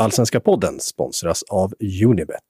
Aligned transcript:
Allsvenska 0.00 0.40
podden 0.40 0.80
sponsras 0.80 1.42
av 1.42 1.74
Unibet. 2.04 2.40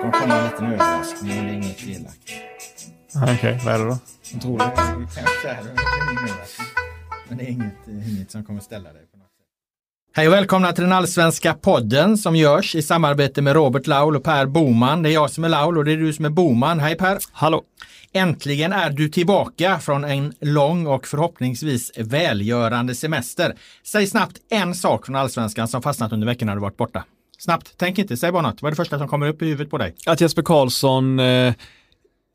kommer 0.00 0.12
komma 0.12 0.34
en 0.34 0.44
liten 0.44 0.66
överraskning, 0.66 1.36
men 1.36 1.46
det 1.46 1.52
är 1.52 1.54
inget 1.54 1.88
elakt. 1.88 2.32
Okej, 3.38 3.60
vad 3.64 3.74
är 3.74 3.78
det 3.78 3.84
då? 3.84 3.98
Otroligt. 4.36 4.74
Kanske 5.14 5.48
är 5.48 5.62
det 5.62 5.70
ingen 5.70 6.30
överraskning. 6.30 6.66
Men 7.28 7.38
det 7.38 7.44
är 7.44 7.48
inget, 7.48 8.08
inget 8.08 8.30
som 8.30 8.44
kommer 8.44 8.60
ställa 8.60 8.92
dig. 8.92 9.02
Hej 10.16 10.28
och 10.28 10.32
välkomna 10.32 10.72
till 10.72 10.84
den 10.84 10.92
allsvenska 10.92 11.54
podden 11.54 12.18
som 12.18 12.36
görs 12.36 12.74
i 12.74 12.82
samarbete 12.82 13.42
med 13.42 13.54
Robert 13.54 13.86
Laul 13.86 14.16
och 14.16 14.24
Per 14.24 14.46
Boman. 14.46 15.02
Det 15.02 15.10
är 15.10 15.12
jag 15.12 15.30
som 15.30 15.44
är 15.44 15.48
Laul 15.48 15.78
och 15.78 15.84
det 15.84 15.92
är 15.92 15.96
du 15.96 16.12
som 16.12 16.24
är 16.24 16.30
Boman. 16.30 16.80
Hej 16.80 16.96
Per! 16.96 17.18
Hallå! 17.32 17.62
Äntligen 18.12 18.72
är 18.72 18.90
du 18.90 19.08
tillbaka 19.08 19.78
från 19.78 20.04
en 20.04 20.34
lång 20.40 20.86
och 20.86 21.06
förhoppningsvis 21.06 21.92
välgörande 21.98 22.94
semester. 22.94 23.54
Säg 23.86 24.06
snabbt 24.06 24.36
en 24.50 24.74
sak 24.74 25.06
från 25.06 25.16
allsvenskan 25.16 25.68
som 25.68 25.82
fastnat 25.82 26.12
under 26.12 26.26
veckan 26.26 26.46
när 26.46 26.54
du 26.54 26.60
varit 26.60 26.76
borta. 26.76 27.04
Snabbt, 27.38 27.74
tänk 27.76 27.98
inte, 27.98 28.16
säg 28.16 28.32
bara 28.32 28.42
något. 28.42 28.62
Vad 28.62 28.68
är 28.68 28.72
det 28.72 28.76
första 28.76 28.98
som 28.98 29.08
kommer 29.08 29.28
upp 29.28 29.42
i 29.42 29.46
huvudet 29.46 29.70
på 29.70 29.78
dig? 29.78 29.94
Att 30.06 30.20
Jesper 30.20 30.42
Karlsson, 30.42 31.18
eh, 31.18 31.54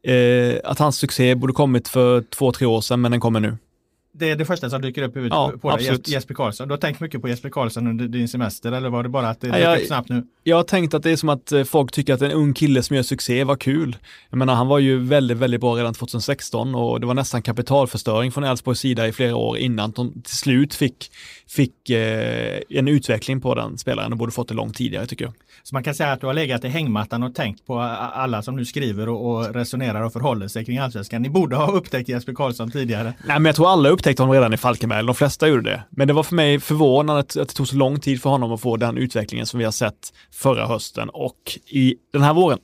eh, 0.08 0.56
att 0.64 0.80
hans 0.80 0.98
succé 0.98 1.36
borde 1.36 1.54
kommit 1.54 1.88
för 1.88 2.22
två, 2.22 2.52
tre 2.52 2.68
år 2.68 2.82
sedan, 2.82 3.02
men 3.02 3.12
den 3.12 3.20
kommer 3.20 3.40
nu. 3.40 3.58
Det 4.20 4.30
är 4.32 4.36
det 4.36 4.46
första 4.46 4.70
som 4.70 4.82
dyker 4.82 5.02
upp 5.04 5.16
i 5.16 5.20
huvudet 5.20 5.36
Ja, 5.36 5.52
på 5.62 5.70
dig, 5.70 5.76
absolut. 5.76 6.08
Jesper 6.08 6.34
Karlsson. 6.34 6.68
Du 6.68 6.72
har 6.74 6.78
tänkt 6.80 7.00
mycket 7.00 7.22
på 7.22 7.28
Jesper 7.30 7.50
Karlsson 7.50 7.88
under 7.88 8.08
din 8.08 8.28
semester 8.28 8.72
eller 8.72 8.90
var 8.90 9.04
det 9.04 9.10
bara 9.10 9.30
att 9.30 9.42
det 9.42 9.48
dök 9.52 9.62
jag- 9.64 9.86
snabbt 9.88 10.10
nu? 10.10 10.24
Jag 10.44 10.56
har 10.56 10.64
tänkt 10.64 10.94
att 10.94 11.04
det 11.04 11.12
är 11.12 11.16
som 11.16 11.30
att 11.30 11.52
eh, 11.52 11.64
folk 11.64 11.92
tycker 11.92 12.14
att 12.14 12.22
en 12.22 12.32
ung 12.32 12.54
kille 12.54 12.84
som 12.84 12.96
gör 12.96 13.04
succé 13.04 13.44
var 13.44 13.56
kul. 13.56 13.98
Jag 14.30 14.38
menar, 14.38 14.56
han 14.56 14.68
var 14.68 14.80
ju 14.80 15.00
väldigt, 15.00 15.38
väldigt 15.38 15.62
bra 15.62 15.76
redan 15.76 15.94
2016 15.94 16.76
och 16.76 17.00
det 17.00 17.06
var 17.08 17.14
nästan 17.14 17.42
kapitalförstöring 17.42 18.32
från 18.32 18.44
Elfsborgs 18.44 18.80
sida 18.80 19.08
i 19.08 19.12
flera 19.12 19.36
år 19.36 19.58
innan 19.58 19.92
de 19.92 20.22
till 20.22 20.38
slut 20.38 20.74
fick, 20.76 21.12
fick 21.50 21.90
eh, 21.90 22.60
en 22.70 22.88
utveckling 22.88 23.42
på 23.42 23.56
den 23.56 23.78
spelaren 23.78 24.12
och 24.12 24.18
borde 24.18 24.32
fått 24.32 24.48
det 24.48 24.54
långt 24.54 24.76
tidigare 24.76 25.06
tycker 25.06 25.26
jag. 25.26 25.34
Så 25.64 25.76
man 25.76 25.84
kan 25.84 25.96
säga 25.96 26.12
att 26.12 26.22
du 26.22 26.28
har 26.28 26.34
legat 26.34 26.64
i 26.64 26.68
hängmattan 26.68 27.24
och 27.24 27.36
tänkt 27.36 27.66
på 27.66 27.80
alla 27.80 28.42
som 28.42 28.56
nu 28.56 28.66
skriver 28.66 29.10
och, 29.10 29.32
och 29.32 29.54
resonerar 29.54 30.02
och 30.02 30.14
förhåller 30.14 30.48
sig 30.48 30.66
kring 30.66 30.78
allsvenskan. 30.78 31.22
Ni 31.22 31.30
borde 31.30 31.56
ha 31.56 31.72
upptäckt 31.72 32.10
Jesper 32.10 32.34
Karlsson 32.34 32.72
tidigare. 32.72 33.14
Nej, 33.26 33.40
men 33.40 33.46
jag 33.46 33.56
tror 33.56 33.70
alla 33.70 33.90
upptäckte 33.90 34.24
honom 34.24 34.34
redan 34.34 34.54
i 34.54 34.58
Falkenberg, 34.58 35.06
de 35.06 35.16
flesta 35.16 35.48
gjorde 35.48 35.70
det. 35.70 35.84
Men 35.90 36.08
det 36.08 36.14
var 36.14 36.24
för 36.24 36.36
mig 36.36 36.60
förvånande 36.60 37.20
att, 37.20 37.38
att 37.38 37.48
det 37.48 37.54
tog 37.54 37.68
så 37.68 37.76
lång 37.76 38.00
tid 38.00 38.22
för 38.22 38.30
honom 38.30 38.52
att 38.52 38.62
få 38.62 38.78
den 38.78 38.98
utvecklingen 38.98 39.46
som 39.46 39.58
vi 39.58 39.66
har 39.66 39.72
sett 39.72 40.14
förra 40.32 40.68
hösten 40.68 41.10
och 41.10 41.60
i 41.68 41.96
den 42.14 42.22
här 42.22 42.34
våren. 42.34 42.60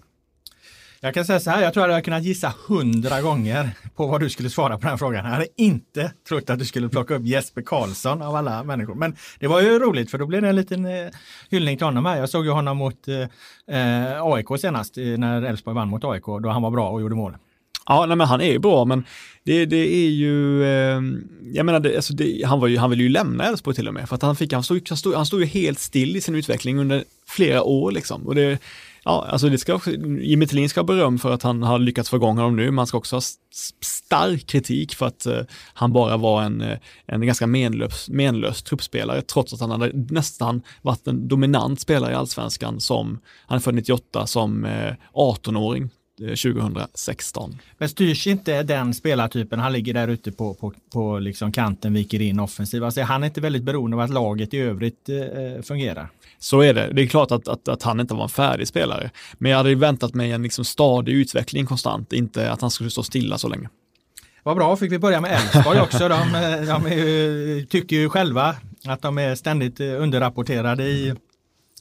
Jag 1.06 1.14
kan 1.14 1.26
säga 1.26 1.40
så 1.40 1.50
här, 1.50 1.62
jag 1.62 1.74
tror 1.74 1.84
att 1.84 1.88
jag 1.88 1.94
hade 1.94 2.04
kunnat 2.04 2.24
gissa 2.24 2.54
hundra 2.68 3.22
gånger 3.22 3.70
på 3.96 4.08
vad 4.08 4.22
du 4.22 4.30
skulle 4.30 4.50
svara 4.50 4.76
på 4.76 4.82
den 4.82 4.90
här 4.90 4.98
frågan. 4.98 5.26
Jag 5.26 5.32
hade 5.32 5.48
inte 5.58 6.12
trott 6.28 6.50
att 6.50 6.60
du 6.60 6.66
skulle 6.66 6.90
plocka 6.90 7.16
upp 7.16 7.26
Jesper 7.26 7.62
Karlsson 7.62 8.22
av 8.22 8.36
alla 8.36 8.64
människor. 8.64 8.96
Men 8.96 9.16
det 9.40 9.48
var 9.48 9.62
ju 9.62 9.80
roligt 9.80 10.12
för 10.12 10.18
då 10.18 10.26
blev 10.26 10.42
det 10.42 10.50
en 10.50 10.56
liten 10.56 10.86
eh, 10.86 11.08
hyllning 11.50 11.78
till 11.78 11.86
honom 11.86 12.06
här. 12.06 12.18
Jag 12.18 12.30
såg 12.30 12.46
ju 12.46 12.52
honom 12.52 12.78
mot 12.78 13.08
eh, 13.08 13.76
eh 13.76 14.24
AIK 14.24 14.48
senast 14.60 14.98
eh, 14.98 15.04
när 15.04 15.42
Elfsborg 15.42 15.76
vann 15.76 15.88
mot 15.88 16.04
AIK 16.04 16.26
då 16.26 16.50
han 16.50 16.62
var 16.62 16.72
bra 16.72 16.90
och 16.90 17.02
gjorde 17.02 17.16
mål. 17.16 17.38
Ja, 17.86 18.06
nej, 18.06 18.18
men 18.18 18.28
han 18.28 18.42
är 18.42 18.52
ju 18.52 18.60
bra, 18.60 18.86
men 18.86 19.04
det, 19.44 19.66
det 19.66 19.96
är 19.96 20.10
ju, 20.10 20.64
eh, 20.64 21.02
jag 21.54 21.66
menar, 21.66 21.80
det, 21.80 21.96
alltså 21.96 22.14
det, 22.14 22.44
han, 22.46 22.60
var 22.60 22.68
ju, 22.68 22.78
han 22.78 22.90
ville 22.90 23.04
ju 23.04 23.10
lämna 23.10 23.44
Elfsborg 23.44 23.76
till 23.76 23.88
och 23.88 23.94
med, 23.94 24.10
för 24.10 24.16
att 24.16 24.22
han, 24.22 24.36
fick, 24.36 24.54
han, 24.54 24.64
stod, 24.64 24.90
han, 24.90 24.98
stod, 24.98 25.16
han 25.16 25.26
stod 25.26 25.40
ju 25.40 25.46
helt 25.46 25.80
still 25.80 26.16
i 26.16 26.22
sin 26.22 26.36
utveckling 26.36 26.80
under 26.80 27.04
flera 27.28 27.64
år 27.64 27.92
liksom. 27.92 28.28
Och 28.28 28.36
det, 28.36 28.60
ja, 29.06 29.28
alltså 29.30 29.50
det 29.50 29.58
ska 29.58 29.74
också, 29.74 29.92
Jimmy 30.20 30.48
Tillin 30.48 30.70
ska 30.70 30.80
ha 30.80 30.86
beröm 30.86 31.20
för 31.20 31.32
att 31.32 31.44
han 31.44 31.64
har 31.64 31.80
lyckats 31.80 32.10
få 32.10 32.16
igång 32.16 32.38
honom 32.38 32.56
nu, 32.56 32.72
man 32.72 32.88
ska 32.88 32.98
också 32.98 33.16
ha 33.16 33.22
stark 33.82 34.48
kritik 34.48 34.96
för 34.96 35.06
att 35.06 35.26
eh, 35.26 35.42
han 35.74 35.94
bara 35.94 36.18
var 36.18 36.44
en, 36.44 36.62
eh, 36.62 36.78
en 37.06 37.26
ganska 37.26 37.48
menlös, 37.48 38.10
menlös 38.10 38.64
truppspelare, 38.64 39.22
trots 39.22 39.54
att 39.54 39.60
han 39.60 39.72
hade 39.72 39.92
nästan 39.94 40.62
varit 40.82 41.08
en 41.08 41.28
dominant 41.28 41.80
spelare 41.80 42.12
i 42.12 42.16
allsvenskan 42.16 42.80
som, 42.80 43.20
han 43.48 43.56
är 43.56 43.60
född 43.60 43.76
98, 43.76 44.28
som 44.28 44.66
eh, 44.66 44.94
18-åring. 45.14 45.90
2016. 46.20 47.52
Eh, 47.52 47.58
Men 47.78 47.90
styrs 47.90 48.28
inte 48.28 48.64
den 48.64 48.94
spelartypen, 48.94 49.60
han 49.60 49.74
ligger 49.74 49.94
där 49.94 50.08
ute 50.08 50.32
på, 50.32 50.54
på, 50.54 50.74
på 50.94 51.20
liksom 51.20 51.52
kanten, 51.52 51.94
viker 51.94 52.22
in 52.22 52.40
offensiv. 52.40 52.84
Alltså, 52.84 53.02
han 53.02 53.24
är 53.24 53.28
inte 53.28 53.42
väldigt 53.42 53.64
beroende 53.64 53.98
av 53.98 54.02
att 54.02 54.10
laget 54.10 54.54
i 54.54 54.58
övrigt 54.58 55.10
eh, 55.10 55.18
eh 55.18 55.62
fungerar. 55.62 56.10
Så 56.46 56.62
är 56.62 56.74
det. 56.74 56.90
Det 56.94 57.02
är 57.02 57.08
klart 57.08 57.32
att, 57.32 57.48
att, 57.48 57.68
att 57.68 57.84
han 57.84 58.00
inte 58.00 58.14
var 58.14 58.24
en 58.24 58.30
färdig 58.30 58.68
spelare. 58.68 59.12
Men 59.38 59.52
jag 59.52 59.58
hade 59.58 59.76
väntat 59.76 60.14
mig 60.14 60.32
en 60.32 60.44
liksom 60.44 60.66
stadig 60.66 61.14
utveckling 61.14 61.66
konstant, 61.66 62.14
inte 62.14 62.52
att 62.52 62.62
han 62.62 62.72
skulle 62.72 62.90
stå 62.90 63.04
stilla 63.04 63.38
så 63.38 63.48
länge. 63.48 63.70
Vad 64.44 64.56
bra, 64.56 64.76
fick 64.76 64.92
vi 64.92 65.00
börja 65.00 65.22
med 65.22 65.32
Elfsborg 65.32 65.80
också. 65.80 66.10
De, 66.10 66.32
de 66.68 66.92
ju, 66.92 67.66
tycker 67.70 67.96
ju 67.96 68.10
själva 68.10 68.56
att 68.86 69.02
de 69.02 69.18
är 69.18 69.36
ständigt 69.36 69.80
underrapporterade 69.80 70.84
i, 70.84 71.14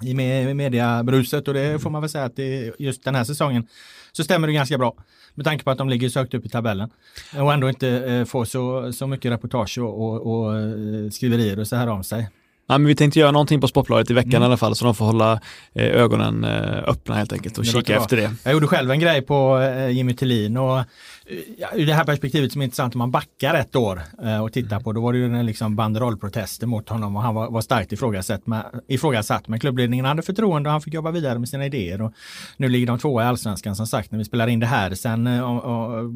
i 0.03 0.15
mediabruset 0.55 1.49
och 1.49 1.55
det 1.55 1.83
får 1.83 1.91
man 1.91 2.03
väl 2.03 2.11
säga 2.11 2.25
att 2.25 2.37
det, 2.37 2.73
just 2.79 3.05
den 3.05 3.15
här 3.15 3.25
säsongen 3.25 3.67
så 4.13 4.25
stämmer 4.25 4.47
det 4.47 4.53
ganska 4.53 4.79
bra. 4.79 4.95
Med 5.35 5.47
tanke 5.47 5.65
på 5.65 5.71
att 5.71 5.79
de 5.79 5.89
ligger 5.89 6.09
så 6.09 6.19
högt 6.19 6.35
upp 6.35 6.47
i 6.47 6.49
tabellen 6.49 6.91
och 7.39 7.53
ändå 7.53 7.69
inte 7.69 7.89
eh, 7.89 8.25
får 8.25 8.45
så, 8.45 8.93
så 8.93 9.07
mycket 9.07 9.33
reportage 9.33 9.79
och, 9.79 10.05
och, 10.05 10.27
och 10.27 10.59
eh, 10.59 11.11
skriverier 11.11 11.59
och 11.59 11.67
så 11.67 11.77
här 11.77 11.89
om 11.89 12.05
sig. 12.05 12.29
Ja, 12.67 12.79
men 12.79 12.87
vi 12.87 12.95
tänkte 12.95 13.19
göra 13.21 13.31
någonting 13.31 13.61
på 13.61 13.69
Sportbladet 13.69 14.11
i 14.11 14.15
veckan 14.15 14.31
Mm. 14.33 14.43
i 14.43 14.47
alla 14.47 14.57
fall, 14.57 14.77
så 14.77 14.85
de 14.85 14.95
får 14.95 15.05
hålla 15.05 15.33
eh, 15.75 15.85
ögonen 15.87 16.45
eh, 16.45 16.79
öppna 16.89 17.15
helt 17.15 17.33
enkelt 17.33 17.59
och 17.59 17.65
Det 17.65 17.71
kika 17.71 17.97
efter 17.97 18.17
det. 18.17 18.31
Jag 18.45 18.53
gjorde 18.53 18.67
själv 18.67 18.91
en 18.91 19.01
grej 19.01 19.23
på 19.23 19.59
eh, 19.59 19.89
Jimmy 19.91 20.15
Tillin 20.15 20.57
och 20.57 20.81
ur 21.27 21.87
det 21.87 21.95
här 21.95 22.05
perspektivet 22.05 22.53
som 22.53 22.61
är 22.61 22.65
intressant 22.65 22.95
om 22.95 22.99
man 22.99 23.11
backar 23.11 23.55
ett 23.55 23.77
år 23.77 24.03
eh, 24.23 24.45
och 24.45 24.53
tittar 24.53 24.81
på, 24.81 24.93
då 24.93 25.01
var 25.01 25.13
det 25.13 25.19
ju 25.19 25.25
en 25.25 25.47
liksom 25.47 25.77
banderollprotester 25.77 26.67
mot 26.67 26.89
honom 26.89 27.17
och 27.17 27.23
han 27.23 27.35
var, 27.35 27.51
var 27.51 27.61
starkt 27.61 27.93
ifrågasatt, 27.93 28.47
med, 28.47 28.65
ifrågasatt. 28.89 29.49
Men 29.49 29.61
klubbledningen 29.61 30.05
hade 30.05 30.23
förtroende 30.23 30.69
och 30.69 30.73
han 30.73 30.81
fick 30.81 30.95
jobba 30.95 31.11
vidare 31.11 31.39
med 31.39 31.49
sina 31.49 31.67
idéer. 31.67 32.03
Och 32.03 32.13
nu 32.57 32.69
ligger 32.69 32.87
de 32.87 32.99
tvåa 32.99 33.23
i 33.23 33.27
allsvenskan 33.27 33.77
som 33.77 33.87
sagt 33.87 34.11
när 34.11 34.19
vi 34.19 34.25
spelar 34.25 34.47
in 34.47 34.61
det 34.61 34.67
här. 34.67 34.95
Sen 34.95 35.27
eh, 35.27 35.51
och, 35.51 35.65
och, 35.65 36.11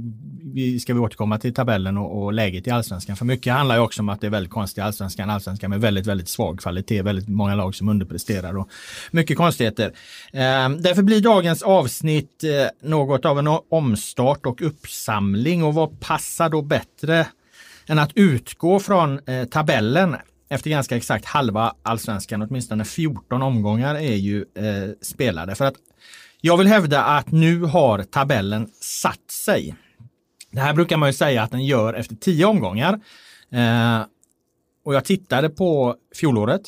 ska 0.80 0.94
vi 0.94 1.00
återkomma 1.00 1.38
till 1.38 1.54
tabellen 1.54 1.98
och, 1.98 2.22
och 2.22 2.32
läget 2.32 2.66
i 2.66 2.70
allsvenskan. 2.70 3.16
För 3.16 3.25
mycket 3.25 3.52
handlar 3.52 3.76
ju 3.76 3.82
också 3.82 4.02
om 4.02 4.08
att 4.08 4.20
det 4.20 4.26
är 4.26 4.30
väldigt 4.30 4.52
konstigt 4.52 4.84
allsvenskan. 4.84 5.30
Allsvenskan 5.30 5.70
med 5.70 5.80
väldigt, 5.80 6.06
väldigt 6.06 6.28
svag 6.28 6.60
kvalitet, 6.60 7.02
väldigt 7.02 7.28
många 7.28 7.54
lag 7.54 7.75
som 7.75 7.88
underpresterar 7.88 8.58
och 8.58 8.69
mycket 9.10 9.36
konstigheter. 9.36 9.92
Eh, 10.32 10.69
därför 10.69 11.02
blir 11.02 11.20
dagens 11.20 11.62
avsnitt 11.62 12.44
något 12.82 13.25
av 13.25 13.38
en 13.38 13.48
omstart 13.70 14.46
och 14.46 14.62
insamling 15.08 15.64
och 15.64 15.74
vad 15.74 16.00
passar 16.00 16.48
då 16.48 16.62
bättre 16.62 17.26
än 17.86 17.98
att 17.98 18.10
utgå 18.14 18.80
från 18.80 19.19
eh, 19.28 19.44
tabellen 19.44 20.16
efter 20.48 20.70
ganska 20.70 20.96
exakt 20.96 21.24
halva 21.24 21.74
allsvenskan, 21.82 22.42
åtminstone 22.42 22.84
14 22.84 23.42
omgångar 23.42 23.94
är 23.94 24.16
ju 24.16 24.41
eh, 24.41 24.91
spelade. 25.00 25.54
För 25.54 25.64
att 25.64 25.74
jag 26.41 26.56
vill 26.56 26.66
hävda 26.66 27.04
att 27.04 27.30
nu 27.30 27.62
har 27.62 28.02
tabellen 28.02 28.69
satt 28.80 29.30
sig. 29.30 29.74
Det 30.50 30.60
här 30.60 30.74
brukar 30.74 30.96
man 30.96 31.08
ju 31.08 31.12
säga 31.12 31.42
att 31.42 31.50
den 31.50 31.64
gör 31.64 31.94
efter 31.94 32.14
10 32.14 32.44
omgångar. 32.44 33.00
Eh, 33.52 34.00
och 34.84 34.94
jag 34.94 35.04
tittade 35.04 35.48
på 35.48 35.96
fjolåret 36.14 36.62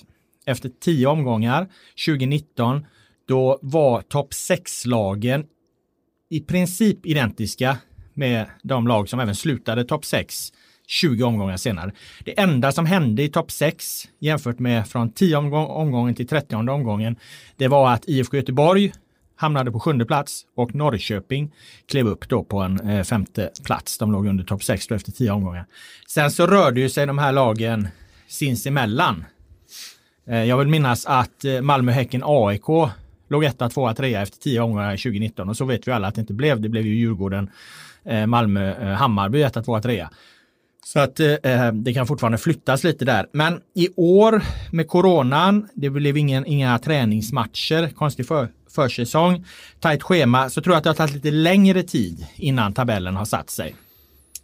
efter 0.47 0.71
10 0.81 1.07
omgångar 1.07 1.69
2019. 2.07 2.87
Då 3.29 3.59
var 3.63 4.03
topp 4.03 4.33
6-lagen 4.33 5.45
i 6.31 6.41
princip 6.41 7.07
identiska 7.07 7.79
med 8.15 8.47
de 8.63 8.87
lag 8.87 9.09
som 9.09 9.21
även 9.21 9.35
slutade 9.35 9.85
topp 9.85 10.05
6 10.05 10.53
20 10.87 11.25
omgångar 11.25 11.57
senare. 11.57 11.93
Det 12.25 12.41
enda 12.41 12.73
som 12.73 12.87
hände 12.87 13.23
i 13.23 13.29
topp 13.29 13.51
6 13.51 14.09
jämfört 14.19 14.59
med 14.59 14.89
från 14.89 15.13
10 15.13 15.37
omgång, 15.37 15.67
omgången 15.67 16.15
till 16.15 16.29
30 16.29 16.55
omgången, 16.57 17.17
det 17.57 17.69
var 17.69 17.93
att 17.93 18.09
IFK 18.09 18.37
Göteborg 18.37 18.93
hamnade 19.37 19.71
på 19.73 19.81
sjunde 19.81 20.05
plats 20.05 20.43
och 20.57 20.75
Norrköping 20.75 21.53
klev 21.89 22.07
upp 22.07 22.29
då 22.29 22.45
på 22.45 22.59
en 22.59 22.81
eh, 22.91 23.05
femte 23.05 23.51
plats. 23.65 23.99
De 23.99 24.13
låg 24.13 24.27
under 24.27 24.45
topp 24.45 24.65
6 24.65 24.87
då 24.87 24.95
efter 24.95 25.13
10 25.13 25.31
omgångar. 25.31 25.67
Sen 26.09 26.31
så 26.31 26.47
rörde 26.47 26.81
ju 26.81 26.89
sig 26.89 27.07
de 27.07 27.19
här 27.19 27.33
lagen 27.33 27.89
sinsemellan. 28.29 29.25
Eh, 30.29 30.45
Jag 30.45 30.57
vill 30.59 30.69
minnas 30.69 31.07
att 31.07 31.45
eh, 31.45 31.61
Malmö, 31.61 31.93
Häcken, 31.93 32.23
AIK 32.25 32.69
låg 33.29 33.45
etta, 33.45 33.69
tvåa, 33.69 33.95
trea 33.95 34.23
efter 34.23 34.39
tio 34.39 34.61
omgångar 34.61 34.97
2019 34.97 35.49
och 35.49 35.57
så 35.57 35.65
vet 35.65 35.89
vi 35.89 35.93
alla 35.93 36.09
att 36.09 36.15
det 36.15 36.21
inte 36.21 36.33
blev. 36.33 36.61
Det 36.61 36.69
blev 36.69 36.87
ju 36.87 36.95
Djurgården, 36.95 37.51
Eh, 38.05 38.27
Malmö-Hammarby 38.27 39.41
eh, 39.41 39.47
etta, 39.47 39.63
tvåa, 39.63 39.83
trea. 39.83 40.11
Så 40.85 40.99
att 40.99 41.21
eh, 41.21 41.33
eh, 41.33 41.73
det 41.73 41.95
kan 41.95 42.07
fortfarande 42.07 42.39
flyttas 42.39 42.85
lite 42.85 43.05
där. 43.05 43.27
Men 43.33 43.61
i 43.75 43.89
år 43.97 44.43
med 44.71 44.89
coronan, 44.89 45.69
det 45.75 45.91
blev 45.91 46.17
ingen, 46.17 46.47
inga 46.47 46.79
träningsmatcher, 46.79 47.89
konstig 47.95 48.27
för, 48.27 48.49
försäsong, 48.75 49.45
tajt 49.81 50.03
schema, 50.03 50.51
så 50.51 50.63
tror 50.63 50.75
jag 50.75 50.79
att 50.79 50.85
det 50.85 50.91
har 50.91 50.95
tagit 50.95 51.15
lite 51.15 51.31
längre 51.31 51.83
tid 51.83 52.27
innan 52.37 52.73
tabellen 52.73 53.17
har 53.17 53.25
satt 53.25 53.51
sig. 53.51 53.75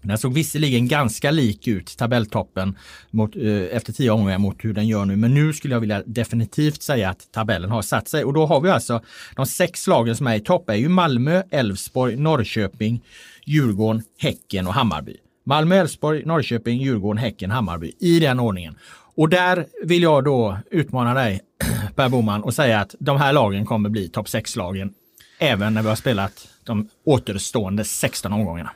Den 0.03 0.19
såg 0.19 0.35
visserligen 0.35 0.88
ganska 0.88 1.31
lik 1.31 1.69
ut, 1.69 1.97
tabelltoppen, 1.99 2.76
mot, 3.11 3.37
eh, 3.37 3.76
efter 3.76 3.93
tio 3.93 4.11
omgångar 4.11 4.38
mot 4.38 4.64
hur 4.64 4.73
den 4.73 4.87
gör 4.87 5.05
nu. 5.05 5.17
Men 5.17 5.35
nu 5.35 5.53
skulle 5.53 5.75
jag 5.75 5.81
vilja 5.81 6.03
definitivt 6.06 6.82
säga 6.82 7.11
att 7.11 7.32
tabellen 7.32 7.70
har 7.70 7.82
satt 7.82 8.08
sig. 8.08 8.25
Och 8.25 8.32
då 8.32 8.47
har 8.47 8.61
vi 8.61 8.70
alltså 8.70 9.00
de 9.37 9.47
sex 9.47 9.87
lagen 9.87 10.17
som 10.17 10.26
är 10.26 10.35
i 10.35 10.41
topp 10.41 10.70
är 10.70 10.75
ju 10.75 10.88
Malmö, 10.88 11.43
Elfsborg, 11.50 12.17
Norrköping, 12.17 13.03
Djurgården, 13.46 14.02
Häcken 14.19 14.66
och 14.66 14.75
Hammarby. 14.75 15.16
Malmö, 15.44 15.76
Elfsborg, 15.76 16.25
Norrköping, 16.25 16.78
Djurgården, 16.78 17.19
Häcken, 17.19 17.50
Hammarby 17.50 17.93
i 18.00 18.20
den 18.20 18.40
ordningen. 18.40 18.75
Och 19.16 19.28
där 19.28 19.66
vill 19.82 20.02
jag 20.02 20.25
då 20.25 20.58
utmana 20.70 21.14
dig 21.14 21.40
Per 21.94 22.08
Boman 22.08 22.43
och 22.43 22.54
säga 22.54 22.81
att 22.81 22.94
de 22.98 23.16
här 23.16 23.32
lagen 23.32 23.66
kommer 23.66 23.88
bli 23.88 24.08
topp 24.08 24.26
6-lagen 24.26 24.93
även 25.38 25.75
när 25.75 25.82
vi 25.82 25.88
har 25.88 25.96
spelat 25.96 26.48
de 26.64 26.88
återstående 27.04 27.84
16 27.84 28.32
omgångarna. 28.32 28.70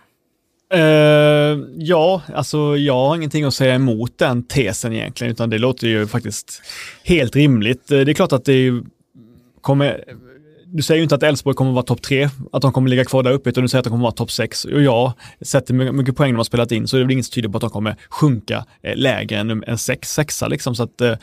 Uh, 0.75 0.81
ja, 1.77 2.23
alltså 2.35 2.77
jag 2.77 2.95
har 2.95 3.17
ingenting 3.17 3.45
att 3.45 3.55
säga 3.55 3.75
emot 3.75 4.19
den 4.19 4.43
tesen 4.43 4.93
egentligen, 4.93 5.33
utan 5.33 5.51
det 5.51 5.59
låter 5.59 5.87
ju 5.87 6.07
faktiskt 6.07 6.63
helt 7.05 7.37
rimligt. 7.37 7.91
Eh, 7.91 8.01
det 8.01 8.13
är 8.13 8.15
klart 8.15 8.33
att 8.33 8.45
det 8.45 8.83
kommer 9.61 10.05
du 10.73 10.83
säger 10.83 10.99
ju 10.99 11.03
inte 11.03 11.15
att 11.15 11.23
Elfsborg 11.23 11.57
kommer 11.57 11.71
att 11.71 11.75
vara 11.75 11.85
topp 11.85 12.03
tre, 12.03 12.29
att 12.53 12.63
de 12.63 12.73
kommer 12.73 12.89
att 12.89 12.91
ligga 12.91 13.05
kvar 13.05 13.23
där 13.23 13.31
uppe, 13.31 13.51
utan 13.51 13.63
du 13.63 13.69
säger 13.69 13.81
att 13.81 13.85
de 13.85 13.91
kommer 13.91 14.03
att 14.03 14.13
vara 14.13 14.17
topp 14.17 14.31
sex. 14.31 14.65
Och 14.65 14.83
ja, 14.83 15.15
sett 15.41 15.71
hur 15.71 15.93
mycket 15.93 16.17
poäng 16.17 16.33
de 16.33 16.37
har 16.37 16.45
spelat 16.45 16.73
in 16.73 16.89
så 16.89 16.97
är 16.97 16.99
det 16.99 17.05
väl 17.05 17.13
inget 17.13 17.27
som 17.27 17.33
tyder 17.33 17.49
på 17.49 17.57
att 17.57 17.61
de 17.61 17.71
kommer 17.71 17.97
sjunka 18.11 18.65
eh, 18.83 18.97
lägre 18.97 19.39
än 19.39 19.65
en 19.67 19.79
sex, 19.79 20.13
sexa 20.13 20.49
liksom. 20.49 20.75
Så 20.75 20.83
att, 20.83 21.01
eh, 21.01 21.15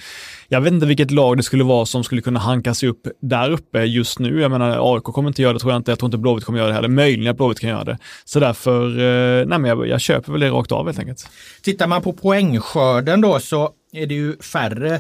jag 0.48 0.62
vet 0.62 0.74
inte 0.74 0.86
vilket 0.86 1.12
lag 1.12 1.38
det 1.38 1.44
skulle 1.44 1.64
vara 1.64 1.86
som 1.86 2.04
skulle 2.04 2.22
kunna 2.22 2.40
hanka 2.40 2.74
sig 2.74 2.90
upp 2.90 3.08
där 3.22 3.52
uppe 3.52 3.84
just 3.84 4.20
nu. 4.20 4.42
Jag 4.42 4.52
menar, 4.52 4.96
AIK 4.96 5.04
kommer 5.04 5.28
inte 5.30 5.42
göra 5.42 5.54
det, 5.54 5.60
tror 5.60 5.72
jag 5.72 5.80
inte. 5.80 5.92
Jag 5.92 6.00
tror 6.00 6.08
inte 6.08 6.18
Blåvitt 6.18 6.44
kommer 6.44 6.60
göra 6.60 6.70
det 6.70 6.76
heller. 6.76 6.88
Möjligen 6.88 7.32
att 7.32 7.38
Blåvitt 7.38 7.60
kan 7.60 7.70
göra 7.70 7.84
det. 7.84 7.98
Så 8.26 8.40
därför, 8.40 8.90
eh, 8.90 9.46
nej 9.46 9.60
men 9.60 9.66
jag, 9.66 9.88
jag 9.88 10.02
köper 10.02 10.32
väl 10.32 10.42
det 10.42 10.50
rakt 10.50 10.72
av 10.72 10.86
helt 10.86 11.00
enkelt. 11.00 11.30
Tittar 11.62 11.88
man 11.88 12.02
på 12.02 12.14
poängskörden 12.14 13.22
då 13.22 13.40
så 13.40 13.72
är 13.94 14.08
det 14.08 14.14
ju 14.14 14.38
färre 14.38 15.00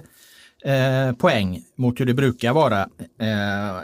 eh, 0.65 1.15
poäng 1.15 1.61
mot 1.75 1.99
hur 1.99 2.05
det 2.05 2.13
brukar 2.13 2.53
vara. 2.53 2.81
Eh, 2.81 2.87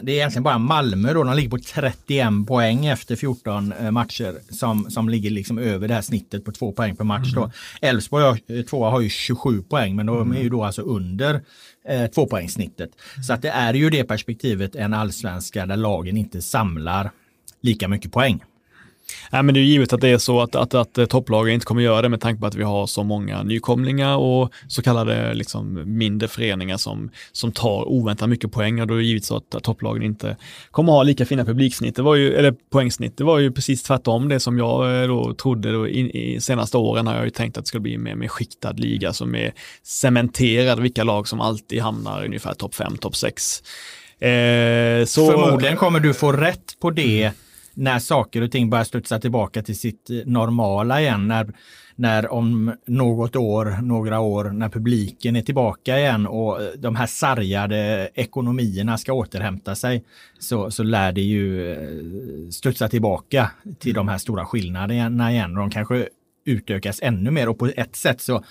det 0.02 0.12
är 0.12 0.16
egentligen 0.16 0.44
bara 0.44 0.58
Malmö 0.58 1.14
då, 1.14 1.24
de 1.24 1.36
ligger 1.36 1.50
på 1.50 1.58
31 1.58 2.28
poäng 2.48 2.86
efter 2.86 3.16
14 3.16 3.72
eh, 3.72 3.92
matcher 3.92 4.36
som, 4.50 4.90
som 4.90 5.10
ligger 5.10 5.30
liksom 5.30 5.58
över 5.58 5.88
det 5.88 5.94
här 5.94 6.02
snittet 6.02 6.46
på 6.46 6.52
två 6.52 6.72
poäng 6.72 6.96
per 6.96 7.04
match. 7.04 7.34
Mm. 7.38 7.50
Elfsborg 7.82 8.44
mm. 8.48 8.64
tvåa 8.64 8.90
har 8.90 9.02
ju 9.02 9.10
27 9.10 9.62
poäng 9.62 9.96
men 9.96 10.06
de 10.06 10.22
mm. 10.22 10.38
är 10.38 10.42
ju 10.42 10.50
då 10.50 10.64
alltså 10.64 10.82
under 10.82 11.42
eh, 11.88 12.06
tvåpoängssnittet. 12.06 12.92
Mm. 13.16 13.24
Så 13.24 13.34
att 13.34 13.42
det 13.42 13.50
är 13.50 13.74
ju 13.74 13.90
det 13.90 14.04
perspektivet 14.04 14.76
en 14.76 14.94
allsvenska 14.94 15.66
där 15.66 15.78
lagen 15.78 16.18
inte 16.18 16.42
samlar 16.42 17.12
lika 17.62 17.88
mycket 17.88 18.12
poäng. 18.12 18.44
Nej, 19.34 19.44
men 19.44 19.54
det 19.54 19.60
är 19.60 19.64
givet 19.64 19.94
att 19.94 20.02
det 20.02 20.10
är 20.10 20.18
så 20.18 20.42
att, 20.42 20.56
att, 20.56 20.74
att, 20.74 20.98
eh, 20.98 21.06
topplagen 21.06 21.54
inte 21.54 21.66
kommer 21.66 21.82
göra 21.82 22.02
det 22.02 22.10
med 22.10 22.22
tanke 22.22 22.42
på 22.42 22.48
att 22.48 22.56
vi 22.56 22.64
har 22.64 22.88
så 22.88 23.04
många 23.04 23.44
nykomlingar 23.44 24.18
och 24.18 24.54
så 24.68 24.82
kallade 24.82 25.34
liksom, 25.34 25.84
mindre 25.86 26.28
föreningar 26.28 26.78
som, 26.78 27.10
som 27.32 27.52
tar 27.52 27.90
oväntat 27.90 28.30
mycket 28.30 28.52
poäng 28.52 28.82
och 28.82 28.88
då 28.88 28.94
är 28.94 28.98
det 28.98 29.04
givet 29.04 29.26
så 29.26 29.38
att, 29.38 29.56
att 29.56 29.64
topplagen 29.64 30.04
inte 30.04 30.38
kommer 30.72 30.94
ha 30.94 31.04
lika 31.04 31.26
fina 31.26 31.46
publiksnitt, 31.46 31.96
det 31.96 32.02
var 32.02 32.16
ju, 32.16 32.34
eller 32.34 32.56
poängsnitt. 32.72 33.18
Det 33.18 33.24
var 33.24 33.40
ju 33.40 33.52
precis 33.52 33.84
tvärtom 33.84 34.30
det 34.30 34.40
som 34.40 34.58
jag 34.58 35.02
eh, 35.02 35.08
då 35.08 35.34
trodde 35.34 35.72
då 35.72 35.88
in, 35.88 36.10
i 36.10 36.42
senaste 36.42 36.78
åren 36.78 37.08
har 37.08 37.16
jag 37.16 37.24
ju 37.24 37.30
tänkt 37.30 37.58
att 37.58 37.64
det 37.64 37.68
skulle 37.68 37.82
bli 37.82 37.98
mer, 37.98 38.16
med 38.16 38.32
skiktad 38.32 38.72
liga 38.72 39.14
som 39.14 39.36
är 39.36 39.54
cementerad, 39.84 40.80
vilka 40.80 41.04
lag 41.04 41.28
som 41.28 41.42
alltid 41.42 41.82
hamnar 41.82 42.26
ungefär 42.26 42.54
topp 42.54 42.76
5, 42.76 42.98
topp 42.98 43.16
6. 43.16 43.64
Eh, 44.20 45.06
så... 45.06 45.32
Förmodligen 45.32 45.78
kommer 45.78 46.00
du 46.00 46.14
få 46.14 46.32
rätt 46.32 46.80
på 46.80 46.90
det 46.90 47.32
när 47.74 48.00
saker 48.00 48.42
och 48.42 48.52
ting 48.52 48.70
börjar 48.70 48.84
studsa 48.84 49.20
tillbaka 49.20 49.64
till 49.64 49.80
sitt 49.80 50.10
eh, 50.10 50.18
normala 50.26 51.02
igen. 51.02 51.28
När, 51.28 51.54
när 51.96 52.32
om 52.32 52.74
något 52.88 53.36
år, 53.36 53.78
några 53.82 54.20
år, 54.20 54.46
när 54.46 54.70
publiken 54.70 55.36
är 55.36 55.42
tillbaka 55.42 56.00
igen 56.00 56.28
och 56.28 56.62
eh, 56.62 56.68
de 56.78 56.96
här 56.96 57.08
sargade 57.08 58.10
ekonomierna 58.14 58.98
ska 58.98 59.14
återhämta 59.14 59.76
sig 59.76 60.04
så, 60.40 60.72
så 60.72 60.84
lär 60.84 61.12
det 61.12 61.22
ju 61.22 61.72
eh, 61.72 62.50
studsa 62.50 62.90
tillbaka 62.90 63.52
till 63.80 63.94
de 63.94 64.08
här 64.08 64.18
stora 64.18 64.46
skillnaderna 64.46 65.32
igen. 65.32 65.54
De 65.54 65.70
kanske 65.70 66.08
utökas 66.46 67.00
ännu 67.02 67.32
mer 67.32 67.50
och 67.50 67.60
på 67.60 67.70
ett 67.76 67.96
sätt 67.96 68.22
så 68.22 68.44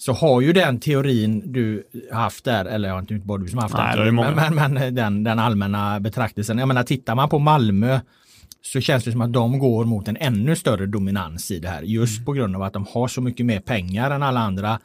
så 0.00 0.12
har 0.12 0.40
ju 0.40 0.52
den 0.52 0.80
teorin 0.80 1.52
du 1.52 1.84
haft 2.12 2.44
där, 2.44 2.64
eller 2.64 2.98
inte 2.98 3.14
bara 3.14 3.38
du 3.38 3.48
som 3.48 3.58
haft 3.58 3.74
Nej, 3.74 3.96
den, 3.96 4.14
men, 4.14 4.34
men, 4.34 4.54
men, 4.54 4.94
den, 4.94 5.24
den 5.24 5.38
allmänna 5.38 6.00
betraktelsen. 6.00 6.58
Jag 6.58 6.68
menar, 6.68 6.82
tittar 6.82 7.14
man 7.14 7.28
på 7.28 7.38
Malmö 7.38 8.00
så 8.62 8.80
känns 8.80 9.04
det 9.04 9.12
som 9.12 9.20
att 9.20 9.32
de 9.32 9.58
går 9.58 9.84
mot 9.84 10.08
en 10.08 10.16
ännu 10.16 10.56
större 10.56 10.86
dominans 10.86 11.50
i 11.50 11.58
det 11.58 11.68
här. 11.68 11.82
Just 11.82 12.16
mm. 12.18 12.24
på 12.24 12.32
grund 12.32 12.56
av 12.56 12.62
att 12.62 12.72
de 12.72 12.86
har 12.90 13.08
så 13.08 13.20
mycket 13.20 13.46
mer 13.46 13.60
pengar 13.60 14.10
än 14.10 14.22
alla 14.22 14.40
andra. 14.40 14.80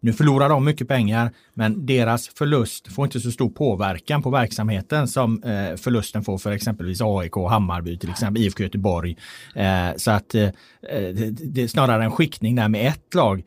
Nu 0.00 0.12
förlorar 0.12 0.48
de 0.48 0.64
mycket 0.64 0.88
pengar, 0.88 1.30
men 1.54 1.86
deras 1.86 2.28
förlust 2.28 2.92
får 2.92 3.04
inte 3.04 3.20
så 3.20 3.30
stor 3.30 3.50
påverkan 3.50 4.22
på 4.22 4.30
verksamheten 4.30 5.08
som 5.08 5.42
eh, 5.42 5.76
förlusten 5.76 6.24
får 6.24 6.38
för 6.38 6.52
exempelvis 6.52 7.00
AIK, 7.02 7.34
Hammarby, 7.34 7.98
till 7.98 8.10
exempel 8.10 8.42
IFK 8.42 8.62
Göteborg. 8.62 9.16
Eh, 9.54 9.88
så 9.96 10.10
att 10.10 10.34
eh, 10.34 10.48
det, 10.80 11.62
är 11.62 11.68
snarare 11.68 12.04
en 12.04 12.10
skiktning 12.10 12.54
där 12.54 12.68
med 12.68 12.88
ett 12.88 13.14
lag. 13.14 13.44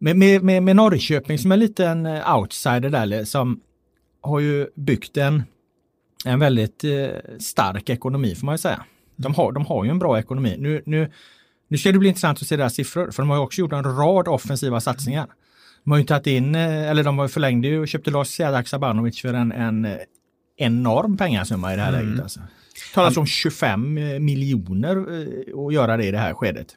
Med, 0.00 0.16
med, 0.16 0.42
med, 0.42 0.62
med 0.62 0.76
Norrköping 0.76 1.38
som 1.38 1.52
är 1.52 1.56
lite 1.56 1.86
en 1.86 2.06
eh, 2.06 2.36
outsider 2.36 2.90
där, 2.90 3.24
som 3.24 3.60
har 4.20 4.40
ju 4.40 4.66
byggt 4.74 5.16
en, 5.16 5.42
en 6.24 6.38
väldigt 6.38 6.84
eh, 6.84 7.08
stark 7.38 7.90
ekonomi 7.90 8.34
får 8.34 8.46
man 8.46 8.54
ju 8.54 8.58
säga. 8.58 8.84
De 9.18 9.34
har, 9.34 9.52
de 9.52 9.66
har 9.66 9.84
ju 9.84 9.90
en 9.90 9.98
bra 9.98 10.18
ekonomi. 10.18 10.56
Nu, 10.58 10.82
nu, 10.86 11.10
nu 11.68 11.78
ska 11.78 11.92
det 11.92 11.98
bli 11.98 12.08
intressant 12.08 12.42
att 12.42 12.48
se 12.48 12.56
deras 12.56 12.74
siffror, 12.74 13.10
för 13.10 13.22
de 13.22 13.30
har 13.30 13.36
ju 13.36 13.42
också 13.42 13.60
gjort 13.60 13.72
en 13.72 13.84
rad 13.84 14.28
offensiva 14.28 14.80
satsningar. 14.80 15.26
De 15.84 15.90
har 15.90 15.98
ju 15.98 16.04
tagit 16.04 16.26
in, 16.26 16.54
eh, 16.54 16.90
eller 16.90 17.04
de 17.04 17.28
förlängde 17.28 17.68
ju 17.68 17.80
och 17.80 17.88
köpte 17.88 18.10
loss 18.10 18.30
Seadak 18.30 18.68
Sabanovic 18.68 19.20
för 19.20 19.34
en, 19.34 19.52
en 19.52 19.84
eh, 19.84 19.96
enorm 20.56 21.16
pengasumma 21.16 21.72
i 21.72 21.76
det 21.76 21.82
här 21.82 21.92
mm. 21.92 22.06
läget. 22.06 22.22
Alltså. 22.22 22.40
Det 22.40 22.94
talas 22.94 23.16
om 23.16 23.26
25 23.26 23.98
eh, 23.98 24.18
miljoner 24.18 24.96
att 25.66 25.74
göra 25.74 25.96
det 25.96 26.04
i 26.04 26.10
det 26.10 26.18
här 26.18 26.34
skedet. 26.34 26.76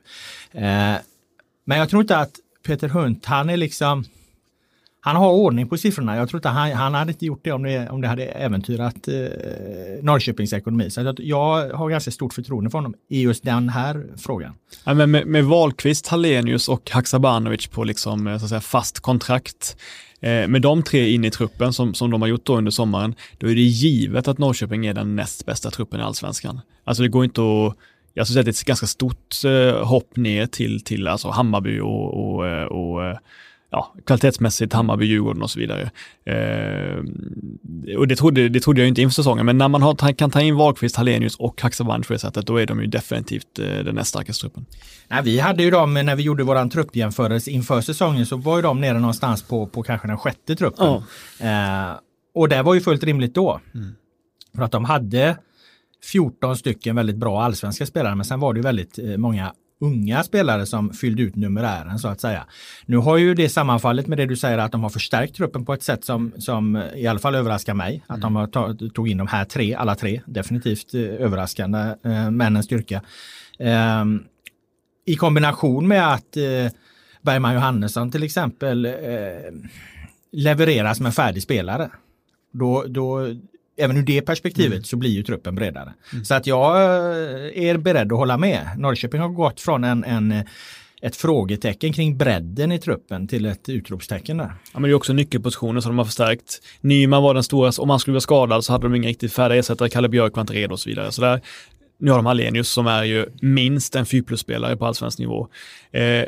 Men 1.65 1.77
jag 1.77 1.89
tror 1.89 2.01
inte 2.01 2.17
att 2.17 2.31
Peter 2.65 2.87
Hunt, 2.87 3.25
han 3.25 3.49
är 3.49 3.57
liksom 3.57 4.05
han 5.03 5.15
har 5.15 5.31
ordning 5.31 5.67
på 5.67 5.77
siffrorna. 5.77 6.15
Jag 6.15 6.29
tror 6.29 6.37
inte 6.37 6.49
han, 6.49 6.71
han 6.71 6.93
hade 6.93 7.11
inte 7.11 7.25
gjort 7.25 7.39
det 7.43 7.51
om 7.51 7.63
det, 7.63 7.89
om 7.89 8.01
det 8.01 8.07
hade 8.07 8.25
äventyrat 8.25 9.07
eh, 9.07 9.13
Norrköpings 10.01 10.53
ekonomi. 10.53 10.89
Så 10.89 11.01
jag, 11.01 11.19
jag 11.19 11.69
har 11.69 11.89
ganska 11.89 12.11
stort 12.11 12.33
förtroende 12.33 12.69
för 12.69 12.77
honom 12.77 12.93
i 13.09 13.21
just 13.21 13.43
den 13.43 13.69
här 13.69 14.05
frågan. 14.17 14.53
Ja, 14.85 14.93
men 14.93 15.11
med, 15.11 15.27
med 15.27 15.45
Wahlqvist, 15.45 16.07
Hallenius 16.07 16.69
och 16.69 16.91
Haksabanovic 16.91 17.67
på 17.67 17.83
liksom, 17.83 18.27
eh, 18.27 18.37
så 18.37 18.45
att 18.45 18.49
säga, 18.49 18.61
fast 18.61 18.99
kontrakt 18.99 19.77
eh, 20.19 20.47
med 20.47 20.61
de 20.61 20.83
tre 20.83 21.09
in 21.09 21.25
i 21.25 21.31
truppen 21.31 21.73
som, 21.73 21.93
som 21.93 22.11
de 22.11 22.21
har 22.21 22.29
gjort 22.29 22.45
då 22.45 22.57
under 22.57 22.71
sommaren, 22.71 23.15
då 23.37 23.47
är 23.47 23.55
det 23.55 23.61
givet 23.61 24.27
att 24.27 24.37
Norrköping 24.37 24.85
är 24.85 24.93
den 24.93 25.15
näst 25.15 25.45
bästa 25.45 25.71
truppen 25.71 25.99
i 25.99 26.03
allsvenskan. 26.03 26.59
Alltså 26.83 27.03
det 27.03 27.09
går 27.09 27.23
inte 27.23 27.41
att 27.41 27.77
jag 28.13 28.27
skulle 28.27 28.33
säga 28.33 28.41
att 28.41 28.45
det 28.45 28.49
är 28.49 28.61
ett 28.61 28.65
ganska 28.65 28.87
stort 28.87 29.35
eh, 29.45 29.87
hopp 29.87 30.15
ner 30.15 30.45
till, 30.45 30.83
till 30.83 31.07
alltså 31.07 31.29
Hammarby 31.29 31.79
och, 31.79 32.35
och, 32.35 32.47
eh, 32.47 32.65
och 32.65 33.05
eh, 33.05 33.17
ja, 33.71 33.93
kvalitetsmässigt, 34.05 34.73
Hammarby, 34.73 35.05
Djurgården 35.05 35.41
och 35.41 35.51
så 35.51 35.59
vidare. 35.59 35.91
Eh, 36.25 36.97
och 37.97 38.07
det 38.07 38.15
trodde, 38.15 38.49
det 38.49 38.59
trodde 38.59 38.81
jag 38.81 38.87
inte 38.87 39.01
inför 39.01 39.13
säsongen, 39.13 39.45
men 39.45 39.57
när 39.57 39.67
man 39.67 39.81
har, 39.81 40.13
kan 40.13 40.31
ta 40.31 40.41
in 40.41 40.55
Wahlqvist, 40.55 40.95
Hallenius 40.95 41.35
och 41.35 41.61
Haksabanovic 41.61 42.07
på 42.07 42.13
det 42.13 42.19
sättet, 42.19 42.47
då 42.47 42.57
är 42.57 42.65
de 42.65 42.81
ju 42.81 42.87
definitivt 42.87 43.59
eh, 43.59 43.65
den 43.65 43.95
näst 43.95 44.09
starkaste 44.09 44.41
truppen. 44.41 44.65
Nej, 45.07 45.21
vi 45.23 45.39
hade 45.39 45.63
ju 45.63 45.71
dem, 45.71 45.93
när 45.93 46.15
vi 46.15 46.23
gjorde 46.23 46.43
våran 46.43 46.69
truppjämförelse 46.69 47.51
inför 47.51 47.81
säsongen, 47.81 48.25
så 48.25 48.37
var 48.37 48.55
ju 48.55 48.61
de 48.61 48.81
nere 48.81 48.99
någonstans 48.99 49.43
på, 49.43 49.67
på 49.67 49.83
kanske 49.83 50.07
den 50.07 50.17
sjätte 50.17 50.55
truppen. 50.55 50.87
Oh. 50.87 51.03
Eh, 51.39 51.95
och 52.35 52.49
det 52.49 52.61
var 52.61 52.73
ju 52.73 52.81
fullt 52.81 53.03
rimligt 53.03 53.35
då. 53.35 53.61
Mm. 53.75 53.95
För 54.55 54.63
att 54.63 54.71
de 54.71 54.85
hade 54.85 55.37
14 56.11 56.57
stycken 56.57 56.95
väldigt 56.95 57.15
bra 57.15 57.43
allsvenska 57.43 57.85
spelare, 57.85 58.15
men 58.15 58.25
sen 58.25 58.39
var 58.39 58.53
det 58.53 58.57
ju 58.57 58.63
väldigt 58.63 58.99
eh, 58.99 59.17
många 59.17 59.53
unga 59.81 60.23
spelare 60.23 60.65
som 60.65 60.93
fyllde 60.93 61.21
ut 61.21 61.35
numerären 61.35 61.99
så 61.99 62.07
att 62.07 62.21
säga. 62.21 62.45
Nu 62.85 62.97
har 62.97 63.17
ju 63.17 63.33
det 63.33 63.49
sammanfallit 63.49 64.07
med 64.07 64.17
det 64.17 64.25
du 64.25 64.35
säger 64.35 64.57
att 64.57 64.71
de 64.71 64.83
har 64.83 64.89
förstärkt 64.89 65.35
truppen 65.35 65.65
på 65.65 65.73
ett 65.73 65.83
sätt 65.83 66.05
som, 66.05 66.31
som 66.37 66.83
i 66.95 67.07
alla 67.07 67.19
fall 67.19 67.35
överraskar 67.35 67.73
mig. 67.73 68.03
Att 68.07 68.21
de 68.21 68.35
har 68.35 68.89
tog 68.89 69.09
in 69.09 69.17
de 69.17 69.27
här 69.27 69.45
tre, 69.45 69.75
alla 69.75 69.95
tre, 69.95 70.21
definitivt 70.25 70.93
eh, 70.93 71.01
överraskande, 71.01 71.95
eh, 72.03 72.31
männens 72.31 72.65
styrka. 72.65 73.01
Eh, 73.59 74.05
I 75.05 75.15
kombination 75.15 75.87
med 75.87 76.13
att 76.13 76.37
eh, 76.37 76.71
Bergman 77.21 77.53
Johannesson 77.53 78.11
till 78.11 78.23
exempel 78.23 78.85
eh, 78.85 78.91
levereras 80.31 80.97
som 80.97 81.05
en 81.05 81.11
färdig 81.11 81.43
spelare. 81.43 81.89
Då, 82.53 82.85
då 82.87 83.35
även 83.77 83.97
ur 83.97 84.03
det 84.03 84.21
perspektivet 84.21 84.71
mm. 84.71 84.83
så 84.83 84.97
blir 84.97 85.09
ju 85.09 85.23
truppen 85.23 85.55
bredare. 85.55 85.93
Mm. 86.13 86.25
Så 86.25 86.33
att 86.33 86.47
jag 86.47 86.75
eh, 86.75 87.69
är 87.69 87.77
beredd 87.77 88.11
att 88.11 88.17
hålla 88.17 88.37
med. 88.37 88.67
Norrköping 88.77 89.21
har 89.21 89.29
gått 89.29 89.61
från 89.61 89.83
en, 89.83 90.03
en 90.03 90.43
ett 91.01 91.15
frågetecken 91.15 91.93
kring 91.93 92.17
bredden 92.17 92.71
i 92.71 92.79
truppen 92.79 93.27
till 93.27 93.45
ett 93.45 93.69
utropstecken 93.69 94.37
där. 94.37 94.53
Ja, 94.73 94.79
men 94.79 94.83
det 94.83 94.89
är 94.89 94.93
också 94.93 95.13
nyckelpositioner 95.13 95.81
som 95.81 95.89
de 95.89 95.97
har 95.97 96.05
förstärkt. 96.05 96.61
Nyman 96.81 97.23
var 97.23 97.33
den 97.33 97.43
stora, 97.43 97.71
om 97.77 97.89
han 97.89 97.99
skulle 97.99 98.13
vara 98.13 98.21
skadad 98.21 98.65
så 98.65 98.73
hade 98.73 98.85
de 98.85 98.95
ingen 98.95 99.07
riktigt 99.07 99.33
färdig 99.33 99.57
ersättare, 99.57 99.89
Kalle 99.89 100.09
Björk 100.09 100.35
var 100.35 100.41
inte 100.41 100.53
redo 100.53 100.73
och 100.73 100.79
så 100.79 100.89
vidare. 100.89 101.11
Så 101.11 101.21
där, 101.21 101.41
nu 101.99 102.11
har 102.11 102.17
de 102.17 102.27
Alenius 102.27 102.69
som 102.69 102.87
är 102.87 103.03
ju 103.03 103.25
minst 103.41 103.95
en 103.95 104.05
4 104.05 104.23
plus-spelare 104.23 104.77
på 104.77 104.85
allsvensk 104.85 105.19
nivå. 105.19 105.47
Eh, 105.91 106.23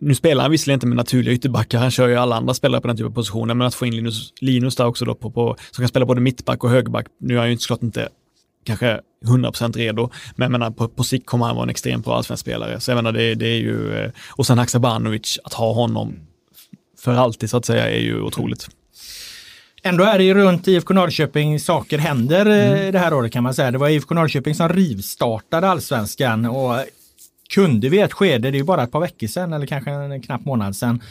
nu 0.00 0.14
spelar 0.14 0.42
han 0.42 0.50
visserligen 0.50 0.76
inte 0.76 0.86
med 0.86 0.96
naturliga 0.96 1.34
ytterbackar, 1.34 1.78
han 1.78 1.90
kör 1.90 2.08
ju 2.08 2.16
alla 2.16 2.36
andra 2.36 2.54
spelare 2.54 2.80
på 2.80 2.88
den 2.88 2.96
typen 2.96 3.10
av 3.12 3.14
positioner, 3.14 3.54
men 3.54 3.66
att 3.66 3.74
få 3.74 3.86
in 3.86 3.96
Linus, 3.96 4.32
Linus 4.40 4.76
där 4.76 4.86
också 4.86 5.04
då 5.04 5.14
på, 5.14 5.30
på, 5.30 5.56
som 5.70 5.82
kan 5.82 5.88
spela 5.88 6.06
både 6.06 6.20
mittback 6.20 6.64
och 6.64 6.70
högerback. 6.70 7.06
Nu 7.20 7.34
är 7.34 7.38
han 7.38 7.50
ju 7.50 7.58
såklart 7.58 7.82
inte 7.82 8.08
kanske 8.64 9.00
100% 9.24 9.76
redo, 9.76 10.10
men 10.36 10.52
menar, 10.52 10.70
på, 10.70 10.88
på 10.88 11.04
sikt 11.04 11.26
kommer 11.26 11.46
han 11.46 11.56
vara 11.56 11.62
en 11.62 11.70
extremt 11.70 12.04
bra 12.04 12.16
allsvensk 12.16 12.40
spelare. 12.40 12.80
Så 12.80 12.90
jag 12.90 12.96
menar, 12.96 13.12
det, 13.12 13.34
det 13.34 13.46
är 13.46 13.58
ju, 13.58 13.98
eh, 13.98 14.10
och 14.30 14.46
sen 14.46 14.58
Haksabanovic, 14.58 15.38
att 15.44 15.52
ha 15.52 15.72
honom 15.72 16.14
för 16.98 17.14
alltid 17.14 17.50
så 17.50 17.56
att 17.56 17.64
säga 17.64 17.90
är 17.90 18.00
ju 18.00 18.20
otroligt. 18.20 18.68
Ändå 19.82 20.04
är 20.04 20.18
det 20.18 20.24
ju 20.24 20.34
runt 20.34 20.68
IFK 20.68 20.94
Norrköping 20.94 21.60
saker 21.60 21.98
händer 21.98 22.46
eh, 22.46 22.80
mm. 22.80 22.92
det 22.92 22.98
här 22.98 23.14
året 23.14 23.32
kan 23.32 23.42
man 23.42 23.54
säga. 23.54 23.70
Det 23.70 23.78
var 23.78 23.88
IFK 23.88 24.14
Norrköping 24.14 24.54
som 24.54 24.68
rivstartade 24.68 25.68
allsvenskan 25.68 26.46
och 26.46 26.74
kunde 27.54 27.88
vid 27.88 28.00
ett 28.00 28.12
skede, 28.12 28.50
det 28.50 28.56
är 28.56 28.58
ju 28.58 28.64
bara 28.64 28.82
ett 28.82 28.92
par 28.92 29.00
veckor 29.00 29.26
sedan 29.26 29.52
eller 29.52 29.66
kanske 29.66 29.90
en 29.90 30.22
knapp 30.22 30.44
månad 30.44 30.76
sedan, 30.76 31.02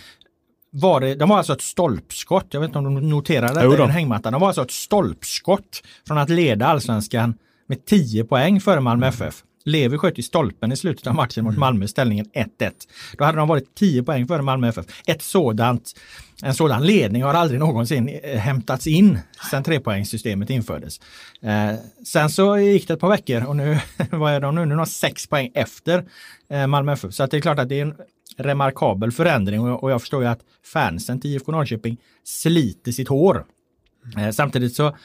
var 0.70 1.02
det, 1.02 1.16
de 1.16 1.30
var 1.30 1.38
alltså 1.38 1.54
ett 1.54 1.62
stolpskott, 1.62 2.48
jag 2.50 2.60
vet 2.60 2.68
inte 2.68 2.78
om 2.78 2.96
de 2.96 3.10
noterade 3.10 3.68
det 3.68 3.78
i 3.78 3.82
en 3.82 3.90
hängmatta, 3.90 4.32
de 4.32 4.42
var 4.42 4.48
alltså 4.48 4.62
ett 4.62 4.72
stolpskott 4.72 5.84
från 6.08 6.18
att 6.18 6.30
leda 6.30 6.68
allsvenskan 6.68 7.34
med 7.68 7.86
10 7.86 8.24
poäng 8.24 8.62
före 8.62 8.80
Malmö 8.80 9.08
FF. 9.08 9.44
Levi 9.66 9.98
sköt 9.98 10.20
i 10.20 10.24
stolpen 10.24 10.72
i 10.72 10.76
slutet 10.76 11.08
av 11.08 11.16
matchen 11.16 11.44
mot 11.44 11.52
mm. 11.52 11.60
Malmö, 11.60 11.88
ställningen 11.88 12.26
1-1. 12.26 12.72
Då 13.18 13.26
hade 13.26 13.38
de 13.38 13.48
varit 13.48 13.76
10 13.76 14.04
poäng 14.04 14.28
före 14.28 14.42
Malmö 14.42 14.68
FF. 14.68 14.86
Ett 15.08 15.22
sådant, 15.22 15.94
en 16.44 16.54
sådan 16.54 16.86
ledning 16.86 17.24
har 17.24 17.34
aldrig 17.34 17.60
någonsin 17.60 18.10
eh, 18.10 18.40
hämtats 18.40 18.88
in 18.88 19.20
sedan 19.52 19.64
trepoängssystemet 19.64 20.50
infördes. 20.50 21.00
Eh, 21.42 21.74
sen 22.06 22.30
så 22.30 22.58
gick 22.58 22.88
det 22.88 22.94
ett 22.94 23.00
par 23.00 23.10
veckor 23.10 23.46
och 23.46 23.56
nu, 23.56 23.80
vad 24.12 24.34
är 24.34 24.40
de 24.40 24.56
nu? 24.56 24.66
Nu 24.66 24.74
är 24.74 24.78
de 24.78 24.86
sex 24.86 25.28
poäng 25.28 25.52
efter 25.54 26.06
eh, 26.50 26.68
Malmö 26.68 26.94
FF. 26.94 27.14
Så 27.14 27.24
att 27.24 27.32
det 27.32 27.38
är 27.38 27.42
klart 27.42 27.60
att 27.60 27.70
det 27.70 27.80
är 27.80 27.82
en 27.82 27.96
remarkabel 28.38 29.12
förändring 29.12 29.62
och, 29.62 29.84
och 29.84 29.92
jag 29.92 30.02
förstår 30.02 30.22
ju 30.22 30.30
att 30.30 30.40
fansen 30.74 31.20
till 31.22 31.36
IFK 31.36 31.52
Norrköping 31.52 31.98
sliter 32.24 32.92
sitt 32.92 33.08
hår. 33.08 33.46
Eh, 34.18 34.32
samtidigt 34.32 34.76
så 34.76 34.98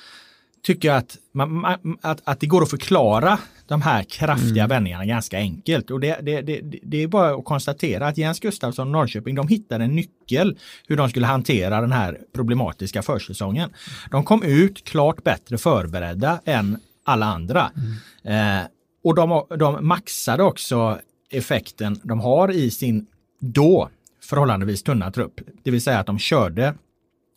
tycker 0.62 0.88
jag 0.88 0.96
att, 0.96 1.16
man, 1.32 1.76
att, 2.02 2.20
att 2.24 2.40
det 2.40 2.46
går 2.46 2.62
att 2.62 2.70
förklara 2.70 3.38
de 3.66 3.82
här 3.82 4.02
kraftiga 4.02 4.62
mm. 4.62 4.68
vändningarna 4.68 5.04
ganska 5.04 5.38
enkelt. 5.38 5.90
Och 5.90 6.00
det, 6.00 6.18
det, 6.22 6.42
det, 6.42 6.60
det 6.82 7.02
är 7.02 7.06
bara 7.06 7.34
att 7.34 7.44
konstatera 7.44 8.06
att 8.06 8.18
Jens 8.18 8.40
Gustafsson 8.40 8.86
och 8.86 8.92
Norrköping, 8.92 9.34
de 9.34 9.48
hittade 9.48 9.84
en 9.84 9.96
nyckel 9.96 10.58
hur 10.88 10.96
de 10.96 11.08
skulle 11.08 11.26
hantera 11.26 11.80
den 11.80 11.92
här 11.92 12.18
problematiska 12.34 13.02
försäsongen. 13.02 13.70
De 14.10 14.24
kom 14.24 14.42
ut 14.42 14.84
klart 14.84 15.24
bättre 15.24 15.58
förberedda 15.58 16.40
än 16.44 16.78
alla 17.04 17.26
andra. 17.26 17.70
Mm. 18.24 18.60
Eh, 18.60 18.66
och 19.04 19.14
de, 19.14 19.46
de 19.58 19.86
maxade 19.86 20.42
också 20.42 20.98
effekten 21.30 22.00
de 22.02 22.20
har 22.20 22.50
i 22.50 22.70
sin 22.70 23.06
då 23.40 23.88
förhållandevis 24.22 24.82
tunna 24.82 25.10
trupp. 25.10 25.40
Det 25.62 25.70
vill 25.70 25.82
säga 25.82 25.98
att 25.98 26.06
de 26.06 26.18
körde 26.18 26.74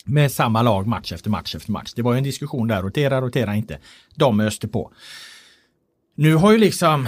med 0.05 0.31
samma 0.31 0.61
lag 0.61 0.87
match 0.87 1.11
efter 1.11 1.29
match 1.29 1.55
efter 1.55 1.71
match. 1.71 1.93
Det 1.95 2.01
var 2.01 2.13
ju 2.13 2.17
en 2.17 2.23
diskussion 2.23 2.67
där, 2.67 2.81
rotera, 2.81 3.21
rotera 3.21 3.55
inte. 3.55 3.77
De 4.15 4.39
öste 4.39 4.67
på. 4.67 4.91
Nu 6.15 6.35
har 6.35 6.51
ju 6.51 6.57
liksom 6.57 7.07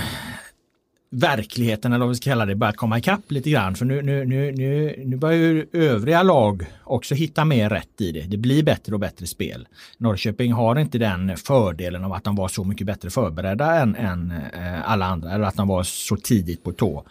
verkligheten, 1.09 1.93
eller 1.93 2.05
vad 2.05 2.09
vi 2.09 2.15
ska 2.15 2.29
kalla 2.29 2.45
det, 2.45 2.55
börjat 2.55 2.77
komma 2.77 2.97
ikapp 2.97 3.31
lite 3.31 3.49
grann. 3.49 3.75
För 3.75 3.85
nu, 3.85 4.01
nu, 4.01 4.25
nu, 4.25 4.51
nu, 4.51 5.03
nu 5.05 5.17
börjar 5.17 5.37
ju 5.37 5.67
övriga 5.73 6.23
lag 6.23 6.65
också 6.83 7.15
hitta 7.15 7.45
mer 7.45 7.69
rätt 7.69 8.01
i 8.01 8.11
det. 8.11 8.21
Det 8.21 8.37
blir 8.37 8.63
bättre 8.63 8.93
och 8.93 8.99
bättre 8.99 9.27
spel. 9.27 9.67
Norrköping 9.97 10.53
har 10.53 10.79
inte 10.79 10.97
den 10.97 11.37
fördelen 11.37 12.03
av 12.03 12.13
att 12.13 12.23
de 12.23 12.35
var 12.35 12.47
så 12.47 12.63
mycket 12.63 12.87
bättre 12.87 13.09
förberedda 13.09 13.75
än, 13.75 13.95
än 13.95 14.31
eh, 14.31 14.91
alla 14.91 15.05
andra, 15.05 15.31
eller 15.31 15.45
att 15.45 15.55
de 15.55 15.67
var 15.67 15.83
så 15.83 16.15
tidigt 16.15 16.63
på 16.63 16.71
tå. 16.71 17.05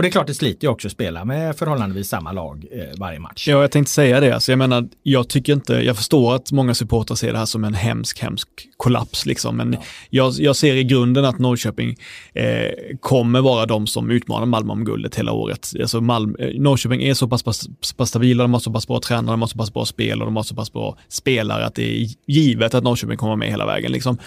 Och 0.00 0.02
det 0.02 0.08
är 0.08 0.10
klart 0.10 0.26
det 0.26 0.34
sliter 0.34 0.66
ju 0.66 0.70
också 0.70 0.88
att 0.88 0.92
spela 0.92 1.24
med 1.24 1.56
förhållandevis 1.56 2.08
samma 2.08 2.32
lag 2.32 2.66
eh, 2.72 2.98
varje 2.98 3.18
match. 3.18 3.48
Ja, 3.48 3.60
jag 3.60 3.70
tänkte 3.70 3.92
säga 3.92 4.20
det. 4.20 4.34
Alltså, 4.34 4.52
jag 4.52 4.58
menar, 4.58 4.88
jag 5.02 5.28
tycker 5.28 5.52
inte, 5.52 5.72
jag 5.72 5.96
förstår 5.96 6.34
att 6.34 6.52
många 6.52 6.74
supportrar 6.74 7.16
ser 7.16 7.32
det 7.32 7.38
här 7.38 7.46
som 7.46 7.64
en 7.64 7.74
hemsk, 7.74 8.20
hemsk 8.22 8.48
kollaps 8.76 9.26
liksom. 9.26 9.56
Men 9.56 9.72
ja. 9.72 9.78
jag, 10.10 10.32
jag 10.32 10.56
ser 10.56 10.74
i 10.74 10.84
grunden 10.84 11.24
att 11.24 11.38
Norrköping 11.38 11.96
eh, 12.34 12.70
kommer 13.00 13.40
vara 13.40 13.66
de 13.66 13.86
som 13.86 14.10
utmanar 14.10 14.46
Malmö 14.46 14.72
om 14.72 14.84
guldet 14.84 15.14
hela 15.14 15.32
året. 15.32 15.72
Alltså 15.80 16.00
Malmö, 16.00 16.34
eh, 16.38 16.60
Norrköping 16.60 17.02
är 17.02 17.14
så 17.14 17.28
pass, 17.28 17.42
pass, 17.42 17.68
pass 17.96 18.08
stabila, 18.08 18.44
de 18.44 18.52
har 18.52 18.60
så 18.60 18.72
pass 18.72 18.86
bra 18.86 19.00
tränare, 19.00 19.32
de 19.32 19.40
har 19.40 19.48
så 19.48 19.58
pass 19.58 19.72
bra 19.72 19.84
spel 19.84 20.20
och 20.20 20.26
de 20.26 20.36
har 20.36 20.42
så 20.42 20.54
pass 20.54 20.72
bra 20.72 20.98
spelare 21.08 21.66
att 21.66 21.74
det 21.74 22.02
är 22.02 22.06
givet 22.26 22.74
att 22.74 22.84
Norrköping 22.84 23.16
kommer 23.16 23.36
med 23.36 23.48
hela 23.48 23.66
vägen. 23.66 23.92
Liksom 23.92 24.18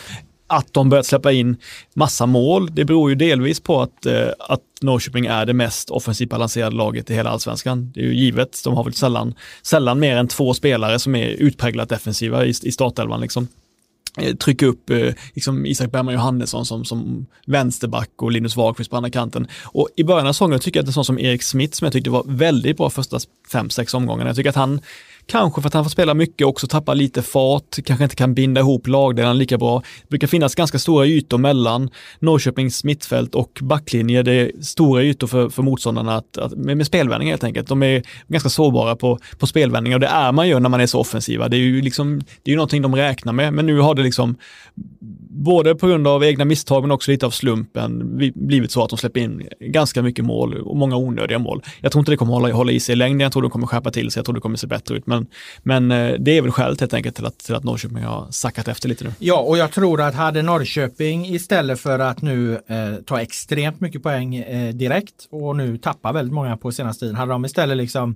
att 0.53 0.73
de 0.73 0.89
börjat 0.89 1.05
släppa 1.05 1.31
in 1.31 1.57
massa 1.93 2.25
mål, 2.25 2.75
det 2.75 2.85
beror 2.85 3.09
ju 3.09 3.15
delvis 3.15 3.59
på 3.59 3.81
att, 3.81 4.05
eh, 4.05 4.27
att 4.39 4.61
Norrköping 4.81 5.25
är 5.25 5.45
det 5.45 5.53
mest 5.53 5.89
offensivt 5.89 6.29
balanserade 6.29 6.75
laget 6.75 7.09
i 7.09 7.13
hela 7.13 7.29
allsvenskan. 7.29 7.91
Det 7.93 7.99
är 7.99 8.03
ju 8.03 8.15
givet, 8.15 8.61
de 8.63 8.75
har 8.75 8.83
väl 8.83 8.93
sällan, 8.93 9.33
sällan 9.61 9.99
mer 9.99 10.15
än 10.15 10.27
två 10.27 10.53
spelare 10.53 10.99
som 10.99 11.15
är 11.15 11.27
utpräglat 11.27 11.89
defensiva 11.89 12.45
i, 12.45 12.49
i 12.49 12.71
startelvan. 12.71 13.21
Liksom 13.21 13.47
eh, 14.17 14.35
trycka 14.35 14.65
upp 14.65 14.89
eh, 14.89 15.13
liksom 15.33 15.65
Isak 15.65 15.91
Bergman 15.91 16.13
Johannesson 16.13 16.65
som, 16.65 16.85
som 16.85 17.25
vänsterback 17.45 18.09
och 18.21 18.31
Linus 18.31 18.55
Wahlqvist 18.55 18.89
på 18.89 18.97
andra 18.97 19.09
kanten. 19.09 19.47
Och 19.63 19.89
i 19.95 20.03
början 20.03 20.27
av 20.27 20.33
säsongen 20.33 20.59
tycker 20.59 20.79
jag 20.79 20.83
att 20.83 20.87
en 20.87 20.93
sån 20.93 21.05
som 21.05 21.19
Erik 21.19 21.43
Smith 21.43 21.73
som 21.77 21.85
jag 21.85 21.93
tyckte 21.93 22.09
var 22.09 22.23
väldigt 22.27 22.77
bra 22.77 22.89
första 22.89 23.19
fem, 23.51 23.69
sex 23.69 23.93
omgångarna. 23.93 24.29
Jag 24.29 24.35
tycker 24.35 24.49
att 24.49 24.55
han 24.55 24.81
Kanske 25.25 25.61
för 25.61 25.67
att 25.67 25.73
han 25.73 25.83
får 25.83 25.89
spela 25.89 26.13
mycket 26.13 26.45
och 26.45 26.49
också 26.49 26.67
tappar 26.67 26.95
lite 26.95 27.21
fart, 27.21 27.77
kanske 27.85 28.03
inte 28.03 28.15
kan 28.15 28.33
binda 28.33 28.61
ihop 28.61 28.87
lagdelarna 28.87 29.33
lika 29.33 29.57
bra. 29.57 29.81
Det 30.01 30.09
brukar 30.09 30.27
finnas 30.27 30.55
ganska 30.55 30.79
stora 30.79 31.05
ytor 31.05 31.37
mellan 31.37 31.89
Norrköpings 32.19 32.83
mittfält 32.83 33.35
och 33.35 33.59
backlinje. 33.61 34.23
Det 34.23 34.33
är 34.33 34.51
stora 34.61 35.03
ytor 35.03 35.27
för, 35.27 35.49
för 35.49 35.63
motståndarna 35.63 36.15
att, 36.15 36.37
att, 36.37 36.51
med, 36.51 36.77
med 36.77 36.85
spelvändning 36.85 37.29
helt 37.29 37.43
enkelt. 37.43 37.67
De 37.67 37.83
är 37.83 38.03
ganska 38.27 38.49
sårbara 38.49 38.95
på, 38.95 39.19
på 39.37 39.47
spelvändningar 39.47 39.97
och 39.97 40.01
det 40.01 40.07
är 40.07 40.31
man 40.31 40.47
ju 40.47 40.59
när 40.59 40.69
man 40.69 40.81
är 40.81 40.85
så 40.85 40.99
offensiva. 40.99 41.49
Det 41.49 41.57
är 41.57 41.59
ju 41.59 41.81
liksom, 41.81 42.19
det 42.19 42.49
är 42.49 42.51
ju 42.51 42.55
någonting 42.55 42.81
de 42.81 42.95
räknar 42.95 43.33
med, 43.33 43.53
men 43.53 43.65
nu 43.65 43.79
har 43.79 43.95
det 43.95 44.03
liksom 44.03 44.35
både 45.29 45.75
på 45.75 45.87
grund 45.87 46.07
av 46.07 46.23
egna 46.23 46.45
misstag 46.45 46.83
men 46.83 46.91
också 46.91 47.11
lite 47.11 47.25
av 47.25 47.31
slumpen 47.31 48.17
blivit 48.35 48.71
så 48.71 48.83
att 48.83 48.89
de 48.89 48.97
släpper 48.97 49.19
in 49.19 49.47
ganska 49.59 50.01
mycket 50.01 50.25
mål 50.25 50.53
och 50.53 50.77
många 50.77 50.95
onödiga 50.95 51.39
mål. 51.39 51.61
Jag 51.81 51.91
tror 51.91 51.99
inte 51.99 52.11
det 52.11 52.17
kommer 52.17 52.33
hålla, 52.33 52.53
hålla 52.53 52.71
i 52.71 52.79
sig 52.79 52.93
i 52.93 52.95
längden, 52.95 53.19
jag 53.19 53.31
tror 53.31 53.41
de 53.41 53.51
kommer 53.51 53.67
skärpa 53.67 53.91
till 53.91 54.11
sig, 54.11 54.19
jag 54.19 54.25
tror 54.25 54.35
det 54.35 54.41
kommer 54.41 54.57
se 54.57 54.67
bättre 54.67 54.95
ut. 54.95 55.07
Men, 55.13 55.27
men 55.63 55.91
eh, 55.91 56.19
det 56.19 56.37
är 56.37 56.41
väl 56.41 56.51
skälet 56.51 56.79
helt 56.79 56.93
enkelt 56.93 57.15
till 57.15 57.25
att, 57.25 57.37
till 57.37 57.55
att 57.55 57.63
Norrköping 57.63 58.03
har 58.03 58.27
sackat 58.31 58.67
efter 58.67 58.89
lite 58.89 59.03
nu. 59.03 59.13
Ja, 59.19 59.39
och 59.39 59.57
jag 59.57 59.71
tror 59.71 60.01
att 60.01 60.15
hade 60.15 60.41
Norrköping 60.41 61.25
istället 61.25 61.79
för 61.79 61.99
att 61.99 62.21
nu 62.21 62.53
eh, 62.53 62.95
ta 63.05 63.21
extremt 63.21 63.81
mycket 63.81 64.03
poäng 64.03 64.35
eh, 64.35 64.73
direkt 64.73 65.27
och 65.31 65.55
nu 65.55 65.77
tappa 65.77 66.11
väldigt 66.11 66.33
många 66.33 66.57
på 66.57 66.71
senaste 66.71 66.99
tiden, 66.99 67.15
hade 67.15 67.31
de 67.31 67.45
istället 67.45 67.77
liksom 67.77 68.15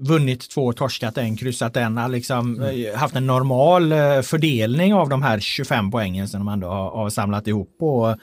vunnit 0.00 0.50
två, 0.50 0.72
torskat 0.72 1.18
en, 1.18 1.36
kryssat 1.36 1.76
en, 1.76 2.00
liksom 2.08 2.54
mm. 2.54 2.86
Eh, 2.86 2.98
haft 2.98 3.16
en 3.16 3.26
normal 3.26 3.92
eh, 3.92 4.20
fördelning 4.20 4.94
av 4.94 5.08
de 5.08 5.22
här 5.22 5.40
25 5.40 5.90
poängen 5.90 6.28
som 6.28 6.40
de 6.40 6.48
ändå 6.52 6.68
har, 6.68 6.90
har 6.90 7.10
samlat 7.10 7.46
ihop 7.46 7.78
på, 7.78 8.16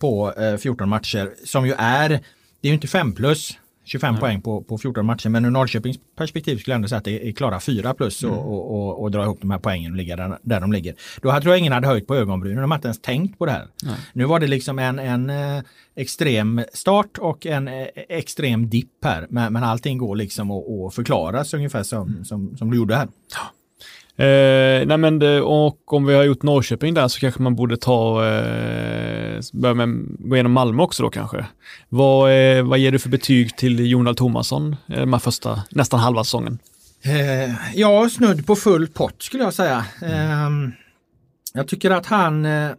på 0.00 0.32
14 0.60 0.84
eh, 0.84 0.88
matcher. 0.88 1.30
Som 1.44 1.66
ju 1.66 1.74
är, 1.78 2.08
det 2.08 2.18
är 2.62 2.68
ju 2.68 2.74
inte 2.74 2.88
5 2.88 3.12
plus, 3.12 3.58
25 3.88 4.12
Nej. 4.12 4.20
poäng 4.20 4.42
på, 4.42 4.62
på 4.62 4.78
14 4.78 5.06
matcher. 5.06 5.28
Men 5.28 5.44
ur 5.44 5.50
Norrköpings 5.50 5.98
perspektiv 6.16 6.56
skulle 6.56 6.72
jag 6.72 6.76
ändå 6.76 6.88
säga 6.88 6.98
att 6.98 7.04
det 7.04 7.28
är 7.28 7.32
klara 7.32 7.60
4 7.60 7.94
plus 7.94 8.22
mm. 8.22 8.34
och, 8.34 8.74
och, 8.74 9.02
och, 9.02 9.10
dra 9.10 9.22
ihop 9.22 9.40
de 9.40 9.50
här 9.50 9.58
poängen 9.58 9.92
och 9.92 9.96
ligga 9.96 10.16
där, 10.16 10.38
där 10.42 10.60
de 10.60 10.72
ligger. 10.72 10.94
Då 11.22 11.30
tror 11.30 11.52
jag 11.52 11.58
ingen 11.58 11.72
hade 11.72 11.86
höjt 11.86 12.06
på 12.06 12.16
ögonbrynen. 12.16 12.62
De 12.62 12.70
hade 12.70 12.78
inte 12.78 12.88
ens 12.88 13.00
tänkt 13.00 13.38
på 13.38 13.46
det 13.46 13.52
här. 13.52 13.66
Nej. 13.82 13.96
Nu 14.12 14.24
var 14.24 14.40
det 14.40 14.46
liksom 14.46 14.78
en, 14.78 14.98
en 14.98 15.30
eh, 15.30 15.62
extrem 15.96 16.64
start 16.72 17.18
och 17.18 17.46
en 17.46 17.68
eh, 17.68 17.86
extrem 18.08 18.68
dipp 18.68 19.04
här. 19.04 19.26
Men, 19.30 19.52
men 19.52 19.64
allting 19.64 19.98
går 19.98 20.16
liksom 20.16 20.50
att, 20.50 20.64
att 20.70 20.94
förklaras 20.94 21.54
ungefär 21.54 21.82
som, 21.82 22.08
mm. 22.08 22.24
som, 22.24 22.56
som 22.56 22.70
du 22.70 22.76
gjorde 22.76 22.96
här. 22.96 23.08
Eh, 24.18 24.86
nej 24.86 24.98
men 24.98 25.18
det, 25.18 25.40
och 25.40 25.92
om 25.92 26.06
vi 26.06 26.14
har 26.14 26.24
gjort 26.24 26.42
Norrköping 26.42 26.94
där 26.94 27.08
så 27.08 27.20
kanske 27.20 27.42
man 27.42 27.56
borde 27.56 27.76
ta, 27.76 28.26
eh, 28.26 29.40
börja 29.52 29.74
med, 29.74 30.04
gå 30.18 30.36
igenom 30.36 30.52
Malmö 30.52 30.82
också 30.82 31.02
då 31.02 31.10
kanske. 31.10 31.46
Vad, 31.88 32.30
eh, 32.30 32.62
vad 32.62 32.78
ger 32.78 32.92
du 32.92 32.98
för 32.98 33.08
betyg 33.08 33.56
till 33.56 33.90
Jonald 33.90 34.16
Tomasson 34.16 34.76
eh, 34.88 35.00
de 35.00 35.12
här 35.12 35.20
första, 35.20 35.62
nästan 35.70 36.00
halva 36.00 36.24
säsongen? 36.24 36.58
Eh, 37.02 37.54
ja, 37.74 38.08
snudd 38.08 38.46
på 38.46 38.56
full 38.56 38.88
pott 38.88 39.22
skulle 39.22 39.42
jag 39.42 39.54
säga. 39.54 39.84
Mm. 40.02 40.72
jag 41.52 41.68
tycker 41.68 41.90
att 41.90 42.06
han 42.06 42.46
eh, 42.46 42.70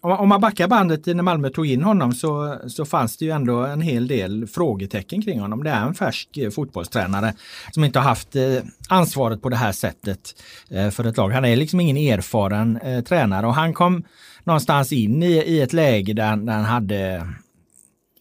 om 0.00 0.28
man 0.28 0.40
backar 0.40 0.68
bandet 0.68 1.06
när 1.06 1.22
Malmö 1.22 1.50
tog 1.50 1.66
in 1.66 1.82
honom 1.82 2.12
så, 2.12 2.58
så 2.66 2.84
fanns 2.84 3.16
det 3.16 3.24
ju 3.24 3.30
ändå 3.30 3.64
en 3.64 3.80
hel 3.80 4.06
del 4.06 4.46
frågetecken 4.46 5.22
kring 5.22 5.40
honom. 5.40 5.64
Det 5.64 5.70
är 5.70 5.86
en 5.86 5.94
färsk 5.94 6.36
eh, 6.36 6.50
fotbollstränare 6.50 7.34
som 7.72 7.84
inte 7.84 7.98
har 7.98 8.08
haft 8.08 8.36
eh, 8.36 8.56
ansvaret 8.88 9.42
på 9.42 9.48
det 9.48 9.56
här 9.56 9.72
sättet 9.72 10.42
eh, 10.70 10.90
för 10.90 11.04
ett 11.04 11.16
lag. 11.16 11.30
Han 11.30 11.44
är 11.44 11.56
liksom 11.56 11.80
ingen 11.80 11.96
erfaren 11.96 12.80
tränare 13.08 13.46
och 13.46 13.54
han 13.54 13.74
kom 13.74 14.04
någonstans 14.44 14.92
in 14.92 15.22
i, 15.22 15.32
i 15.32 15.60
ett 15.60 15.72
läge 15.72 16.12
där, 16.12 16.36
där 16.36 16.52
han 16.52 16.64
hade 16.64 17.26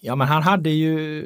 Ja 0.02 0.16
men 0.16 0.28
han 0.28 0.44
hade 0.44 0.70
ju 0.70 1.24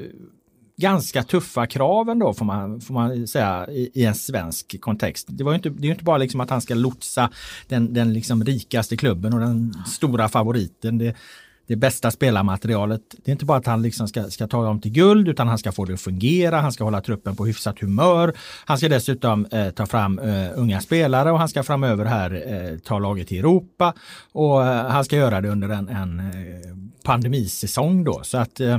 ganska 0.77 1.23
tuffa 1.23 1.67
kraven 1.67 2.19
då 2.19 2.33
får 2.33 2.45
man, 2.45 2.81
får 2.81 2.93
man 2.93 3.27
säga 3.27 3.67
i, 3.69 3.91
i 3.93 4.05
en 4.05 4.15
svensk 4.15 4.81
kontext. 4.81 5.27
Det, 5.29 5.43
var 5.43 5.51
ju 5.51 5.55
inte, 5.55 5.69
det 5.69 5.87
är 5.87 5.91
inte 5.91 6.03
bara 6.03 6.17
liksom 6.17 6.39
att 6.39 6.49
han 6.49 6.61
ska 6.61 6.75
lotsa 6.75 7.29
den, 7.67 7.93
den 7.93 8.13
liksom 8.13 8.43
rikaste 8.43 8.97
klubben 8.97 9.33
och 9.33 9.39
den 9.39 9.73
stora 9.87 10.29
favoriten. 10.29 10.97
Det, 10.97 11.15
det 11.67 11.75
bästa 11.75 12.11
spelarmaterialet. 12.11 13.01
Det 13.17 13.31
är 13.31 13.33
inte 13.33 13.45
bara 13.45 13.57
att 13.57 13.65
han 13.65 13.81
liksom 13.81 14.07
ska, 14.07 14.23
ska 14.23 14.47
ta 14.47 14.65
dem 14.65 14.81
till 14.81 14.91
guld 14.91 15.27
utan 15.27 15.47
han 15.47 15.57
ska 15.57 15.71
få 15.71 15.85
det 15.85 15.93
att 15.93 16.01
fungera, 16.01 16.61
han 16.61 16.71
ska 16.71 16.83
hålla 16.83 17.01
truppen 17.01 17.35
på 17.35 17.45
hyfsat 17.45 17.79
humör. 17.79 18.33
Han 18.65 18.77
ska 18.77 18.89
dessutom 18.89 19.45
eh, 19.45 19.69
ta 19.69 19.85
fram 19.85 20.19
eh, 20.19 20.49
unga 20.55 20.81
spelare 20.81 21.31
och 21.31 21.39
han 21.39 21.49
ska 21.49 21.63
framöver 21.63 22.05
här 22.05 22.43
eh, 22.47 22.77
ta 22.79 22.99
laget 22.99 23.27
till 23.27 23.39
Europa 23.39 23.93
och 24.31 24.65
eh, 24.65 24.87
han 24.87 25.05
ska 25.05 25.15
göra 25.15 25.41
det 25.41 25.49
under 25.49 25.69
en, 25.69 25.89
en 25.89 26.19
eh, 26.19 26.25
pandemisäsong 27.03 28.03
då. 28.03 28.21
Så 28.23 28.37
att 28.37 28.59
eh, 28.59 28.77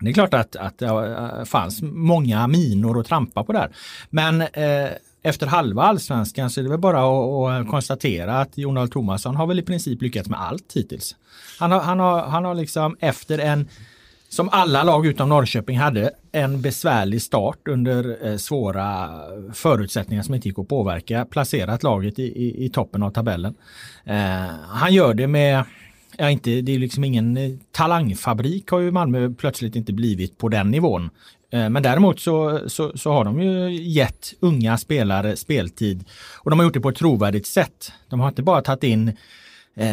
det 0.00 0.10
är 0.10 0.14
klart 0.14 0.34
att, 0.34 0.56
att 0.56 0.78
det 0.78 1.44
fanns 1.46 1.82
många 1.82 2.46
minor 2.46 3.00
att 3.00 3.06
trampa 3.06 3.44
på 3.44 3.52
där. 3.52 3.68
Men 4.10 4.40
eh, 4.40 4.88
efter 5.22 5.46
halva 5.46 5.82
allsvenskan 5.82 6.50
så 6.50 6.60
är 6.60 6.64
det 6.64 6.70
väl 6.70 6.78
bara 6.78 6.98
att, 6.98 7.60
att 7.60 7.70
konstatera 7.70 8.40
att 8.40 8.58
Jon 8.58 8.76
Thomasson 8.76 8.90
Tomasson 8.90 9.36
har 9.36 9.46
väl 9.46 9.58
i 9.58 9.62
princip 9.62 10.02
lyckats 10.02 10.28
med 10.28 10.40
allt 10.40 10.72
hittills. 10.74 11.16
Han 11.58 11.72
har, 11.72 11.80
han 11.80 12.00
har, 12.00 12.22
han 12.22 12.44
har 12.44 12.54
liksom 12.54 12.96
efter 13.00 13.38
en, 13.38 13.68
som 14.28 14.48
alla 14.52 14.82
lag 14.82 15.06
utom 15.06 15.28
Norrköping 15.28 15.78
hade, 15.78 16.10
en 16.32 16.62
besvärlig 16.62 17.22
start 17.22 17.68
under 17.68 18.26
eh, 18.26 18.36
svåra 18.36 19.10
förutsättningar 19.52 20.22
som 20.22 20.34
inte 20.34 20.48
gick 20.48 20.58
att 20.58 20.68
påverka, 20.68 21.24
placerat 21.24 21.82
laget 21.82 22.18
i, 22.18 22.22
i, 22.22 22.64
i 22.64 22.68
toppen 22.68 23.02
av 23.02 23.10
tabellen. 23.10 23.54
Eh, 24.04 24.16
han 24.68 24.94
gör 24.94 25.14
det 25.14 25.26
med 25.26 25.64
Ja, 26.18 26.30
inte, 26.30 26.60
det 26.60 26.74
är 26.74 26.78
liksom 26.78 27.04
ingen 27.04 27.36
eh, 27.36 27.50
talangfabrik 27.72 28.70
har 28.70 28.80
ju 28.80 28.90
Malmö 28.90 29.30
plötsligt 29.30 29.76
inte 29.76 29.92
blivit 29.92 30.38
på 30.38 30.48
den 30.48 30.70
nivån. 30.70 31.10
Eh, 31.52 31.68
men 31.68 31.82
däremot 31.82 32.20
så, 32.20 32.68
så, 32.68 32.98
så, 32.98 33.12
har 33.12 33.24
de 33.24 33.42
ju 33.42 33.82
gett 33.82 34.34
unga 34.40 34.78
spelare 34.78 35.36
speltid 35.36 36.04
och 36.34 36.50
de 36.50 36.58
har 36.58 36.66
gjort 36.66 36.74
det 36.74 36.80
på 36.80 36.88
ett 36.88 36.96
trovärdigt 36.96 37.46
sätt. 37.46 37.92
De 38.08 38.20
har 38.20 38.28
inte 38.28 38.42
bara 38.42 38.62
tagit 38.62 38.84
in 38.84 39.08
eh, 39.76 39.86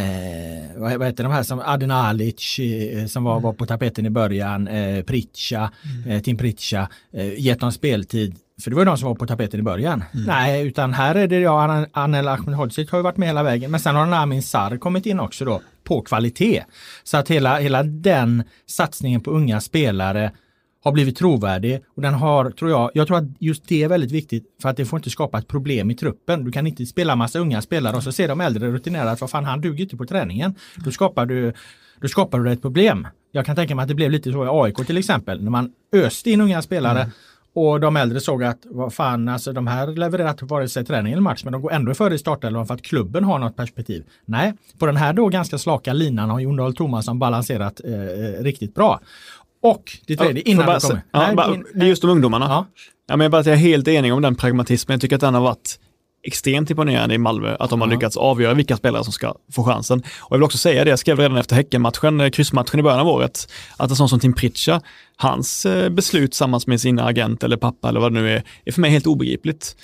vad, 0.75 0.93
vad 0.93 1.07
heter 1.07 1.23
de 1.23 1.31
här 1.31 1.43
som 1.43 1.59
Adin 1.59 1.91
Alic 1.91 2.59
eh, 2.59 3.05
som 3.05 3.23
var, 3.23 3.39
var 3.39 3.53
på 3.53 3.65
tapeten 3.65 4.05
i 4.05 4.09
början, 4.09 4.67
eh, 4.67 5.03
Pritcha, 5.03 5.71
mm. 5.83 6.11
eh, 6.11 6.21
Tim 6.21 6.37
Pritcha, 6.37 6.89
eh, 7.13 7.39
gett 7.39 7.59
dem 7.59 7.71
speltid. 7.71 8.35
För 8.63 8.69
det 8.69 8.75
var 8.75 8.85
de 8.85 8.97
som 8.97 9.07
var 9.07 9.15
på 9.15 9.27
tapeten 9.27 9.59
i 9.59 9.63
början. 9.63 10.03
Mm. 10.13 10.25
Nej, 10.25 10.67
utan 10.67 10.93
här 10.93 11.15
är 11.15 11.27
det 11.27 11.39
jag, 11.39 11.85
Anel 11.91 12.27
Ahmedhodzic 12.27 12.91
har 12.91 12.99
ju 12.99 13.03
varit 13.03 13.17
med 13.17 13.27
hela 13.27 13.43
vägen. 13.43 13.71
Men 13.71 13.79
sen 13.79 13.95
har 13.95 14.05
Namin 14.05 14.43
Sar 14.43 14.77
kommit 14.77 15.05
in 15.05 15.19
också 15.19 15.45
då 15.45 15.61
på 15.83 16.01
kvalitet. 16.01 16.63
Så 17.03 17.17
att 17.17 17.31
hela, 17.31 17.59
hela 17.59 17.83
den 17.83 18.43
satsningen 18.67 19.21
på 19.21 19.31
unga 19.31 19.61
spelare 19.61 20.31
har 20.83 20.91
blivit 20.91 21.17
trovärdig 21.17 21.81
och 21.95 22.01
den 22.01 22.13
har, 22.13 22.51
tror 22.51 22.71
jag, 22.71 22.91
jag 22.93 23.07
tror 23.07 23.17
att 23.17 23.23
just 23.39 23.67
det 23.67 23.83
är 23.83 23.87
väldigt 23.87 24.11
viktigt 24.11 24.43
för 24.61 24.69
att 24.69 24.77
det 24.77 24.85
får 24.85 24.99
inte 24.99 25.09
skapa 25.09 25.39
ett 25.39 25.47
problem 25.47 25.91
i 25.91 25.95
truppen. 25.95 26.43
Du 26.43 26.51
kan 26.51 26.67
inte 26.67 26.85
spela 26.85 27.15
massa 27.15 27.39
unga 27.39 27.61
spelare 27.61 27.95
och 27.95 28.03
så 28.03 28.11
ser 28.11 28.27
de 28.27 28.41
äldre 28.41 28.71
rutinerade 28.71 29.11
att 29.11 29.21
vad 29.21 29.29
fan 29.29 29.45
han 29.45 29.61
duger 29.61 29.83
inte 29.83 29.97
på 29.97 30.05
träningen. 30.05 30.55
Då 30.75 30.91
skapar 30.91 31.25
du, 31.25 31.53
då 32.01 32.07
skapar 32.07 32.39
du 32.39 32.51
ett 32.51 32.61
problem. 32.61 33.07
Jag 33.31 33.45
kan 33.45 33.55
tänka 33.55 33.75
mig 33.75 33.83
att 33.83 33.89
det 33.89 33.95
blev 33.95 34.11
lite 34.11 34.31
så 34.31 34.45
i 34.45 34.47
AIK 34.51 34.87
till 34.87 34.97
exempel 34.97 35.43
när 35.43 35.51
man 35.51 35.71
öste 35.93 36.31
in 36.31 36.41
unga 36.41 36.61
spelare 36.61 36.99
mm. 36.99 37.11
Och 37.53 37.79
de 37.79 37.97
äldre 37.97 38.19
såg 38.19 38.43
att 38.43 38.59
vad 38.65 38.93
fan, 38.93 39.27
alltså 39.27 39.53
de 39.53 39.67
här 39.67 39.87
levererar 39.87 40.29
inte 40.29 40.45
vare 40.45 40.69
sig 40.69 40.85
träning 40.85 41.13
eller 41.13 41.21
match 41.21 41.43
men 41.43 41.53
de 41.53 41.61
går 41.61 41.71
ändå 41.71 41.93
före 41.93 42.15
i 42.15 42.17
startelvan 42.17 42.67
för 42.67 42.73
att 42.73 42.81
klubben 42.81 43.23
har 43.23 43.39
något 43.39 43.55
perspektiv. 43.55 44.03
Nej, 44.25 44.53
på 44.79 44.85
den 44.85 44.97
här 44.97 45.13
då 45.13 45.27
ganska 45.27 45.57
slaka 45.57 45.93
linan 45.93 46.29
har 46.29 46.39
Jon 46.39 46.55
Dahl 46.55 46.75
Tomasson 46.75 47.19
balanserat 47.19 47.81
eh, 47.85 47.93
eh 47.93 48.43
riktigt 48.43 48.75
bra. 48.75 48.99
Och 49.61 49.97
det 50.07 50.15
tredje, 50.15 50.41
innan 50.49 50.65
bara, 50.65 50.79
du 50.79 50.87
kommer. 50.87 51.01
Ja, 51.11 51.19
nej, 51.19 51.35
bara, 51.35 51.53
in, 51.53 51.65
det 51.73 51.85
är 51.85 51.89
just 51.89 52.01
de 52.01 52.11
ungdomarna. 52.11 52.45
Ja. 52.45 52.65
Ja, 53.07 53.17
men 53.17 53.25
jag, 53.25 53.31
bara, 53.31 53.43
jag 53.43 53.53
är 53.53 53.55
helt 53.55 53.87
enig 53.87 54.13
om 54.13 54.21
den 54.21 54.35
pragmatismen. 54.35 54.93
Jag 54.93 55.01
tycker 55.01 55.15
att 55.15 55.21
den 55.21 55.33
har 55.33 55.41
varit 55.41 55.79
extremt 56.23 56.69
imponerande 56.69 57.15
i 57.15 57.17
Malmö, 57.17 57.55
att 57.59 57.69
de 57.69 57.81
har 57.81 57.87
lyckats 57.87 58.17
avgöra 58.17 58.53
vilka 58.53 58.77
spelare 58.77 59.03
som 59.03 59.13
ska 59.13 59.35
få 59.51 59.63
chansen. 59.63 59.99
Och 59.99 60.31
jag 60.31 60.37
vill 60.37 60.43
också 60.43 60.57
säga 60.57 60.83
det, 60.83 60.89
jag 60.89 60.99
skrev 60.99 61.19
redan 61.19 61.37
efter 61.37 61.55
Häckenmatchen, 61.55 62.21
eh, 62.21 62.29
kryssmatchen 62.29 62.79
i 62.79 62.83
början 62.83 62.99
av 62.99 63.07
året, 63.07 63.51
att 63.77 63.89
en 63.89 63.95
sån 63.95 64.09
som 64.09 64.19
Tim 64.19 64.33
Pritcha, 64.33 64.81
hans 65.21 65.65
eh, 65.65 65.89
beslut 65.89 66.31
tillsammans 66.31 66.67
med 66.67 66.81
sin 66.81 66.99
agent 66.99 67.43
eller 67.43 67.57
pappa 67.57 67.89
eller 67.89 67.99
vad 67.99 68.13
det 68.13 68.21
nu 68.21 68.29
är, 68.29 68.43
är 68.65 68.71
för 68.71 68.81
mig 68.81 68.91
helt 68.91 69.07
obegripligt. 69.07 69.75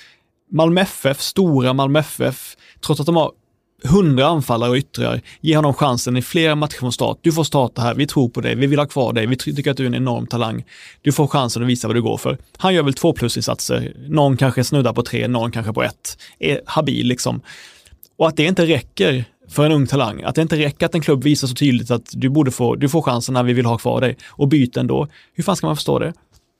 Malmö 0.50 0.80
FF, 0.80 1.20
stora 1.20 1.72
Malmö 1.72 1.98
FF, 1.98 2.56
trots 2.80 3.00
att 3.00 3.06
de 3.06 3.16
har 3.16 3.32
hundra 3.84 4.26
anfallare 4.26 4.70
och 4.70 4.76
yttrar, 4.76 5.20
ge 5.40 5.56
honom 5.56 5.74
chansen 5.74 6.16
i 6.16 6.22
flera 6.22 6.54
matcher 6.54 6.78
från 6.78 6.92
start. 6.92 7.18
Du 7.22 7.32
får 7.32 7.44
starta 7.44 7.82
här, 7.82 7.94
vi 7.94 8.06
tror 8.06 8.28
på 8.28 8.40
dig, 8.40 8.54
vi 8.54 8.66
vill 8.66 8.78
ha 8.78 8.86
kvar 8.86 9.12
dig, 9.12 9.26
vi 9.26 9.36
tycker 9.36 9.70
att 9.70 9.76
du 9.76 9.82
är 9.82 9.86
en 9.86 9.94
enorm 9.94 10.26
talang. 10.26 10.64
Du 11.02 11.12
får 11.12 11.26
chansen 11.26 11.62
att 11.62 11.68
visa 11.68 11.88
vad 11.88 11.96
du 11.96 12.02
går 12.02 12.16
för. 12.16 12.38
Han 12.56 12.74
gör 12.74 12.82
väl 12.82 12.94
två 12.94 13.12
plusinsatser, 13.12 13.92
någon 14.08 14.36
kanske 14.36 14.64
snuddar 14.64 14.92
på 14.92 15.02
tre, 15.02 15.28
någon 15.28 15.52
kanske 15.52 15.72
på 15.72 15.82
ett. 15.82 16.18
Är 16.38 16.60
habil 16.66 17.06
liksom. 17.06 17.40
Och 18.18 18.28
att 18.28 18.36
det 18.36 18.44
inte 18.44 18.66
räcker 18.66 19.24
för 19.48 19.66
en 19.66 19.72
ung 19.72 19.86
talang, 19.86 20.22
att 20.22 20.34
det 20.34 20.42
inte 20.42 20.56
räcker 20.56 20.86
att 20.86 20.94
en 20.94 21.00
klubb 21.00 21.24
visar 21.24 21.48
så 21.48 21.54
tydligt 21.54 21.90
att 21.90 22.10
du 22.12 22.28
borde 22.28 22.50
få, 22.50 22.74
du 22.74 22.88
får 22.88 23.02
chansen 23.02 23.34
när 23.34 23.42
vi 23.42 23.52
vill 23.52 23.66
ha 23.66 23.78
kvar 23.78 24.00
dig 24.00 24.16
och 24.28 24.48
byta 24.48 24.80
ändå. 24.80 25.08
Hur 25.34 25.44
fan 25.44 25.56
ska 25.56 25.66
man 25.66 25.76
förstå 25.76 25.98
det? 25.98 26.12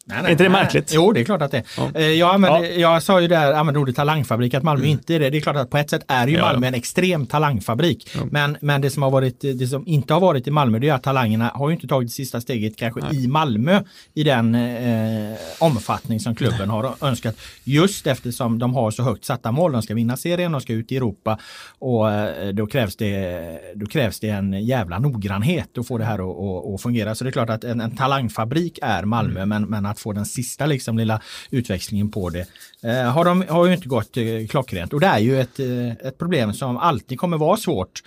Nej, 0.08 0.22
nej, 0.22 0.26
är 0.26 0.32
inte 0.32 0.44
det 0.44 0.50
märkligt? 0.50 0.92
Jo, 0.94 1.12
det 1.12 1.20
är 1.20 1.24
klart 1.24 1.42
att 1.42 1.50
det 1.50 1.62
ja. 1.76 1.90
Eh, 1.94 2.06
jag, 2.06 2.34
använde, 2.34 2.68
ja. 2.68 2.92
jag 2.92 3.02
sa 3.02 3.20
ju 3.20 3.28
där, 3.28 3.52
använde 3.52 3.80
ordet 3.80 3.96
talangfabrik, 3.96 4.54
att 4.54 4.62
Malmö 4.62 4.84
mm. 4.84 4.90
inte 4.90 5.14
är 5.14 5.20
det. 5.20 5.30
Det 5.30 5.38
är 5.38 5.40
klart 5.40 5.56
att 5.56 5.70
på 5.70 5.78
ett 5.78 5.90
sätt 5.90 6.04
är 6.08 6.26
ju 6.26 6.40
Malmö 6.40 6.66
en 6.66 6.74
extrem 6.74 7.26
talangfabrik. 7.26 8.16
Men, 8.30 8.56
men 8.60 8.80
det, 8.80 8.90
som 8.90 9.02
har 9.02 9.10
varit, 9.10 9.40
det 9.40 9.66
som 9.66 9.86
inte 9.86 10.14
har 10.14 10.20
varit 10.20 10.46
i 10.46 10.50
Malmö, 10.50 10.78
det 10.78 10.88
är 10.88 10.94
att 10.94 11.02
talangerna 11.02 11.50
har 11.54 11.68
ju 11.68 11.74
inte 11.74 11.86
tagit 11.86 12.08
det 12.08 12.12
sista 12.12 12.40
steget 12.40 12.76
kanske 12.76 13.00
i 13.12 13.26
Malmö 13.26 13.82
i 14.14 14.22
den 14.24 14.54
eh, 14.54 15.36
omfattning 15.58 16.20
som 16.20 16.34
klubben 16.34 16.70
har 16.70 16.94
önskat. 17.00 17.36
Just 17.64 18.06
eftersom 18.06 18.58
de 18.58 18.74
har 18.74 18.90
så 18.90 19.02
högt 19.02 19.24
satta 19.24 19.52
mål. 19.52 19.72
De 19.72 19.82
ska 19.82 19.94
vinna 19.94 20.16
serien, 20.16 20.52
de 20.52 20.60
ska 20.60 20.72
ut 20.72 20.92
i 20.92 20.96
Europa 20.96 21.38
och 21.78 22.12
eh, 22.12 22.48
då, 22.48 22.66
krävs 22.66 22.96
det, 22.96 23.60
då 23.74 23.86
krävs 23.86 24.20
det 24.20 24.28
en 24.28 24.66
jävla 24.66 24.98
noggrannhet 24.98 25.78
att 25.78 25.86
få 25.86 25.98
det 25.98 26.04
här 26.04 26.14
att, 26.14 26.38
att, 26.38 26.74
att 26.74 26.82
fungera. 26.82 27.14
Så 27.14 27.24
det 27.24 27.30
är 27.30 27.32
klart 27.32 27.50
att 27.50 27.64
en, 27.64 27.80
en 27.80 27.96
talangfabrik 27.96 28.78
är 28.82 29.04
Malmö, 29.04 29.40
mm. 29.42 29.48
men, 29.48 29.70
men 29.70 29.86
att 29.86 29.97
att 29.98 30.02
få 30.02 30.12
den 30.12 30.26
sista 30.26 30.66
liksom, 30.66 30.98
lilla 30.98 31.20
utväxlingen 31.50 32.10
på 32.10 32.30
det 32.30 32.46
eh, 32.82 33.10
har, 33.12 33.24
de, 33.24 33.44
har 33.48 33.66
ju 33.66 33.74
inte 33.74 33.88
gått 33.88 34.16
eh, 34.16 34.46
klockrent. 34.48 34.92
Och 34.92 35.00
det 35.00 35.06
är 35.06 35.18
ju 35.18 35.40
ett, 35.40 35.60
eh, 35.60 36.06
ett 36.06 36.18
problem 36.18 36.52
som 36.52 36.76
alltid 36.76 37.18
kommer 37.18 37.38
vara 37.38 37.56
svårt. 37.56 38.02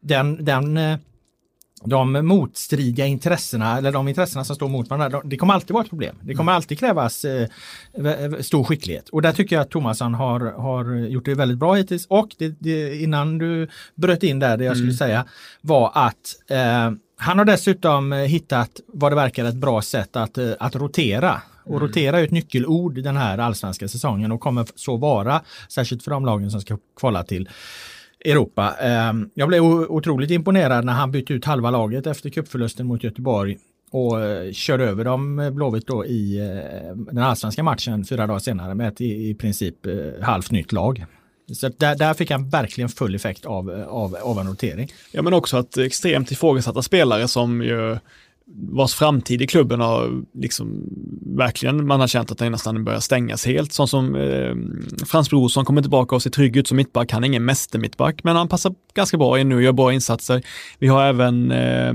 Den, 0.00 0.44
den 0.44 0.76
eh, 0.76 0.98
de 1.84 2.12
motstridiga 2.12 3.06
intressena 3.06 3.78
eller 3.78 3.92
de 3.92 4.08
intressena 4.08 4.44
som 4.44 4.56
står 4.56 4.68
mot 4.68 4.90
varandra, 4.90 5.20
det 5.24 5.36
kommer 5.36 5.54
alltid 5.54 5.70
vara 5.70 5.84
ett 5.84 5.90
problem. 5.90 6.16
Det 6.20 6.34
kommer 6.34 6.52
alltid 6.52 6.78
krävas 6.78 7.24
eh, 7.24 7.48
stor 8.40 8.64
skicklighet 8.64 9.08
och 9.08 9.22
där 9.22 9.32
tycker 9.32 9.56
jag 9.56 9.62
att 9.62 9.70
Thomasson 9.70 10.14
har, 10.14 10.40
har 10.40 10.94
gjort 10.94 11.24
det 11.24 11.34
väldigt 11.34 11.58
bra 11.58 11.74
hittills 11.74 12.06
och 12.06 12.28
det, 12.38 12.54
det, 12.58 12.96
innan 13.02 13.38
du 13.38 13.68
bröt 13.94 14.22
in 14.22 14.38
där 14.38 14.56
det 14.56 14.64
jag 14.64 14.76
skulle 14.76 14.88
mm. 14.88 14.96
säga 14.96 15.26
var 15.60 15.90
att 15.94 16.50
eh, 16.50 16.90
han 17.16 17.38
har 17.38 17.44
dessutom 17.44 18.12
hittat 18.12 18.80
vad 18.86 19.12
det 19.12 19.16
verkar 19.16 19.44
ett 19.44 19.54
bra 19.54 19.82
sätt 19.82 20.16
att, 20.16 20.38
eh, 20.38 20.52
att 20.60 20.76
rotera. 20.76 21.42
Och 21.64 21.76
mm. 21.76 21.80
rotera 21.80 22.20
är 22.20 22.24
ett 22.24 22.30
nyckelord 22.30 23.02
den 23.02 23.16
här 23.16 23.38
allsvenska 23.38 23.88
säsongen 23.88 24.32
och 24.32 24.40
kommer 24.40 24.66
så 24.74 24.96
vara, 24.96 25.42
särskilt 25.68 26.02
för 26.02 26.10
de 26.10 26.26
lagen 26.26 26.50
som 26.50 26.60
ska 26.60 26.78
kvala 27.00 27.24
till 27.24 27.48
Europa. 28.24 28.74
Ehm, 28.80 29.30
jag 29.34 29.48
blev 29.48 29.64
otroligt 29.64 30.30
imponerad 30.30 30.84
när 30.84 30.92
han 30.92 31.10
bytte 31.10 31.32
ut 31.32 31.44
halva 31.44 31.70
laget 31.70 32.06
efter 32.06 32.30
cupförlusten 32.30 32.86
mot 32.86 33.04
Göteborg 33.04 33.58
och 33.92 34.20
eh, 34.20 34.52
körde 34.52 34.84
över 34.84 35.04
dem 35.04 35.38
eh, 35.38 35.50
Blåvitt 35.50 35.86
då 35.86 36.06
i 36.06 36.38
eh, 36.38 36.96
den 36.96 37.18
allsvenska 37.18 37.62
matchen 37.62 38.04
fyra 38.04 38.26
dagar 38.26 38.38
senare 38.38 38.74
med 38.74 38.88
ett 38.88 39.00
i 39.00 39.34
princip 39.34 39.76
halvt 40.22 40.50
nytt 40.50 40.72
lag. 40.72 41.04
Så 41.52 41.68
där, 41.68 41.96
där 41.96 42.14
fick 42.14 42.30
han 42.30 42.48
verkligen 42.48 42.88
full 42.88 43.14
effekt 43.14 43.46
av, 43.46 43.70
av, 43.88 44.16
av 44.22 44.38
en 44.38 44.46
notering. 44.46 44.88
Ja 45.12 45.22
men 45.22 45.32
också 45.32 45.56
att 45.56 45.76
extremt 45.78 46.30
ifrågasatta 46.30 46.82
spelare 46.82 47.28
som 47.28 47.62
ju 47.62 47.98
vars 48.46 48.94
framtid 48.94 49.42
i 49.42 49.46
klubben 49.46 49.80
har 49.80 50.22
liksom 50.34 50.88
verkligen, 51.36 51.86
man 51.86 52.00
har 52.00 52.06
känt 52.06 52.30
att 52.30 52.38
den 52.38 52.52
nästan 52.52 52.84
börjar 52.84 53.00
stängas 53.00 53.46
helt. 53.46 53.72
Sån 53.72 53.88
som 53.88 54.14
eh, 54.14 54.54
Frans 55.06 55.30
Brorsson 55.30 55.64
kommer 55.64 55.82
tillbaka 55.82 56.14
och 56.14 56.22
ser 56.22 56.30
trygg 56.30 56.56
ut 56.56 56.68
som 56.68 56.76
mittback. 56.76 57.12
Han 57.12 57.24
är 57.24 57.28
ingen 57.28 57.44
mästermittback, 57.44 58.24
men 58.24 58.36
han 58.36 58.48
passar 58.48 58.74
ganska 58.94 59.16
bra 59.16 59.40
in 59.40 59.48
nu 59.48 59.54
och 59.54 59.62
gör 59.62 59.72
bra 59.72 59.92
insatser. 59.92 60.42
Vi 60.78 60.88
har 60.88 61.04
även 61.04 61.50
eh, 61.50 61.88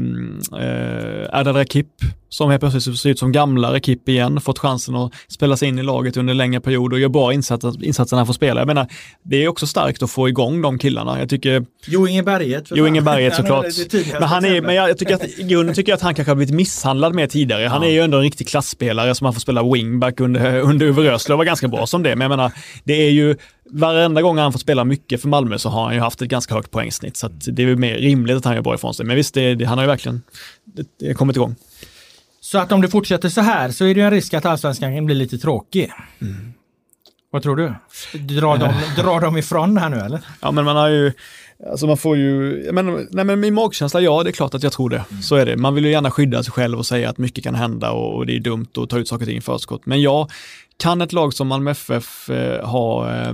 eh, 0.62 1.39
Erdal 1.39 1.55
Rakip 1.55 1.88
som 2.29 2.49
helt 2.49 2.62
plötsligt 2.62 2.99
ser 2.99 3.10
ut 3.10 3.19
som 3.19 3.31
gamla 3.31 3.73
Rakip 3.73 4.10
igen, 4.10 4.41
fått 4.41 4.60
chansen 4.60 4.95
att 4.95 5.13
spela 5.27 5.57
sig 5.57 5.67
in 5.67 5.79
i 5.79 5.83
laget 5.83 6.17
under 6.17 6.31
en 6.31 6.38
längre 6.38 6.62
period 6.62 6.93
och 6.93 6.99
gör 6.99 7.10
bra 7.10 7.33
insatser, 7.33 7.86
insatser 7.86 8.15
när 8.15 8.19
han 8.19 8.27
får 8.27 8.33
spela. 8.33 8.62
Jag 8.62 8.67
menar, 8.67 8.88
det 9.23 9.43
är 9.43 9.47
också 9.47 9.67
starkt 9.67 10.03
att 10.03 10.12
få 10.12 10.29
igång 10.29 10.62
de 10.62 10.79
killarna. 10.79 11.19
Jag 11.19 11.29
tycker... 11.29 11.65
Jo 11.88 12.07
Inge 12.07 12.23
Berget. 12.23 12.67
Jo 12.71 12.88
Inge 12.88 13.01
Berget 13.01 13.36
såklart. 13.36 13.65
men 14.13 14.23
han 14.23 14.45
är, 14.45 14.62
men 14.62 14.75
jag, 14.75 14.89
jag 14.89 14.97
tycker 14.97 15.15
att 15.15 15.39
i 15.39 15.43
grunden 15.43 15.75
tycker 15.75 15.91
jag 15.91 15.97
att 15.97 16.01
han 16.01 16.15
kanske 16.15 16.36
blivit 16.38 16.56
misshandlad 16.56 17.15
mer 17.15 17.28
tidigare. 17.28 17.67
Han 17.67 17.84
är 17.84 17.89
ju 17.89 18.00
ändå 18.00 18.17
en 18.17 18.23
riktig 18.23 18.47
klassspelare 18.47 19.15
som 19.15 19.26
han 19.26 19.34
får 19.34 19.41
spela 19.41 19.63
wingback 19.63 20.19
under, 20.19 20.60
under 20.69 20.86
Uwe 20.86 21.04
Rösler 21.04 21.34
och 21.34 21.38
var 21.38 21.45
ganska 21.45 21.67
bra 21.67 21.88
som 21.88 22.04
det. 22.04 22.15
Men 22.15 22.21
jag 22.21 22.30
menar, 22.30 22.52
det 22.84 22.93
är 22.93 23.10
ju 23.10 23.36
varenda 23.69 24.21
gång 24.21 24.38
han 24.38 24.52
får 24.52 24.60
spela 24.60 24.84
mycket 24.84 25.21
för 25.21 25.28
Malmö 25.28 25.58
så 25.58 25.69
har 25.69 25.84
han 25.84 25.93
ju 25.93 26.00
haft 26.00 26.21
ett 26.21 26.30
ganska 26.30 26.54
högt 26.54 26.71
poängsnitt. 26.71 27.17
Så 27.17 27.28
det 27.28 27.63
är 27.63 27.76
mer 27.76 27.95
rimligt 27.95 28.38
att 28.38 28.45
han 28.45 28.56
gör 28.56 28.62
bra 28.62 28.76
ifrån 28.76 28.93
sig. 28.93 29.06
Men 29.06 29.15
visst, 29.15 29.34
det, 29.34 29.56
det, 29.56 29.65
han 29.65 29.78
har 29.78 29.86
ju 29.86 29.88
verkligen 29.88 30.21
det, 30.63 30.88
det 31.00 31.13
kommit 31.13 31.36
igång. 31.36 31.56
Så 32.41 32.58
att 32.58 32.71
om 32.71 32.82
det 32.82 32.89
fortsätter 32.89 33.30
så 33.30 33.41
här 33.41 33.71
så 33.71 33.86
är 33.86 33.95
det 33.95 34.02
en 34.02 34.12
risk 34.12 34.34
att 34.34 34.45
allsvenskan 34.45 34.95
kan 34.95 35.06
bli 35.06 35.15
lite 35.15 35.38
tråkig. 35.38 35.91
Mm. 36.21 36.54
Vad 37.32 37.43
tror 37.43 37.56
du? 37.56 37.73
Drar 38.19 38.58
de, 38.58 38.73
drar 39.02 39.21
de 39.21 39.38
ifrån 39.38 39.78
här 39.78 39.89
nu 39.89 39.97
eller? 39.97 40.19
Ja 40.41 40.52
men 40.52 40.65
man 40.65 40.76
har 40.76 40.88
ju 40.88 41.13
Alltså 41.65 41.87
man 41.87 41.97
får 41.97 42.17
ju, 42.17 42.63
men, 42.71 43.07
nej 43.11 43.25
men 43.25 43.39
min 43.39 43.53
magkänsla, 43.53 44.01
ja 44.01 44.23
det 44.23 44.29
är 44.29 44.31
klart 44.31 44.53
att 44.53 44.63
jag 44.63 44.73
tror 44.73 44.89
det. 44.89 45.05
Mm. 45.09 45.21
Så 45.21 45.35
är 45.35 45.45
det. 45.45 45.57
Man 45.57 45.75
vill 45.75 45.85
ju 45.85 45.91
gärna 45.91 46.11
skydda 46.11 46.43
sig 46.43 46.51
själv 46.51 46.77
och 46.77 46.85
säga 46.85 47.09
att 47.09 47.17
mycket 47.17 47.43
kan 47.43 47.55
hända 47.55 47.91
och, 47.91 48.15
och 48.15 48.25
det 48.25 48.35
är 48.35 48.39
dumt 48.39 48.67
att 48.77 48.89
ta 48.89 48.97
ut 48.97 49.07
saker 49.07 49.23
och 49.23 49.27
ting 49.27 49.37
i 49.37 49.41
förskott. 49.41 49.85
Men 49.85 50.01
ja, 50.01 50.27
kan 50.77 51.01
ett 51.01 51.13
lag 51.13 51.33
som 51.33 51.47
Malmö 51.47 51.71
FF 51.71 52.29
eh, 52.29 52.65
ha 52.67 53.15
eh, 53.15 53.33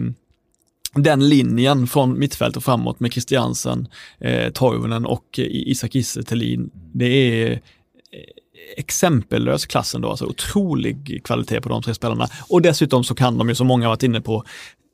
den 0.95 1.29
linjen 1.29 1.87
från 1.87 2.19
mittfält 2.19 2.57
och 2.57 2.63
framåt 2.63 2.99
med 2.99 3.11
Christiansen, 3.13 3.87
eh, 4.19 4.51
Toivonen 4.51 5.05
och 5.05 5.39
eh, 5.39 5.45
Isak 5.49 5.95
Isse 5.95 6.23
Det 6.93 7.05
är 7.05 7.51
eh, 7.51 7.57
exempellös 8.77 9.65
klassen 9.65 10.01
då, 10.01 10.09
alltså 10.09 10.25
otrolig 10.25 11.21
kvalitet 11.23 11.61
på 11.61 11.69
de 11.69 11.81
tre 11.81 11.93
spelarna. 11.93 12.27
Och 12.49 12.61
dessutom 12.61 13.03
så 13.03 13.15
kan 13.15 13.37
de 13.37 13.49
ju, 13.49 13.55
som 13.55 13.67
många 13.67 13.87
varit 13.87 14.03
inne 14.03 14.21
på, 14.21 14.43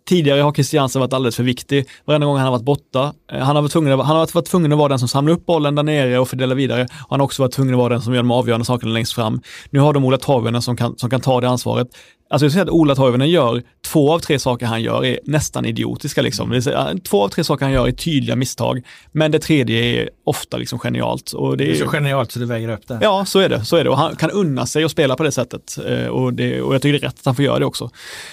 Tidigare 0.10 0.42
har 0.42 0.52
Christiansen 0.52 1.00
varit 1.00 1.14
alldeles 1.14 1.36
för 1.36 1.44
viktig. 1.44 1.86
Varenda 2.06 2.28
gång 2.28 2.38
han 2.38 2.46
har 2.46 2.52
varit 2.52 2.64
borta. 2.64 3.14
Eh, 3.32 3.40
han 3.40 3.56
har 3.56 3.62
varit 3.62 3.72
tvungen, 3.72 4.00
han 4.00 4.16
har 4.16 4.34
varit 4.34 4.46
tvungen 4.46 4.72
att 4.72 4.78
vara 4.78 4.90
den 4.90 5.00
som 5.00 5.08
samlar 5.08 5.34
upp 5.34 5.46
bollen 5.46 5.76
där 5.76 5.84
nere 5.84 6.20
och 6.20 6.30
fördelar 6.30 6.56
vidare. 6.56 6.88
Han 7.10 7.20
har 7.20 7.26
också 7.26 7.42
varit 7.42 7.52
tvungen 7.52 7.74
att 7.74 7.78
vara 7.78 7.90
den 7.90 8.02
som 8.02 8.14
gör 8.14 8.22
de 8.22 8.32
avgörande 8.32 8.66
sakerna 8.66 8.92
längst 8.92 9.14
fram. 9.14 9.42
Nu 9.70 9.80
har 9.80 9.94
de 9.94 10.06
Ola 10.06 10.18
Toivonen 10.18 10.62
som 10.62 10.78
kan, 10.78 10.98
som 10.98 11.10
kan 11.10 11.22
ta 11.22 11.42
det 11.42 11.50
ansvaret. 11.50 11.88
Alltså 12.30 12.46
jag 12.46 12.52
säger 12.52 12.66
att 12.66 12.72
Ola 12.72 12.96
Toivonen 12.96 13.30
gör, 13.30 13.64
två 13.86 14.14
av 14.14 14.20
tre 14.20 14.40
saker 14.40 14.66
han 14.66 14.82
gör 14.82 15.06
är 15.06 15.20
nästan 15.24 15.66
idiotiska. 15.66 16.22
Liksom. 16.22 16.62
Säga, 16.62 16.96
två 17.04 17.24
av 17.24 17.30
tre 17.30 17.44
saker 17.44 17.66
han 17.66 17.74
gör 17.74 17.88
är 17.88 17.92
tydliga 17.92 18.36
misstag, 18.36 18.82
men 19.12 19.32
det 19.32 19.40
tredje 19.40 19.84
är 19.84 20.10
ofta 20.24 20.58
liksom 20.58 20.80
genialt. 20.80 21.32
Och 21.32 21.58
det, 21.58 21.64
är, 21.64 21.68
det 21.68 21.74
är 21.74 21.86
så 21.86 21.88
genialt 21.88 22.32
så 22.32 22.40
det 22.40 22.46
väger 22.46 22.70
upp 22.70 22.88
det. 22.88 23.00
Ja, 23.02 23.26
så 23.26 23.40
är 23.40 23.50
det. 23.50 23.66
Så 23.66 23.76
är 23.76 23.84
det. 23.84 23.90
Och 23.90 23.98
han 23.98 24.16
kan 24.16 24.32
unna 24.32 24.66
sig 24.66 24.84
att 24.84 24.92
spela 24.92 25.16
på 25.16 25.24
det 25.24 25.32
sättet. 25.32 25.78
Eh, 25.88 26.08
och, 26.08 26.34
det, 26.34 26.62
och 26.62 26.76
jag 26.76 26.82
tycker 26.82 26.94
det 26.94 27.06
är 27.06 27.08
rätt 27.08 27.20
att 27.20 27.26
han 27.26 27.36
får 27.36 27.46
göra 27.46 27.60
det 27.60 27.66
också. 27.66 27.90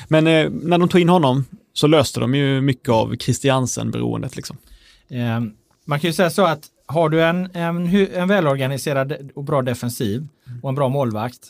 Men 0.09 0.27
eh, 0.27 0.51
när 0.51 0.79
de 0.79 0.89
tog 0.89 1.01
in 1.01 1.09
honom 1.09 1.45
så 1.77 1.87
löste 1.87 2.21
de 2.21 2.35
ju 2.35 2.61
mycket 2.61 2.89
av 2.89 3.17
Christiansen-beroendet. 3.17 4.37
Liksom. 4.37 4.57
Eh, 5.09 5.41
man 5.85 6.01
kan 6.01 6.09
ju 6.09 6.13
säga 6.13 6.31
så 6.31 6.45
att 6.45 6.65
har 6.87 7.09
du 7.09 7.25
en, 7.25 7.51
en, 7.57 7.97
en 8.15 8.29
välorganiserad 8.29 9.31
och 9.35 9.45
bra 9.45 9.63
defensiv 9.63 10.29
och 10.63 10.69
en 10.69 10.75
bra 10.75 10.89
målvakt 10.89 11.41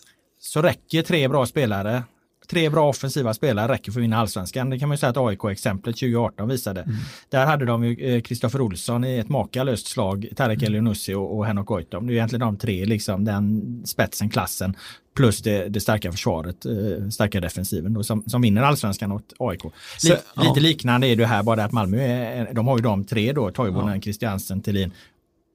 så 0.41 0.63
räcker 0.63 1.03
tre 1.03 1.29
bra 1.29 1.47
spelare 1.47 2.03
tre 2.47 2.71
bra 2.71 2.89
offensiva 2.89 3.35
spelare 3.35 3.73
räcker 3.73 3.93
för 3.93 4.01
att 4.01 4.05
vinna 4.05 4.17
allsvenskan. 4.17 4.71
Det 4.71 4.79
kan 4.79 4.89
man 4.89 4.95
ju 4.95 4.99
säga 4.99 5.11
att 5.11 5.17
AIK-exemplet 5.17 5.97
2018 5.97 6.49
visade. 6.49 6.81
Mm. 6.81 6.97
Där 7.29 7.47
hade 7.47 7.65
de 7.65 7.85
ju 7.85 8.21
Kristoffer 8.21 8.59
eh, 8.59 8.65
Olsson 8.65 9.05
i 9.05 9.19
ett 9.19 9.29
makalöst 9.29 9.87
slag, 9.87 10.29
Tarek 10.37 10.59
mm. 10.59 10.67
Elionussi 10.67 11.15
och, 11.15 11.37
och 11.37 11.47
Henok 11.47 11.67
Goitom. 11.67 12.07
Det 12.07 12.13
är 12.13 12.15
egentligen 12.15 12.41
de 12.41 12.57
tre, 12.57 12.85
liksom 12.85 13.25
den 13.25 13.63
spetsen, 13.87 14.31
klassen 14.31 14.77
plus 15.17 15.43
det, 15.43 15.69
det 15.69 15.81
starka 15.81 16.13
försvaret, 16.13 16.67
eh, 16.67 17.09
starka 17.11 17.41
defensiven 17.41 17.95
då, 17.95 18.03
som, 18.05 18.23
som 18.27 18.43
vinner 18.43 18.63
allsvenskan 18.63 19.13
åt 19.13 19.33
AIK. 19.39 19.65
Lite, 19.65 19.75
Så, 19.99 20.15
ja. 20.35 20.43
lite 20.43 20.61
liknande 20.61 21.07
är 21.07 21.17
det 21.17 21.27
här, 21.27 21.43
bara 21.43 21.65
att 21.65 21.73
Malmö 21.73 22.03
är, 22.03 22.55
de 22.55 22.67
har 22.67 22.79
ju 22.79 22.83
de 22.83 23.05
tre 23.05 23.33
då, 23.33 23.51
Toivonen, 23.51 23.95
ja. 23.95 24.01
Christiansen, 24.01 24.63
Thelin 24.63 24.93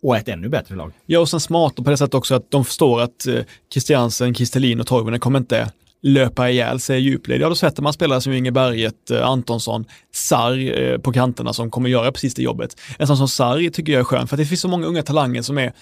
och 0.04 0.18
ett 0.18 0.28
ännu 0.28 0.50
bättre 0.50 0.76
lag. 0.76 0.92
Ja, 1.06 1.20
och 1.20 1.30
sen 1.30 1.40
smart 1.40 1.76
på 1.76 1.84
det 1.84 1.98
sättet 1.98 2.14
också 2.14 2.36
att 2.36 2.52
de 2.52 2.66
förstår 2.66 3.02
att 3.02 3.28
eh, 3.28 3.40
Christiansen, 3.74 4.34
Kristelin 4.34 4.80
och 4.80 4.88
Toivonen 4.88 5.20
kommer 5.20 5.40
inte 5.40 5.72
löpa 6.02 6.50
ihjäl 6.50 6.80
sig 6.80 7.00
i 7.00 7.02
djupled, 7.02 7.42
ja 7.42 7.50
då 7.50 7.56
sätter 7.56 7.84
man 7.84 7.94
spelare 7.94 8.22
som 8.22 8.34
Inge 8.34 8.52
Berget, 8.52 9.12
eh, 9.12 9.28
Antonsson, 9.28 9.86
Sarr 10.12 10.82
eh, 10.82 10.98
på 10.98 11.14
kanterna 11.14 11.54
som 11.54 11.72
kommer 11.72 11.90
göra 11.90 12.12
precis 12.12 12.34
det 12.34 12.44
jobbet. 12.44 12.82
En 13.00 13.08
sån 13.08 13.18
som 13.18 13.28
Sarr 13.28 13.70
tycker 13.70 13.94
jag 13.94 14.00
är 14.00 14.04
skön 14.04 14.28
för 14.28 14.38
det 14.38 14.46
finns 14.46 14.62
så 14.62 14.68
många 14.68 14.86
unga 14.86 15.04
talanger 15.04 15.42
som 15.42 15.58
är 15.58 15.74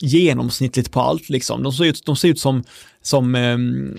genomsnittligt 0.00 0.90
på 0.90 1.00
allt 1.00 1.28
liksom. 1.28 1.62
De 1.62 1.72
ser 1.72 1.84
ut, 1.84 2.06
de 2.06 2.16
ser 2.16 2.28
ut 2.28 2.40
som, 2.40 2.64
som, 3.02 3.34
eh, 3.34 3.56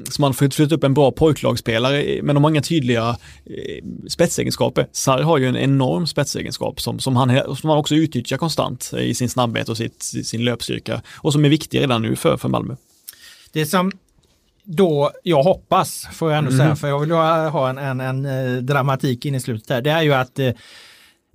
som 0.10 0.22
man 0.22 0.34
får 0.34 0.50
flytta 0.50 0.76
upp 0.76 0.84
en 0.84 0.94
bra 0.94 1.12
pojklagsspelare, 1.12 2.02
eh, 2.02 2.24
men 2.24 2.36
de 2.36 2.44
har 2.44 2.52
inga 2.52 2.62
tydliga 2.62 3.18
eh, 3.46 3.84
spetsegenskaper. 4.08 4.88
Sarr 4.92 5.22
har 5.22 5.38
ju 5.38 5.48
en 5.48 5.58
enorm 5.58 6.08
spetsegenskap 6.08 6.82
som, 6.82 7.00
som, 7.00 7.16
han, 7.16 7.58
som 7.58 7.70
han 7.70 7.80
också 7.80 7.96
utnyttjar 7.96 8.38
konstant 8.38 8.94
i 8.98 9.14
sin 9.14 9.30
snabbhet 9.30 9.70
och 9.70 9.78
sitt, 9.78 10.04
sin 10.04 10.46
löpstyrka 10.46 11.02
och 11.16 11.34
som 11.34 11.46
är 11.46 11.50
viktig 11.50 11.80
redan 11.80 12.02
nu 12.02 12.16
för, 12.16 12.38
för 12.38 12.50
Malmö. 12.50 12.76
Det 13.54 13.66
som 13.66 13.92
då 14.64 15.12
jag 15.24 15.44
hoppas, 15.44 16.08
får 16.12 16.32
jag 16.32 16.38
ändå 16.38 16.52
mm. 16.52 16.60
säga, 16.62 16.76
för 16.76 16.88
jag 16.88 17.00
vill 17.00 17.12
ha 17.12 17.70
en, 17.70 17.78
en, 17.78 18.00
en, 18.00 18.26
eh, 18.26 18.62
dramatik 18.62 19.26
in 19.26 19.36
i 19.36 19.40
slutet 19.40 19.70
här, 19.70 19.82
det 19.82 19.92
är 19.92 20.02
ju 20.02 20.14
att 20.14 20.36
det, 20.36 20.58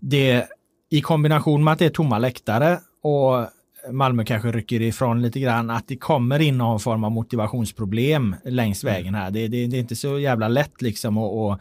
det 0.01 0.47
i 0.91 1.01
kombination 1.01 1.65
med 1.65 1.73
att 1.73 1.79
det 1.79 1.87
är 1.87 1.91
tomma 1.91 2.19
läktare 2.19 2.79
och 3.03 3.47
Malmö 3.91 4.25
kanske 4.25 4.53
rycker 4.53 4.83
ifrån 4.83 5.23
lite 5.23 5.41
grann, 5.41 5.71
att 5.71 5.89
det 5.89 5.97
kommer 5.97 6.39
in 6.39 6.59
någon 6.59 6.81
form 6.81 7.05
av 7.05 7.11
motivationsproblem 7.11 8.37
längs 8.45 8.85
vägen 8.85 9.15
här. 9.15 9.31
Det, 9.31 9.49
det, 9.49 9.67
det 9.67 9.77
är 9.77 9.81
inte 9.81 9.97
så 9.97 10.19
jävla 10.19 10.49
lätt 10.49 10.83
liksom 10.83 11.19
att 11.19 11.61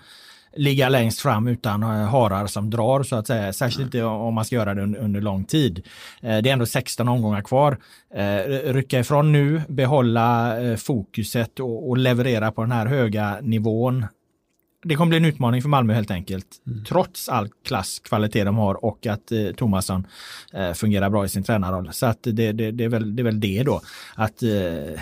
ligga 0.56 0.90
längst 0.90 1.20
fram 1.20 1.48
utan 1.48 1.84
eh, 1.84 1.90
harar 1.90 2.48
som 2.48 2.70
drar 2.70 3.04
så 3.04 3.16
att 3.16 3.28
säga. 3.28 3.54
Särskilt 3.54 3.86
inte 3.86 4.04
om 4.04 4.34
man 4.34 4.46
ska 4.46 4.56
göra 4.56 4.74
det 4.74 4.82
under, 4.82 5.22
lång 5.22 5.44
tid. 5.44 5.84
Eh, 6.22 6.38
det 6.38 6.50
är 6.50 6.54
ändå 6.54 6.66
16 6.66 7.08
omgångar 7.08 7.42
kvar. 7.42 7.78
Eh, 8.16 8.74
rycka 8.74 9.00
ifrån 9.00 9.32
nu, 9.32 9.62
behålla 9.68 10.56
fokuset 10.78 11.60
och, 11.60 11.90
och 11.90 11.98
leverera 11.98 12.52
på 12.52 12.62
den 12.62 12.72
här 12.72 12.86
höga 12.86 13.38
nivån 13.42 14.06
det 14.88 14.96
kommer 14.96 15.10
bli 15.10 15.18
en 15.18 15.26
utmaning 15.26 15.62
för 15.62 15.70
Malmö 15.70 15.94
helt 15.94 16.12
enkelt. 16.12 16.48
Mm. 16.68 16.84
Trots 16.84 17.30
all 17.30 17.50
klass, 17.66 18.00
kvalitet 18.00 18.44
de 18.44 18.58
har 18.58 18.86
och 18.86 19.08
att 19.08 19.32
eh, 19.32 19.48
Thomasson 19.58 20.08
eh, 20.54 20.74
fungerar 20.74 21.10
bra 21.10 21.26
i 21.26 21.30
sin 21.30 21.44
tränarroll. 21.44 21.90
Så 21.94 22.06
att 22.06 22.24
det, 22.24 22.52
det, 22.52 22.72
det, 22.72 22.84
är 22.84 22.90
väl, 22.90 23.16
det 23.16 23.22
är 23.22 23.24
väl 23.24 23.40
det 23.40 23.64
då. 23.64 23.82
Att 24.16 24.44
eh, 24.44 25.02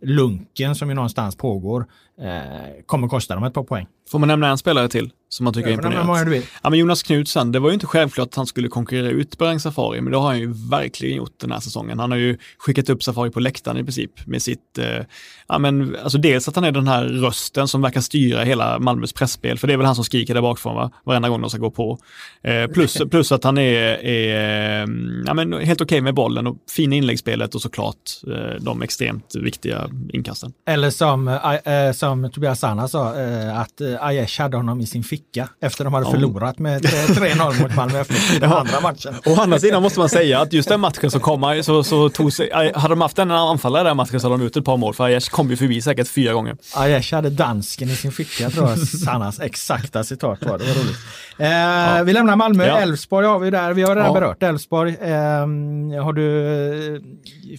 lunken 0.00 0.74
som 0.74 0.88
ju 0.88 0.94
någonstans 0.94 1.36
pågår 1.36 1.86
eh, 2.22 2.84
kommer 2.86 3.08
kosta 3.08 3.34
dem 3.34 3.44
ett 3.44 3.54
par 3.54 3.64
poäng. 3.64 3.86
Får 4.10 4.18
man 4.18 4.28
nämna 4.28 4.48
en 4.48 4.58
spelare 4.58 4.88
till 4.88 5.10
som 5.28 5.44
man 5.44 5.54
tycker 5.54 5.68
är 5.68 5.72
imponerande? 5.72 6.42
Ja, 6.62 6.70
men 6.70 6.78
Jonas 6.78 7.02
Knutsen, 7.02 7.52
det 7.52 7.58
var 7.58 7.68
ju 7.68 7.74
inte 7.74 7.86
självklart 7.86 8.28
att 8.28 8.34
han 8.34 8.46
skulle 8.46 8.68
konkurrera 8.68 9.08
ut 9.08 9.38
Berang 9.38 9.60
Safari, 9.60 10.00
men 10.00 10.12
det 10.12 10.18
har 10.18 10.26
han 10.26 10.38
ju 10.38 10.52
verkligen 10.70 11.16
gjort 11.16 11.34
den 11.40 11.52
här 11.52 11.60
säsongen. 11.60 11.98
Han 11.98 12.10
har 12.10 12.18
ju 12.18 12.38
skickat 12.58 12.90
upp 12.90 13.02
Safari 13.02 13.30
på 13.30 13.40
läktaren 13.40 13.76
i 13.76 13.84
princip 13.84 14.26
med 14.26 14.42
sitt, 14.42 14.78
eh, 14.78 15.04
ja 15.48 15.58
men 15.58 15.96
alltså 16.02 16.18
dels 16.18 16.48
att 16.48 16.54
han 16.54 16.64
är 16.64 16.72
den 16.72 16.88
här 16.88 17.04
rösten 17.04 17.68
som 17.68 17.82
verkar 17.82 18.00
styra 18.00 18.42
hela 18.42 18.78
Malmös 18.78 19.12
pressspel, 19.12 19.58
för 19.58 19.66
det 19.66 19.72
är 19.72 19.76
väl 19.76 19.86
han 19.86 19.94
som 19.94 20.04
skriker 20.04 20.34
där 20.34 20.42
bakifrån 20.42 20.74
va? 20.74 20.90
varenda 21.04 21.28
gång 21.28 21.40
de 21.40 21.50
ska 21.50 21.58
gå 21.58 21.70
på. 21.70 21.98
Eh, 22.42 22.66
plus, 22.66 22.98
plus 23.10 23.32
att 23.32 23.44
han 23.44 23.58
är, 23.58 24.04
är 24.04 24.80
ja, 25.26 25.34
men 25.34 25.52
helt 25.52 25.80
okej 25.80 25.96
okay 25.96 26.00
med 26.00 26.14
bollen 26.14 26.46
och 26.46 26.56
fina 26.70 26.96
inläggsspelet 26.96 27.54
och 27.54 27.62
såklart 27.62 27.96
eh, 28.26 28.60
de 28.60 28.82
extremt 28.82 29.34
viktiga 29.34 29.90
inkasten. 30.12 30.52
Eller 30.66 30.90
som, 30.90 31.28
äh, 31.28 31.92
som 32.12 32.30
Tobias 32.30 32.60
Sanna 32.60 32.88
sa, 32.88 33.20
äh, 33.20 33.60
att 33.60 33.80
Aiesh 34.00 34.40
hade 34.40 34.56
honom 34.56 34.80
i 34.80 34.86
sin 34.86 35.04
ficka 35.04 35.48
efter 35.60 35.84
de 35.84 35.94
hade 35.94 36.06
ja. 36.06 36.10
förlorat 36.12 36.58
med 36.58 36.84
3-0 36.84 37.62
mot 37.62 37.76
Malmö 37.76 38.00
FF 38.00 38.36
i 38.36 38.38
den 38.38 38.52
andra 38.52 38.80
matchen. 38.80 39.14
Å 39.26 39.40
andra 39.40 39.58
sidan 39.58 39.82
måste 39.82 39.98
man 39.98 40.08
säga 40.08 40.40
att 40.40 40.52
just 40.52 40.68
den 40.68 40.80
matchen 40.80 41.10
så 41.10 41.20
kom 41.20 41.62
så, 41.64 41.84
så 41.84 42.08
tog 42.08 42.32
sig, 42.32 42.72
hade 42.74 42.88
de 42.88 43.00
haft 43.00 43.18
en 43.18 43.30
anfallare 43.30 43.88
den 43.88 43.96
matchen 43.96 44.20
så 44.20 44.26
hade 44.30 44.42
de 44.42 44.46
ut 44.46 44.56
ett 44.56 44.64
par 44.64 44.76
mål 44.76 44.94
för 44.94 45.04
Aiesh 45.04 45.30
kom 45.30 45.50
ju 45.50 45.56
förbi 45.56 45.82
säkert 45.82 46.08
fyra 46.08 46.32
gånger. 46.32 46.56
Aiesh 46.76 47.14
hade 47.14 47.30
dansken 47.30 47.88
i 47.88 47.96
sin 47.96 48.12
ficka 48.12 48.50
tror 48.50 48.68
jag 48.68 48.78
Sannas 48.78 49.40
exakta 49.40 50.04
citat 50.04 50.44
var. 50.44 50.58
Det 50.58 50.64
var 50.64 50.74
roligt. 50.74 50.96
Eh, 51.38 51.48
ja. 51.48 52.02
Vi 52.02 52.12
lämnar 52.12 52.36
Malmö, 52.36 52.64
Elfsborg 52.64 53.26
ja. 53.26 53.32
har 53.32 53.38
vi 53.38 53.50
där. 53.50 53.72
Vi 53.72 53.82
har 53.82 53.96
redan 53.96 54.06
ja. 54.06 54.12
berört 54.12 54.42
Elfsborg. 54.42 54.96
Eh, 55.00 56.02
har 56.04 56.12
du 56.12 56.46
eh, 56.94 57.00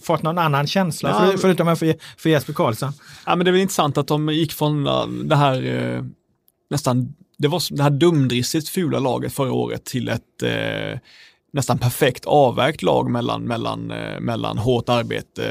fått 0.02 0.22
någon 0.22 0.38
annan 0.38 0.66
känsla 0.66 1.08
ja. 1.08 1.30
för, 1.30 1.38
förutom 1.38 1.76
för, 1.76 1.94
för 2.16 2.30
Jesper 2.30 2.52
Karlsson? 2.52 2.92
Ja 3.26 3.36
men 3.36 3.44
det 3.44 3.50
är 3.50 3.52
väl 3.52 3.60
intressant 3.60 3.98
att 3.98 4.06
de 4.06 4.28
gick 4.34 4.52
från 4.52 4.86
eh, 4.86 5.06
det 5.06 5.36
här 5.36 5.66
eh, 5.66 6.04
nästan, 6.70 7.14
det 7.38 7.48
var 7.48 7.76
det 7.76 7.82
här 7.82 7.90
dumdristigt 7.90 8.68
fula 8.68 8.98
laget 8.98 9.32
förra 9.32 9.52
året 9.52 9.84
till 9.84 10.08
ett 10.08 10.42
eh, 10.42 10.98
nästan 11.54 11.78
perfekt 11.78 12.24
avvägt 12.24 12.82
lag 12.82 13.10
mellan, 13.10 13.42
mellan, 13.42 13.90
eh, 13.90 14.20
mellan 14.20 14.58
hårt 14.58 14.88
arbete. 14.88 15.44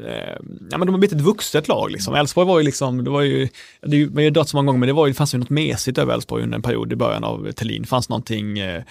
Eh, 0.00 0.46
ja, 0.70 0.78
men 0.78 0.86
de 0.86 0.88
har 0.88 0.98
blivit 0.98 1.12
ett 1.16 1.20
vuxet 1.20 1.68
lag. 1.68 1.90
Liksom. 1.90 2.14
Elfsborg 2.14 2.46
var 2.46 2.58
ju 2.58 2.64
liksom, 2.64 3.04
det 3.04 3.10
var 3.10 3.22
ju, 3.22 3.48
det 3.82 4.06
var 4.06 4.22
ju 4.22 4.30
dött 4.30 4.48
så 4.48 4.56
många 4.56 4.66
gånger, 4.66 4.78
men 4.78 4.86
det, 4.86 4.92
var 4.92 5.06
ju, 5.06 5.12
det 5.12 5.16
fanns 5.16 5.34
ju 5.34 5.38
något 5.38 5.50
mesigt 5.50 5.98
över 5.98 6.14
Elfsborg 6.14 6.42
under 6.42 6.56
en 6.56 6.62
period 6.62 6.92
i 6.92 6.96
början 6.96 7.24
av 7.24 7.52
Thelin. 7.52 7.82
Det 7.82 7.88
fanns 7.88 8.08
någonting 8.08 8.58
eh, 8.58 8.82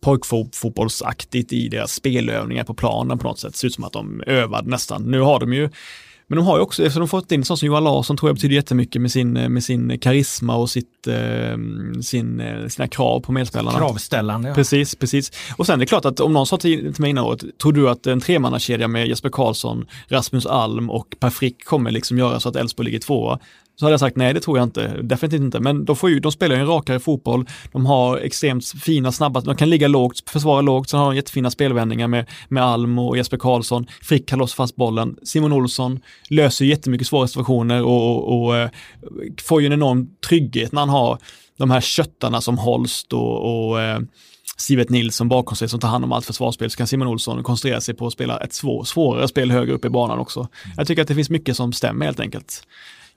pojkfotbollsaktigt 0.00 1.52
i 1.52 1.68
deras 1.68 1.92
spelövningar 1.92 2.64
på 2.64 2.74
planen 2.74 3.18
på 3.18 3.28
något 3.28 3.38
sätt. 3.38 3.52
Det 3.52 3.58
ser 3.58 3.66
ut 3.66 3.74
som 3.74 3.84
att 3.84 3.92
de 3.92 4.22
övade 4.26 4.70
nästan. 4.70 5.02
Nu 5.02 5.20
har 5.20 5.40
de 5.40 5.52
ju 5.52 5.70
men 6.30 6.36
de 6.36 6.46
har 6.46 6.56
ju 6.56 6.62
också, 6.62 6.82
eftersom 6.82 7.00
de 7.00 7.08
fått 7.08 7.32
in 7.32 7.44
sån 7.44 7.56
som 7.56 7.66
Johan 7.66 7.84
Larsson 7.84 8.16
tror 8.16 8.28
jag 8.28 8.36
betyder 8.36 8.54
jättemycket 8.54 9.02
med 9.02 9.12
sin, 9.12 9.32
med 9.32 9.64
sin 9.64 9.98
karisma 9.98 10.56
och 10.56 10.70
sitt, 10.70 11.06
eh, 11.06 11.58
sin, 12.02 12.40
eh, 12.40 12.68
sina 12.68 12.88
krav 12.88 13.20
på 13.20 13.32
medspelarna. 13.32 13.78
Kravställande. 13.78 14.48
Ja. 14.48 14.54
Precis, 14.54 14.94
precis. 14.94 15.32
Och 15.56 15.66
sen 15.66 15.74
är 15.74 15.78
det 15.78 15.86
klart 15.86 16.04
att 16.04 16.20
om 16.20 16.32
någon 16.32 16.46
sa 16.46 16.56
till, 16.56 16.94
till 16.94 17.00
mig 17.00 17.10
innan 17.10 17.24
året, 17.24 17.58
tror 17.62 17.72
du 17.72 17.90
att 17.90 18.06
en 18.06 18.20
tremannakedja 18.20 18.88
med 18.88 19.08
Jesper 19.08 19.28
Karlsson, 19.28 19.86
Rasmus 20.08 20.46
Alm 20.46 20.90
och 20.90 21.16
Per 21.20 21.30
Frick 21.30 21.64
kommer 21.64 21.90
liksom 21.90 22.18
göra 22.18 22.40
så 22.40 22.48
att 22.48 22.56
Elfsborg 22.56 22.84
ligger 22.84 22.98
tvåa? 22.98 23.38
Så 23.80 23.86
hade 23.86 23.92
jag 23.92 24.00
sagt 24.00 24.16
nej, 24.16 24.34
det 24.34 24.40
tror 24.40 24.58
jag 24.58 24.64
inte. 24.66 25.02
Definitivt 25.02 25.40
inte. 25.40 25.60
Men 25.60 25.84
de, 25.84 25.96
får 25.96 26.10
ju, 26.10 26.20
de 26.20 26.32
spelar 26.32 26.54
ju 26.54 26.60
en 26.60 26.66
rakare 26.66 27.00
fotboll. 27.00 27.46
De 27.72 27.86
har 27.86 28.18
extremt 28.18 28.66
fina, 28.66 29.12
snabba, 29.12 29.40
de 29.40 29.56
kan 29.56 29.70
ligga 29.70 29.88
lågt, 29.88 30.30
försvara 30.30 30.60
lågt, 30.60 30.88
sen 30.88 31.00
har 31.00 31.06
de 31.06 31.16
jättefina 31.16 31.50
spelvändningar 31.50 32.08
med, 32.08 32.26
med 32.48 32.62
Alm 32.62 32.98
och 32.98 33.16
Jesper 33.16 33.36
Karlsson. 33.36 33.86
Frick 34.02 34.28
kan 34.28 34.38
låsa 34.38 34.56
fast 34.56 34.76
bollen. 34.76 35.16
Simon 35.22 35.52
Olsson 35.52 36.00
löser 36.28 36.64
jättemycket 36.64 37.06
svåra 37.06 37.26
situationer 37.26 37.82
och, 37.82 38.10
och, 38.10 38.44
och 38.44 38.56
eh, 38.56 38.70
får 39.42 39.60
ju 39.60 39.66
en 39.66 39.72
enorm 39.72 40.08
trygghet 40.28 40.72
när 40.72 40.80
han 40.80 40.88
har 40.88 41.18
de 41.58 41.70
här 41.70 41.80
köttarna 41.80 42.40
som 42.40 42.58
Holst 42.58 43.12
och, 43.12 43.68
och 43.70 43.80
eh, 43.80 44.00
Sivet 44.56 44.90
Nilsson 44.90 45.28
bakom 45.28 45.56
sig 45.56 45.68
som 45.68 45.80
tar 45.80 45.88
hand 45.88 46.04
om 46.04 46.12
allt 46.12 46.26
försvarsspel 46.26 46.70
så 46.70 46.76
kan 46.76 46.86
Simon 46.86 47.08
Olsson 47.08 47.42
koncentrera 47.42 47.80
sig 47.80 47.94
på 47.94 48.06
att 48.06 48.12
spela 48.12 48.38
ett 48.38 48.52
svår, 48.52 48.84
svårare 48.84 49.28
spel 49.28 49.50
högre 49.50 49.72
upp 49.72 49.84
i 49.84 49.88
banan 49.88 50.18
också. 50.18 50.48
Jag 50.76 50.86
tycker 50.86 51.02
att 51.02 51.08
det 51.08 51.14
finns 51.14 51.30
mycket 51.30 51.56
som 51.56 51.72
stämmer 51.72 52.06
helt 52.06 52.20
enkelt. 52.20 52.62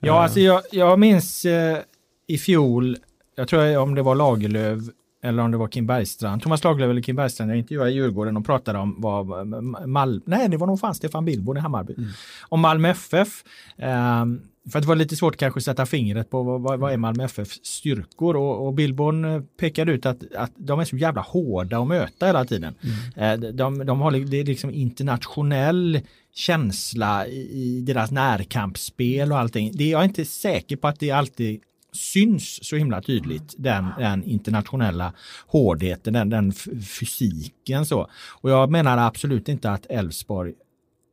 Ja, 0.06 0.22
alltså 0.22 0.40
jag, 0.40 0.62
jag 0.70 0.98
minns 0.98 1.44
eh, 1.44 1.78
i 2.26 2.38
fjol, 2.38 2.96
jag 3.36 3.48
tror 3.48 3.76
om 3.76 3.94
det 3.94 4.02
var 4.02 4.14
Lagerlöf 4.14 4.82
eller 5.22 5.42
om 5.42 5.50
det 5.50 5.56
var 5.56 5.68
Kim 5.68 5.86
Bergstrand, 5.86 6.42
Thomas 6.42 6.64
Lagerlöf 6.64 6.90
eller 6.90 7.02
Kim 7.02 7.16
Bergstrand, 7.16 7.50
jag 7.50 7.58
intervjuade 7.58 7.90
i 7.90 7.94
Djurgården 7.94 8.36
och 8.36 8.46
pratade 8.46 8.78
om 8.78 8.96
vad 8.98 9.46
Malmö, 9.88 10.20
nej 10.24 10.48
det 10.48 10.56
var 10.56 10.66
nog 10.66 10.80
fan 10.80 10.94
Stefan 10.94 11.24
Billborn 11.24 11.56
i 11.56 11.60
Hammarby, 11.60 11.94
mm. 11.98 12.10
om 12.48 12.60
Malmö 12.60 12.88
FF. 12.88 13.44
Um, 13.76 14.40
för 14.72 14.80
det 14.80 14.86
var 14.86 14.94
lite 14.94 15.16
svårt 15.16 15.36
kanske 15.36 15.58
att 15.58 15.64
sätta 15.64 15.86
fingret 15.86 16.30
på 16.30 16.42
vad, 16.42 16.80
vad 16.80 16.92
är 16.92 16.96
Malmö 16.96 17.24
FFs 17.24 17.60
styrkor 17.64 18.36
och, 18.36 18.66
och 18.66 18.74
Billborn 18.74 19.24
eh, 19.24 19.40
pekade 19.60 19.92
ut 19.92 20.06
att, 20.06 20.34
att 20.36 20.52
de 20.56 20.80
är 20.80 20.84
så 20.84 20.96
jävla 20.96 21.20
hårda 21.20 21.78
att 21.78 21.88
möta 21.88 22.26
hela 22.26 22.44
tiden. 22.44 22.74
Mm. 23.16 23.42
Eh, 23.42 23.50
de, 23.50 23.86
de 23.86 24.00
har 24.00 24.10
det 24.10 24.40
är 24.40 24.44
liksom 24.44 24.70
internationell 24.70 26.00
känsla 26.34 27.26
i, 27.26 27.80
deras 27.86 28.10
närkampsspel 28.10 29.32
och 29.32 29.38
allting. 29.38 29.70
Det, 29.74 29.88
jag 29.88 30.00
är 30.00 30.04
inte 30.04 30.24
säker 30.24 30.76
på 30.76 30.88
att 30.88 31.00
det 31.00 31.10
alltid 31.10 31.60
syns 31.92 32.64
så 32.64 32.76
himla 32.76 33.02
tydligt 33.02 33.54
den, 33.58 33.86
den 33.98 34.24
internationella 34.24 35.12
hårdheten, 35.46 36.12
den, 36.12 36.30
den 36.30 36.52
fysiken 37.00 37.86
så. 37.86 38.08
Och 38.28 38.50
jag 38.50 38.70
menar 38.70 38.98
absolut 38.98 39.48
inte 39.48 39.70
att 39.70 39.86
Elfsborg 39.86 40.52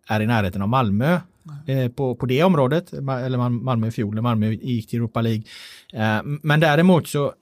är 0.07 0.19
i 0.19 0.27
närheten 0.27 0.61
av 0.61 0.69
Malmö 0.69 1.19
eh, 1.67 1.91
på, 1.91 2.15
på 2.15 2.25
det 2.25 2.43
området, 2.43 2.93
eller 2.93 3.49
Malmö 3.49 3.87
i 3.87 3.91
fjol, 3.91 4.15
när 4.15 4.21
Malmö 4.21 4.49
gick 4.51 4.89
till 4.89 4.99
Europa 4.99 5.21
League. 5.21 5.43
Eh, 5.93 6.21
men 6.23 6.59
däremot 6.59 7.07
så, 7.07 7.33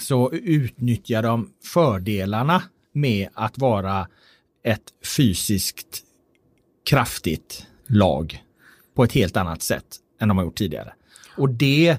så 0.00 0.32
utnyttjar 0.32 1.22
de 1.22 1.50
fördelarna 1.64 2.62
med 2.92 3.28
att 3.34 3.58
vara 3.58 4.08
ett 4.64 4.82
fysiskt 5.16 6.04
kraftigt 6.84 7.66
lag 7.86 8.42
på 8.94 9.04
ett 9.04 9.12
helt 9.12 9.36
annat 9.36 9.62
sätt 9.62 9.96
än 10.20 10.28
de 10.28 10.38
har 10.38 10.44
gjort 10.44 10.58
tidigare. 10.58 10.92
Och 11.36 11.50
det 11.50 11.98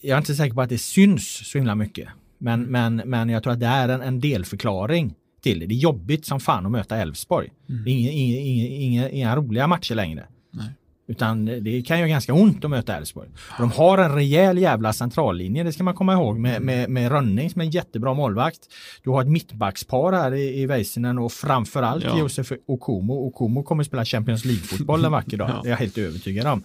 jag 0.00 0.14
är 0.14 0.18
inte 0.18 0.34
säker 0.34 0.54
på 0.54 0.62
att 0.62 0.68
det 0.68 0.78
syns 0.78 1.50
så 1.50 1.58
himla 1.58 1.74
mycket. 1.74 2.08
Men, 2.38 2.62
men, 2.62 2.96
men 2.96 3.28
jag 3.28 3.42
tror 3.42 3.52
att 3.52 3.60
det 3.60 3.66
är 3.66 3.88
en, 3.88 4.00
en 4.00 4.20
delförklaring 4.20 5.14
till 5.42 5.60
det. 5.60 5.66
Det 5.66 5.74
är 5.74 5.78
jobbigt 5.78 6.26
som 6.26 6.40
fan 6.40 6.66
att 6.66 6.72
möta 6.72 6.96
Elfsborg. 6.96 7.52
Mm. 7.68 7.86
Inga, 7.86 8.10
inga, 8.10 8.38
inga, 8.68 9.10
inga, 9.10 9.36
roliga 9.36 9.66
matcher 9.66 9.94
längre. 9.94 10.26
Nej. 10.50 10.68
Utan 11.10 11.44
det 11.44 11.82
kan 11.82 12.00
ju 12.00 12.06
ganska 12.06 12.34
ont 12.34 12.64
att 12.64 12.70
möta 12.70 12.96
Elfsborg. 12.96 13.28
De 13.58 13.70
har 13.70 13.98
en 13.98 14.14
rejäl 14.14 14.58
jävla 14.58 14.92
centrallinje, 14.92 15.64
det 15.64 15.72
ska 15.72 15.82
man 15.82 15.94
komma 15.94 16.12
ihåg, 16.12 16.38
med, 16.38 16.62
med, 16.62 16.90
med 16.90 17.12
Rönning 17.12 17.50
som 17.50 17.60
är 17.60 17.64
en 17.64 17.70
jättebra 17.70 18.14
målvakt. 18.14 18.58
Du 19.02 19.10
har 19.10 19.22
ett 19.22 19.28
mittbackspar 19.28 20.12
här 20.12 20.34
i, 20.34 20.60
i 20.60 20.66
Väisänen 20.66 21.18
och 21.18 21.32
framförallt 21.32 22.04
ja. 22.04 22.18
Josef 22.18 22.52
Okumo. 22.66 23.12
Okumo 23.12 23.62
kommer 23.62 23.82
att 23.82 23.86
spela 23.86 24.04
Champions 24.04 24.44
League-fotboll 24.44 25.04
en 25.04 25.12
vacker 25.12 25.36
dag, 25.36 25.48
ja. 25.54 25.60
det 25.62 25.68
är 25.68 25.70
jag 25.70 25.78
helt 25.78 25.98
övertygad 25.98 26.46
om. 26.46 26.62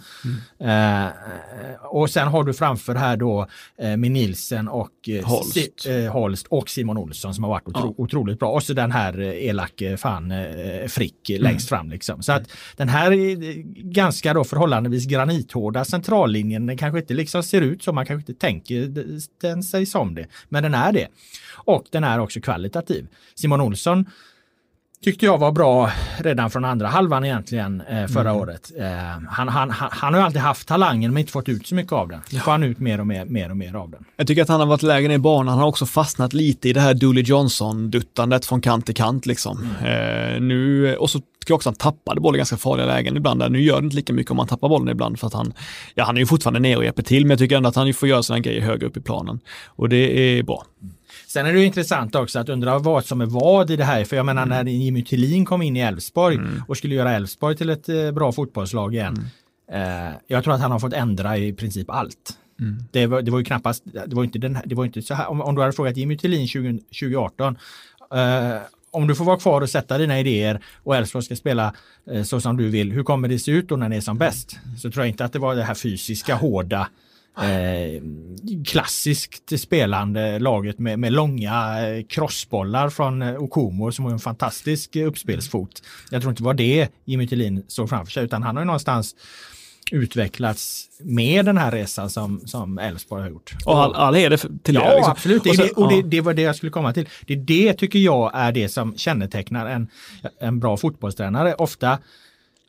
Mm. 0.59 1.07
Eh, 1.07 1.11
och 1.81 2.09
sen 2.09 2.27
har 2.27 2.43
du 2.43 2.53
framför 2.53 2.95
här 2.95 3.17
då 3.17 3.47
eh, 3.77 3.97
med 3.97 4.11
Nilsen 4.11 4.67
och 4.67 5.09
eh, 5.09 5.25
Holst. 5.25 5.87
eh, 5.87 6.11
Holst 6.11 6.47
och 6.47 6.69
Simon 6.69 6.97
Olsson 6.97 7.33
som 7.33 7.43
har 7.43 7.51
varit 7.51 7.67
otro, 7.67 7.95
ja. 7.97 8.03
otroligt 8.03 8.39
bra. 8.39 8.51
Och 8.51 8.63
så 8.63 8.73
den 8.73 8.91
här 8.91 9.19
eh, 9.19 9.49
elake 9.49 9.97
fan 9.97 10.31
eh, 10.31 10.87
Frick 10.87 11.29
mm. 11.29 11.41
längst 11.41 11.69
fram 11.69 11.89
liksom. 11.89 12.21
Så 12.21 12.31
att 12.31 12.51
den 12.75 12.89
här 12.89 13.11
är 13.11 13.35
ganska 13.91 14.34
då 14.35 14.43
förhållandevis 14.43 15.05
granithårda 15.05 15.85
centrallinjen, 15.85 16.65
den 16.65 16.77
kanske 16.77 16.99
inte 16.99 17.13
liksom 17.13 17.43
ser 17.43 17.61
ut 17.61 17.83
så, 17.83 17.93
man 17.93 18.05
kanske 18.05 18.31
inte 18.31 18.41
tänker 18.41 18.91
den 19.41 19.63
sig 19.63 19.85
som 19.85 20.15
det, 20.15 20.27
men 20.49 20.63
den 20.63 20.73
är 20.73 20.91
det. 20.91 21.07
Och 21.53 21.85
den 21.91 22.03
är 22.03 22.19
också 22.19 22.41
kvalitativ. 22.41 23.07
Simon 23.35 23.61
Olsson 23.61 24.05
tyckte 25.05 25.25
jag 25.25 25.37
var 25.37 25.51
bra 25.51 25.91
redan 26.17 26.49
från 26.49 26.65
andra 26.65 26.87
halvan 26.87 27.25
egentligen 27.25 27.81
eh, 27.81 28.07
förra 28.07 28.29
mm. 28.29 28.41
året. 28.41 28.71
Eh, 28.79 28.87
han, 29.29 29.47
han, 29.47 29.71
han, 29.71 30.13
har 30.13 30.21
alltid 30.21 30.41
haft 30.41 30.67
talangen 30.67 31.13
men 31.13 31.21
inte 31.21 31.31
fått 31.31 31.49
ut 31.49 31.67
så 31.67 31.75
mycket 31.75 31.91
av 31.91 32.07
den. 32.07 32.21
Nu 32.31 32.39
får 32.39 32.51
han 32.51 32.63
ut 32.63 32.79
mer 32.79 32.99
och 32.99 33.07
mer, 33.07 33.25
mer 33.25 33.49
och 33.49 33.57
mer 33.57 33.75
av 33.75 33.89
den. 33.89 34.05
Jag 34.17 34.27
tycker 34.27 34.41
att 34.41 34.49
han 34.49 34.59
har 34.59 34.67
varit 34.67 34.83
lägen 34.83 35.11
i 35.11 35.17
banan. 35.17 35.47
Han 35.47 35.59
har 35.59 35.67
också 35.67 35.85
fastnat 35.85 36.33
lite 36.33 36.69
i 36.69 36.73
det 36.73 36.81
här 36.81 36.93
Dooley 36.93 37.23
Johnson-duttandet 37.23 38.45
från 38.45 38.61
kant 38.61 38.85
till 38.85 38.95
kant 38.95 39.25
liksom. 39.25 39.69
Mm. 39.79 40.35
Eh, 40.35 40.41
nu, 40.41 40.95
och 40.95 41.09
så 41.09 41.21
tycker 41.45 41.55
också 41.55 41.69
att 41.69 41.81
han 41.81 41.93
tappade 41.93 42.21
bollen 42.21 42.35
i 42.35 42.39
ganska 42.39 42.57
farliga 42.57 42.85
lägen 42.85 43.17
ibland. 43.17 43.39
Där. 43.39 43.49
Nu 43.49 43.61
gör 43.61 43.81
det 43.81 43.85
inte 43.85 43.95
lika 43.95 44.13
mycket 44.13 44.31
om 44.31 44.39
han 44.39 44.47
tappar 44.47 44.69
bollen 44.69 44.89
ibland 44.89 45.19
för 45.19 45.27
att 45.27 45.33
han, 45.33 45.53
ja 45.95 46.03
han 46.03 46.15
är 46.17 46.19
ju 46.19 46.25
fortfarande 46.25 46.59
nere 46.59 46.77
och 46.77 46.83
hjälper 46.83 47.03
till 47.03 47.25
men 47.25 47.29
jag 47.29 47.39
tycker 47.39 47.57
ändå 47.57 47.69
att 47.69 47.75
han 47.75 47.93
får 47.93 48.09
göra 48.09 48.23
sina 48.23 48.39
grejer 48.39 48.61
högre 48.61 48.87
upp 48.87 48.97
i 48.97 49.01
planen. 49.01 49.39
Och 49.65 49.89
det 49.89 50.37
är 50.37 50.43
bra. 50.43 50.65
Sen 51.27 51.45
är 51.45 51.53
det 51.53 51.63
intressant 51.63 52.15
också 52.15 52.39
att 52.39 52.49
undra 52.49 52.79
vad 52.79 53.05
som 53.05 53.21
är 53.21 53.25
vad 53.25 53.71
i 53.71 53.75
det 53.75 53.83
här. 53.83 54.03
För 54.03 54.15
jag 54.15 54.25
menar 54.25 54.43
mm. 54.43 54.65
när 54.65 54.71
Jimmy 54.71 55.03
Tillin 55.03 55.45
kom 55.45 55.61
in 55.61 55.77
i 55.77 55.79
Elfsborg 55.79 56.35
mm. 56.35 56.63
och 56.67 56.77
skulle 56.77 56.95
göra 56.95 57.11
Elfsborg 57.11 57.55
till 57.55 57.69
ett 57.69 57.89
eh, 57.89 58.11
bra 58.11 58.31
fotbollslag 58.31 58.93
igen. 58.93 59.29
Mm. 59.71 60.07
Eh, 60.07 60.13
jag 60.27 60.43
tror 60.43 60.53
att 60.53 60.61
han 60.61 60.71
har 60.71 60.79
fått 60.79 60.93
ändra 60.93 61.37
i 61.37 61.53
princip 61.53 61.89
allt. 61.89 62.37
Mm. 62.59 62.83
Det, 62.91 63.07
var, 63.07 63.21
det 63.21 63.31
var 63.31 63.39
ju 63.39 63.45
knappast, 63.45 63.83
det 63.85 64.15
var 64.15 64.23
inte, 64.23 64.39
den, 64.39 64.57
det 64.65 64.75
var 64.75 64.85
inte 64.85 65.01
så 65.01 65.13
här, 65.13 65.27
om, 65.27 65.41
om 65.41 65.55
du 65.55 65.61
hade 65.61 65.73
frågat 65.73 65.97
Jimmy 65.97 66.17
Tillin 66.17 66.47
20, 66.47 66.79
2018 66.79 67.57
eh, 68.13 68.61
om 68.95 69.07
du 69.07 69.15
får 69.15 69.25
vara 69.25 69.37
kvar 69.39 69.61
och 69.61 69.69
sätta 69.69 69.97
dina 69.97 70.19
idéer 70.19 70.63
och 70.83 70.95
Elfsborg 70.95 71.25
ska 71.25 71.35
spela 71.35 71.73
eh, 72.11 72.23
så 72.23 72.41
som 72.41 72.57
du 72.57 72.69
vill, 72.69 72.91
hur 72.91 73.03
kommer 73.03 73.27
det 73.27 73.39
se 73.39 73.51
ut 73.51 73.69
då 73.69 73.75
när 73.75 73.89
det 73.89 73.95
är 73.95 74.01
som 74.01 74.17
bäst? 74.17 74.57
Så 74.77 74.91
tror 74.91 75.05
jag 75.05 75.09
inte 75.09 75.25
att 75.25 75.33
det 75.33 75.39
var 75.39 75.55
det 75.55 75.63
här 75.63 75.75
fysiska, 75.75 76.35
hårda, 76.35 76.87
eh, 77.37 78.01
klassiskt 78.65 79.59
spelande 79.59 80.39
laget 80.39 80.79
med, 80.79 80.99
med 80.99 81.13
långa 81.13 81.87
eh, 81.87 82.05
crossbollar 82.05 82.89
från 82.89 83.21
eh, 83.21 83.35
Okomo 83.35 83.91
som 83.91 84.05
har 84.05 84.11
en 84.11 84.19
fantastisk 84.19 84.95
uppspelsfot. 84.95 85.83
Jag 86.11 86.21
tror 86.21 86.31
inte 86.31 86.41
det 86.41 86.45
var 86.45 86.53
det 86.53 86.89
Jimmy 87.05 87.27
Tillin 87.27 87.63
såg 87.67 87.89
framför 87.89 88.11
sig 88.11 88.23
utan 88.23 88.43
han 88.43 88.55
har 88.55 88.61
ju 88.63 88.65
någonstans 88.65 89.15
utvecklats 89.91 90.89
med 90.99 91.45
den 91.45 91.57
här 91.57 91.71
resan 91.71 92.09
som, 92.09 92.79
Elfsborg 92.81 93.21
har 93.21 93.29
gjort. 93.29 93.55
Och 93.65 93.83
all, 93.83 93.95
all 93.95 94.15
heder 94.15 94.37
till 94.37 94.75
ja, 94.75 94.89
det. 94.89 94.95
Liksom. 94.95 95.11
absolut. 95.11 95.45
Och, 95.45 95.55
så, 95.55 95.61
det, 95.61 95.71
och 95.71 95.89
det, 95.89 96.01
det, 96.01 96.21
var 96.21 96.33
det 96.33 96.41
jag 96.41 96.55
skulle 96.55 96.69
komma 96.69 96.93
till. 96.93 97.09
Det, 97.27 97.35
det 97.35 97.73
tycker 97.73 97.99
jag 97.99 98.31
är 98.33 98.51
det 98.51 98.69
som 98.69 98.97
kännetecknar 98.97 99.65
en, 99.65 99.87
en 100.39 100.59
bra 100.59 100.77
fotbollstränare. 100.77 101.53
Ofta 101.53 101.99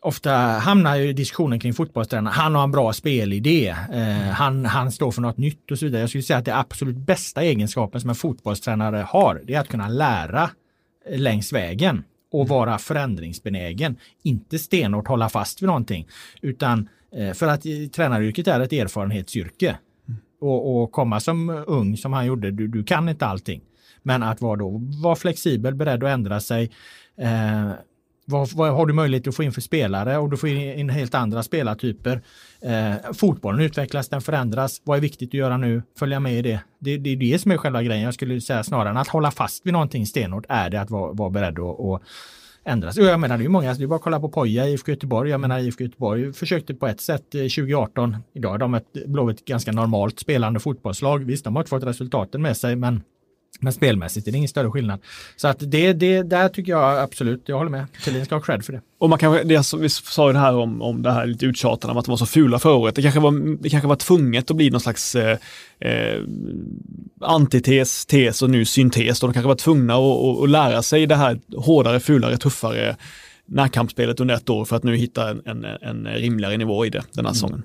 ofta 0.01 0.33
hamnar 0.37 0.97
ju 0.97 1.13
diskussionen 1.13 1.61
kring 1.61 1.75
fotbollstränare. 1.75 2.33
Han 2.33 2.55
har 2.55 2.65
en 2.65 2.71
bra 2.71 2.93
spelidé. 2.93 3.69
Eh, 3.93 4.31
han, 4.33 4.65
han 4.65 4.93
står 4.93 5.11
för 5.11 5.23
något 5.23 5.37
nytt 5.37 5.71
och 5.71 5.79
så 5.79 5.85
vidare. 5.85 6.01
Jag 6.01 6.09
skulle 6.09 6.23
säga 6.23 6.39
att 6.39 6.45
det 6.45 6.57
absolut 6.57 6.97
bästa 6.97 7.43
egenskapen 7.43 8.01
som 8.01 8.11
en 8.11 8.17
fotbollstränare 8.17 9.07
har, 9.09 9.43
det 9.45 9.55
är 9.55 9.61
att 9.61 9.69
kunna 9.69 9.89
lära 9.89 10.51
längs 11.11 11.53
vägen 11.53 12.05
och 12.41 12.49
vara 12.49 12.79
förändringsbenägen. 12.79 13.97
Inte 14.23 14.59
stenhårt 14.59 15.09
hålla 15.09 15.29
fast 15.29 15.63
vid 15.63 15.67
någonting, 15.67 16.09
utan 16.41 16.89
Eh, 17.17 17.33
för 17.33 17.47
att 17.47 17.63
tränaryrket 17.93 18.49
är 18.49 18.61
ett 18.61 18.73
erfarenhetsyrke. 18.73 19.79
Och, 20.41 20.83
och 20.83 20.93
komma 20.93 21.21
som 21.21 21.65
ung 21.67 21.97
som 21.97 22.13
han 22.13 22.27
gjorde, 22.27 22.51
du, 22.51 22.69
du 22.69 22.85
kan 22.85 23.09
inte 23.09 23.27
allting. 23.27 23.61
Men 24.03 24.23
att 24.23 24.41
vara 24.41 24.57
då, 24.57 24.83
vara 25.03 25.17
flexibel, 25.17 25.75
beredd 25.75 26.05
att 26.05 26.11
ändra 26.11 26.41
sig. 26.41 26.71
Eh, 27.19 27.71
vad, 28.25 28.53
vad, 28.53 28.73
har 28.73 28.87
du 28.87 28.93
möjlighet 28.93 29.27
att 29.27 29.37
få 29.37 29.43
in 29.43 29.53
för 29.53 29.61
spelare 29.61 30.19
och 30.19 30.31
du 30.31 30.37
får 30.37 30.49
in 30.49 30.91
helt 30.91 31.15
andra 31.15 31.43
spelartyper. 31.43 32.23
Eh, 32.67 33.13
fotbollen 33.13 33.61
utvecklas, 33.61 34.09
den 34.09 34.21
förändras. 34.21 34.81
Vad 34.85 34.97
är 34.97 35.01
viktigt 35.01 35.31
att 35.31 35.35
göra 35.35 35.57
nu? 35.57 35.83
Följa 35.99 36.21
med 36.21 36.39
i 36.39 36.43
det. 36.43 36.61
Det, 36.79 36.99
det 36.99 37.11
är 37.11 37.17
det 37.17 37.39
som 37.39 37.51
är 37.51 37.57
själva 37.57 37.83
grejen. 37.83 38.05
Jag 38.05 38.15
skulle 38.15 38.41
säga 38.41 38.65
snarare 38.65 38.91
än 38.91 38.97
att 38.97 39.09
hålla 39.09 39.31
fast 39.31 39.67
vid 39.67 39.73
någonting 39.73 40.07
stenhårt 40.07 40.45
är 40.49 40.71
det 40.71 40.81
att 40.81 40.91
vara, 40.91 41.13
vara 41.13 41.31
beredd 41.31 41.59
att, 41.59 41.81
att 41.81 42.03
ändras. 42.65 42.97
Jag 42.97 43.21
menar 43.21 43.37
det 43.37 43.43
är 43.43 43.45
ju 43.45 43.49
många, 43.49 43.75
det 43.75 43.83
är 43.83 43.87
bara 43.87 43.97
att 43.97 44.03
kolla 44.03 44.21
på 44.21 44.29
Poja, 44.29 44.69
IFK 44.69 44.91
Göteborg. 44.93 45.31
Jag 45.31 45.41
menar 45.41 45.59
IFK 45.59 45.85
Göteborg 45.85 46.33
försökte 46.33 46.75
på 46.75 46.87
ett 46.87 47.01
sätt 47.01 47.35
eh, 47.35 47.41
2018. 47.41 48.17
Idag 48.35 48.55
är 48.55 48.59
de 48.59 48.75
ett, 48.75 49.07
Blåvitt 49.07 49.45
ganska 49.45 49.73
normalt 49.73 50.21
spelande 50.21 50.61
fotbollslag. 50.61 51.25
Visst, 51.25 51.45
de 51.45 51.57
har 51.57 51.63
inte 51.63 51.71
fått 51.71 51.85
resultaten 51.85 52.43
med 52.43 52.57
sig, 52.57 52.77
men 52.77 53.03
men 53.61 53.73
spelmässigt 53.73 54.29
är 54.29 54.33
det 54.33 54.39
ingen 54.39 54.49
större 54.49 54.71
skillnad. 54.71 55.01
Så 55.37 55.49
att 55.49 55.57
det, 55.59 55.93
det 55.93 56.23
där 56.23 56.49
tycker 56.49 56.73
jag 56.73 56.99
absolut, 56.99 57.43
jag 57.47 57.57
håller 57.57 57.71
med. 57.71 57.87
Thelin 58.05 58.25
ska 58.25 58.35
ha 58.35 58.43
cred 58.43 58.65
för 58.65 58.73
det. 58.73 58.81
Och 58.99 59.11
man 59.11 59.19
kanske, 59.19 59.45
det, 59.45 59.73
vi 59.79 59.89
sa 59.89 60.27
ju 60.27 60.33
det 60.33 60.39
här 60.39 60.57
om, 60.57 60.83
om 60.83 61.03
det 61.03 61.13
här 61.13 61.27
lite 61.27 61.47
uttjatande 61.47 61.93
om 61.93 61.99
att 61.99 62.05
de 62.05 62.11
var 62.11 62.17
så 62.17 62.27
fula 62.27 62.59
förra 62.59 62.75
året. 62.75 62.95
Det 62.95 63.03
kanske 63.03 63.21
var, 63.21 63.63
det 63.63 63.71
kanske 63.71 63.89
var 63.89 63.97
tvunget 63.97 64.51
att 64.51 64.57
bli 64.57 64.71
någon 64.71 64.81
slags 64.81 65.15
eh, 65.15 65.39
eh, 65.81 66.23
antites, 67.21 68.07
tes 68.07 68.43
och 68.43 68.51
nu 68.51 68.65
syntes. 68.65 69.21
De 69.21 69.33
kanske 69.33 69.49
var 69.49 69.55
tvungna 69.55 69.95
att, 69.95 70.01
att, 70.01 70.43
att 70.43 70.51
lära 70.51 70.83
sig 70.83 71.07
det 71.07 71.17
här 71.17 71.41
hårdare, 71.57 72.01
fulare, 72.01 72.37
tuffare 72.37 72.97
närkampsspelet 73.47 74.21
under 74.21 74.35
ett 74.35 74.51
år 74.51 74.65
för 74.65 74.77
att 74.77 74.85
nu 74.85 74.97
hitta 74.97 75.31
en, 75.31 75.43
en, 75.45 75.65
en 75.65 76.07
rimligare 76.07 76.57
nivå 76.57 76.87
i 76.87 76.91
det 76.91 77.03
den 77.13 77.25
här 77.25 77.33
mm. 77.33 77.35
säsongen. 77.35 77.63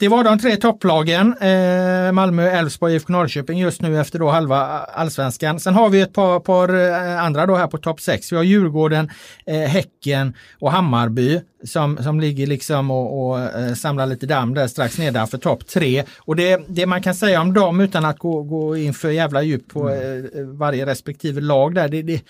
Det 0.00 0.08
var 0.08 0.24
de 0.24 0.38
tre 0.38 0.56
topplagen. 0.56 1.34
Eh, 1.40 2.12
Malmö, 2.12 2.50
Elfsborg, 2.50 2.94
IFK 2.94 3.12
Norrköping 3.12 3.58
just 3.58 3.82
nu 3.82 4.00
efter 4.00 4.18
då 4.18 4.28
halva 4.28 4.56
allsvenskan. 4.78 5.60
Sen 5.60 5.74
har 5.74 5.88
vi 5.88 6.00
ett 6.00 6.12
par, 6.12 6.40
par 6.40 6.74
eh, 6.74 7.24
andra 7.24 7.46
då 7.46 7.56
här 7.56 7.66
på 7.66 7.78
topp 7.78 8.00
6. 8.00 8.32
Vi 8.32 8.36
har 8.36 8.42
Djurgården, 8.42 9.10
eh, 9.46 9.56
Häcken 9.56 10.34
och 10.58 10.72
Hammarby 10.72 11.40
som, 11.64 11.98
som 12.02 12.20
ligger 12.20 12.46
liksom 12.46 12.90
och, 12.90 13.30
och 13.30 13.40
eh, 13.40 13.74
samlar 13.74 14.06
lite 14.06 14.26
damm 14.26 14.54
där 14.54 14.66
strax 14.66 14.98
nedanför 14.98 15.38
topp 15.38 15.66
3. 15.66 16.04
Och 16.18 16.36
det, 16.36 16.60
det 16.68 16.86
man 16.86 17.02
kan 17.02 17.14
säga 17.14 17.40
om 17.40 17.54
dem 17.54 17.80
utan 17.80 18.04
att 18.04 18.18
gå, 18.18 18.42
gå 18.42 18.76
in 18.76 18.94
för 18.94 19.10
jävla 19.10 19.42
djup 19.42 19.68
på 19.68 19.88
mm. 19.88 20.24
eh, 20.24 20.44
varje 20.44 20.86
respektive 20.86 21.40
lag 21.40 21.74
där, 21.74 21.88
det, 21.88 22.02
det, 22.02 22.22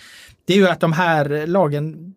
det 0.45 0.53
är 0.53 0.57
ju 0.57 0.69
att 0.69 0.81
de 0.81 0.93
här 0.93 1.47
lagen 1.47 2.15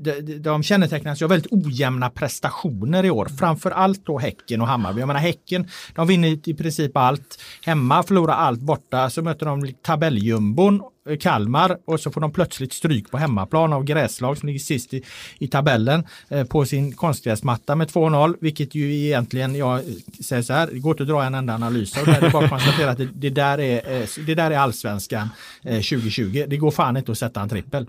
de, 0.00 0.38
de 0.38 0.62
kännetecknas 0.62 1.22
av 1.22 1.28
väldigt 1.28 1.52
ojämna 1.52 2.10
prestationer 2.10 3.04
i 3.04 3.10
år. 3.10 3.28
Framför 3.38 3.70
allt 3.70 4.06
då 4.06 4.18
Häcken 4.18 4.60
och 4.60 4.66
Hammarby. 4.66 5.00
Jag 5.00 5.06
menar 5.06 5.20
Häcken, 5.20 5.68
de 5.94 6.06
vinner 6.06 6.48
i 6.48 6.54
princip 6.54 6.96
allt 6.96 7.42
hemma, 7.64 8.02
förlorar 8.02 8.34
allt 8.34 8.60
borta. 8.60 9.10
Så 9.10 9.22
möter 9.22 9.46
de 9.46 9.72
tabelljumbon 9.82 10.82
Eh, 11.10 11.16
Kalmar 11.16 11.78
och 11.84 12.00
så 12.00 12.10
får 12.10 12.20
de 12.20 12.32
plötsligt 12.32 12.72
stryk 12.72 13.10
på 13.10 13.18
hemmaplan 13.18 13.72
av 13.72 13.84
gräslag 13.84 14.38
som 14.38 14.46
ligger 14.46 14.60
sist 14.60 14.94
i, 14.94 15.02
i 15.38 15.48
tabellen 15.48 16.06
eh, 16.28 16.44
på 16.44 16.64
sin 16.64 16.92
konstgräsmatta 16.92 17.76
med 17.76 17.88
2-0, 17.88 18.36
vilket 18.40 18.74
ju 18.74 18.94
egentligen, 18.94 19.54
jag 19.54 19.80
säger 20.24 20.42
så 20.42 20.52
här, 20.52 20.66
det 20.66 20.78
går 20.78 20.90
inte 20.90 21.02
att 21.02 21.08
dra 21.08 21.24
en 21.24 21.34
enda 21.34 21.54
analys 21.54 21.98
av 21.98 22.06
det. 22.06 22.18
Det 22.20 22.26
är 22.26 22.30
bara 22.30 22.44
att 22.44 22.50
konstatera 22.50 22.90
att 22.90 22.98
det, 22.98 23.08
det, 23.14 23.30
där 23.30 23.60
är, 23.60 24.00
eh, 24.00 24.08
det 24.26 24.34
där 24.34 24.50
är 24.50 24.58
allsvenskan 24.58 25.28
eh, 25.62 25.72
2020. 25.72 26.44
Det 26.48 26.56
går 26.56 26.70
fan 26.70 26.96
inte 26.96 27.12
att 27.12 27.18
sätta 27.18 27.40
en 27.40 27.48
trippel. 27.48 27.86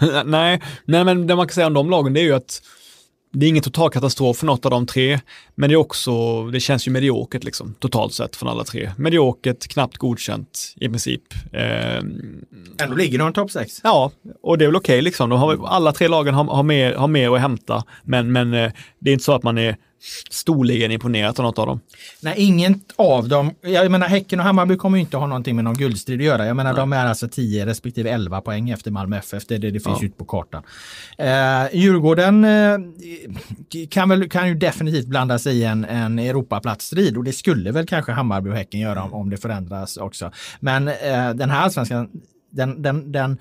nej, 0.24 0.62
nej, 0.84 1.04
men 1.04 1.26
det 1.26 1.36
man 1.36 1.46
kan 1.46 1.54
säga 1.54 1.66
om 1.66 1.74
de 1.74 1.90
lagen 1.90 2.12
det 2.12 2.20
är 2.20 2.24
ju 2.24 2.34
att 2.34 2.62
det 3.32 3.46
är 3.46 3.50
ingen 3.50 3.62
total 3.62 3.90
katastrof 3.90 4.36
för 4.36 4.46
något 4.46 4.64
av 4.64 4.70
de 4.70 4.86
tre, 4.86 5.20
men 5.54 5.68
det 5.70 5.74
är 5.74 5.76
också, 5.76 6.44
det 6.46 6.60
känns 6.60 6.88
ju 6.88 6.90
mediokert 6.90 7.44
liksom, 7.44 7.74
totalt 7.78 8.14
sett 8.14 8.36
från 8.36 8.48
alla 8.48 8.64
tre. 8.64 8.90
Mediokert, 8.98 9.68
knappt 9.68 9.98
godkänt 9.98 10.74
i 10.76 10.88
princip. 10.88 11.22
Eh, 11.52 11.98
Ändå 12.82 12.94
ligger 12.96 13.18
de 13.18 13.32
topp 13.32 13.50
sex. 13.50 13.80
Ja, 13.84 14.10
och 14.42 14.58
det 14.58 14.64
är 14.64 14.66
väl 14.66 14.76
okej 14.76 14.94
okay, 14.94 15.02
liksom. 15.02 15.30
De 15.30 15.38
har, 15.38 15.66
alla 15.66 15.92
tre 15.92 16.08
lagen 16.08 16.34
har, 16.34 16.44
har, 16.44 16.62
mer, 16.62 16.94
har 16.94 17.08
mer 17.08 17.34
att 17.34 17.40
hämta, 17.40 17.84
men, 18.02 18.32
men 18.32 18.54
eh, 18.54 18.72
det 18.98 19.10
är 19.10 19.12
inte 19.12 19.24
så 19.24 19.32
att 19.32 19.42
man 19.42 19.58
är 19.58 19.76
storligen 20.30 20.90
imponerat 20.90 21.38
av 21.38 21.44
något 21.44 21.58
av 21.58 21.66
dem. 21.66 21.80
Nej, 22.20 22.34
inget 22.36 22.78
av 22.96 23.28
dem. 23.28 23.54
Jag 23.60 23.90
menar 23.90 24.06
Häcken 24.08 24.40
och 24.40 24.46
Hammarby 24.46 24.76
kommer 24.76 24.98
inte 24.98 25.16
ha 25.16 25.26
någonting 25.26 25.56
med 25.56 25.64
någon 25.64 25.74
guldstrid 25.74 26.20
att 26.20 26.26
göra. 26.26 26.46
Jag 26.46 26.56
menar 26.56 26.72
Nej. 26.72 26.80
de 26.80 26.92
är 26.92 27.06
alltså 27.06 27.28
10 27.28 27.66
respektive 27.66 28.10
11 28.10 28.40
poäng 28.40 28.70
efter 28.70 28.90
Malmö 28.90 29.18
FF. 29.18 29.46
Det, 29.46 29.58
det, 29.58 29.70
det 29.70 29.80
finns 29.80 29.98
ja. 30.00 30.06
ut 30.06 30.18
på 30.18 30.24
kartan. 30.24 30.62
Eh, 31.18 31.76
Djurgården 31.78 32.44
eh, 32.44 32.78
kan, 33.90 34.08
väl, 34.08 34.28
kan 34.28 34.48
ju 34.48 34.54
definitivt 34.54 35.06
blanda 35.06 35.38
sig 35.38 35.58
i 35.58 35.64
en, 35.64 35.84
en 35.84 36.18
Europaplatsstrid 36.18 37.16
och 37.16 37.24
det 37.24 37.32
skulle 37.32 37.72
väl 37.72 37.86
kanske 37.86 38.12
Hammarby 38.12 38.50
och 38.50 38.54
Häcken 38.54 38.80
göra 38.80 39.02
om, 39.02 39.14
om 39.14 39.30
det 39.30 39.36
förändras 39.36 39.96
också. 39.96 40.32
Men 40.60 40.88
eh, 40.88 41.30
den 41.34 41.50
här 41.50 41.60
allsvenskan 41.60 42.08
den, 42.50 42.82
den, 42.82 43.12
den 43.12 43.38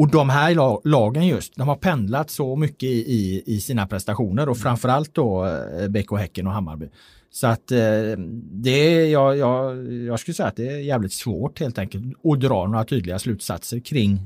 och 0.00 0.10
de 0.10 0.30
här 0.30 0.88
lagen 0.88 1.26
just, 1.26 1.56
de 1.56 1.68
har 1.68 1.76
pendlat 1.76 2.30
så 2.30 2.56
mycket 2.56 2.82
i, 2.82 3.12
i, 3.12 3.42
i 3.46 3.60
sina 3.60 3.86
prestationer 3.86 4.48
och 4.48 4.58
framförallt 4.58 5.14
då 5.14 5.46
eh, 5.46 5.88
BK 5.88 6.18
Häcken 6.18 6.46
och 6.46 6.52
Hammarby. 6.52 6.88
Så 7.30 7.46
att 7.46 7.72
eh, 7.72 7.78
det 8.52 8.70
är, 8.70 9.06
jag, 9.06 9.36
jag, 9.36 9.92
jag 9.92 10.20
skulle 10.20 10.34
säga 10.34 10.48
att 10.48 10.56
det 10.56 10.68
är 10.68 10.78
jävligt 10.78 11.12
svårt 11.12 11.60
helt 11.60 11.78
enkelt 11.78 12.04
att 12.24 12.40
dra 12.40 12.66
några 12.66 12.84
tydliga 12.84 13.18
slutsatser 13.18 13.80
kring 13.80 14.20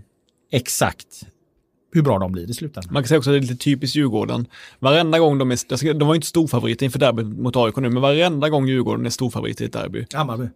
exakt 0.51 1.27
hur 1.95 2.03
bra 2.03 2.19
de 2.19 2.33
blir 2.33 2.51
i 2.51 2.55
slutändan. 2.55 2.93
Man 2.93 3.03
kan 3.03 3.09
säga 3.09 3.19
också 3.19 3.31
att 3.31 3.35
det 3.35 3.39
är 3.39 3.41
lite 3.41 3.57
typiskt 3.57 3.97
Djurgården. 3.97 4.47
Varenda 4.79 5.19
gång 5.19 5.39
de 5.39 5.51
är, 5.51 5.95
de 5.95 6.09
var 6.09 6.15
inte 6.15 6.27
storfavoriter 6.27 6.87
inför 6.87 6.99
derbyt 6.99 7.27
mot 7.27 7.57
AIK 7.57 7.77
nu, 7.77 7.91
men 7.91 8.03
varenda 8.03 8.49
gång 8.49 8.69
Djurgården 8.69 9.07
är 9.07 9.11
storfavorit 9.11 9.61
i 9.61 9.65
ett 9.65 9.73
derby. 9.73 10.07
Hammarby? 10.15 10.45
Äh, 10.45 10.51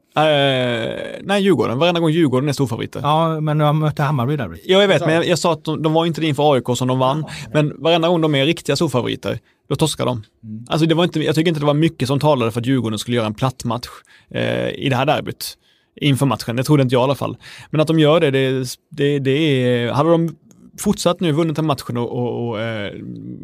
nej, 1.22 1.42
Djurgården. 1.42 1.78
Varenda 1.78 2.00
gång 2.00 2.10
Djurgården 2.10 2.48
är 2.48 2.52
storfavoriter. 2.52 3.00
Ja, 3.00 3.40
men 3.40 3.58
de 3.58 3.78
mötte 3.78 4.02
Hammarby 4.02 4.34
i 4.34 4.36
derby. 4.36 4.56
Ja, 4.64 4.80
jag 4.80 4.88
vet, 4.88 5.06
men 5.06 5.14
jag, 5.14 5.26
jag, 5.26 5.38
sa 5.38 5.52
att 5.52 5.64
de, 5.64 5.82
de 5.82 5.92
var 5.92 6.06
inte 6.06 6.20
det 6.20 6.26
inför 6.26 6.54
AIK 6.54 6.64
som 6.76 6.88
de 6.88 6.98
vann. 6.98 7.24
Ja, 7.28 7.50
men 7.52 7.82
varenda 7.82 8.08
gång 8.08 8.20
de 8.20 8.34
är 8.34 8.46
riktiga 8.46 8.76
storfavoriter, 8.76 9.38
då 9.68 9.76
torskar 9.76 10.06
de. 10.06 10.22
Mm. 10.42 10.64
Alltså 10.68 10.86
det 10.86 10.94
var 10.94 11.04
inte, 11.04 11.20
jag 11.20 11.34
tycker 11.34 11.48
inte 11.48 11.60
det 11.60 11.66
var 11.66 11.74
mycket 11.74 12.08
som 12.08 12.20
talade 12.20 12.50
för 12.50 12.60
att 12.60 12.66
Djurgården 12.66 12.98
skulle 12.98 13.16
göra 13.16 13.26
en 13.26 13.34
platt 13.34 13.64
match 13.64 13.88
eh, 14.30 14.68
i 14.68 14.88
det 14.88 14.96
här 14.96 15.06
derbyt 15.06 15.56
inför 16.00 16.26
matchen. 16.26 16.56
Det 16.56 16.64
trodde 16.64 16.82
inte 16.82 16.94
jag 16.94 17.02
i 17.02 17.04
alla 17.04 17.14
fall. 17.14 17.36
Men 17.70 17.80
att 17.80 17.86
de 17.86 17.98
gör 17.98 18.20
det, 18.20 18.30
det, 18.30 18.66
det, 18.90 19.18
det 19.18 19.30
är, 19.30 19.92
hade 19.92 20.10
de 20.10 20.36
fortsatt 20.78 21.20
nu, 21.20 21.32
vunnit 21.32 21.56
den 21.56 21.66
matchen 21.66 21.96
och, 21.96 22.12
och, 22.12 22.48
och 22.48 22.60
eh, 22.60 22.92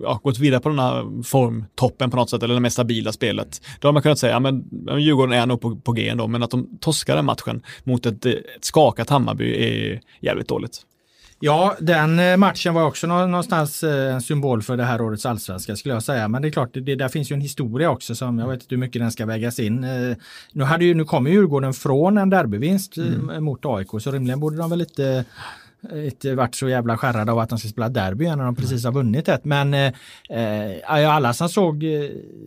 ja, 0.03 0.21
gått 0.23 0.39
vidare 0.39 0.61
på 0.61 0.69
den 0.69 0.79
här 0.79 1.23
formtoppen 1.23 2.11
på 2.11 2.17
något 2.17 2.31
sätt, 2.31 2.43
eller 2.43 2.55
det 2.55 2.61
mest 2.61 2.75
stabila 2.75 3.13
spelet, 3.13 3.61
då 3.81 3.89
har 3.89 3.93
man 3.93 4.03
kunnat 4.03 4.19
säga, 4.19 4.33
ja 4.33 4.41
men 4.41 4.65
Djurgården 4.99 5.33
är 5.33 5.47
nog 5.47 5.61
på, 5.61 5.77
på 5.77 5.93
G 5.93 6.09
ändå, 6.09 6.27
men 6.27 6.43
att 6.43 6.51
de 6.51 6.79
torskar 6.81 7.17
den 7.17 7.25
matchen 7.25 7.63
mot 7.85 8.07
ett, 8.07 8.27
ett 8.27 8.45
skakat 8.61 9.11
Hammarby 9.11 9.55
är 9.55 10.01
jävligt 10.21 10.49
dåligt. 10.49 10.83
Ja, 11.41 11.77
den 11.81 12.19
eh, 12.19 12.37
matchen 12.37 12.75
var 12.75 12.85
också 12.85 13.07
någonstans 13.07 13.83
eh, 13.83 14.15
en 14.15 14.23
symbol 14.23 14.63
för 14.63 14.77
det 14.77 14.85
här 14.85 15.01
årets 15.01 15.27
allsvenska 15.27 15.77
skulle 15.77 15.95
jag 15.95 16.03
säga. 16.03 16.29
Men 16.29 16.43
det 16.43 16.49
är 16.49 16.51
klart, 16.51 16.71
det, 16.73 16.95
där 16.95 17.09
finns 17.09 17.31
ju 17.31 17.35
en 17.35 17.41
historia 17.41 17.91
också 17.91 18.15
som 18.15 18.39
jag 18.39 18.49
vet 18.49 18.63
inte 18.63 18.75
hur 18.75 18.81
mycket 18.81 19.03
den 19.03 19.13
ska 19.13 19.27
vägas 19.27 19.59
in. 19.59 19.87
Nu, 20.53 20.65
hade 20.65 20.85
ju, 20.85 20.95
nu 20.95 21.05
kommer 21.05 21.31
Djurgården 21.31 21.75
från 21.75 22.19
en 22.19 22.31
derbyvinst 22.31 22.97
mm. 22.97 23.45
mot 23.45 23.67
AIK 23.67 23.89
så 24.01 24.11
rimligen 24.11 24.41
borde 24.41 24.57
de 24.57 24.71
väl 24.71 24.79
lite 24.79 25.25
inte 25.93 26.35
varit 26.35 26.55
så 26.55 26.69
jävla 26.69 26.99
skärrade 26.99 27.33
av 27.33 27.39
att 27.39 27.49
de 27.49 27.59
ska 27.59 27.69
spela 27.69 27.89
derby 27.89 28.25
när 28.25 28.45
de 28.45 28.57
precis 28.57 28.85
har 28.85 28.93
vunnit 28.93 29.29
ett. 29.29 29.45
Men 29.45 29.75
eh, 29.75 29.93
eh 30.31 31.15
alla 31.15 31.33
som 31.33 31.49
såg, 31.49 31.85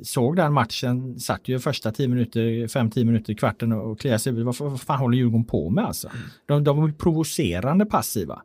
såg 0.04 0.36
den 0.36 0.54
matchen 0.54 1.19
satt 1.19 1.47
ju 1.47 1.60
första 1.60 1.91
10 1.91 2.08
minuter, 2.08 2.41
5-10 2.41 3.06
minuter 3.06 3.34
i 3.34 3.36
kvarten 3.36 3.71
och 3.71 4.00
kliade 4.00 4.19
sig 4.19 4.43
vad, 4.43 4.82
fan 4.82 5.00
håller 5.00 5.17
Djurgården 5.17 5.45
på 5.45 5.69
med 5.69 5.86
alltså? 5.86 6.10
De, 6.45 6.63
de 6.63 6.82
var 6.82 6.91
provocerande 6.91 7.86
passiva. 7.86 8.41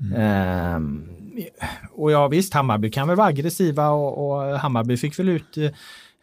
Mm. 0.00 0.22
Eh, 0.22 1.88
och 1.92 2.12
ja 2.12 2.28
visst, 2.28 2.54
Hammarby 2.54 2.90
kan 2.90 3.08
väl 3.08 3.16
vara 3.16 3.26
aggressiva 3.26 3.88
och, 3.88 4.30
och 4.30 4.58
Hammarby 4.58 4.96
fick 4.96 5.18
väl 5.18 5.28
ut 5.28 5.56
Eh, 5.56 5.70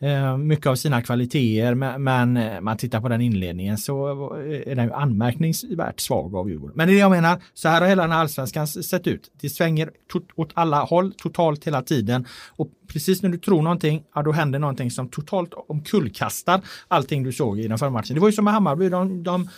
Eh, 0.04 0.38
mycket 0.38 0.66
av 0.66 0.76
sina 0.76 1.02
kvaliteter 1.02 1.98
men 1.98 2.38
eh, 2.38 2.62
man 2.62 2.78
tittar 2.78 3.02
på 3.02 3.10
den 3.10 3.22
inledningen 3.22 3.78
så 3.78 4.10
eh, 4.36 4.72
är 4.72 4.76
den 4.76 4.94
anmärkningsvärt 4.94 6.00
svag 6.00 6.36
av 6.36 6.50
Djurgården. 6.50 6.76
Men 6.76 6.88
det 6.88 6.94
är 6.94 6.96
det 6.96 7.00
jag 7.00 7.12
menar, 7.12 7.42
så 7.54 7.70
här 7.70 7.82
har 7.82 7.88
hela 7.88 8.02
den 8.02 8.12
här 8.12 8.20
allsvenskan 8.20 8.68
sett 8.68 9.08
ut. 9.08 9.32
Det 9.42 9.50
svänger 9.50 9.90
åt 10.36 10.52
alla 10.54 10.84
håll 10.84 11.14
totalt 11.14 11.68
hela 11.68 11.82
tiden 11.82 12.28
och 12.50 12.68
precis 12.88 13.22
när 13.22 13.30
du 13.30 13.38
tror 13.38 13.62
någonting, 13.62 14.04
ja 14.16 14.22
då 14.24 14.32
händer 14.32 14.60
någonting 14.60 14.92
som 14.92 15.10
totalt 15.10 15.54
omkullkastar 15.68 16.62
allting 16.88 17.24
du 17.24 17.32
såg 17.32 17.60
i 17.60 17.68
den 17.68 17.78
förra 17.78 17.90
matchen. 17.90 18.14
Det 18.14 18.22
var 18.22 18.28
ju 18.28 18.34
som 18.34 18.46
med 18.46 18.54
Hammarby, 18.54 18.90
de, 18.90 19.24
de 19.24 19.50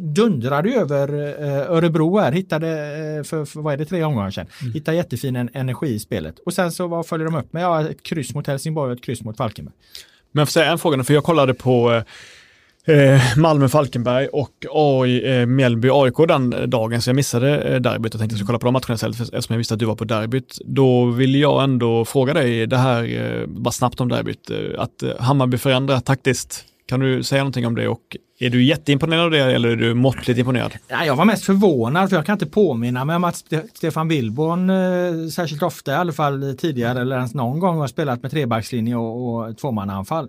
dundrade 0.00 0.70
över 0.70 1.08
eh, 1.42 1.70
Örebro 1.70 2.18
här, 2.18 2.32
hittade 2.32 2.68
eh, 2.68 3.22
för, 3.22 3.44
för 3.44 3.60
vad 3.60 3.74
är 3.74 3.78
det, 3.78 3.84
tre 3.84 4.04
omgångar 4.04 4.30
sedan, 4.30 4.46
mm. 4.60 4.72
hittade 4.72 4.96
jättefin 4.96 5.36
energi 5.52 5.86
i 5.86 5.98
spelet. 5.98 6.38
Och 6.38 6.52
sen 6.52 6.72
så 6.72 6.86
vad 6.86 7.06
följer 7.06 7.26
de 7.26 7.34
upp 7.34 7.52
med? 7.52 7.62
Ja, 7.62 7.88
ett 7.88 8.02
kryss 8.02 8.34
mot 8.34 8.46
Helsingborg 8.46 8.92
och 8.92 8.98
ett 8.98 9.04
kryss 9.04 9.22
mot 9.22 9.36
Falkenberg. 9.36 9.74
Men 10.32 10.40
jag 10.40 10.48
får 10.48 10.52
säga 10.52 10.72
en 10.72 10.78
fråga, 10.78 11.04
för 11.04 11.14
jag 11.14 11.24
kollade 11.24 11.54
på 11.54 12.02
eh, 12.84 13.20
Malmö-Falkenberg 13.36 14.26
och 14.26 14.66
AI, 14.70 15.40
eh, 15.40 15.46
Mjällby-AIK 15.46 16.26
den 16.26 16.70
dagen, 16.70 17.02
så 17.02 17.10
jag 17.10 17.16
missade 17.16 17.58
eh, 17.58 17.80
derbyt 17.80 18.14
och 18.14 18.20
tänkte 18.20 18.34
att 18.34 18.38
jag 18.40 18.46
skulle 18.46 18.46
kolla 18.46 18.58
på 18.58 18.66
de 18.66 18.72
matcherna 18.72 18.94
istället, 18.94 19.20
eftersom 19.20 19.54
jag 19.54 19.58
visste 19.58 19.74
att 19.74 19.80
du 19.80 19.86
var 19.86 19.96
på 19.96 20.04
derbyt. 20.04 20.58
Då 20.64 21.04
vill 21.04 21.34
jag 21.34 21.64
ändå 21.64 22.04
fråga 22.04 22.34
dig 22.34 22.66
det 22.66 22.76
här, 22.76 23.04
eh, 23.04 23.46
bara 23.46 23.72
snabbt 23.72 24.00
om 24.00 24.08
derbyt, 24.08 24.50
eh, 24.50 24.56
att 24.78 25.02
eh, 25.02 25.10
Hammarby 25.18 25.58
förändrar 25.58 26.00
taktiskt. 26.00 26.64
Kan 26.90 27.00
du 27.00 27.22
säga 27.22 27.42
någonting 27.42 27.66
om 27.66 27.74
det 27.74 27.88
och 27.88 28.16
är 28.38 28.50
du 28.50 28.64
jätteimponerad 28.64 29.24
av 29.24 29.30
det 29.30 29.38
eller 29.38 29.68
är 29.68 29.76
du 29.76 29.94
måttligt 29.94 30.38
imponerad? 30.38 30.74
Ja, 30.88 31.04
jag 31.04 31.16
var 31.16 31.24
mest 31.24 31.44
förvånad 31.44 32.08
för 32.08 32.16
jag 32.16 32.26
kan 32.26 32.32
inte 32.32 32.46
påminna 32.46 33.04
mig 33.04 33.16
om 33.16 33.24
att 33.24 33.44
Stefan 33.74 34.08
Billborn 34.08 34.70
eh, 34.70 35.28
särskilt 35.28 35.62
ofta 35.62 35.92
i 35.92 35.94
alla 35.94 36.12
fall 36.12 36.56
tidigare 36.58 37.00
eller 37.00 37.16
ens 37.16 37.34
någon 37.34 37.60
gång 37.60 37.78
har 37.78 37.86
spelat 37.86 38.22
med 38.22 38.30
trebackslinje 38.30 38.96
och, 38.96 39.34
och 39.34 39.58
tvåmannaanfall. 39.58 40.28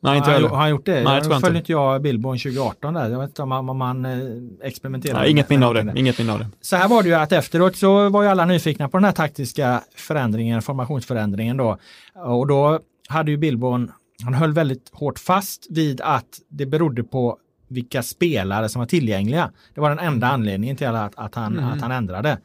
Nej, 0.00 0.18
inte 0.18 0.30
han, 0.30 0.44
har 0.44 0.56
han 0.56 0.70
gjort 0.70 0.86
det? 0.86 1.04
Nej, 1.04 1.22
jag 1.30 1.40
följde 1.40 1.58
inte 1.58 1.72
jag 1.72 2.02
Billborn 2.02 2.38
2018 2.38 2.94
där. 2.94 3.10
Jag 3.10 3.18
vet 3.18 3.28
inte 3.28 3.42
om 3.42 3.48
man, 3.48 3.68
om 3.68 4.04
eh, 4.04 4.66
experimenterar. 4.66 5.20
Nej, 5.20 5.30
inget 5.30 5.50
minne 5.50 5.66
av 5.66 5.74
det. 5.74 5.92
Inget 5.96 6.18
minne 6.18 6.32
av 6.32 6.38
det. 6.38 6.46
Så 6.60 6.76
här 6.76 6.88
var 6.88 7.02
det 7.02 7.08
ju 7.08 7.14
att 7.14 7.32
efteråt 7.32 7.76
så 7.76 8.08
var 8.08 8.22
ju 8.22 8.28
alla 8.28 8.44
nyfikna 8.44 8.88
på 8.88 8.96
den 8.96 9.04
här 9.04 9.12
taktiska 9.12 9.80
förändringen, 9.96 10.62
formationsförändringen 10.62 11.56
då. 11.56 11.78
Och 12.14 12.46
då 12.46 12.80
hade 13.08 13.30
ju 13.30 13.36
Billborn 13.36 13.92
han 14.24 14.34
höll 14.34 14.52
väldigt 14.52 14.90
hårt 14.92 15.18
fast 15.18 15.66
vid 15.70 16.00
att 16.00 16.40
det 16.48 16.66
berodde 16.66 17.02
på 17.02 17.38
vilka 17.68 18.02
spelare 18.02 18.68
som 18.68 18.78
var 18.80 18.86
tillgängliga. 18.86 19.50
Det 19.74 19.80
var 19.80 19.88
den 19.88 19.98
enda 19.98 20.26
mm. 20.26 20.34
anledningen 20.34 20.76
till 20.76 20.86
att, 20.86 21.12
att, 21.16 21.34
han, 21.34 21.58
mm. 21.58 21.68
att 21.68 21.80
han 21.80 21.92
ändrade. 21.92 22.38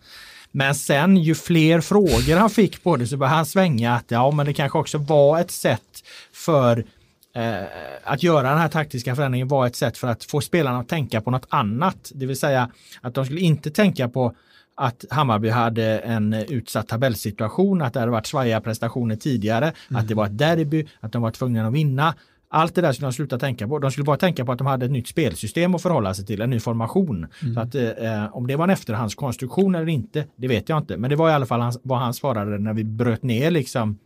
Men 0.52 0.76
sen 0.76 1.18
ju 1.18 1.36
fler 1.36 1.82
frågor 1.82 2.38
han 2.38 2.50
fick 2.50 2.84
på 2.84 2.96
det 2.96 3.08
så 3.08 3.18
började 3.18 3.36
han 3.36 3.46
svänga 3.46 3.94
att 3.94 4.12
ja, 4.12 4.32
men 4.32 4.46
det 4.46 4.54
kanske 4.54 4.78
också 4.78 4.98
var 4.98 5.40
ett 5.40 5.52
sätt 5.52 6.04
för 6.34 6.86
eh, 7.36 7.68
att 8.04 8.24
göra 8.24 8.50
den 8.50 8.58
här 8.58 8.70
taktiska 8.70 9.16
förändringen 9.16 9.48
var 9.48 9.68
ett 9.68 9.76
sätt 9.76 9.98
för 9.98 10.08
att 10.08 10.24
få 10.24 10.42
spelarna 10.42 10.80
att 10.80 10.88
tänka 10.88 11.22
på 11.22 11.32
något 11.32 11.46
annat. 11.50 12.12
Det 12.16 12.26
vill 12.26 12.40
säga 12.40 12.70
att 13.02 13.14
de 13.14 13.26
skulle 13.26 13.42
inte 13.42 13.72
tänka 13.72 14.10
på 14.10 14.36
att 14.78 15.06
Hammarby 15.10 15.50
hade 15.50 16.00
en 16.00 16.34
utsatt 16.34 16.88
tabellsituation, 16.88 17.82
att 17.82 17.94
det 17.94 18.00
hade 18.00 18.12
varit 18.12 18.26
svajiga 18.26 18.62
prestationer 18.62 19.16
tidigare, 19.16 19.74
mm. 19.90 20.02
att 20.02 20.08
det 20.08 20.16
var 20.16 20.26
ett 20.26 20.38
derby, 20.38 20.88
att 21.00 21.12
de 21.12 21.22
var 21.22 21.32
tvungna 21.32 21.68
att 21.68 21.74
vinna. 21.74 22.16
Allt 22.50 22.76
det 22.76 22.82
där 22.82 22.92
skulle 22.92 23.08
de 23.08 23.14
sluta 23.14 23.40
tänka 23.40 23.68
på. 23.68 23.80
De 23.80 23.92
skulle 23.92 24.06
bara 24.06 24.18
tänka 24.18 24.46
på 24.46 24.52
att 24.52 24.58
de 24.58 24.68
hade 24.68 24.86
ett 24.86 24.92
nytt 24.92 25.08
spelsystem 25.08 25.76
att 25.76 25.82
förhålla 25.82 26.14
sig 26.14 26.26
till, 26.26 26.42
en 26.42 26.50
ny 26.50 26.60
formation. 26.60 27.28
Mm. 27.42 27.54
Så 27.54 27.60
att, 27.60 27.76
eh, 27.76 28.36
om 28.36 28.48
det 28.48 28.56
var 28.56 28.64
en 28.64 28.70
efterhandskonstruktion 28.70 29.76
eller 29.76 29.90
inte, 29.90 30.26
det 30.36 30.48
vet 30.48 30.70
jag 30.70 30.78
inte. 30.78 30.98
Men 30.98 31.10
det 31.10 31.16
var 31.16 31.30
i 31.30 31.34
alla 31.34 31.46
fall 31.46 31.62
hans, 31.62 31.80
vad 31.84 32.00
han 32.00 32.14
svarade 32.14 32.58
när 32.58 32.74
vi 32.74 32.84
bröt 32.84 33.24
ner 33.24 33.52
liksom 33.52 33.98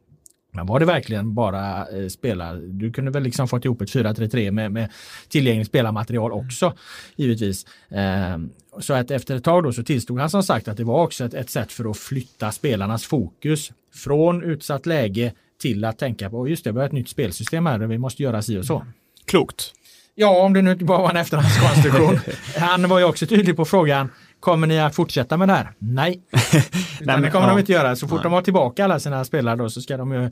men 0.51 0.65
var 0.65 0.79
det 0.79 0.85
verkligen 0.85 1.33
bara 1.33 1.87
eh, 1.87 2.07
spela? 2.07 2.53
Du 2.53 2.91
kunde 2.91 3.11
väl 3.11 3.23
liksom 3.23 3.47
fått 3.47 3.65
ihop 3.65 3.81
ett 3.81 3.89
4-3-3 3.89 4.51
med, 4.51 4.71
med 4.71 4.89
tillgängligt 5.29 5.67
spelarmaterial 5.67 6.31
också, 6.31 6.73
givetvis. 7.15 7.65
Eh, 7.89 8.37
så 8.79 8.93
att 8.93 9.11
efter 9.11 9.35
ett 9.35 9.43
tag 9.43 9.63
då 9.63 9.73
så 9.73 9.83
tillstod 9.83 10.19
han 10.19 10.29
som 10.29 10.43
sagt 10.43 10.67
att 10.67 10.77
det 10.77 10.83
var 10.83 11.03
också 11.03 11.25
ett, 11.25 11.33
ett 11.33 11.49
sätt 11.49 11.71
för 11.71 11.91
att 11.91 11.97
flytta 11.97 12.51
spelarnas 12.51 13.05
fokus 13.05 13.71
från 13.93 14.43
utsatt 14.43 14.85
läge 14.85 15.33
till 15.61 15.85
att 15.85 15.97
tänka 15.97 16.29
på, 16.29 16.47
just 16.47 16.63
det, 16.63 16.71
vi 16.71 16.79
har 16.79 16.85
ett 16.85 16.91
nytt 16.91 17.09
spelsystem 17.09 17.65
här, 17.65 17.79
vi 17.79 17.97
måste 17.97 18.23
göra 18.23 18.41
si 18.41 18.57
och 18.57 18.65
så. 18.65 18.85
Klokt. 19.25 19.73
Ja, 20.15 20.41
om 20.41 20.53
det 20.53 20.61
nu 20.61 20.71
inte 20.71 20.85
bara 20.85 21.01
var 21.01 21.09
en 21.09 21.17
efterhandskonstruktion. 21.17 22.19
han 22.55 22.89
var 22.89 22.99
ju 22.99 23.05
också 23.05 23.25
tydlig 23.25 23.55
på 23.55 23.65
frågan, 23.65 24.09
Kommer 24.41 24.67
ni 24.67 24.79
att 24.79 24.95
fortsätta 24.95 25.37
med 25.37 25.47
det 25.47 25.53
här? 25.53 25.71
Nej, 25.79 26.21
Nej 27.01 27.21
det 27.21 27.29
kommer 27.29 27.47
ja. 27.47 27.53
de 27.53 27.59
inte 27.59 27.71
göra. 27.71 27.95
Så 27.95 28.07
fort 28.07 28.17
Nej. 28.17 28.23
de 28.23 28.33
har 28.33 28.41
tillbaka 28.41 28.85
alla 28.85 28.99
sina 28.99 29.25
spelare 29.25 29.55
då 29.55 29.69
så 29.69 29.81
ska 29.81 29.97
de 29.97 30.11
ju 30.11 30.23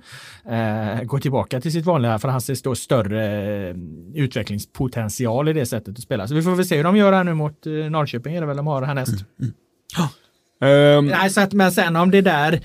eh, 0.54 1.04
gå 1.04 1.20
tillbaka 1.20 1.62
till 1.62 1.72
sitt 1.72 1.86
vanliga, 1.86 2.20
för 2.20 2.28
han 2.28 2.42
ser 2.42 2.64
då 2.64 2.76
större 2.76 3.70
eh, 3.70 3.76
utvecklingspotential 4.16 5.50
i 5.50 5.54
det 5.54 5.66
sättet 5.66 5.98
att 5.98 6.04
spela. 6.04 6.28
Så 6.28 6.36
vi 6.36 6.42
får 6.42 6.56
väl 6.56 6.66
se 6.66 6.78
hur 6.78 6.84
de 6.84 6.96
gör 6.98 7.14
här 7.14 7.24
nu 7.24 7.34
mot 7.34 7.66
eh, 7.66 7.74
Norrköping, 7.74 8.36
är 8.36 8.42
det 8.42 8.48
väl 8.48 8.58
de 8.58 8.68
har 8.68 8.82
härnäst. 8.82 9.14
Mm. 9.14 9.26
Mm. 9.42 9.54
Oh. 9.98 10.98
Um. 10.98 11.08
Nej, 11.08 11.30
så 11.30 11.42
att, 11.42 11.54
men 11.54 11.72
sen 11.72 11.96
om 11.96 12.12
det 12.12 12.22
där 12.22 12.62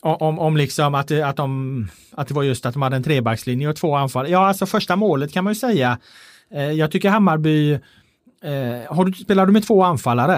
om, 0.00 0.38
om 0.38 0.56
liksom 0.56 0.94
att, 0.94 1.10
att, 1.10 1.36
de, 1.36 1.88
att 2.12 2.28
det 2.28 2.34
var 2.34 2.42
just 2.42 2.66
att 2.66 2.72
de 2.72 2.82
hade 2.82 2.96
en 2.96 3.02
trebackslinje 3.02 3.68
och 3.68 3.76
två 3.76 3.96
anfall. 3.96 4.30
Ja, 4.30 4.46
alltså 4.46 4.66
första 4.66 4.96
målet 4.96 5.32
kan 5.32 5.44
man 5.44 5.52
ju 5.52 5.54
säga. 5.60 5.98
Eh, 6.54 6.72
jag 6.72 6.90
tycker 6.90 7.10
Hammarby 7.10 7.78
Eh, 8.44 8.94
har 8.96 9.04
du, 9.04 9.12
spelar 9.12 9.46
du 9.46 9.52
med 9.52 9.66
två 9.66 9.82
anfallare, 9.82 10.36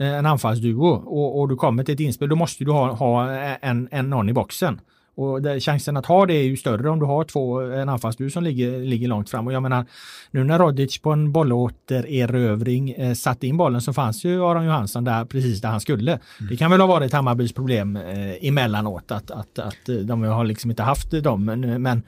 eh, 0.00 0.14
en 0.14 0.26
anfallsduo 0.26 0.86
och, 0.86 1.40
och, 1.40 1.48
du 1.48 1.56
kommer 1.56 1.84
till 1.84 1.94
ett 1.94 2.00
inspel, 2.00 2.28
då 2.28 2.36
måste 2.36 2.64
du 2.64 2.70
ha, 2.70 2.92
ha 2.92 3.30
en, 3.30 3.88
en 3.90 4.10
någon 4.10 4.28
i 4.28 4.32
boxen. 4.32 4.80
Och 5.16 5.42
det, 5.42 5.60
chansen 5.60 5.96
att 5.96 6.06
ha 6.06 6.26
det 6.26 6.34
är 6.34 6.42
ju 6.42 6.56
större 6.56 6.90
om 6.90 6.98
du 6.98 7.06
har 7.06 7.24
två, 7.24 7.60
en 7.60 7.88
anfallsduo 7.88 8.30
som 8.30 8.44
ligger, 8.44 8.78
ligger 8.78 9.08
långt 9.08 9.30
fram. 9.30 9.46
Och 9.46 9.52
jag 9.52 9.62
menar, 9.62 9.86
nu 10.30 10.44
när 10.44 10.58
Rodic 10.58 10.98
på 10.98 11.12
en 11.12 11.32
bollåtererövring 11.32 12.90
eh, 12.90 13.14
satte 13.14 13.46
in 13.46 13.56
bollen 13.56 13.80
så 13.80 13.92
fanns 13.92 14.24
ju 14.24 14.44
Aron 14.44 14.64
Johansson 14.64 15.04
där 15.04 15.24
precis 15.24 15.60
där 15.60 15.68
han 15.68 15.80
skulle. 15.80 16.12
Mm. 16.12 16.50
Det 16.50 16.56
kan 16.56 16.70
väl 16.70 16.80
ha 16.80 16.86
varit 16.86 17.12
Hammarbys 17.12 17.52
problem 17.52 17.96
eh, 17.96 18.48
emellanåt 18.48 19.10
att, 19.10 19.30
att, 19.30 19.58
att 19.58 19.86
de 20.04 20.22
har 20.22 20.44
liksom 20.44 20.70
inte 20.70 20.82
haft 20.82 21.10
dem. 21.10 21.44
Men, 21.44 21.82
men 21.82 22.02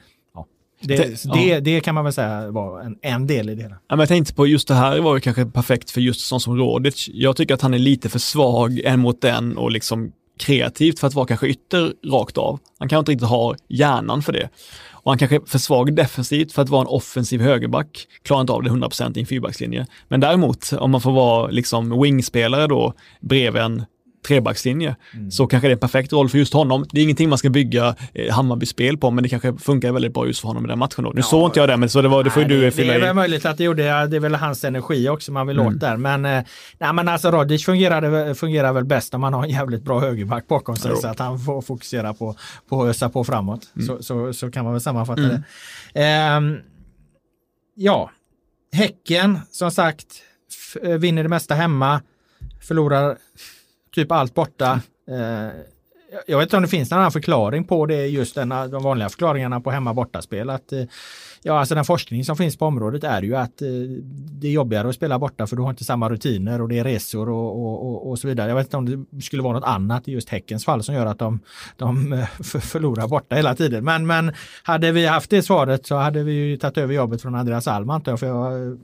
det, 0.81 0.95
det, 1.33 1.45
ja. 1.45 1.59
det, 1.59 1.81
kan 1.81 1.95
man 1.95 2.03
väl 2.03 2.13
säga 2.13 2.51
var 2.51 2.81
en, 2.81 2.97
en 3.01 3.27
del 3.27 3.49
i 3.49 3.55
det 3.55 3.61
hela. 3.61 3.75
Ja, 3.75 3.95
men 3.95 3.99
jag 3.99 4.07
tänkte 4.07 4.33
på 4.33 4.47
just 4.47 4.67
det 4.67 4.73
här 4.73 4.99
var 4.99 5.15
ju 5.15 5.21
kanske 5.21 5.45
perfekt 5.45 5.91
för 5.91 6.01
just 6.01 6.21
sån 6.21 6.39
som 6.39 6.57
Rodic. 6.57 7.09
Jag 7.13 7.35
tycker 7.35 7.53
att 7.53 7.61
han 7.61 7.73
är 7.73 7.79
lite 7.79 8.09
för 8.09 8.19
svag 8.19 8.79
en 8.79 8.99
mot 8.99 9.21
den 9.21 9.57
och 9.57 9.71
liksom 9.71 10.11
kreativt 10.39 10.99
för 10.99 11.07
att 11.07 11.13
vara 11.13 11.27
kanske 11.27 11.47
ytter 11.47 11.93
rakt 12.05 12.37
av. 12.37 12.59
Han 12.79 12.89
kanske 12.89 12.99
inte 12.99 13.11
riktigt 13.11 13.29
har 13.29 13.57
hjärnan 13.67 14.21
för 14.21 14.33
det. 14.33 14.49
Och 14.91 15.11
han 15.11 15.17
kanske 15.17 15.35
är 15.35 15.41
för 15.45 15.57
svag 15.57 15.95
defensivt 15.95 16.53
för 16.53 16.61
att 16.61 16.69
vara 16.69 16.81
en 16.81 16.87
offensiv 16.87 17.41
högerback. 17.41 18.07
Klarar 18.23 18.41
inte 18.41 18.53
av 18.53 18.63
det 18.63 18.69
100% 18.69 19.17
i 19.17 19.19
en 19.19 19.25
fyrbackslinje. 19.25 19.87
Men 20.07 20.19
däremot, 20.19 20.73
om 20.73 20.91
man 20.91 21.01
får 21.01 21.11
vara 21.11 21.47
liksom 21.47 22.01
wingspelare 22.01 22.67
då 22.67 22.93
bredvid 23.21 23.61
en 23.61 23.85
trebackslinje, 24.27 24.95
mm. 25.13 25.31
så 25.31 25.47
kanske 25.47 25.67
det 25.67 25.71
är 25.71 25.75
en 25.75 25.79
perfekt 25.79 26.13
roll 26.13 26.29
för 26.29 26.37
just 26.37 26.53
honom. 26.53 26.85
Det 26.91 26.99
är 26.99 27.03
ingenting 27.03 27.29
man 27.29 27.37
ska 27.37 27.49
bygga 27.49 27.95
eh, 28.13 28.33
Hammarby-spel 28.33 28.97
på, 28.97 29.11
men 29.11 29.23
det 29.23 29.29
kanske 29.29 29.57
funkar 29.57 29.91
väldigt 29.91 30.13
bra 30.13 30.27
just 30.27 30.41
för 30.41 30.47
honom 30.47 30.65
i 30.65 30.67
den 30.67 30.79
matchen. 30.79 31.03
Då. 31.03 31.09
Nu 31.09 31.19
ja, 31.19 31.23
såg 31.23 31.47
inte 31.47 31.59
jag 31.59 31.69
det, 31.69 31.77
men 31.77 31.89
så 31.89 32.01
det, 32.01 32.07
var, 32.07 32.23
det 32.23 32.29
får 32.29 32.41
nej, 32.41 32.49
du 32.49 32.71
fylla 32.71 32.95
i. 32.95 32.99
Det 32.99 33.03
är 33.03 33.07
väl 33.07 33.15
möjligt 33.15 33.45
att 33.45 33.57
det 33.57 33.63
gjorde, 33.63 34.07
det 34.07 34.15
är 34.15 34.19
väl 34.19 34.35
hans 34.35 34.63
energi 34.63 35.09
också 35.09 35.31
man 35.31 35.47
vill 35.47 35.59
mm. 35.59 35.73
åt 35.73 35.79
där. 35.79 35.97
Men, 35.97 36.25
eh, 36.25 36.43
nej, 36.77 36.93
men 36.93 37.07
alltså 37.07 37.31
Rodic 37.31 37.65
fungerar, 37.65 38.33
fungerar 38.33 38.73
väl 38.73 38.85
bäst 38.85 39.13
om 39.13 39.21
man 39.21 39.33
har 39.33 39.43
en 39.43 39.49
jävligt 39.49 39.83
bra 39.83 39.99
högerback 39.99 40.47
bakom 40.47 40.75
sig, 40.75 40.97
så 40.97 41.07
att 41.07 41.19
han 41.19 41.39
får 41.39 41.61
fokusera 41.61 42.13
på, 42.13 42.35
på 42.69 42.83
att 42.83 42.89
ösa 42.89 43.09
på 43.09 43.23
framåt. 43.23 43.67
Mm. 43.75 43.87
Så, 43.87 44.03
så, 44.03 44.33
så, 44.33 44.51
kan 44.51 44.63
man 44.63 44.73
väl 44.73 44.81
sammanfatta 44.81 45.21
mm. 45.21 45.41
det. 45.93 46.37
Um, 46.37 46.61
ja, 47.75 48.11
Häcken 48.71 49.39
som 49.51 49.71
sagt 49.71 50.05
vinner 50.83 51.23
det 51.23 51.29
mesta 51.29 51.55
hemma, 51.55 52.01
förlorar 52.61 53.17
typ 53.95 54.11
allt 54.11 54.33
borta. 54.33 54.81
Eh, 55.09 55.51
jag 56.27 56.37
vet 56.37 56.45
inte 56.45 56.55
om 56.55 56.61
det 56.61 56.69
finns 56.69 56.91
någon 56.91 56.99
annan 56.99 57.11
förklaring 57.11 57.63
på 57.63 57.85
det, 57.85 58.07
just 58.07 58.35
den, 58.35 58.49
de 58.49 58.83
vanliga 58.83 59.09
förklaringarna 59.09 59.61
på 59.61 59.71
hemma 59.71 59.93
bortaspel. 59.93 60.49
Att, 60.49 60.73
eh, 60.73 60.83
ja, 61.43 61.59
alltså 61.59 61.75
den 61.75 61.85
forskning 61.85 62.25
som 62.25 62.35
finns 62.35 62.57
på 62.57 62.65
området 62.65 63.03
är 63.03 63.21
ju 63.21 63.35
att 63.35 63.61
eh, 63.61 63.67
det 64.11 64.47
är 64.47 64.51
jobbigare 64.51 64.89
att 64.89 64.95
spela 64.95 65.19
borta 65.19 65.47
för 65.47 65.55
du 65.55 65.61
har 65.61 65.69
inte 65.69 65.83
samma 65.83 66.09
rutiner 66.09 66.61
och 66.61 66.69
det 66.69 66.79
är 66.79 66.83
resor 66.83 67.29
och, 67.29 67.65
och, 67.65 67.89
och, 67.89 68.09
och 68.09 68.19
så 68.19 68.27
vidare. 68.27 68.49
Jag 68.49 68.55
vet 68.55 68.65
inte 68.65 68.77
om 68.77 69.07
det 69.11 69.21
skulle 69.21 69.43
vara 69.43 69.53
något 69.53 69.67
annat 69.67 70.07
i 70.07 70.11
just 70.11 70.29
Häckens 70.29 70.65
fall 70.65 70.83
som 70.83 70.95
gör 70.95 71.05
att 71.05 71.19
de, 71.19 71.39
de 71.75 72.25
förlorar 72.43 73.07
borta 73.07 73.35
hela 73.35 73.55
tiden. 73.55 73.83
Men, 73.83 74.07
men 74.07 74.33
hade 74.63 74.91
vi 74.91 75.05
haft 75.05 75.29
det 75.29 75.41
svaret 75.41 75.85
så 75.85 75.95
hade 75.95 76.23
vi 76.23 76.33
ju 76.33 76.57
tagit 76.57 76.77
över 76.77 76.93
jobbet 76.93 77.21
från 77.21 77.35
Andreas 77.35 77.67
Alm 77.67 77.89
antar 77.89 78.11
jag. 78.11 78.19
För 78.19 78.27
jag 78.27 78.79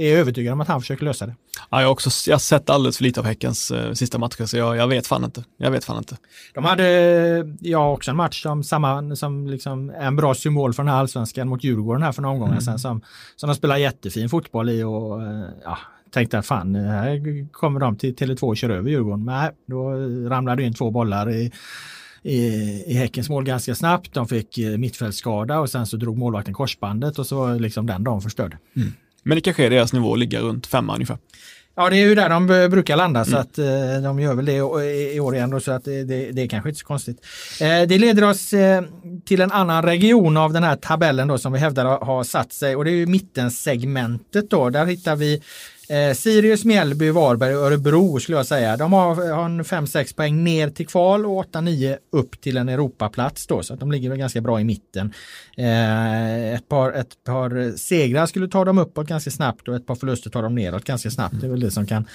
är 0.00 0.16
övertygad 0.16 0.52
om 0.52 0.60
att 0.60 0.68
han 0.68 0.80
försöker 0.80 1.04
lösa 1.04 1.26
det. 1.26 1.34
Ja, 1.70 1.80
jag, 1.80 1.88
har 1.88 1.92
också, 1.92 2.30
jag 2.30 2.34
har 2.34 2.40
sett 2.40 2.70
alldeles 2.70 2.96
för 2.96 3.04
lite 3.04 3.20
av 3.20 3.26
Häckens 3.26 3.70
eh, 3.70 3.92
sista 3.92 4.18
matcher, 4.18 4.44
så 4.44 4.56
jag, 4.56 4.76
jag, 4.76 4.88
vet 4.88 5.06
fan 5.06 5.24
inte. 5.24 5.44
Jag 5.56 5.70
vet 5.70 5.84
fan 5.84 5.98
inte. 5.98 6.16
De 6.54 6.64
hade, 6.64 7.56
ja, 7.60 7.92
också 7.92 8.10
en 8.10 8.16
match 8.16 8.42
som, 8.42 8.64
samma, 8.64 9.16
som 9.16 9.46
liksom 9.46 9.90
en 9.90 10.16
bra 10.16 10.34
symbol 10.34 10.74
för 10.74 10.82
den 10.82 10.92
här 10.92 11.00
allsvenskan 11.00 11.48
mot 11.48 11.64
Djurgården 11.64 12.02
här 12.02 12.12
för 12.12 12.22
några 12.22 12.32
omgångar 12.32 12.52
mm. 12.52 12.64
sedan, 12.64 12.78
som, 12.78 13.00
som 13.36 13.48
de 13.48 13.54
spelar 13.54 13.76
jättefin 13.76 14.28
fotboll 14.28 14.70
i 14.70 14.82
och 14.82 15.22
eh, 15.22 15.44
ja, 15.64 15.78
tänkte 16.10 16.38
att 16.38 16.46
fan, 16.46 16.74
här 16.74 17.52
kommer 17.52 17.80
de 17.80 17.96
till 17.96 18.14
Tele2 18.14 18.42
och 18.42 18.56
kör 18.56 18.70
över 18.70 18.90
Djurgården. 18.90 19.24
Nej, 19.24 19.50
då 19.66 19.90
ramlade 20.28 20.62
in 20.62 20.74
två 20.74 20.90
bollar 20.90 21.30
i 21.30 21.52
i, 22.22 22.36
i 22.86 22.94
Häckens 22.94 23.28
mål 23.28 23.44
ganska 23.44 23.74
snabbt. 23.74 24.14
De 24.14 24.28
fick 24.28 24.58
eh, 24.58 24.78
mittfältsskada 24.78 25.60
och 25.60 25.70
sen 25.70 25.86
så 25.86 25.96
drog 25.96 26.18
målvakten 26.18 26.54
korsbandet 26.54 27.18
och 27.18 27.26
så 27.26 27.36
var 27.36 27.58
liksom 27.58 27.86
den 27.86 28.04
dagen 28.04 28.20
förstörd. 28.20 28.56
Mm. 28.76 28.92
Men 29.22 29.36
det 29.36 29.40
kanske 29.40 29.66
är 29.66 29.70
deras 29.70 29.92
nivå, 29.92 30.16
ligga 30.16 30.40
runt 30.40 30.66
femma 30.66 30.94
ungefär. 30.94 31.18
Ja, 31.76 31.90
det 31.90 31.96
är 31.96 32.08
ju 32.08 32.14
där 32.14 32.28
de 32.28 32.46
brukar 32.70 32.96
landa 32.96 33.24
så 33.24 33.30
mm. 33.30 33.40
att 33.40 33.58
eh, 33.58 34.02
de 34.02 34.20
gör 34.20 34.34
väl 34.34 34.44
det 34.44 34.56
i 35.14 35.20
år 35.20 35.34
igen 35.34 35.50
då, 35.50 35.60
så 35.60 35.72
att 35.72 35.84
det, 35.84 36.04
det, 36.04 36.32
det 36.32 36.42
är 36.42 36.48
kanske 36.48 36.68
inte 36.68 36.80
så 36.80 36.86
konstigt. 36.86 37.26
Eh, 37.60 37.82
det 37.82 37.98
leder 37.98 38.24
oss 38.24 38.52
eh, 38.52 38.82
till 39.24 39.40
en 39.40 39.52
annan 39.52 39.82
region 39.82 40.36
av 40.36 40.52
den 40.52 40.62
här 40.62 40.76
tabellen 40.76 41.28
då 41.28 41.38
som 41.38 41.52
vi 41.52 41.58
hävdar 41.58 41.84
har 41.84 42.24
satt 42.24 42.52
sig 42.52 42.76
och 42.76 42.84
det 42.84 42.90
är 42.90 42.94
ju 42.94 43.06
mittensegmentet 43.06 44.50
då. 44.50 44.70
Där 44.70 44.86
hittar 44.86 45.16
vi 45.16 45.42
Eh, 45.90 46.14
Sirius, 46.14 46.64
Mjällby, 46.64 47.10
Varberg 47.10 47.56
och 47.56 47.66
Örebro 47.66 48.20
skulle 48.20 48.38
jag 48.38 48.46
säga. 48.46 48.76
De 48.76 48.92
har, 48.92 49.32
har 49.32 49.44
en 49.44 49.64
5-6 49.64 50.16
poäng 50.16 50.44
ner 50.44 50.70
till 50.70 50.86
kval 50.86 51.26
och 51.26 51.44
8-9 51.52 51.96
upp 52.12 52.40
till 52.40 52.56
en 52.56 52.68
Europaplats 52.68 53.46
då, 53.46 53.62
så 53.62 53.74
att 53.74 53.80
de 53.80 53.92
ligger 53.92 54.08
väl 54.08 54.18
ganska 54.18 54.40
bra 54.40 54.60
i 54.60 54.64
mitten. 54.64 55.12
Eh, 55.56 56.54
ett, 56.54 56.68
par, 56.68 56.92
ett 56.92 57.24
par 57.24 57.76
segrar 57.76 58.26
skulle 58.26 58.48
ta 58.48 58.64
dem 58.64 58.78
uppåt 58.78 59.06
ganska 59.06 59.30
snabbt 59.30 59.68
och 59.68 59.74
ett 59.74 59.86
par 59.86 59.94
förluster 59.94 60.30
tar 60.30 60.42
dem 60.42 60.54
neråt 60.54 60.84
ganska 60.84 61.10
snabbt. 61.10 61.34
Det 61.40 61.46
är 61.46 61.50
väl 61.50 61.60
det 61.60 61.70
som 61.70 61.86
kan 61.86 62.06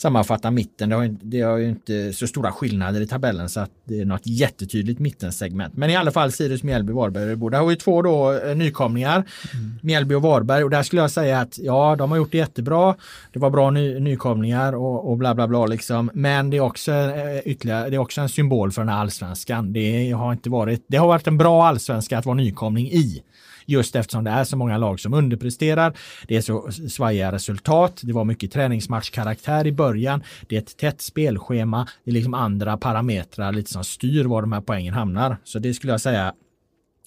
sammanfatta 0.00 0.50
mitten. 0.50 0.88
Det 0.88 0.96
har, 0.96 1.16
det 1.22 1.40
har 1.40 1.56
ju 1.56 1.68
inte 1.68 2.12
så 2.12 2.26
stora 2.26 2.52
skillnader 2.52 3.00
i 3.00 3.06
tabellen 3.06 3.48
så 3.48 3.60
att 3.60 3.70
det 3.84 4.00
är 4.00 4.04
något 4.04 4.26
jättetydligt 4.26 5.00
mittensegment. 5.00 5.76
Men 5.76 5.90
i 5.90 5.96
alla 5.96 6.10
fall 6.10 6.32
Sirius, 6.32 6.62
Mjällby, 6.62 6.92
Varberg, 6.92 7.24
Örebro. 7.24 7.48
Där 7.48 7.58
har 7.58 7.66
vi 7.66 7.76
två 7.76 8.02
då 8.02 8.32
eh, 8.32 8.56
nykomlingar. 8.56 9.16
Mm. 9.16 9.78
Mjällby 9.82 10.14
och 10.14 10.22
Varberg 10.22 10.64
och 10.64 10.70
där 10.70 10.82
skulle 10.82 11.02
jag 11.02 11.10
säga 11.10 11.40
att 11.40 11.58
ja, 11.58 11.96
de 11.98 12.10
har 12.10 12.18
gjort 12.18 12.32
det 12.32 12.38
jättebra. 12.38 12.94
Det 13.32 13.38
var 13.38 13.50
bra 13.50 13.70
ny, 13.70 14.00
nykomlingar 14.00 14.72
och, 14.72 15.10
och 15.10 15.16
bla 15.18 15.34
bla 15.34 15.48
bla 15.48 15.66
liksom. 15.66 16.10
Men 16.14 16.50
det 16.50 16.56
är 16.56 16.60
också 16.60 16.92
eh, 16.92 17.38
ytterligare, 17.44 17.90
det 17.90 17.96
är 17.96 18.00
också 18.00 18.20
en 18.20 18.28
symbol 18.28 18.72
för 18.72 18.82
den 18.82 18.88
här 18.88 19.00
allsvenskan. 19.00 19.72
Det 19.72 20.10
har 20.10 20.32
inte 20.32 20.50
varit, 20.50 20.84
det 20.86 20.96
har 20.96 21.06
varit 21.06 21.26
en 21.26 21.38
bra 21.38 21.66
allsvenska 21.66 22.18
att 22.18 22.26
vara 22.26 22.36
nykomling 22.36 22.86
i 22.86 23.22
just 23.66 23.96
eftersom 23.96 24.24
det 24.24 24.30
är 24.30 24.44
så 24.44 24.56
många 24.56 24.78
lag 24.78 25.00
som 25.00 25.14
underpresterar. 25.14 25.92
Det 26.28 26.36
är 26.36 26.40
så 26.40 26.70
svajiga 26.90 27.32
resultat. 27.32 28.00
Det 28.02 28.12
var 28.12 28.24
mycket 28.24 28.52
träningsmatchkaraktär 28.52 29.66
i 29.66 29.72
början. 29.72 30.22
Det 30.48 30.56
är 30.56 30.60
ett 30.60 30.76
tätt 30.76 31.00
spelschema. 31.00 31.88
Det 32.04 32.10
är 32.10 32.14
liksom 32.14 32.34
andra 32.34 32.76
parametrar 32.76 33.52
lite 33.52 33.70
som 33.70 33.84
styr 33.84 34.24
var 34.24 34.42
de 34.42 34.52
här 34.52 34.60
poängen 34.60 34.94
hamnar. 34.94 35.36
Så 35.44 35.58
det 35.58 35.74
skulle 35.74 35.92
jag 35.92 36.00
säga 36.00 36.34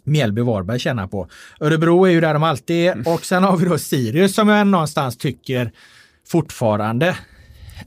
Mjällby 0.04 0.42
Varberg 0.42 0.80
tjänar 0.80 1.08
på. 1.08 1.28
Örebro 1.60 2.06
är 2.06 2.12
ju 2.12 2.22
där 2.22 2.34
de 2.34 2.44
alltid 2.44 2.88
är 2.88 2.92
mm. 2.92 3.14
och 3.14 3.26
sen 3.26 3.44
har 3.44 3.58
vi 3.58 3.66
då 3.66 3.78
Sirius 3.78 4.36
som 4.36 4.50
jag 4.50 4.68
någonstans 4.68 5.18
tycker 5.18 5.72
fortfarande 6.28 7.18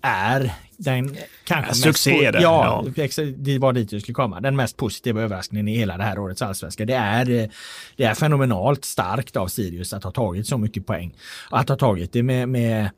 är 0.02 0.52
den 0.76 1.16
kanske 1.44 1.74
Succé 1.74 2.22
mest, 2.22 2.42
ja, 2.42 2.84
ja, 2.96 3.24
det 3.36 3.58
var 3.58 3.72
dit 3.72 3.92
jag 3.92 4.02
skulle 4.02 4.14
komma. 4.14 4.40
Den 4.40 4.56
mest 4.56 4.76
positiva 4.76 5.22
överraskningen 5.22 5.68
i 5.68 5.76
hela 5.76 5.96
det 5.96 6.02
här 6.02 6.18
årets 6.18 6.42
allsvenska. 6.42 6.84
Det 6.84 6.94
är, 6.94 7.50
det 7.96 8.04
är 8.04 8.14
fenomenalt 8.14 8.84
starkt 8.84 9.36
av 9.36 9.48
Sirius 9.48 9.92
att 9.92 10.04
ha 10.04 10.10
tagit 10.10 10.46
så 10.46 10.58
mycket 10.58 10.86
poäng. 10.86 11.14
Att 11.50 11.68
ha 11.68 11.76
tagit 11.76 12.12
det 12.12 12.22
med, 12.22 12.48
med 12.48 12.90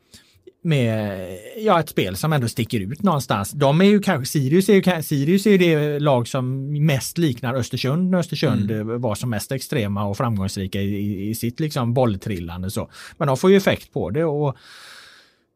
med 0.61 1.37
ja, 1.57 1.79
ett 1.79 1.89
spel 1.89 2.15
som 2.15 2.33
ändå 2.33 2.47
sticker 2.47 2.79
ut 2.79 3.03
någonstans. 3.03 3.51
De 3.51 3.81
är 3.81 3.85
ju 3.85 3.99
kanske, 3.99 4.31
Sirius 4.31 4.69
är 4.69 4.73
ju, 4.73 5.03
Sirius 5.03 5.45
är 5.45 5.51
ju 5.51 5.57
det 5.57 5.99
lag 5.99 6.27
som 6.27 6.73
mest 6.85 7.17
liknar 7.17 7.55
Östersund 7.55 8.11
när 8.11 8.17
Östersund 8.17 8.71
mm. 8.71 9.01
var 9.01 9.15
som 9.15 9.29
mest 9.29 9.51
extrema 9.51 10.05
och 10.05 10.17
framgångsrika 10.17 10.81
i, 10.81 11.29
i 11.29 11.35
sitt 11.35 11.59
liksom 11.59 11.93
bolltrillande. 11.93 12.71
Så. 12.71 12.89
Men 13.17 13.27
de 13.27 13.37
får 13.37 13.51
ju 13.51 13.57
effekt 13.57 13.93
på 13.93 14.09
det. 14.09 14.25
och 14.25 14.57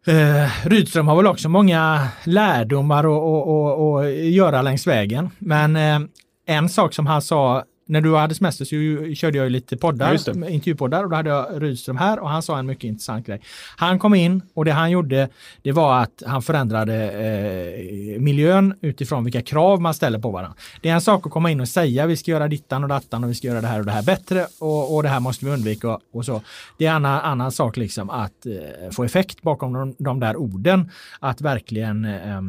Eh, 0.07 0.67
Rydström 0.67 1.07
har 1.07 1.15
väl 1.15 1.27
också 1.27 1.49
många 1.49 2.07
lärdomar 2.23 3.03
att 3.03 4.11
göra 4.13 4.61
längs 4.61 4.87
vägen. 4.87 5.29
Men 5.39 5.75
eh, 5.75 5.99
en 6.45 6.69
sak 6.69 6.93
som 6.93 7.07
han 7.07 7.21
sa 7.21 7.63
när 7.85 8.01
du 8.01 8.15
hade 8.15 8.35
semester 8.35 8.65
så 8.65 9.15
körde 9.15 9.37
jag 9.37 9.51
lite 9.51 9.77
poddar, 9.77 10.13
intervjupoddar 10.49 11.03
och 11.03 11.09
då 11.09 11.15
hade 11.15 11.29
jag 11.29 11.61
Rydström 11.61 11.97
här 11.97 12.19
och 12.19 12.29
han 12.29 12.41
sa 12.41 12.59
en 12.59 12.65
mycket 12.65 12.83
intressant 12.83 13.27
grej. 13.27 13.41
Han 13.77 13.99
kom 13.99 14.13
in 14.13 14.41
och 14.53 14.65
det 14.65 14.71
han 14.71 14.91
gjorde 14.91 15.29
det 15.61 15.71
var 15.71 16.01
att 16.01 16.23
han 16.25 16.41
förändrade 16.41 17.11
eh, 17.11 18.19
miljön 18.19 18.73
utifrån 18.81 19.23
vilka 19.23 19.41
krav 19.41 19.81
man 19.81 19.93
ställer 19.93 20.19
på 20.19 20.31
varandra. 20.31 20.55
Det 20.81 20.89
är 20.89 20.93
en 20.93 21.01
sak 21.01 21.25
att 21.25 21.31
komma 21.31 21.51
in 21.51 21.61
och 21.61 21.67
säga 21.67 22.05
vi 22.05 22.17
ska 22.17 22.31
göra 22.31 22.47
dittan 22.47 22.83
och 22.83 22.89
dattan 22.89 23.23
och 23.23 23.29
vi 23.29 23.35
ska 23.35 23.47
göra 23.47 23.61
det 23.61 23.67
här 23.67 23.79
och 23.79 23.85
det 23.85 23.91
här 23.91 24.03
bättre 24.03 24.47
och, 24.59 24.95
och 24.95 25.03
det 25.03 25.09
här 25.09 25.19
måste 25.19 25.45
vi 25.45 25.51
undvika 25.51 25.99
och 26.13 26.25
så. 26.25 26.41
Det 26.77 26.85
är 26.85 26.89
en 26.89 27.05
annan, 27.05 27.21
annan 27.21 27.51
sak 27.51 27.77
liksom 27.77 28.09
att 28.09 28.45
eh, 28.45 28.91
få 28.91 29.03
effekt 29.03 29.41
bakom 29.41 29.73
de, 29.73 29.95
de 29.99 30.19
där 30.19 30.35
orden. 30.35 30.91
Att 31.19 31.41
verkligen 31.41 32.05
eh, 32.05 32.41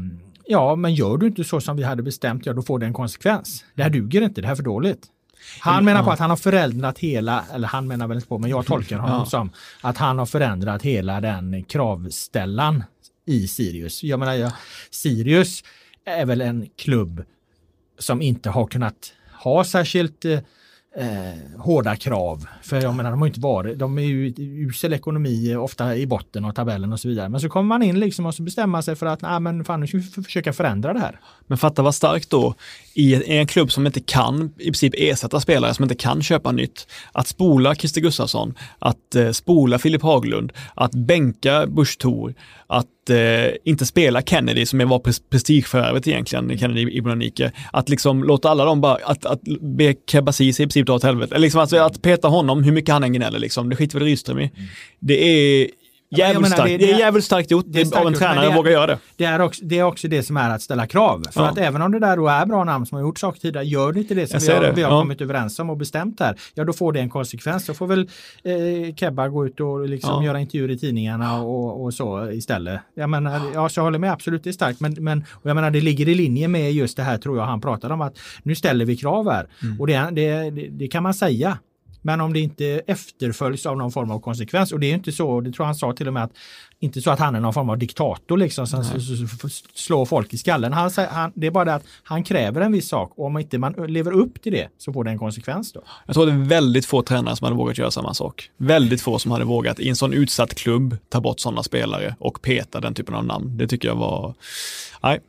Ja, 0.47 0.76
men 0.76 0.95
gör 0.95 1.16
du 1.16 1.26
inte 1.26 1.45
så 1.45 1.61
som 1.61 1.76
vi 1.76 1.82
hade 1.82 2.03
bestämt, 2.03 2.47
ja 2.47 2.53
då 2.53 2.62
får 2.62 2.78
det 2.78 2.87
en 2.87 2.93
konsekvens. 2.93 3.64
Det 3.74 3.82
här 3.82 3.91
duger 3.91 4.22
inte, 4.22 4.41
det 4.41 4.47
här 4.47 4.53
är 4.53 4.57
för 4.57 4.62
dåligt. 4.62 5.07
Han 5.61 5.85
menar 5.85 6.03
på 6.03 6.11
att 6.11 6.19
han 6.19 6.31
har 6.31 6.37
förändrat 6.37 6.99
hela, 6.99 7.45
eller 7.55 7.69
han 7.69 7.87
menar 7.87 8.07
väl 8.09 8.17
inte 8.17 8.29
på, 8.29 8.39
men 8.39 8.51
jag 8.51 8.67
tolkar 8.67 8.99
honom 8.99 9.19
ja. 9.19 9.27
som 9.27 9.51
att 9.81 9.99
han 9.99 10.19
har 10.19 10.27
förändrat 10.27 10.83
hela 10.83 11.21
den 11.21 11.65
kravställan 11.65 12.85
i 13.27 13.49
Sirius. 13.49 14.03
Jag 14.03 14.19
menar, 14.21 14.35
jag, 14.35 14.53
Sirius 14.91 15.63
är 16.07 16.27
väl 16.27 16.41
en 16.41 16.69
klubb 16.77 17.25
som 17.99 18.23
inte 18.23 18.51
har 18.51 18.67
kunnat 18.67 19.13
ha 19.33 19.65
särskilt 19.65 20.25
eh, 20.97 21.61
hårda 21.61 21.97
krav. 21.97 22.47
För 22.63 22.83
jag 22.83 22.95
menar, 22.95 23.11
de 23.11 23.21
har 23.21 23.27
inte 23.27 23.41
varit, 23.41 23.79
de 23.79 23.99
är 23.99 24.03
ju 24.03 24.35
usel 24.39 24.93
ekonomi 24.93 25.57
ofta 25.57 25.97
i 25.97 26.07
botten 26.07 26.45
av 26.45 26.53
tabellen 26.53 26.93
och 26.93 27.01
så 27.01 27.09
vidare. 27.09 27.29
Men 27.29 27.41
så 27.41 27.49
kommer 27.49 27.69
man 27.69 27.83
in 27.83 28.01
liksom 28.01 28.27
och 28.27 28.35
så 28.35 28.43
bestämmer 28.43 28.83
sig 28.83 28.97
för 28.97 29.07
att 29.07 29.23
nej 29.23 29.41
men 29.41 29.65
fan 29.65 29.81
nu 29.81 29.87
ska 29.87 29.97
vi 29.97 30.23
försöka 30.23 30.53
förändra 30.53 30.93
det 30.93 31.01
här. 31.01 31.21
Men 31.47 31.59
fatta 31.59 31.83
vad 31.83 31.95
starkt 31.95 32.31
då 32.31 32.55
i 32.95 33.39
en 33.39 33.47
klubb 33.47 33.73
som 33.73 33.87
inte 33.87 34.01
kan 34.01 34.53
i 34.59 34.65
princip 34.65 34.95
ersätta 34.97 35.41
spelare, 35.41 35.75
som 35.75 35.83
inte 35.83 35.95
kan 35.95 36.23
köpa 36.23 36.53
nytt. 36.53 36.87
Att 37.13 37.29
spola 37.29 37.75
Christer 37.75 38.01
Gustafsson, 38.01 38.55
att 38.79 39.15
eh, 39.15 39.31
spola 39.31 39.79
Filip 39.79 40.03
Haglund, 40.03 40.53
att 40.75 40.95
bänka 40.95 41.67
Busch 41.67 41.99
Thor, 41.99 42.35
att 42.67 42.87
eh, 43.11 43.51
inte 43.65 43.87
spela 43.87 44.23
Kennedy 44.23 44.67
som 44.67 44.89
var 44.89 44.99
prestigeförvärvet 45.31 46.09
egentligen, 46.09 46.59
Kennedy 46.59 46.91
Ibranike. 46.91 47.53
Att 47.73 47.89
liksom 47.89 48.25
låta 48.25 48.51
alla 48.51 48.65
dem 48.65 48.81
bara, 48.81 48.99
att, 49.05 49.27
att 49.27 49.41
be 49.61 49.95
Kebasis 50.11 50.61
i 50.61 50.63
princip 50.63 50.87
dra 50.87 50.95
åt 50.95 51.03
helvete. 51.03 51.39
Liksom 51.39 51.61
alltså 51.61 51.77
att 51.77 52.03
peta 52.03 52.29
honom 52.29 52.65
hur 52.65 52.73
mycket 52.73 52.93
han 52.93 53.05
än 53.05 53.13
gnäller 53.13 53.39
liksom. 53.39 53.69
Det 53.69 53.77
skiter 53.77 53.99
väl 53.99 54.09
Rydström 54.09 54.39
i. 54.39 54.43
Mm. 54.43 54.69
Det 55.01 55.25
är 55.25 55.69
Jävligt 56.11 56.43
menar, 56.43 56.57
starkt. 56.57 56.71
Det, 56.71 56.87
det, 56.87 56.93
är 56.93 56.99
jävligt 56.99 57.25
starkt 57.25 57.51
gjort 57.51 57.65
det 57.69 57.81
är 57.81 57.85
starkt 57.85 58.07
av 58.07 58.13
en 58.13 58.19
tränare 58.19 58.49
att 58.49 58.57
våga 58.57 58.71
göra 58.71 58.87
det. 58.87 58.99
Det 59.17 59.25
är, 59.25 59.41
också, 59.41 59.65
det 59.65 59.79
är 59.79 59.83
också 59.83 60.09
det 60.09 60.23
som 60.23 60.37
är 60.37 60.51
att 60.51 60.63
ställa 60.63 60.87
krav. 60.87 61.23
För 61.31 61.41
ja. 61.41 61.51
att 61.51 61.59
även 61.59 61.83
om 61.83 61.93
det 61.93 61.99
där 61.99 62.17
då 62.17 62.29
är 62.29 62.47
bra 62.47 62.65
namn 62.65 62.87
som 62.87 62.97
har 62.97 63.03
gjort 63.03 63.19
saker 63.19 63.41
tidigare, 63.41 63.67
gör 63.67 63.93
det 63.93 64.01
inte 64.01 64.15
det 64.15 64.27
som 64.27 64.41
vi 64.41 64.53
har, 64.53 64.63
det. 64.63 64.73
vi 64.73 64.83
har 64.83 64.91
ja. 64.91 65.01
kommit 65.01 65.21
överens 65.21 65.59
om 65.59 65.71
och 65.71 65.77
bestämt 65.77 66.21
här, 66.21 66.37
ja 66.55 66.65
då 66.65 66.73
får 66.73 66.93
det 66.93 67.01
en 67.01 67.11
konsekvens. 67.11 67.67
Då 67.67 67.75
får 67.75 67.87
väl 67.87 68.09
eh, 68.45 68.95
Kebba 68.95 69.29
gå 69.29 69.47
ut 69.47 69.61
och 69.61 69.89
liksom 69.89 70.11
ja. 70.11 70.25
göra 70.25 70.41
intervjuer 70.41 70.71
i 70.71 70.79
tidningarna 70.79 71.43
och, 71.43 71.85
och, 71.85 71.95
så 71.95 72.31
istället. 72.31 72.81
Jag 72.95 73.11
menar, 73.11 73.41
ja, 73.55 73.69
så 73.69 73.79
jag 73.79 73.85
håller 73.85 73.99
med, 73.99 74.13
absolut 74.13 74.45
det 74.45 74.51
är 74.51 74.53
starkt. 74.53 74.81
Men, 74.81 74.97
men 74.99 75.25
och 75.33 75.51
jag 75.51 75.55
menar, 75.55 75.71
det 75.71 75.81
ligger 75.81 76.09
i 76.09 76.15
linje 76.15 76.49
med 76.49 76.73
just 76.73 76.97
det 76.97 77.03
här 77.03 77.19
tror 77.19 77.39
jag 77.39 77.45
han 77.45 77.61
pratade 77.61 77.95
om 77.95 78.01
att 78.01 78.19
nu 78.43 78.55
ställer 78.55 78.85
vi 78.85 78.97
krav 78.97 79.31
här. 79.31 79.47
Mm. 79.63 79.81
Och 79.81 79.87
det, 79.87 80.11
det, 80.13 80.51
det 80.71 80.89
kan 80.89 81.03
man 81.03 81.15
säga. 81.15 81.59
Men 82.07 82.21
om 82.21 82.33
det 82.33 82.41
inte 82.41 82.67
efterföljs 82.87 83.67
av 83.67 83.77
någon 83.77 83.93
form 83.93 84.11
av 84.11 84.21
konsekvens 84.21 84.73
och 84.73 84.81
det 84.81 84.87
är 84.87 84.95
inte 84.95 85.13
så, 85.13 85.41
det 85.41 85.53
tror 85.53 85.67
han 85.67 85.75
sa 85.75 85.93
till 85.93 86.09
och 86.09 86.13
med 86.13 86.25
att 86.25 86.33
inte 86.81 87.01
så 87.01 87.11
att 87.11 87.19
han 87.19 87.35
är 87.35 87.41
någon 87.41 87.55
form 87.55 87.71
av 87.71 87.79
diktator 87.79 88.37
liksom 88.37 88.67
som 88.67 88.85
slår 89.75 90.07
folk 90.07 90.35
i 90.35 90.39
skallen. 90.39 90.73
Han, 90.73 90.91
han, 91.11 91.33
det 91.35 91.47
är 91.47 91.51
bara 91.51 91.65
det 91.65 91.75
att 91.75 91.85
han 92.03 92.25
kräver 92.25 92.61
en 92.61 92.73
viss 92.73 92.89
sak 92.89 93.13
och 93.17 93.27
om 93.27 93.39
inte 93.39 93.59
man 93.59 93.73
lever 93.73 94.13
upp 94.13 94.43
till 94.43 94.53
det 94.53 94.69
så 94.79 94.93
får 94.93 95.05
det 95.05 95.11
en 95.11 95.19
konsekvens 95.19 95.73
då. 95.73 95.83
Jag 96.07 96.15
tror 96.15 96.27
det 96.27 96.33
är 96.33 96.49
väldigt 96.49 96.87
få 96.87 97.03
tränare 97.03 97.37
som 97.37 97.45
hade 97.45 97.57
vågat 97.57 97.79
göra 97.79 97.91
samma 97.91 98.15
sak. 98.15 98.51
Väldigt 98.57 99.03
få 99.03 99.19
som 99.19 99.31
hade 99.31 99.45
vågat 99.45 99.81
i 99.81 99.89
en 99.89 99.97
sån 99.97 100.13
utsatt 100.13 100.55
klubb 100.55 100.97
ta 101.09 101.21
bort 101.21 101.41
sådana 101.41 101.63
spelare 101.63 102.17
och 102.19 102.43
peta 102.43 102.81
den 102.81 102.95
typen 102.95 103.15
av 103.15 103.25
namn. 103.25 103.59
Det 103.59 103.69
tycker 103.69 103.89
jag 103.89 103.97
var, 103.97 104.35
nej, 105.03 105.21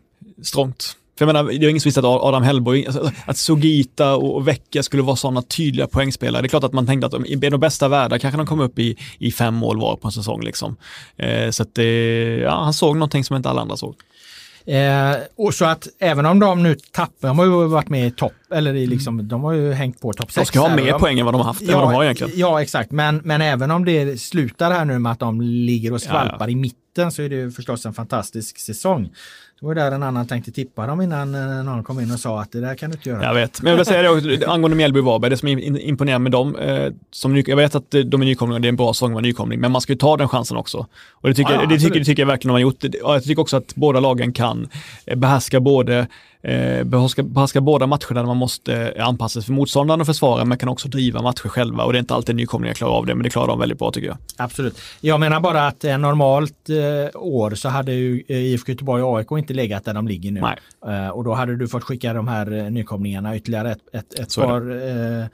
strångt. 0.41 0.97
För 1.17 1.25
jag 1.25 1.33
menar, 1.33 1.49
det 1.49 1.65
är 1.65 1.69
ingen 1.69 1.81
som 1.81 1.87
visste 1.87 1.99
att 1.99 2.05
Adam 2.05 2.43
Hellborg, 2.43 2.85
alltså, 2.85 3.11
att 3.25 3.37
Sogita 3.37 4.15
och 4.15 4.47
Vecchia 4.47 4.83
skulle 4.83 5.03
vara 5.03 5.15
sådana 5.15 5.41
tydliga 5.41 5.87
poängspelare. 5.87 6.41
Det 6.41 6.45
är 6.45 6.49
klart 6.49 6.63
att 6.63 6.73
man 6.73 6.87
tänkte 6.87 7.05
att 7.05 7.11
de, 7.11 7.25
i 7.25 7.35
de 7.35 7.59
bästa 7.59 7.87
världar 7.87 8.17
kanske 8.17 8.37
de 8.37 8.47
kom 8.47 8.59
upp 8.59 8.79
i, 8.79 8.97
i 9.17 9.31
fem 9.31 9.53
mål 9.53 9.79
var 9.79 9.95
på 9.95 10.07
en 10.07 10.11
säsong. 10.11 10.43
Liksom. 10.43 10.75
Eh, 11.17 11.49
så 11.49 11.63
att 11.63 11.75
det, 11.75 12.37
ja, 12.37 12.63
han 12.63 12.73
såg 12.73 12.97
någonting 12.97 13.23
som 13.23 13.35
inte 13.35 13.49
alla 13.49 13.61
andra 13.61 13.77
såg. 13.77 13.95
Eh, 14.67 15.15
och 15.35 15.53
så 15.53 15.65
att 15.65 15.87
även 15.99 16.25
om 16.25 16.39
de 16.39 16.63
nu 16.63 16.75
tappar, 16.91 17.27
de 17.27 17.39
har 17.39 17.45
ju 17.45 17.67
varit 17.67 17.89
med 17.89 18.07
i 18.07 18.11
topp, 18.11 18.33
eller 18.51 18.73
i 18.73 18.87
liksom, 18.87 19.15
mm. 19.15 19.27
de 19.27 19.43
har 19.43 19.53
ju 19.53 19.73
hängt 19.73 20.01
på 20.01 20.13
topp 20.13 20.31
6. 20.31 20.35
De 20.35 20.45
ska 20.45 20.59
ha 20.59 20.75
mer 20.75 20.99
poäng 20.99 21.19
än 21.19 21.25
vad 21.25 21.33
de 21.33 21.37
har 21.37 21.45
haft, 21.45 21.61
ja, 21.61 21.81
de 21.81 21.93
har 21.93 22.03
egentligen. 22.03 22.33
Ja, 22.35 22.61
exakt. 22.61 22.91
Men, 22.91 23.21
men 23.23 23.41
även 23.41 23.71
om 23.71 23.85
det 23.85 24.21
slutar 24.21 24.71
här 24.71 24.85
nu 24.85 24.99
med 24.99 25.11
att 25.11 25.19
de 25.19 25.41
ligger 25.41 25.93
och 25.93 26.01
skvalpar 26.01 26.37
ja, 26.39 26.45
ja. 26.45 26.49
i 26.49 26.55
mitten 26.55 27.11
så 27.11 27.21
är 27.21 27.29
det 27.29 27.35
ju 27.35 27.51
förstås 27.51 27.85
en 27.85 27.93
fantastisk 27.93 28.59
säsong. 28.59 29.09
Det 29.59 29.65
var 29.65 29.75
där 29.75 29.91
en 29.91 30.03
annan 30.03 30.27
tänkte 30.27 30.51
tippa 30.51 30.87
dem 30.87 31.01
innan 31.01 31.35
eh, 31.35 31.63
någon 31.63 31.83
kom 31.83 31.99
in 31.99 32.11
och 32.11 32.19
sa 32.19 32.41
att 32.41 32.51
det 32.51 32.61
där 32.61 32.75
kan 32.75 32.89
du 32.89 32.95
inte 32.95 33.09
göra. 33.09 33.23
Jag 33.23 33.33
vet, 33.33 33.61
men 33.61 33.69
jag 33.69 33.77
vill 33.77 33.85
säga 33.85 34.01
det 34.01 34.09
också, 34.09 34.51
angående 34.51 34.77
Mjällby 34.77 34.99
och 34.99 35.05
Varberg, 35.05 35.29
det 35.29 35.37
som 35.37 35.47
imponerar 35.47 36.19
med 36.19 36.31
dem, 36.31 36.55
eh, 36.55 36.93
som, 37.11 37.37
jag 37.37 37.55
vet 37.55 37.75
att 37.75 37.91
de 37.91 38.21
är 38.21 38.25
nykomlingar, 38.25 38.59
det 38.59 38.67
är 38.67 38.69
en 38.69 38.75
bra 38.75 38.93
säsong 38.93 39.09
att 39.09 39.13
vara 39.13 39.21
nykomling, 39.21 39.59
men 39.59 39.71
man 39.71 39.81
ska 39.81 39.93
ju 39.93 39.97
ta 39.97 40.17
den 40.17 40.27
chansen 40.27 40.57
också. 40.57 40.87
Och 41.11 41.29
det 41.29 41.35
tycker, 41.35 41.53
ja, 41.53 41.61
ja, 41.61 41.69
det, 41.69 41.79
tycker, 41.79 41.99
det 41.99 42.05
tycker 42.05 42.23
jag 42.23 42.27
verkligen 42.27 42.49
de 42.49 42.53
har 42.53 42.59
gjort. 42.59 42.83
Jag 43.01 43.23
tycker 43.23 43.41
också 43.41 43.57
att 43.57 43.75
båda 43.75 43.99
lagen 43.99 44.33
kan 44.33 44.69
eh, 45.05 45.17
behärska 45.17 45.59
både 45.59 46.07
eh, 46.45 46.83
behärska, 46.83 47.23
behärska 47.23 47.61
båda 47.61 47.87
matcherna 47.87 48.13
där 48.13 48.23
man 48.23 48.37
måste 48.37 48.93
anpassa 48.99 49.41
sig 49.41 49.45
för 49.45 49.53
motståndaren 49.53 50.01
och 50.01 50.07
försvara, 50.07 50.45
men 50.45 50.57
kan 50.57 50.69
också 50.69 50.87
driva 50.87 51.21
matcher 51.21 51.47
själva 51.47 51.83
och 51.83 51.93
det 51.93 51.97
är 51.97 51.99
inte 51.99 52.13
alltid 52.13 52.35
nykomlingar 52.35 52.73
klarar 52.73 52.93
av 52.93 53.05
det, 53.05 53.15
men 53.15 53.23
det 53.23 53.29
klarar 53.29 53.47
de 53.47 53.59
väldigt 53.59 53.79
bra 53.79 53.91
tycker 53.91 54.07
jag. 54.07 54.17
Absolut. 54.37 54.79
Jag 55.01 55.19
menar 55.19 55.39
bara 55.39 55.67
att 55.67 55.83
eh, 55.83 55.97
normalt 55.97 56.69
eh, 56.69 57.21
år 57.21 57.55
så 57.55 57.69
hade 57.69 57.93
ju 57.93 58.23
IFK 58.27 58.71
Göteborg 58.71 59.03
och 59.03 59.17
AIK 59.17 59.31
inte 59.31 59.53
legat 59.53 59.85
där 59.85 59.93
de 59.93 60.07
ligger 60.07 60.31
nu. 60.31 60.41
Eh, 60.87 61.09
och 61.09 61.23
då 61.23 61.33
hade 61.33 61.55
du 61.55 61.67
fått 61.67 61.83
skicka 61.83 62.13
de 62.13 62.27
här 62.27 62.51
eh, 62.57 62.71
nykomlingarna 62.71 63.35
ytterligare 63.35 63.71
ett, 63.71 63.79
ett, 63.93 64.19
ett 64.19 64.35
par 64.35 64.71
eh, 64.71 65.25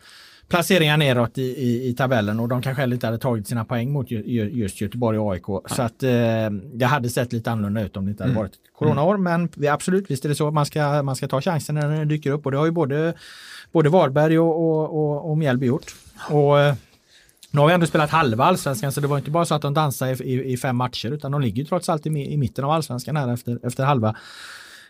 placeringar 0.51 0.97
neråt 0.97 1.37
i, 1.37 1.41
i, 1.41 1.89
i, 1.89 1.93
tabellen 1.93 2.39
och 2.39 2.47
de 2.47 2.61
kanske 2.61 2.83
inte 2.83 3.07
hade 3.07 3.17
tagit 3.17 3.47
sina 3.47 3.65
poäng 3.65 3.91
mot 3.91 4.11
just 4.11 4.81
Göteborg 4.81 5.19
och 5.19 5.33
AIK. 5.33 5.43
Ja. 5.47 5.61
Så 5.65 5.81
att 5.81 6.03
eh, 6.03 6.09
det 6.73 6.85
hade 6.85 7.09
sett 7.09 7.33
lite 7.33 7.51
annorlunda 7.51 7.81
ut 7.81 7.97
om 7.97 8.05
det 8.05 8.11
inte 8.11 8.23
hade 8.23 8.31
mm. 8.31 8.43
varit 8.43 8.53
coronaår. 8.79 9.17
Men 9.17 9.49
vi, 9.55 9.67
absolut, 9.67 10.11
visst 10.11 10.25
är 10.25 10.29
det 10.29 10.35
så. 10.35 10.51
Man 10.51 10.65
ska, 10.65 11.03
man 11.03 11.15
ska 11.15 11.27
ta 11.27 11.41
chansen 11.41 11.75
när 11.75 11.89
den 11.89 12.07
dyker 12.07 12.31
upp 12.31 12.45
och 12.45 12.51
det 12.51 12.57
har 12.57 12.65
ju 12.65 12.71
både, 12.71 13.13
både 13.71 13.89
Varberg 13.89 14.39
och, 14.39 14.63
och, 14.63 14.83
och, 14.83 15.31
och 15.31 15.37
Mjällby 15.37 15.65
gjort. 15.65 15.95
Och, 16.29 16.59
eh, 16.59 16.75
nu 17.51 17.59
har 17.59 17.67
vi 17.67 17.73
ändå 17.73 17.85
spelat 17.85 18.09
halva 18.09 18.43
allsvenskan 18.43 18.91
så 18.91 19.01
det 19.01 19.07
var 19.07 19.17
inte 19.17 19.31
bara 19.31 19.45
så 19.45 19.55
att 19.55 19.61
de 19.61 19.73
dansade 19.73 20.11
i, 20.11 20.33
i, 20.33 20.53
i 20.53 20.57
fem 20.57 20.75
matcher 20.75 21.11
utan 21.11 21.31
de 21.31 21.41
ligger 21.41 21.65
trots 21.65 21.89
allt 21.89 22.05
i, 22.05 22.09
i 22.09 22.37
mitten 22.37 22.65
av 22.65 22.71
allsvenskan 22.71 23.17
här 23.17 23.33
efter, 23.33 23.59
efter 23.63 23.83
halva 23.83 24.15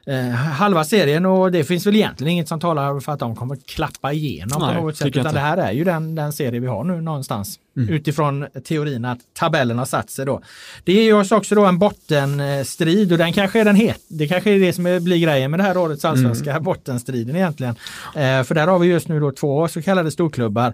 eh, 0.06 0.30
halva 0.30 0.84
serien 0.84 1.26
och 1.26 1.52
det 1.52 1.64
finns 1.64 1.88
väl 1.88 1.96
egentligen 1.96 2.32
inget 2.34 2.48
som 2.48 2.60
talar 2.60 3.00
för 3.00 3.12
att 3.12 3.20
de 3.20 3.36
kommer 3.36 3.56
klappa 3.56 4.14
igenom 4.14 4.62
Nej, 4.62 4.76
på 4.76 4.82
något 4.82 4.98
sätt. 4.98 5.08
Utan 5.08 5.34
det 5.34 5.40
här 5.40 5.58
är 5.58 5.72
ju 5.72 5.84
den, 5.84 6.16
den 6.16 6.34
serie 6.34 6.60
vi 6.60 6.68
har 6.68 6.84
nu 6.84 7.02
någonstans. 7.02 7.60
Mm. 7.78 7.90
Utifrån 7.90 8.48
teorin 8.64 9.06
att 9.06 9.20
tabellen 9.34 9.78
har 9.78 9.86
satt 9.86 10.10
sig 10.10 10.26
då. 10.26 10.42
Det 10.84 10.94
ger 10.94 11.16
oss 11.16 11.32
också 11.32 11.56
då 11.56 11.66
en 11.66 11.80
bottenstrid 11.80 13.12
och 13.12 13.18
den 13.18 13.34
kanske 13.34 13.60
är 13.60 13.66
den 13.66 13.76
het. 13.76 14.02
Det 14.08 14.28
kanske 14.28 14.52
är 14.52 14.60
det 14.60 14.74
som 14.74 14.84
blir 14.84 15.18
grejen 15.18 15.52
med 15.52 15.60
det 15.60 15.64
här 15.64 15.78
årets 15.78 16.06
allsvenska 16.06 16.52
mm. 16.52 16.64
bottenstriden 16.64 17.36
egentligen. 17.36 17.76
Eh, 18.16 18.44
för 18.44 18.56
där 18.56 18.68
har 18.68 18.80
vi 18.80 18.88
just 18.88 19.08
nu 19.08 19.20
då 19.20 19.32
två 19.32 19.68
så 19.68 19.82
kallade 19.82 20.12
storklubbar. 20.12 20.68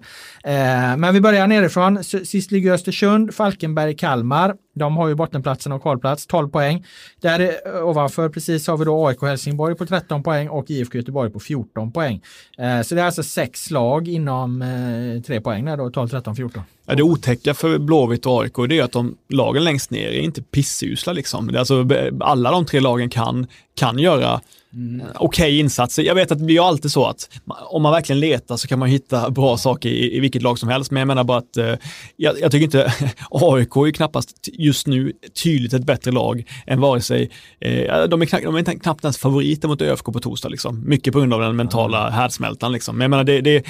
Eh, 0.44 0.96
men 0.96 1.14
vi 1.14 1.20
börjar 1.20 1.46
nerifrån. 1.46 2.04
Sist 2.04 2.50
ligger 2.50 2.72
Östersund, 2.72 3.34
Falkenberg, 3.34 3.96
Kalmar. 3.96 4.54
De 4.74 4.96
har 4.96 5.08
ju 5.08 5.14
bottenplatsen 5.14 5.72
och 5.72 5.82
kvalplats, 5.82 6.26
12 6.26 6.48
poäng. 6.48 6.86
Där 7.20 7.40
eh, 7.40 7.86
ovanför 7.86 8.28
precis 8.28 8.66
har 8.66 8.76
vi 8.76 8.84
då 8.84 9.06
AIK 9.06 9.22
Helsingborg 9.22 9.74
på 9.74 9.86
13 9.86 10.22
poäng 10.22 10.48
och 10.48 10.70
IFK 10.70 10.98
Göteborg 10.98 11.30
på 11.30 11.40
14 11.40 11.92
poäng. 11.92 12.22
Eh, 12.58 12.82
så 12.82 12.94
det 12.94 13.00
är 13.00 13.04
alltså 13.04 13.22
sex 13.22 13.70
lag 13.70 14.08
inom 14.08 14.62
eh, 14.62 15.22
tre 15.22 15.40
poäng 15.40 15.64
där 15.64 15.76
då, 15.76 15.90
12, 15.90 16.08
13, 16.08 16.36
14. 16.36 16.62
Ja, 16.88 16.94
det 16.94 17.02
otäcka 17.02 17.54
för 17.54 17.78
Blåvitt 17.78 18.26
och 18.26 18.42
AIK 18.42 18.58
är 18.58 18.82
att 18.82 18.92
de 18.92 19.16
lagen 19.28 19.64
längst 19.64 19.90
ner 19.90 20.08
är 20.08 20.20
inte 20.20 20.42
pissusla 20.42 21.12
liksom. 21.12 21.56
Alltså, 21.58 21.86
alla 22.20 22.50
de 22.50 22.66
tre 22.66 22.80
lagen 22.80 23.10
kan, 23.10 23.46
kan 23.74 23.98
göra 23.98 24.40
Mm. 24.72 25.06
okej 25.14 25.18
okay 25.18 25.58
insatser. 25.58 26.02
Jag 26.02 26.14
vet 26.14 26.32
att 26.32 26.38
det 26.38 26.44
blir 26.44 26.68
alltid 26.68 26.90
så 26.90 27.06
att 27.06 27.30
om 27.70 27.82
man 27.82 27.92
verkligen 27.92 28.20
letar 28.20 28.56
så 28.56 28.68
kan 28.68 28.78
man 28.78 28.88
hitta 28.88 29.30
bra 29.30 29.56
saker 29.56 29.88
i, 29.88 30.16
i 30.16 30.20
vilket 30.20 30.42
lag 30.42 30.58
som 30.58 30.68
helst. 30.68 30.90
Men 30.90 31.00
jag 31.00 31.06
menar 31.06 31.24
bara 31.24 31.38
att 31.38 31.56
eh, 31.56 31.74
jag, 32.16 32.40
jag 32.40 32.52
tycker 32.52 32.64
inte 32.64 32.92
AIK 33.30 33.76
är 33.76 33.90
knappast 33.90 34.48
just 34.52 34.86
nu 34.86 35.12
tydligt 35.42 35.72
ett 35.72 35.84
bättre 35.84 36.10
lag 36.10 36.44
än 36.66 36.80
vare 36.80 37.00
sig, 37.00 37.30
eh, 37.60 38.04
de, 38.04 38.22
är 38.22 38.26
knappt, 38.26 38.44
de 38.44 38.56
är 38.56 38.78
knappt 38.78 39.04
ens 39.04 39.18
favoriter 39.18 39.68
mot 39.68 39.82
ÖFK 39.82 40.04
på 40.04 40.20
torsdag. 40.20 40.48
Liksom. 40.48 40.88
Mycket 40.88 41.12
på 41.12 41.18
grund 41.18 41.34
av 41.34 41.40
den 41.40 41.56
mentala 41.56 42.10
härdsmältan. 42.10 42.72
Liksom. 42.72 42.96
Men 42.96 43.02
jag 43.02 43.10
menar, 43.10 43.24
det, 43.24 43.40
det, 43.40 43.64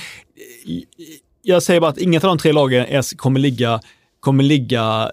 jag 1.48 1.62
säger 1.62 1.80
bara 1.80 1.90
att 1.90 1.98
inget 1.98 2.24
av 2.24 2.28
de 2.28 2.38
tre 2.38 2.52
lagen 2.52 2.86
är, 2.86 3.16
kommer 3.16 3.40
ligga 3.40 3.80
kommer 4.20 4.44
ligga 4.44 5.12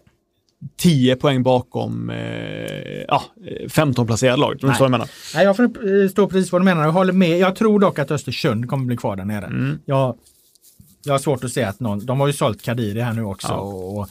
10 0.77 1.15
poäng 1.15 1.43
bakom 1.43 2.09
eh, 2.09 3.03
ja, 3.07 3.23
15 3.69 4.07
placerade 4.07 4.37
lag. 4.37 4.57
Det 4.61 4.67
är 4.67 4.73
så 4.73 4.83
jag 4.83 4.91
menar. 4.91 5.09
Nej, 5.35 5.43
jag 5.43 5.55
förstår 5.55 6.27
precis 6.27 6.51
vad 6.51 6.61
du 6.61 6.65
menar 6.65 6.87
och 6.87 6.93
håller 6.93 7.13
med. 7.13 7.39
Jag 7.39 7.55
tror 7.55 7.79
dock 7.79 7.99
att 7.99 8.11
Östersund 8.11 8.69
kommer 8.69 8.85
bli 8.85 8.97
kvar 8.97 9.15
där 9.15 9.25
nere. 9.25 9.45
Mm. 9.45 9.79
Jag, 9.85 10.17
jag 11.03 11.13
har 11.13 11.19
svårt 11.19 11.43
att 11.43 11.51
se 11.51 11.63
att 11.63 11.79
någon, 11.79 12.05
de 12.05 12.19
har 12.19 12.27
ju 12.27 12.33
sålt 12.33 12.61
Kadiri 12.61 13.01
här 13.01 13.13
nu 13.13 13.23
också. 13.23 13.47
Ja. 13.47 13.55
Och, 13.55 13.99
och 13.99 14.09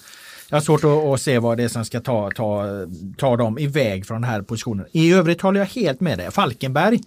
jag 0.50 0.56
har 0.56 0.62
svårt 0.62 0.84
att, 0.84 0.90
att 0.90 1.20
se 1.20 1.38
vad 1.38 1.56
det 1.56 1.64
är 1.64 1.68
som 1.68 1.84
ska 1.84 2.00
ta, 2.00 2.30
ta, 2.30 2.64
ta 3.16 3.36
dem 3.36 3.58
iväg 3.58 4.06
från 4.06 4.20
den 4.20 4.30
här 4.30 4.42
positionen. 4.42 4.86
I 4.92 5.12
övrigt 5.12 5.40
håller 5.40 5.60
jag 5.60 5.66
helt 5.66 6.00
med 6.00 6.18
dig. 6.18 6.30
Falkenberg, 6.30 7.00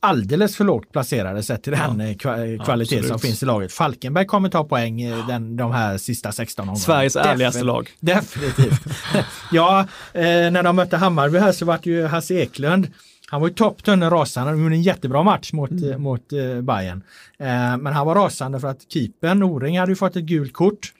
alldeles 0.00 0.56
för 0.56 0.64
lågt 0.64 0.92
placerade 0.92 1.42
sett 1.42 1.62
till 1.62 1.72
den 1.72 2.00
eh, 2.00 2.16
kva, 2.16 2.36
kvalitet 2.64 2.96
som 2.96 2.98
absolut. 2.98 3.20
finns 3.20 3.42
i 3.42 3.46
laget. 3.46 3.72
Falkenberg 3.72 4.26
kommer 4.26 4.48
ta 4.48 4.64
poäng 4.64 5.00
eh, 5.00 5.26
den, 5.26 5.56
de 5.56 5.72
här 5.72 5.98
sista 5.98 6.32
16 6.32 6.62
omgångarna. 6.62 6.80
Sveriges 6.80 7.16
ärligaste 7.16 7.60
Defin- 7.60 7.64
lag. 7.64 7.90
Definitivt. 8.00 8.80
ja, 9.52 9.80
eh, 10.12 10.22
när 10.22 10.62
de 10.62 10.76
mötte 10.76 10.96
Hammarby 10.96 11.38
här 11.38 11.52
så 11.52 11.64
var 11.64 11.78
ju 11.82 12.06
Hasse 12.06 12.34
Eklund 12.34 12.88
han 13.30 13.40
var 13.40 13.48
ju 13.48 13.54
topp 13.54 13.84
tunnel 13.84 14.10
rasande, 14.10 14.50
han 14.50 14.62
gjorde 14.62 14.74
en 14.74 14.82
jättebra 14.82 15.22
match 15.22 15.52
mot, 15.52 15.70
eh, 15.70 15.98
mot 15.98 16.32
eh, 16.32 16.60
Bayern. 16.60 17.02
Eh, 17.38 17.76
men 17.76 17.86
han 17.86 18.06
var 18.06 18.14
rasande 18.14 18.60
för 18.60 18.68
att 18.68 18.92
keepern, 18.92 19.38
Noring, 19.38 19.78
hade 19.78 19.92
ju 19.92 19.96
fått 19.96 20.16
ett 20.16 20.24
gult 20.24 20.52
kort 20.52 20.92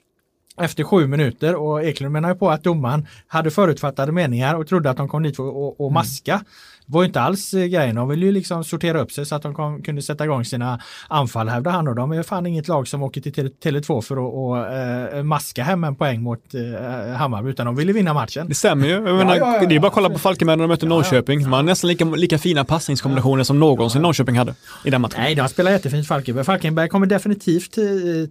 efter 0.61 0.83
sju 0.83 1.07
minuter 1.07 1.55
och 1.55 1.83
Eklund 1.83 2.13
menar 2.13 2.29
ju 2.29 2.35
på 2.35 2.49
att 2.49 2.63
domaren 2.63 3.07
hade 3.27 3.51
förutfattade 3.51 4.11
meningar 4.11 4.55
och 4.55 4.67
trodde 4.67 4.89
att 4.89 4.97
de 4.97 5.07
kom 5.09 5.23
dit 5.23 5.35
för 5.35 5.43
att 5.47 5.53
och, 5.53 5.81
och 5.85 5.91
maska. 5.91 6.41
Det 6.85 6.93
var 6.93 7.01
ju 7.01 7.07
inte 7.07 7.21
alls 7.21 7.53
eh, 7.53 7.65
grejen, 7.65 7.95
de 7.95 8.09
ville 8.09 8.25
ju 8.25 8.31
liksom 8.31 8.63
sortera 8.63 9.01
upp 9.01 9.11
sig 9.11 9.25
så 9.25 9.35
att 9.35 9.41
de 9.41 9.53
kom, 9.53 9.81
kunde 9.81 10.01
sätta 10.01 10.25
igång 10.25 10.45
sina 10.45 10.79
anfall 11.07 11.49
hävdar 11.49 11.71
han 11.71 11.87
och 11.87 11.95
de 11.95 12.11
är 12.11 12.23
fan 12.23 12.45
inget 12.45 12.67
lag 12.67 12.87
som 12.87 13.03
åker 13.03 13.21
till 13.21 13.33
Tele- 13.33 13.49
Tele2 13.63 14.01
för 14.01 14.15
att 14.15 14.33
och, 14.33 14.73
eh, 14.77 15.23
maska 15.23 15.63
hem 15.63 15.83
en 15.83 15.95
poäng 15.95 16.21
mot 16.21 16.39
eh, 16.53 17.13
Hammarby 17.15 17.49
utan 17.49 17.65
de 17.65 17.75
ville 17.75 17.93
vinna 17.93 18.13
matchen. 18.13 18.47
Det 18.47 18.55
stämmer 18.55 18.87
ju. 18.87 19.01
Menar, 19.01 19.35
ja, 19.35 19.57
ja, 19.61 19.67
det 19.67 19.75
är 19.75 19.79
bara 19.79 19.87
att 19.87 19.93
kolla 19.93 20.09
på 20.09 20.19
Falkenberg 20.19 20.57
när 20.57 20.63
de 20.63 20.67
mötte 20.67 20.85
Norrköping. 20.85 21.41
Man 21.41 21.53
har 21.53 21.63
nästan 21.63 21.87
lika, 21.87 22.05
lika 22.05 22.37
fina 22.37 22.65
passningskombinationer 22.65 23.43
som 23.43 23.59
någonsin 23.59 24.01
Norrköping 24.01 24.37
hade 24.37 24.55
i 24.85 24.89
den 24.89 25.01
matchen. 25.01 25.21
Nej, 25.21 25.35
de 25.35 25.47
spelar 25.47 25.71
jättefint 25.71 26.07
Falkenberg. 26.07 26.45
Falkenberg 26.45 26.89
kommer 26.89 27.07
definitivt 27.07 27.77
eh, 27.77 27.83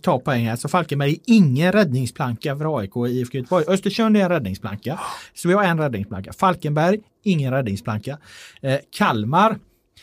ta 0.02 0.18
poäng 0.18 0.48
här. 0.48 0.56
Så 0.56 0.68
Falkenberg 0.68 1.10
är 1.10 1.16
ingen 1.26 1.72
räddningsplanka 2.20 2.58
för 2.58 2.78
AIK 2.78 2.96
och 2.96 3.08
IFK 3.08 3.38
Göteborg. 3.38 3.64
Östersund 3.68 4.16
är 4.16 4.20
en 4.20 4.28
räddningsplanka. 4.28 5.00
Så 5.34 5.48
vi 5.48 5.54
har 5.54 5.64
en 5.64 5.78
räddningsplanka. 5.78 6.32
Falkenberg, 6.32 6.98
ingen 7.24 7.52
räddningsplanka. 7.52 8.18
Eh, 8.62 8.76
Kalmar, 8.98 9.58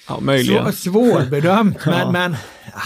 Ja, 0.08 0.20
möjligen. 0.20 0.74
svår, 0.74 1.20
svårbedömt. 1.20 1.86
men, 1.86 1.94
Ja. 2.00 2.12
men 2.12 2.34
ah. 2.74 2.82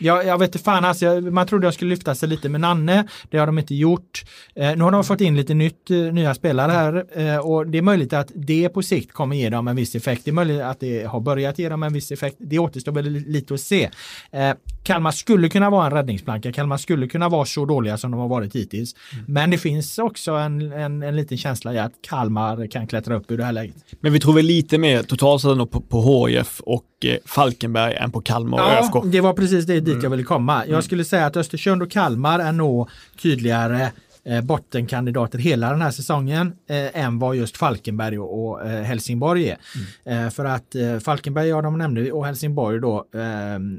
Ja, 0.00 0.22
jag 0.22 0.38
vet 0.38 0.48
inte 0.54 0.64
fan, 0.64 0.84
alltså, 0.84 1.04
jag- 1.04 1.32
man 1.32 1.46
trodde 1.46 1.66
jag 1.66 1.74
skulle 1.74 1.90
lyfta 1.90 2.14
sig 2.14 2.28
lite 2.28 2.48
med 2.48 2.60
Nanne. 2.60 3.04
Det 3.30 3.38
har 3.38 3.46
de 3.46 3.58
inte 3.58 3.74
gjort. 3.74 4.24
Eh, 4.54 4.76
nu 4.76 4.84
har 4.84 4.90
de 4.90 5.04
fått 5.04 5.20
in 5.20 5.36
lite 5.36 5.54
nytt, 5.54 5.90
eh, 5.90 5.96
nya 5.96 6.34
spelare 6.34 6.72
här 6.72 7.04
eh, 7.20 7.36
och 7.38 7.66
det 7.66 7.78
är 7.78 7.82
möjligt 7.82 8.12
att 8.12 8.30
det 8.34 8.68
på 8.68 8.82
sikt 8.82 9.12
kommer 9.12 9.36
ge 9.36 9.50
dem 9.50 9.68
en 9.68 9.76
viss 9.76 9.94
effekt. 9.94 10.24
Det 10.24 10.30
är 10.30 10.32
möjligt 10.32 10.60
att 10.60 10.80
det 10.80 11.04
har 11.04 11.20
börjat 11.20 11.58
ge 11.58 11.68
dem 11.68 11.82
en 11.82 11.92
viss 11.92 12.10
effekt. 12.12 12.36
Det 12.38 12.58
återstår 12.58 12.92
väl 12.92 13.04
li- 13.10 13.24
lite 13.32 13.54
att 13.54 13.60
se. 13.60 13.90
Eh, 14.32 14.50
Kalmar 14.82 15.10
skulle 15.10 15.48
kunna 15.48 15.70
vara 15.70 15.86
en 15.86 15.92
räddningsplanka. 15.92 16.52
Kalmar 16.52 16.76
skulle 16.76 17.06
kunna 17.08 17.28
vara 17.28 17.44
så 17.44 17.64
dåliga 17.64 17.96
som 17.98 18.10
de 18.10 18.20
har 18.20 18.28
varit 18.28 18.54
hittills. 18.56 18.94
Men 19.26 19.50
det 19.50 19.58
finns 19.58 19.98
också 19.98 20.32
en, 20.32 20.72
en, 20.72 21.02
en 21.02 21.16
liten 21.16 21.38
känsla 21.38 21.74
i 21.74 21.78
att 21.78 21.92
Kalmar 22.08 22.66
kan 22.66 22.86
klättra 22.86 23.16
upp 23.16 23.30
ur 23.30 23.36
det 23.38 23.44
här 23.44 23.52
läget. 23.52 23.74
Men 24.00 24.12
vi 24.12 24.20
tror 24.20 24.32
väl 24.34 24.44
lite 24.44 24.78
mer 24.78 25.02
totalt 25.02 25.42
sett 25.42 25.70
på, 25.70 25.80
på 25.80 26.26
HIF 26.26 26.60
och 26.60 26.84
eh, 27.04 27.16
Falkenberg 27.26 27.94
än 27.94 28.10
på 28.12 28.20
Kalmar 28.20 28.58
och 28.58 28.70
ÖFK. 28.84 29.04
det 29.12 29.20
var 29.20 29.32
precis 29.32 29.66
det 29.66 29.80
dit 29.94 30.02
jag 30.02 30.10
ville 30.10 30.22
komma. 30.22 30.66
Jag 30.66 30.84
skulle 30.84 31.04
säga 31.04 31.26
att 31.26 31.36
Östersund 31.36 31.82
och 31.82 31.90
Kalmar 31.90 32.38
är 32.38 32.52
nog 32.52 32.88
tydligare 33.22 33.92
eh, 34.24 34.40
bottenkandidater 34.40 35.38
hela 35.38 35.70
den 35.70 35.82
här 35.82 35.90
säsongen 35.90 36.52
eh, 36.68 37.04
än 37.04 37.18
vad 37.18 37.36
just 37.36 37.56
Falkenberg 37.56 38.18
och, 38.18 38.44
och 38.50 38.66
eh, 38.66 38.82
Helsingborg 38.82 39.48
är. 39.48 39.56
Eh, 40.24 40.30
för 40.30 40.44
att 40.44 40.74
eh, 40.74 40.98
Falkenberg, 40.98 41.48
ja 41.48 41.62
de 41.62 41.78
nämnde 41.78 42.00
vi, 42.00 42.10
och 42.12 42.26
Helsingborg 42.26 42.80
då 42.80 43.04
ehm, 43.14 43.78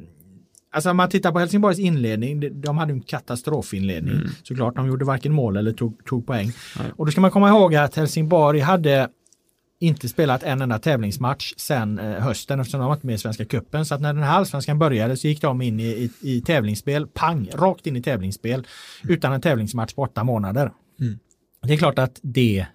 Alltså 0.74 0.90
om 0.90 0.98
man 0.98 1.10
tittar 1.10 1.32
på 1.32 1.40
Helsingborgs 1.40 1.80
inledning, 1.80 2.40
de- 2.40 2.50
de 2.50 2.78
hade 2.78 2.94
en 2.94 3.02
katastrofinledning. 3.02 4.14
Såklart, 4.44 4.76
de 4.76 4.88
gjorde 4.88 5.06
varken 5.06 5.34
mål 5.34 5.58
eller 5.58 5.74
tog, 5.74 6.06
tog 6.06 6.28
poäng. 6.28 6.52
Och 6.96 7.06
då 7.06 7.12
ska 7.12 7.22
man 7.22 7.32
komma 7.32 7.50
ihåg 7.50 7.76
att 7.76 7.96
Helsingborg 7.96 8.60
hade 8.60 9.10
inte 9.82 10.10
spelat 10.10 10.44
en 10.44 10.62
enda 10.62 10.80
tävlingsmatch 10.80 11.54
sedan 11.58 12.00
eh, 12.00 12.06
hösten 12.06 12.60
eftersom 12.60 12.80
de 12.80 12.88
var 12.88 12.96
inte 12.96 13.08
med 13.08 13.16
i 13.16 13.18
Svenska 13.18 13.46
Cupen. 13.46 13.86
Så 13.86 13.96
att 13.96 14.02
när 14.02 14.14
den 14.14 14.24
här 14.24 14.38
allsvenskan 14.38 14.80
började 14.80 15.18
så 15.18 15.28
gick 15.28 15.42
de 15.42 15.62
in 15.62 15.80
i, 15.80 15.84
i, 15.84 16.12
i 16.22 16.42
tävlingsspel, 16.42 17.08
pang, 17.08 17.50
rakt 17.54 17.88
in 17.88 17.96
i 17.96 18.02
tävlingsspel 18.02 18.68
utan 19.04 19.34
en 19.34 19.42
tävlingsmatch 19.42 19.94
på 19.94 20.02
åtta 20.02 20.24
månader. 20.24 20.72
Det 21.64 21.74
är 21.74 21.78
klart 21.78 22.00
att 22.00 22.20
det 22.24 22.66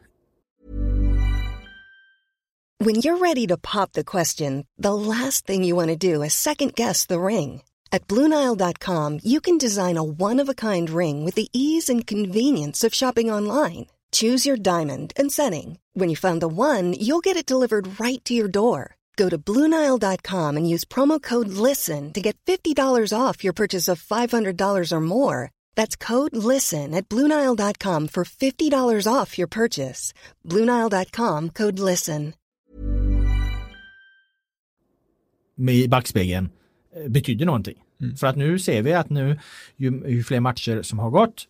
When 2.78 2.96
you're 2.96 3.18
ready 3.18 3.46
to 3.46 3.57
pop 3.57 3.92
the 3.92 4.04
question, 4.04 4.66
the 4.82 4.92
last 4.92 5.46
thing 5.46 5.64
you 5.64 5.76
want 5.76 5.88
to 5.88 5.96
do 5.96 6.22
is 6.22 6.34
second 6.34 6.74
guess 6.74 7.07
the 7.07 7.18
ring. 7.18 7.62
At 7.90 8.07
Bluenile.com, 8.07 9.20
you 9.22 9.40
can 9.40 9.59
design 9.59 9.96
a 9.96 10.02
one 10.02 10.42
of 10.42 10.48
a 10.48 10.54
kind 10.54 10.90
ring 10.90 11.24
with 11.24 11.36
the 11.36 11.48
ease 11.52 11.88
and 11.88 12.07
convenience 12.07 12.84
of 12.84 12.94
shopping 12.94 13.30
online. 13.30 13.86
Choose 14.16 14.48
your 14.48 14.56
diamond 14.56 15.12
and 15.18 15.32
setting. 15.32 15.78
When 15.92 16.08
you 16.08 16.16
find 16.16 16.40
the 16.40 16.48
one, 16.48 16.94
you'll 16.94 17.24
get 17.24 17.36
it 17.36 17.52
delivered 17.52 18.00
right 18.00 18.24
to 18.24 18.32
your 18.32 18.48
door. 18.48 18.96
Go 19.16 19.28
to 19.28 19.36
Bluenile.com 19.36 20.56
and 20.56 20.74
use 20.74 20.86
promo 20.86 21.22
code 21.22 21.48
LISTEN 21.48 22.12
to 22.12 22.20
get 22.20 22.36
$50 22.46 23.12
off 23.12 23.44
your 23.44 23.52
purchase 23.52 23.88
of 23.88 24.02
$500 24.02 24.92
or 24.92 25.00
more. 25.00 25.50
That's 25.74 25.96
code 25.96 26.36
LISTEN 26.36 26.94
at 26.94 27.08
Bluenile.com 27.08 28.08
for 28.08 28.24
$50 28.24 29.12
off 29.12 29.38
your 29.38 29.48
purchase. 29.48 30.14
Bluenile.com 30.44 31.50
code 31.50 31.78
LISTEN. 31.78 32.32
med 35.58 35.74
i 35.74 35.88
backspegeln 35.88 36.48
eh, 36.96 37.08
betyder 37.08 37.46
någonting. 37.46 37.82
För 38.16 38.26
att 38.26 38.36
nu 38.36 38.58
ser 38.58 38.82
vi 38.82 38.92
att 38.92 39.10
nu 39.10 39.38
ju, 39.76 40.02
ju 40.08 40.24
fler 40.24 40.40
matcher 40.40 40.82
som 40.82 40.98
har 40.98 41.10
gått 41.10 41.48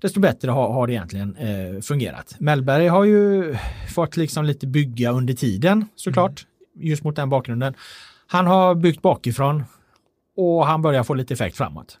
desto 0.00 0.20
bättre 0.20 0.50
har, 0.50 0.72
har 0.72 0.86
det 0.86 0.92
egentligen 0.92 1.36
eh, 1.36 1.80
fungerat. 1.80 2.36
Mellberg 2.38 2.88
har 2.88 3.04
ju 3.04 3.56
fått 3.94 4.16
liksom 4.16 4.44
lite 4.44 4.66
bygga 4.66 5.10
under 5.10 5.34
tiden 5.34 5.84
såklart, 5.94 6.46
just 6.74 7.04
mot 7.04 7.16
den 7.16 7.28
bakgrunden. 7.30 7.74
Han 8.26 8.46
har 8.46 8.74
byggt 8.74 9.02
bakifrån 9.02 9.64
och 10.36 10.66
han 10.66 10.82
börjar 10.82 11.02
få 11.02 11.14
lite 11.14 11.34
effekt 11.34 11.56
framåt. 11.56 11.98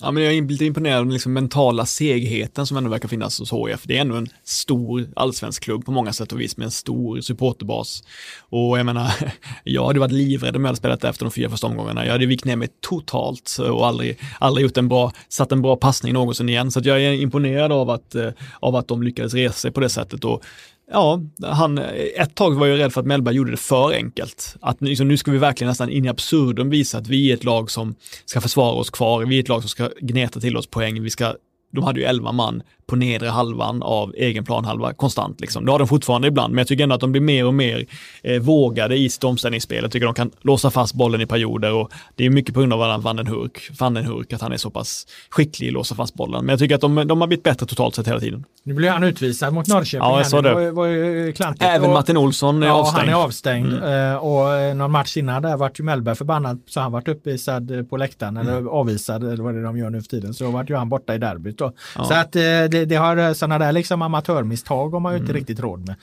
Ja, 0.00 0.10
men 0.10 0.22
jag 0.22 0.34
är 0.34 0.42
lite 0.42 0.64
imponerad 0.64 0.98
av 0.98 1.04
den 1.04 1.12
liksom 1.12 1.32
mentala 1.32 1.86
segheten 1.86 2.66
som 2.66 2.76
ändå 2.76 2.90
verkar 2.90 3.08
finnas 3.08 3.38
hos 3.38 3.52
HIF. 3.52 3.82
Det 3.84 3.96
är 3.96 4.00
ändå 4.00 4.16
en 4.16 4.28
stor 4.44 5.08
allsvensk 5.16 5.62
klubb 5.62 5.84
på 5.84 5.92
många 5.92 6.12
sätt 6.12 6.32
och 6.32 6.40
vis 6.40 6.56
med 6.56 6.64
en 6.64 6.70
stor 6.70 7.20
supporterbas. 7.20 8.02
Och 8.40 8.78
jag 8.78 8.86
menar, 8.86 9.12
jag 9.64 9.86
hade 9.86 10.00
varit 10.00 10.12
livrädd 10.12 10.56
om 10.56 10.62
jag 10.62 10.68
hade 10.68 10.78
spelat 10.78 11.04
efter 11.04 11.24
de 11.24 11.30
fyra 11.30 11.50
första 11.50 11.66
omgångarna. 11.66 12.04
Jag 12.06 12.12
hade 12.12 12.26
vikt 12.26 12.44
ner 12.44 12.56
mig 12.56 12.68
totalt 12.80 13.56
och 13.70 13.86
aldrig, 13.86 14.18
aldrig 14.40 14.62
gjort 14.62 14.76
en 14.76 14.88
bra, 14.88 15.12
satt 15.28 15.52
en 15.52 15.62
bra 15.62 15.76
passning 15.76 16.12
någonsin 16.12 16.48
igen. 16.48 16.70
Så 16.70 16.78
att 16.78 16.84
jag 16.84 17.02
är 17.02 17.12
imponerad 17.12 17.72
av 17.72 17.90
att, 17.90 18.14
eh, 18.14 18.30
av 18.60 18.76
att 18.76 18.88
de 18.88 19.02
lyckades 19.02 19.34
resa 19.34 19.54
sig 19.54 19.70
på 19.70 19.80
det 19.80 19.88
sättet. 19.88 20.24
Och 20.24 20.44
Ja, 20.90 21.20
han, 21.42 21.78
ett 22.16 22.34
tag 22.34 22.54
var 22.54 22.66
jag 22.66 22.78
rädd 22.78 22.92
för 22.92 23.00
att 23.00 23.06
Mellberg 23.06 23.34
gjorde 23.34 23.50
det 23.50 23.56
för 23.56 23.92
enkelt. 23.92 24.56
Att 24.60 24.80
nu- 24.80 24.88
liksom, 24.88 25.08
nu 25.08 25.16
ska 25.16 25.30
vi 25.30 25.38
verkligen 25.38 25.68
nästan 25.68 25.90
in 25.90 26.04
i 26.04 26.08
absurdum 26.08 26.70
visa 26.70 26.98
att 26.98 27.08
vi 27.08 27.30
är 27.30 27.34
ett 27.34 27.44
lag 27.44 27.70
som 27.70 27.94
ska 28.24 28.40
försvara 28.40 28.72
oss 28.72 28.90
kvar, 28.90 29.24
vi 29.26 29.36
är 29.36 29.40
ett 29.40 29.48
lag 29.48 29.62
som 29.62 29.68
ska 29.68 29.90
gneta 30.00 30.40
till 30.40 30.56
oss 30.56 30.66
poäng, 30.66 31.02
vi 31.02 31.10
ska 31.10 31.34
de 31.72 31.84
hade 31.84 32.00
ju 32.00 32.06
11 32.06 32.32
man 32.32 32.62
på 32.88 32.96
nedre 32.96 33.28
halvan 33.28 33.82
av 33.82 34.12
egen 34.16 34.44
planhalva 34.44 34.92
konstant. 34.92 35.40
Liksom. 35.40 35.64
Det 35.64 35.72
har 35.72 35.78
de 35.78 35.88
fortfarande 35.88 36.28
ibland, 36.28 36.54
men 36.54 36.58
jag 36.58 36.68
tycker 36.68 36.82
ändå 36.82 36.94
att 36.94 37.00
de 37.00 37.12
blir 37.12 37.22
mer 37.22 37.46
och 37.46 37.54
mer 37.54 37.86
eh, 38.22 38.40
vågade 38.42 38.96
i 38.96 39.10
sitt 39.10 39.24
omställningsspel. 39.24 39.82
Jag 39.82 39.92
tycker 39.92 40.06
de 40.06 40.14
kan 40.14 40.30
låsa 40.42 40.70
fast 40.70 40.94
bollen 40.94 41.20
i 41.20 41.26
perioder 41.26 41.72
och 41.72 41.90
det 42.16 42.24
är 42.26 42.30
mycket 42.30 42.54
på 42.54 42.60
grund 42.60 42.72
av 42.72 43.02
Van 43.02 43.16
den 43.16 43.26
Hurk, 43.26 43.70
Van 43.80 43.94
den 43.94 44.04
Hurk 44.04 44.32
att 44.32 44.40
han 44.40 44.52
är 44.52 44.56
så 44.56 44.70
pass 44.70 45.06
skicklig 45.30 45.66
i 45.66 45.70
att 45.70 45.74
låsa 45.74 45.94
fast 45.94 46.14
bollen. 46.14 46.44
Men 46.44 46.52
jag 46.52 46.58
tycker 46.58 46.74
att 46.74 46.80
de, 46.80 46.94
de 47.08 47.20
har 47.20 47.28
blivit 47.28 47.44
bättre 47.44 47.66
totalt 47.66 47.94
sett 47.94 48.08
hela 48.08 48.20
tiden. 48.20 48.44
Nu 48.62 48.74
blir 48.74 48.90
han 48.90 49.04
utvisad 49.04 49.52
mot 49.54 49.66
Norrköping. 49.68 49.98
Ja, 50.08 50.16
jag 50.18 50.26
sa 50.26 50.42
det. 50.42 50.54
Var, 50.54 50.70
var 50.70 51.32
klantigt. 51.32 51.64
Även 51.64 51.88
Och- 51.88 51.94
Martin 51.94 52.16
Olsson 52.16 52.62
är 52.62 52.66
Ja, 52.66 52.72
avstängd. 52.72 52.98
han 53.08 53.20
är 53.20 53.24
avstängd. 53.24 53.72
Mm. 53.72 54.12
Eh, 54.12 54.16
Och 54.16 54.54
eh, 54.54 54.74
någon 54.74 54.90
match 54.90 55.16
innan 55.16 55.42
där 55.42 55.56
vart 55.56 55.80
ju 55.80 55.84
Mellberg 55.84 56.14
förbannad 56.16 56.60
så 56.66 56.80
han 56.80 56.92
vart 56.92 57.08
uppvisad 57.08 57.70
eh, 57.70 57.82
på 57.82 57.96
läktaren 57.96 58.36
Mm. 58.36 58.48
eller 58.56 58.68
avvisad 58.70 59.24
eller 59.24 59.42
vad 59.44 59.54
det 59.54 59.60
är 59.60 59.64
de 59.64 59.78
gör 59.78 59.90
nu 59.90 60.00
för 60.02 60.08
tiden. 60.08 60.34
Så 60.34 60.50
vart 60.50 60.70
ju 60.70 60.74
han 60.76 60.88
borta 60.88 61.14
i 61.14 61.18
derbyt 61.18 61.58
då. 61.58 61.72
Ja. 61.96 62.04
Så 62.04 62.14
att 62.14 62.36
eh, 62.36 62.42
det, 62.78 62.84
det 62.84 62.96
har 62.96 63.34
sådana 63.34 63.58
där 63.58 63.72
liksom 63.72 64.02
amatörmisstag 64.02 64.90
har 64.90 65.00
man 65.00 65.12
ju 65.12 65.18
inte 65.18 65.30
Mm. 65.30 65.40
riktigt 65.40 65.60
råd 65.60 65.86
med. 65.86 65.96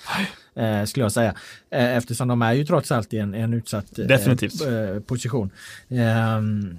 Eh, 0.81 0.85
skulle 0.85 1.05
jag 1.05 1.11
säga. 1.11 1.33
Eh, 1.71 1.97
eftersom 1.97 2.27
de 2.27 2.41
är 2.41 2.53
ju 2.53 2.65
trots 2.65 2.91
allt 2.91 3.13
i 3.13 3.17
en, 3.19 3.33
en 3.33 3.53
utsatt 3.53 3.99
eh, 3.99 4.05
eh, 4.67 4.99
position. 4.99 5.49
Ehm, 5.89 6.77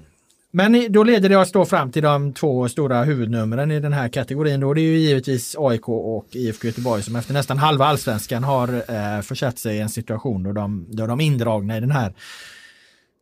men 0.51 0.85
då 0.91 1.03
leder 1.03 1.29
det 1.29 1.37
oss 1.37 1.51
då 1.51 1.65
fram 1.65 1.91
till 1.91 2.03
de 2.03 2.33
två 2.33 2.69
stora 2.69 3.03
huvudnumren 3.03 3.71
i 3.71 3.79
den 3.79 3.93
här 3.93 4.09
kategorin. 4.09 4.59
Då 4.59 4.73
det 4.73 4.81
är 4.81 4.91
ju 4.91 4.97
givetvis 4.97 5.55
AIK 5.59 5.89
och 5.89 6.27
IFK 6.31 6.67
Göteborg 6.67 7.03
som 7.03 7.15
efter 7.15 7.33
nästan 7.33 7.57
halva 7.57 7.85
allsvenskan 7.85 8.43
har 8.43 8.67
eh, 8.73 9.21
försatt 9.21 9.59
sig 9.59 9.77
i 9.77 9.79
en 9.79 9.89
situation 9.89 10.43
då 10.43 10.51
de, 10.51 10.85
då 10.89 11.07
de 11.07 11.19
är 11.21 11.25
indragna 11.25 11.77
i 11.77 11.79
den 11.79 11.91
här 11.91 12.13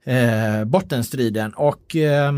eh, 0.06 0.66
bottenstriden. 0.66 1.54
Och 1.54 1.96
eh, 1.96 2.34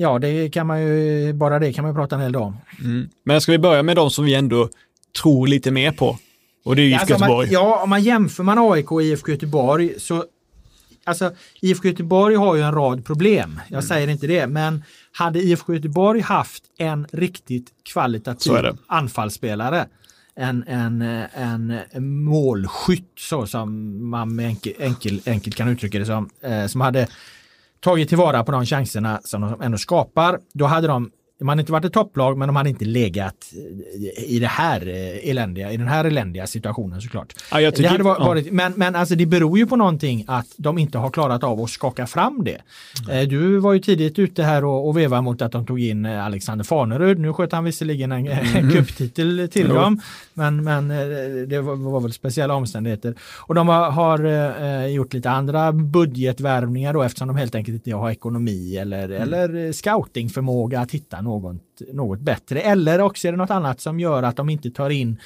ja, 0.00 0.18
det 0.18 0.50
kan 0.50 0.66
man 0.66 0.82
ju, 0.82 1.32
bara 1.32 1.58
det 1.58 1.72
kan 1.72 1.82
man 1.84 1.92
ju 1.92 1.96
prata 1.96 2.16
en 2.16 2.22
hel 2.22 2.32
dag 2.32 2.42
om. 2.42 2.56
Mm. 2.84 3.08
Men 3.24 3.40
ska 3.40 3.52
vi 3.52 3.58
börja 3.58 3.82
med 3.82 3.96
de 3.96 4.10
som 4.10 4.24
vi 4.24 4.34
ändå 4.34 4.68
tror 5.22 5.46
lite 5.46 5.70
mer 5.70 5.92
på? 5.92 6.18
Och 6.64 6.76
det 6.76 6.82
är 6.82 6.84
ju 6.84 6.90
IFK 6.90 7.00
Alltså, 7.00 7.14
om 7.14 7.20
man, 7.20 7.28
Göteborg. 7.30 7.48
ja, 7.52 7.82
om 7.82 7.90
man 7.90 8.02
jämför 8.02 8.44
man 8.44 8.58
AIK 8.72 8.92
och 8.92 9.02
IFK 9.02 9.32
Göteborg 9.32 10.00
så 10.00 10.24
Alltså 11.04 11.32
IFK 11.60 11.88
Göteborg 11.88 12.36
har 12.36 12.56
ju 12.56 12.62
en 12.62 12.72
rad 12.72 13.04
problem. 13.04 13.50
Mm. 13.50 13.62
Jag 13.68 13.84
säger 13.84 14.08
inte 14.08 14.26
det, 14.26 14.46
men 14.46 14.84
hade 15.12 15.38
IFK 15.38 15.74
Göteborg 15.74 16.20
haft 16.20 16.64
en 16.78 17.06
riktigt 17.12 17.66
kvalitativ 17.92 18.52
anfallsspelare, 18.86 19.86
en, 20.36 20.64
en, 20.66 21.02
en, 21.34 22.24
målskytt 22.24 23.12
så 23.18 23.46
som 23.46 23.98
man 24.10 24.40
enkel, 24.40 24.72
enkel, 24.78 25.20
enkelt 25.26 25.56
kan 25.56 25.68
uttrycka 25.68 25.98
det 25.98 26.06
som, 26.06 26.30
eh, 26.40 26.66
som 26.66 26.80
hade 26.80 27.08
tagit 27.80 28.08
tillvara 28.08 28.44
på 28.44 28.52
de 28.52 28.66
chanserna 28.66 29.20
som 29.24 29.40
de 29.40 29.62
ändå 29.62 29.78
skapar, 29.78 30.38
då 30.54 30.66
hade 30.66 30.86
de 30.86 31.10
de 31.38 31.48
hade 31.48 31.60
inte 31.60 31.72
varit 31.72 31.84
ett 31.84 31.92
topplag, 31.92 32.38
men 32.38 32.48
de 32.48 32.56
hade 32.56 32.68
inte 32.70 32.84
legat 32.84 33.34
i 34.26 34.38
det 34.38 34.46
här 34.46 34.88
eh, 34.88 35.30
eländiga, 35.30 35.72
i 35.72 35.76
den 35.76 35.88
här 35.88 36.04
eländiga 36.04 36.46
situationen 36.46 37.00
såklart. 37.00 37.34
Ja, 37.52 37.60
jag 37.60 37.72
det 37.72 37.76
tycker- 37.76 37.90
hade 37.90 38.02
va- 38.04 38.16
ja. 38.18 38.26
varit, 38.26 38.52
men, 38.52 38.72
men 38.76 38.94
alltså 38.96 39.14
det 39.14 39.26
beror 39.26 39.58
ju 39.58 39.66
på 39.66 39.76
någonting 39.76 40.24
att 40.28 40.46
de 40.56 40.78
inte 40.78 40.98
har 40.98 41.10
klarat 41.10 41.44
av 41.44 41.60
att 41.60 41.70
skaka 41.70 42.06
fram 42.06 42.44
det. 42.44 42.58
Mm. 43.08 43.18
Eh, 43.22 43.28
Du 43.28 43.58
var 43.58 43.72
ju 43.72 43.78
tidigt 43.80 44.18
ute 44.18 44.42
här 44.42 44.64
och, 44.64 44.88
och 44.88 44.96
vevade 44.96 45.22
mot 45.22 45.42
att 45.42 45.52
de 45.52 45.66
tog 45.66 45.80
in 45.80 46.06
eh, 46.06 46.24
Alexander 46.26 46.64
Fanerud. 46.64 47.18
Nu 47.18 47.32
sköt 47.32 47.52
han 47.52 47.64
visserligen 47.64 48.12
en, 48.12 48.26
en 48.28 48.70
cuptitel 48.70 49.48
till 49.52 49.64
Mm. 49.68 49.76
Dem, 49.76 50.00
men, 50.34 50.64
men 50.64 50.90
eh, 50.90 50.96
det 51.48 51.60
var, 51.60 51.74
var 51.76 52.00
väl 52.00 52.12
speciella 52.12 52.54
omständigheter. 52.54 53.14
Och 53.46 53.54
de 53.54 53.68
har, 53.68 53.90
har 53.90 54.24
eh, 54.24 54.86
gjort 54.86 55.14
lite 55.14 55.30
andra 55.30 55.72
budgetvärvningar 55.72 56.92
då 56.94 57.02
eftersom 57.02 57.28
de 57.28 57.36
helt 57.36 57.54
enkelt 57.54 57.74
inte 57.86 57.96
har 57.96 58.10
ekonomi 58.10 58.76
eller, 58.76 59.04
Mm. 59.08 59.22
eller 59.22 59.66
eh, 59.66 59.72
scoutingförmåga 59.72 60.80
att 60.80 60.90
hitta 60.90 61.20
något, 61.28 61.62
något 61.92 62.20
bättre. 62.20 62.60
Eller 62.60 63.00
också 63.00 63.28
är 63.28 63.32
det 63.32 63.38
något 63.38 63.50
annat 63.50 63.80
som 63.80 64.00
gör 64.00 64.22
att 64.22 64.36
de 64.36 64.48
inte 64.48 64.70
tar 64.70 64.90
in 64.90 65.16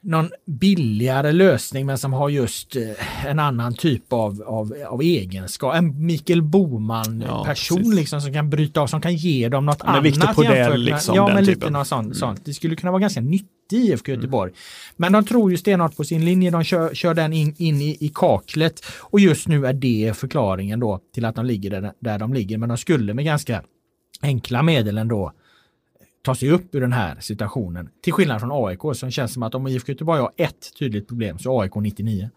någon 0.00 0.30
billigare 0.46 1.32
lösning 1.32 1.86
men 1.86 1.98
som 1.98 2.12
har 2.12 2.28
just 2.28 2.76
eh, 2.76 3.26
en 3.26 3.38
annan 3.38 3.74
typ 3.74 4.12
av, 4.12 4.42
av, 4.46 4.74
av 4.88 5.02
egenskap. 5.02 5.74
En 5.74 6.06
Mikael 6.06 6.42
Boman 6.42 7.24
Ja, 7.26 7.54
liksom 7.94 8.20
som 8.20 8.32
kan 8.32 8.50
bryta 8.50 8.80
av, 8.80 8.86
som 8.86 9.00
kan 9.00 9.14
ge 9.16 9.48
dem 9.48 9.66
något 9.66 9.82
Men 9.82 9.90
annat. 9.90 10.04
Victor 10.04 10.26
Podell, 10.34 10.80
liksom, 10.82 11.14
ja, 11.16 11.34
men 11.34 11.44
lite 11.44 11.70
något 11.70 11.86
sånt, 11.86 12.04
Mm. 12.04 12.14
sånt. 12.14 12.44
Det 12.44 12.54
skulle 12.54 12.76
kunna 12.76 12.92
vara 12.92 13.00
ganska 13.00 13.20
nyttigt 13.20 13.48
i 13.72 13.76
IFK 13.76 14.12
Göteborg. 14.12 14.52
Men 14.96 15.12
de 15.12 15.24
tror 15.24 15.50
ju 15.50 15.56
stenhårt 15.56 15.96
på 15.96 16.04
sin 16.04 16.24
linje, 16.24 16.50
de 16.50 16.64
kör, 16.64 16.94
kör 16.94 17.14
den 17.14 17.32
in, 17.32 17.54
in 17.58 17.80
i, 17.82 17.96
i 18.00 18.12
kaklet 18.14 18.82
och 19.00 19.20
just 19.20 19.48
nu 19.48 19.66
är 19.66 19.72
det 19.72 20.12
förklaringen 20.16 20.80
då 20.80 21.00
till 21.14 21.24
att 21.24 21.34
de 21.34 21.44
ligger 21.46 21.70
där, 21.70 21.92
där 22.00 22.18
de 22.18 22.34
ligger. 22.34 22.58
Men 22.58 22.68
de 22.68 22.78
skulle 22.78 23.14
med 23.14 23.24
ganska 23.24 23.62
enkla 24.22 24.62
medel 24.62 24.98
ändå 24.98 25.32
ta 26.22 26.34
sig 26.34 26.50
upp 26.50 26.74
ur 26.74 26.80
den 26.80 26.92
här 26.92 27.16
situationen. 27.20 27.88
Till 28.02 28.12
skillnad 28.12 28.40
från 28.40 28.66
AIK 28.66 28.80
som 28.94 29.10
känns 29.10 29.32
som 29.32 29.42
att 29.42 29.54
om 29.54 29.66
IFK 29.66 29.92
Göteborg 29.92 30.20
har 30.20 30.32
ett 30.36 30.78
tydligt 30.78 31.08
problem 31.08 31.38
så 31.38 31.60
AIK 31.60 31.74
99. 31.74 32.30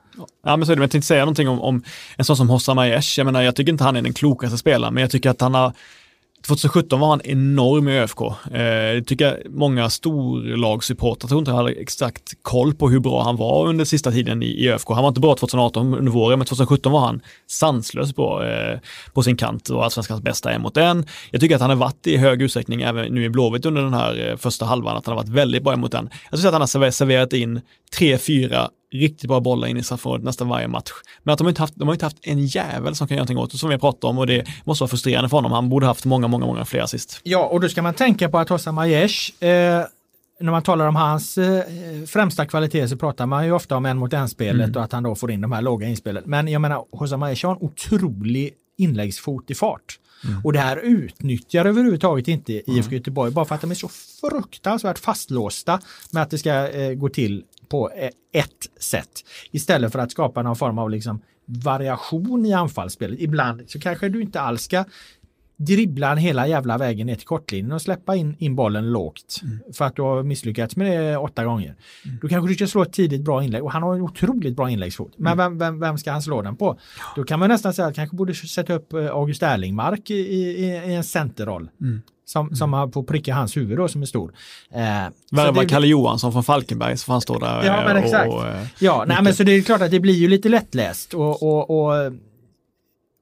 Ja, 0.44 0.58
men 0.58 0.66
så 0.66 0.72
är 0.72 0.76
det. 0.76 0.80
Men 0.80 0.84
jag 0.84 0.92
tänkte 0.92 1.08
säga 1.08 1.22
någonting 1.22 1.50
om, 1.50 1.62
om 1.62 1.84
en 2.18 2.26
sån 2.26 2.38
som 2.38 2.50
Hossam 2.50 2.78
Aiesh. 2.78 3.20
Jag 3.20 3.26
menar, 3.26 3.42
jag 3.42 3.56
tycker 3.56 3.72
inte 3.72 3.84
han 3.84 3.96
är 3.96 4.02
den 4.02 4.14
klokaste 4.14 4.58
spelaren, 4.58 4.94
men 4.94 5.02
jag 5.02 5.12
tycker 5.12 5.30
att 5.30 5.42
han 5.42 5.54
har 5.54 5.74
2017 6.48 7.00
var 7.00 7.10
han 7.10 7.22
enorm 7.24 7.88
i 7.88 8.00
ÖFK. 8.00 8.22
Eh, 8.22 8.96
det 8.96 9.04
tycker 9.04 9.26
jag 9.26 9.54
många 9.54 9.90
storlagssupportrar 9.90 11.28
tror 11.28 11.40
inte 11.40 11.52
hade 11.52 11.72
exakt 11.72 12.34
koll 12.42 12.74
på 12.74 12.90
hur 12.90 13.00
bra 13.00 13.24
han 13.24 13.36
var 13.36 13.68
under 13.68 13.86
sista 13.86 14.12
tiden 14.12 14.44
i, 14.44 14.46
i 14.46 14.70
ÖFK. 14.70 14.90
Han 14.90 15.02
var 15.02 15.08
inte 15.08 15.22
bra 15.22 15.36
2018 15.36 15.94
under 15.94 16.12
våren, 16.12 16.40
men 16.40 16.46
2017 16.46 16.92
var 16.92 17.00
han 17.00 17.22
sanslöst 17.48 18.16
bra 18.16 18.48
eh, 18.48 18.80
på 19.14 19.24
sin 19.24 19.38
kant 19.38 19.70
och 19.70 19.84
allsvenskans 19.84 20.22
bästa 20.22 20.52
en 20.52 20.62
mot 20.62 20.78
en. 20.78 21.06
Jag 21.32 21.42
tycker 21.42 21.56
att 21.56 21.62
han 21.62 21.70
har 21.70 21.78
varit 21.78 22.08
i 22.08 22.18
hög 22.18 22.42
utsträckning 22.42 22.82
även 22.82 23.14
nu 23.14 23.24
i 23.24 23.30
Blåvitt 23.30 23.66
under 23.66 23.82
den 23.82 23.94
här 23.94 24.30
eh, 24.30 24.38
första 24.38 24.66
halvan, 24.66 24.98
att 24.98 25.06
han 25.06 25.16
har 25.16 25.24
varit 25.24 25.34
väldigt 25.34 25.64
bra 25.64 25.76
mot 25.76 25.92
den. 25.92 26.10
Jag 26.12 26.28
skulle 26.28 26.42
säga 26.42 26.50
att 26.50 26.72
han 26.76 26.84
har 26.84 26.92
serverat 26.92 27.34
in 27.34 27.62
tre, 27.98 28.18
fyra 28.18 28.70
riktigt 28.92 29.28
bra 29.28 29.40
bollar 29.40 29.68
in 29.68 29.78
i 29.78 29.84
straffområdet 29.84 30.26
nästan 30.26 30.48
varje 30.48 30.68
match. 30.68 30.92
Men 31.24 31.34
att 31.34 31.38
de 31.38 31.44
har 31.44 31.50
inte 31.50 31.62
haft, 31.62 31.74
de 31.76 31.88
har 31.88 31.96
inte 31.96 32.06
haft 32.06 32.18
en 32.22 32.46
jävel 32.46 32.96
som 32.96 33.08
kan 33.08 33.16
göra 33.16 33.24
någonting 33.24 33.38
åt 33.38 33.52
det, 33.52 33.58
som 33.58 33.70
vi 33.70 33.76
har 33.76 33.80
pratat 33.80 34.04
om 34.04 34.18
och 34.18 34.28
det 34.28 34.48
måste 34.64 34.84
vara 34.84 34.90
frustrerande 34.90 35.30
för 35.30 35.38
honom. 35.38 35.52
Han 35.52 35.70
borde 35.70 35.86
haft 35.86 36.06
många, 36.06 36.28
många, 36.28 36.46
många 36.46 36.66
fler 36.66 36.82
assist. 36.82 37.20
Ja, 37.24 37.46
och 37.46 37.62
då 37.62 37.70
ska 37.70 37.82
man 37.82 37.94
tänka 37.94 38.30
på 38.30 38.38
att 38.38 38.50
Hossam 38.50 38.78
Aiesh, 38.78 39.44
eh, 39.44 39.84
när 40.40 40.52
man 40.52 40.64
talar 40.64 40.88
om 40.88 40.96
hans 40.96 41.38
eh, 41.38 41.64
främsta 42.08 42.46
kvalitet 42.46 42.88
så 42.88 42.98
pratar 42.98 43.26
man 43.26 43.46
ju 43.46 43.52
ofta 43.52 43.78
om 43.78 43.86
en 43.86 43.98
mot 43.98 44.14
en 44.14 44.30
spelet 44.30 44.76
och 44.76 44.84
att 44.84 44.92
han 44.92 45.04
då 45.04 45.16
får 45.16 45.32
in 45.32 45.42
de 45.42 45.52
här 45.52 45.62
låga 45.62 45.88
inspelen. 45.88 46.24
Men 46.26 46.48
jag 46.48 46.62
menar, 46.62 46.86
Hossam 46.92 47.24
Aiesh 47.24 47.46
har 47.46 47.56
en 47.56 47.62
otrolig 47.62 48.54
inläggsfot 48.78 49.52
i 49.52 49.56
fart. 49.56 49.98
Och 50.44 50.54
det 50.54 50.60
här 50.60 50.78
utnyttjar 50.78 51.66
överhuvudtaget 51.66 52.28
inte 52.28 52.72
IFK 52.72 52.96
Göteborg 52.96 53.32
bara 53.32 53.46
för 53.46 53.56
att 53.56 53.62
de 53.62 53.72
är 53.72 53.76
så 53.76 53.90
fruktansvärt 54.22 55.00
fastlåsta 55.00 55.80
med 56.12 56.24
att 56.24 56.30
det 56.30 56.38
ska 56.38 56.70
eh, 56.70 56.94
gå 56.94 57.10
till 57.10 57.44
på 57.72 57.92
e-, 57.96 58.12
ett 58.32 58.70
sätt. 58.80 59.12
Istället 59.52 59.92
för 59.92 60.00
att 60.00 60.12
skapa 60.12 60.42
någon 60.42 60.56
form 60.56 60.78
av 60.80 60.90
liksom 60.90 61.22
variation 61.46 62.46
i 62.46 62.54
anfallsspelet. 62.54 63.20
Ibland 63.20 63.62
så 63.68 63.80
kanske 63.80 64.10
du 64.10 64.22
inte 64.22 64.42
alls 64.42 64.64
ska 64.64 64.84
dribbla 65.66 66.10
den 66.10 66.18
hela 66.18 66.48
jävla 66.48 66.78
vägen 66.78 67.08
ner 67.08 67.16
till 67.16 67.28
kortlinjen 67.28 67.72
och 67.72 67.82
släppa 67.82 68.16
in, 68.16 68.36
in 68.40 68.56
bollen 68.56 68.92
lågt. 68.92 69.42
För 69.74 69.86
att 69.86 69.96
du 69.96 70.02
har 70.02 70.24
misslyckats 70.24 70.76
med 70.76 71.02
det 71.02 71.18
åtta 71.18 71.44
gånger. 71.46 71.76
Då 72.22 72.28
kanske 72.28 72.50
du 72.50 72.56
ska 72.56 72.68
slå 72.68 72.82
ett 72.82 72.94
tidigt 72.94 73.22
bra 73.22 73.44
inlägg 73.44 73.64
och 73.64 73.72
han 73.72 73.84
har 73.84 73.96
en 73.96 74.02
otroligt 74.02 74.56
bra 74.56 74.70
inläggsfot. 74.70 75.14
Men 75.18 75.38
vem, 75.38 75.58
vem, 75.58 75.80
vem 75.80 75.98
ska 75.98 76.12
han 76.12 76.22
slå 76.22 76.42
den 76.42 76.56
på? 76.56 76.80
Då 77.16 77.24
kan 77.24 77.40
man 77.40 77.50
nästan 77.50 77.74
säga 77.74 77.88
att 77.88 77.96
kanske 77.96 78.16
borde 78.16 78.34
sätta 78.34 78.74
upp 78.74 78.94
eh, 78.94 79.06
August 79.12 79.44
Erlingmark 79.44 80.10
i, 80.10 80.14
i, 80.14 80.46
i 80.66 80.94
en 80.96 81.04
centerroll. 81.04 81.70
Som, 82.26 82.56
som 82.56 82.74
har 82.74 82.88
på 82.88 83.04
pricka 83.04 83.34
hans 83.34 83.58
huvud 83.58 83.78
då 83.78 83.88
som 83.88 84.02
är 84.02 84.06
stor. 84.06 84.34
Eh, 84.74 84.82
Värva 85.32 85.66
Kalle 85.66 85.88
Johansson 85.88 86.32
från 86.32 86.44
Falkenberg 86.44 86.98
så 86.98 87.06
får 87.06 87.14
han 87.14 87.22
stå 87.22 87.40
där 87.40 87.64
Ja, 87.66 87.84
men 87.88 87.98
eh, 87.98 88.04
exakt. 88.04 88.34
och, 88.34 88.48
eh, 88.48 88.66
Ja, 88.80 89.06
nej, 89.08 89.18
men 89.24 89.34
så 89.34 89.44
det 89.44 89.52
är 89.52 89.62
klart 89.62 89.82
att 89.82 89.92
det 89.92 90.00
blir 90.00 90.14
ju 90.14 90.28
lite 90.28 90.50
lättläst 90.50 91.14
och, 91.14 91.44
och, 91.44 91.70
och, 91.70 92.06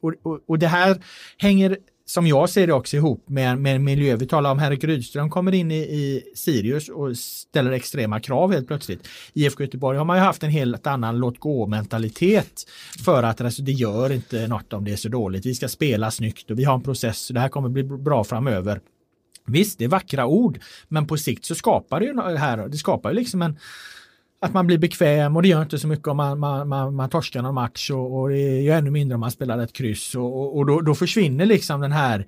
och, 0.01 0.13
och, 0.23 0.39
och 0.47 0.59
det 0.59 0.67
här 0.67 0.97
hänger 1.37 1.77
som 2.09 2.27
jag 2.27 2.49
ser 2.49 2.67
det 2.67 2.73
också 2.73 2.97
ihop 2.97 3.29
med, 3.29 3.57
med 3.57 3.75
en 3.75 3.83
miljö. 3.83 4.15
Vi 4.15 4.27
talar 4.27 4.51
om 4.51 4.59
Henrik 4.59 4.83
Rydström 4.83 5.29
kommer 5.29 5.51
in 5.51 5.71
i, 5.71 5.77
i 5.77 6.23
Sirius 6.35 6.89
och 6.89 7.17
ställer 7.17 7.71
extrema 7.71 8.19
krav 8.19 8.51
helt 8.51 8.67
plötsligt. 8.67 9.07
IFK 9.33 9.63
Göteborg 9.63 9.97
har 9.97 10.05
man 10.05 10.17
ju 10.17 10.23
haft 10.23 10.43
en 10.43 10.49
helt 10.49 10.87
annan 10.87 11.17
låt 11.17 11.39
gå 11.39 11.67
mentalitet 11.67 12.65
för 13.05 13.23
att 13.23 13.41
alltså, 13.41 13.61
det 13.61 13.71
gör 13.71 14.11
inte 14.11 14.47
något 14.47 14.73
om 14.73 14.85
det 14.85 14.91
är 14.91 14.95
så 14.95 15.09
dåligt. 15.09 15.45
Vi 15.45 15.55
ska 15.55 15.67
spela 15.67 16.11
snyggt 16.11 16.51
och 16.51 16.59
vi 16.59 16.63
har 16.63 16.75
en 16.75 16.83
process. 16.83 17.27
Det 17.27 17.39
här 17.39 17.49
kommer 17.49 17.69
bli 17.69 17.83
bra 17.83 18.23
framöver. 18.23 18.79
Visst, 19.45 19.79
det 19.79 19.85
är 19.85 19.89
vackra 19.89 20.25
ord, 20.25 20.59
men 20.87 21.07
på 21.07 21.17
sikt 21.17 21.45
så 21.45 21.55
skapar 21.55 21.99
det 21.99 22.05
ju 22.05 22.13
det 22.13 22.37
här. 22.37 22.67
Det 22.67 22.77
skapar 22.77 23.09
ju 23.09 23.15
liksom 23.15 23.41
en 23.41 23.57
att 24.41 24.53
man 24.53 24.67
blir 24.67 24.77
bekväm 24.77 25.35
och 25.35 25.41
det 25.41 25.47
gör 25.47 25.61
inte 25.61 25.79
så 25.79 25.87
mycket 25.87 26.07
om 26.07 26.17
man, 26.17 26.39
man, 26.39 26.67
man, 26.67 26.95
man 26.95 27.09
torskar 27.09 27.41
någon 27.41 27.55
match 27.55 27.91
och, 27.91 28.19
och 28.19 28.29
det 28.29 28.61
gör 28.61 28.77
ännu 28.77 28.91
mindre 28.91 29.15
om 29.15 29.21
man 29.21 29.31
spelar 29.31 29.57
ett 29.57 29.73
kryss 29.73 30.15
och, 30.15 30.41
och, 30.41 30.57
och 30.57 30.65
då, 30.65 30.81
då 30.81 30.95
försvinner 30.95 31.45
liksom 31.45 31.81
den 31.81 31.91
här 31.91 32.25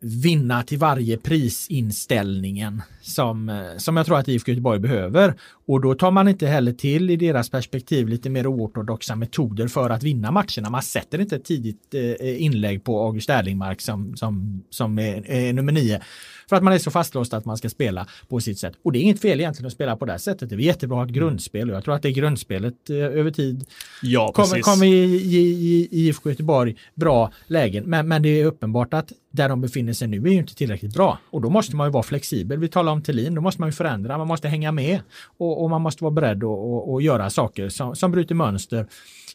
vinna 0.00 0.62
till 0.62 0.78
varje 0.78 1.16
pris 1.16 1.68
inställningen 1.68 2.82
som, 3.10 3.48
eh, 3.48 3.76
som 3.76 3.96
jag 3.96 4.06
tror 4.06 4.18
att 4.18 4.28
IFK 4.28 4.50
Göteborg 4.50 4.78
behöver. 4.78 5.34
Och 5.66 5.80
då 5.80 5.94
tar 5.94 6.10
man 6.10 6.28
inte 6.28 6.46
heller 6.46 6.72
till 6.72 7.10
i 7.10 7.16
deras 7.16 7.50
perspektiv 7.50 8.08
lite 8.08 8.30
mer 8.30 8.46
oortodoxa 8.46 9.16
metoder 9.16 9.68
för 9.68 9.90
att 9.90 10.02
vinna 10.02 10.30
matcherna. 10.30 10.70
Man 10.70 10.82
sätter 10.82 11.20
inte 11.20 11.36
ett 11.36 11.44
tidigt 11.44 11.94
eh, 11.94 12.42
inlägg 12.42 12.84
på 12.84 13.00
August 13.00 13.30
Erlingmark 13.30 13.80
som, 13.80 14.16
som, 14.16 14.62
som 14.70 14.98
är, 14.98 15.30
är 15.30 15.52
nummer 15.52 15.72
nio 15.72 16.00
För 16.48 16.56
att 16.56 16.62
man 16.62 16.72
är 16.72 16.78
så 16.78 16.90
fastlåst 16.90 17.34
att 17.34 17.44
man 17.44 17.56
ska 17.56 17.68
spela 17.68 18.06
på 18.28 18.40
sitt 18.40 18.58
sätt. 18.58 18.74
Och 18.82 18.92
det 18.92 18.98
är 18.98 19.00
inget 19.00 19.20
fel 19.20 19.40
egentligen 19.40 19.66
att 19.66 19.72
spela 19.72 19.96
på 19.96 20.04
det 20.04 20.12
här 20.12 20.18
sättet. 20.18 20.48
Det 20.48 20.54
är 20.54 20.58
jättebra 20.58 20.96
att 20.96 21.06
ha 21.06 21.10
ett 21.10 21.16
grundspel 21.16 21.70
och 21.70 21.76
jag 21.76 21.84
tror 21.84 21.94
att 21.94 22.02
det 22.02 22.12
grundspelet 22.12 22.90
eh, 22.90 22.96
över 22.96 23.30
tid 23.30 23.66
Ja, 24.02 24.32
kommer, 24.32 24.60
kommer 24.60 24.86
i 24.86 25.88
IFK 25.90 26.30
Göteborg 26.30 26.76
bra 26.94 27.32
lägen. 27.46 27.84
Men, 27.84 28.08
men 28.08 28.22
det 28.22 28.28
är 28.28 28.44
uppenbart 28.44 28.94
att 28.94 29.12
där 29.30 29.48
de 29.48 29.60
befinner 29.60 29.92
sig 29.92 30.08
nu 30.08 30.16
är 30.16 30.30
ju 30.30 30.38
inte 30.38 30.54
tillräckligt 30.54 30.94
bra. 30.94 31.18
Och 31.30 31.40
då 31.40 31.50
måste 31.50 31.76
man 31.76 31.86
ju 31.86 31.92
vara 31.92 32.02
flexibel. 32.02 32.58
Vi 32.58 32.68
talar 32.68 32.92
om 32.92 32.99
Thelin, 33.02 33.34
då 33.34 33.40
måste 33.40 33.60
man 33.60 33.68
ju 33.68 33.72
förändra, 33.72 34.18
man 34.18 34.26
måste 34.26 34.48
hänga 34.48 34.72
med 34.72 35.00
och, 35.38 35.62
och 35.62 35.70
man 35.70 35.82
måste 35.82 36.04
vara 36.04 36.12
beredd 36.12 36.44
att 36.44 37.02
göra 37.02 37.30
saker 37.30 37.68
som, 37.68 37.96
som 37.96 38.12
bryter 38.12 38.34
mönster, 38.34 38.86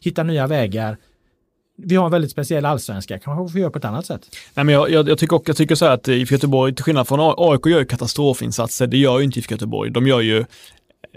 hitta 0.02 0.22
nya 0.22 0.46
vägar. 0.46 0.96
Vi 1.78 1.96
har 1.96 2.04
en 2.04 2.12
väldigt 2.12 2.30
speciell 2.30 2.64
allsvenska, 2.64 3.18
kan 3.18 3.36
man 3.36 3.48
få 3.48 3.58
göra 3.58 3.70
på 3.70 3.78
ett 3.78 3.84
annat 3.84 4.06
sätt. 4.06 4.36
Nej, 4.54 4.64
men 4.64 4.74
jag, 4.74 4.90
jag, 4.90 5.08
jag, 5.08 5.18
tycker, 5.18 5.40
jag 5.46 5.56
tycker 5.56 5.74
så 5.74 5.84
här 5.84 5.92
att 5.92 6.08
IFK 6.08 6.32
Göteborg, 6.32 6.74
till 6.74 6.84
skillnad 6.84 7.08
från 7.08 7.34
AIK, 7.36 7.66
gör 7.66 7.78
ju 7.78 7.84
katastrofinsatser. 7.84 8.86
Det 8.86 8.96
gör 8.96 9.18
ju 9.18 9.24
inte 9.24 9.38
IFK 9.38 9.52
Göteborg. 9.52 9.90
De 9.90 10.06
gör 10.06 10.20
ju 10.20 10.44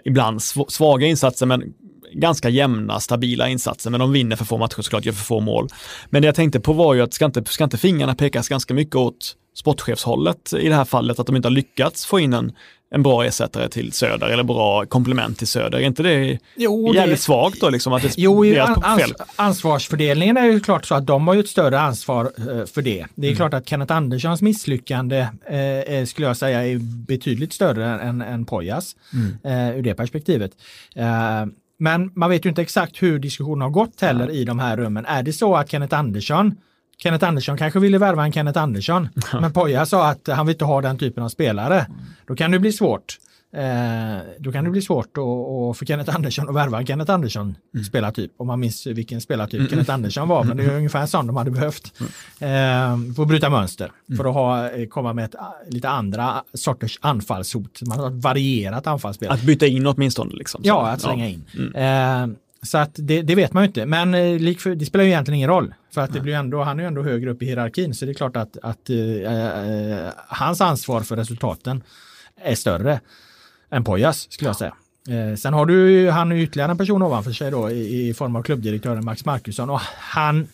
ibland 0.05 0.41
svaga 0.67 1.07
insatser, 1.07 1.45
men 1.45 1.73
ganska 2.13 2.49
jämna, 2.49 2.99
stabila 2.99 3.49
insatser. 3.49 3.89
Men 3.89 3.99
de 3.99 4.11
vinner 4.11 4.35
för 4.35 4.45
få 4.45 4.57
matcher 4.57 4.81
såklart, 4.81 5.05
gör 5.05 5.13
för 5.13 5.23
få 5.23 5.39
mål. 5.39 5.67
Men 6.09 6.21
det 6.21 6.25
jag 6.25 6.35
tänkte 6.35 6.59
på 6.59 6.73
var 6.73 6.93
ju 6.93 7.01
att 7.01 7.13
ska 7.13 7.25
inte, 7.25 7.43
ska 7.45 7.63
inte 7.63 7.77
fingrarna 7.77 8.15
pekas 8.15 8.49
ganska 8.49 8.73
mycket 8.73 8.95
åt 8.95 9.35
sportchefshållet 9.53 10.53
i 10.53 10.69
det 10.69 10.75
här 10.75 10.85
fallet, 10.85 11.19
att 11.19 11.27
de 11.27 11.35
inte 11.35 11.47
har 11.47 11.53
lyckats 11.53 12.05
få 12.05 12.19
in 12.19 12.33
en, 12.33 12.51
en 12.91 13.03
bra 13.03 13.23
ersättare 13.25 13.69
till 13.69 13.91
Söder 13.91 14.27
eller 14.27 14.43
bra 14.43 14.85
komplement 14.85 15.37
till 15.37 15.47
Söder. 15.47 15.77
Är 15.77 15.81
inte 15.81 16.03
det 16.03 16.39
Jo, 16.55 16.93
jävligt 16.93 17.19
svagt 17.19 17.61
då 17.61 17.69
liksom? 17.69 17.93
Att 17.93 18.01
det 18.01 18.17
Jo, 18.17 18.43
ans, 18.83 19.13
ansvarsfördelningen 19.35 20.37
är 20.37 20.45
ju 20.45 20.59
klart 20.59 20.85
så 20.85 20.95
att 20.95 21.07
de 21.07 21.27
har 21.27 21.33
ju 21.33 21.39
ett 21.39 21.49
större 21.49 21.79
ansvar 21.79 22.31
eh, 22.37 22.65
för 22.65 22.81
det. 22.81 23.05
Det 23.15 23.27
är 23.27 23.35
klart 23.35 23.53
att 23.53 23.69
Kenneth 23.69 23.93
Anderssons 23.93 24.41
misslyckande 24.41 25.27
eh, 25.49 25.59
eh, 25.59 26.05
skulle 26.05 26.27
jag 26.27 26.37
säga 26.37 26.67
är 26.67 26.77
betydligt 27.07 27.53
större 27.53 27.99
än, 27.99 28.21
än 28.21 28.45
Pojas 28.45 28.95
eh, 29.43 29.77
ur 29.77 29.81
det 29.81 29.93
perspektivet. 29.93 30.51
Eh, 30.95 31.45
men 31.79 32.11
man 32.15 32.29
vet 32.29 32.45
ju 32.45 32.49
inte 32.49 32.61
exakt 32.61 33.01
hur 33.01 33.19
diskussionen 33.19 33.61
har 33.61 33.69
gått 33.69 34.01
heller 34.01 34.29
i 34.31 34.43
de 34.45 34.59
här 34.59 34.77
rummen. 34.77 35.05
Är 35.05 35.23
det 35.23 35.33
så 35.33 35.55
att 35.55 35.71
Kenneth 35.71 35.99
Andersson 35.99 36.55
Kenneth 37.03 37.27
Andersson 37.27 37.57
kanske 37.57 37.79
ville 37.79 37.97
värva 37.97 38.23
en 38.23 38.31
Kenneth 38.31 38.59
Andersson, 38.59 39.09
men 39.41 39.53
Poja 39.53 39.85
sa 39.85 40.09
att 40.09 40.27
han 40.27 40.45
vill 40.45 40.53
inte 40.53 40.65
ha 40.65 40.81
den 40.81 40.97
typen 40.97 41.23
av 41.23 41.29
spelare. 41.29 41.87
Då 42.27 42.35
kan 42.35 42.51
det 42.51 42.59
bli 42.59 42.71
svårt. 42.71 43.17
Eh, 43.53 44.21
då 44.39 44.51
kan 44.51 44.63
det 44.63 44.69
bli 44.69 44.81
svårt 44.81 45.05
att, 45.17 45.77
för 45.77 45.85
Kenneth 45.85 46.15
Andersson 46.15 46.49
att 46.49 46.55
värva 46.55 46.77
en 46.77 46.85
Kenneth 46.85 47.11
Andersson 47.11 47.55
spelartyp. 47.87 48.31
Om 48.37 48.47
man 48.47 48.59
minns 48.59 48.87
vilken 48.87 49.21
spelartyp 49.21 49.69
Kenneth 49.69 49.93
Andersson 49.93 50.27
var, 50.27 50.43
men 50.43 50.57
det 50.57 50.63
är 50.63 50.75
ungefär 50.75 51.01
en 51.01 51.07
sån 51.07 51.27
de 51.27 51.37
hade 51.37 51.51
behövt. 51.51 51.93
Eh, 51.99 52.07
för 53.15 53.21
att 53.21 53.27
bryta 53.27 53.49
mönster, 53.49 53.91
för 54.17 54.25
att 54.25 54.33
ha, 54.33 54.69
eh, 54.71 54.87
komma 54.87 55.13
med 55.13 55.25
ett, 55.25 55.35
ah, 55.35 55.55
lite 55.67 55.89
andra 55.89 56.43
sorters 56.53 56.99
anfallshot. 57.01 57.81
Man 57.81 57.99
har 57.99 58.07
ett 58.07 58.23
varierat 58.23 58.87
anfallsspel. 58.87 59.29
Att 59.29 59.41
byta 59.41 59.67
in 59.67 59.87
åtminstone 59.87 60.33
liksom. 60.35 60.61
Ja, 60.63 60.87
att 60.87 61.01
slänga 61.01 61.29
in. 61.29 61.45
Eh, 61.75 62.27
så 62.61 62.77
att 62.77 62.91
det, 62.93 63.21
det 63.21 63.35
vet 63.35 63.53
man 63.53 63.63
ju 63.63 63.67
inte. 63.67 63.85
Men 63.85 64.13
eh, 64.13 64.39
likför, 64.39 64.75
det 64.75 64.85
spelar 64.85 65.05
ju 65.05 65.09
egentligen 65.09 65.35
ingen 65.35 65.49
roll. 65.49 65.73
För 65.91 66.01
att 66.01 66.13
det 66.13 66.19
blir 66.19 66.33
ändå, 66.33 66.63
han 66.63 66.79
är 66.79 66.83
ju 66.83 66.87
ändå 66.87 67.03
högre 67.03 67.29
upp 67.29 67.41
i 67.41 67.45
hierarkin. 67.45 67.93
Så 67.93 68.05
det 68.05 68.11
är 68.11 68.13
klart 68.13 68.37
att, 68.37 68.57
att 68.61 68.89
eh, 68.89 68.97
eh, 68.97 70.11
hans 70.27 70.61
ansvar 70.61 71.01
för 71.01 71.15
resultaten 71.15 71.83
är 72.41 72.55
större 72.55 72.99
än 73.71 73.83
Pojas 73.83 74.31
skulle 74.31 74.49
jag 74.49 74.57
säga. 74.57 74.73
Eh, 75.09 75.35
sen 75.35 75.53
har 75.53 75.65
du 75.65 76.09
han 76.09 76.31
är 76.31 76.35
ytterligare 76.35 76.71
en 76.71 76.77
person 76.77 77.01
ovanför 77.01 77.31
sig 77.31 77.51
då 77.51 77.71
i, 77.71 78.09
i 78.09 78.13
form 78.13 78.35
av 78.35 78.43
klubbdirektören 78.43 79.05
Max 79.05 79.25
Markusson. 79.25 79.69
Och 79.69 79.81
han, 79.97 80.47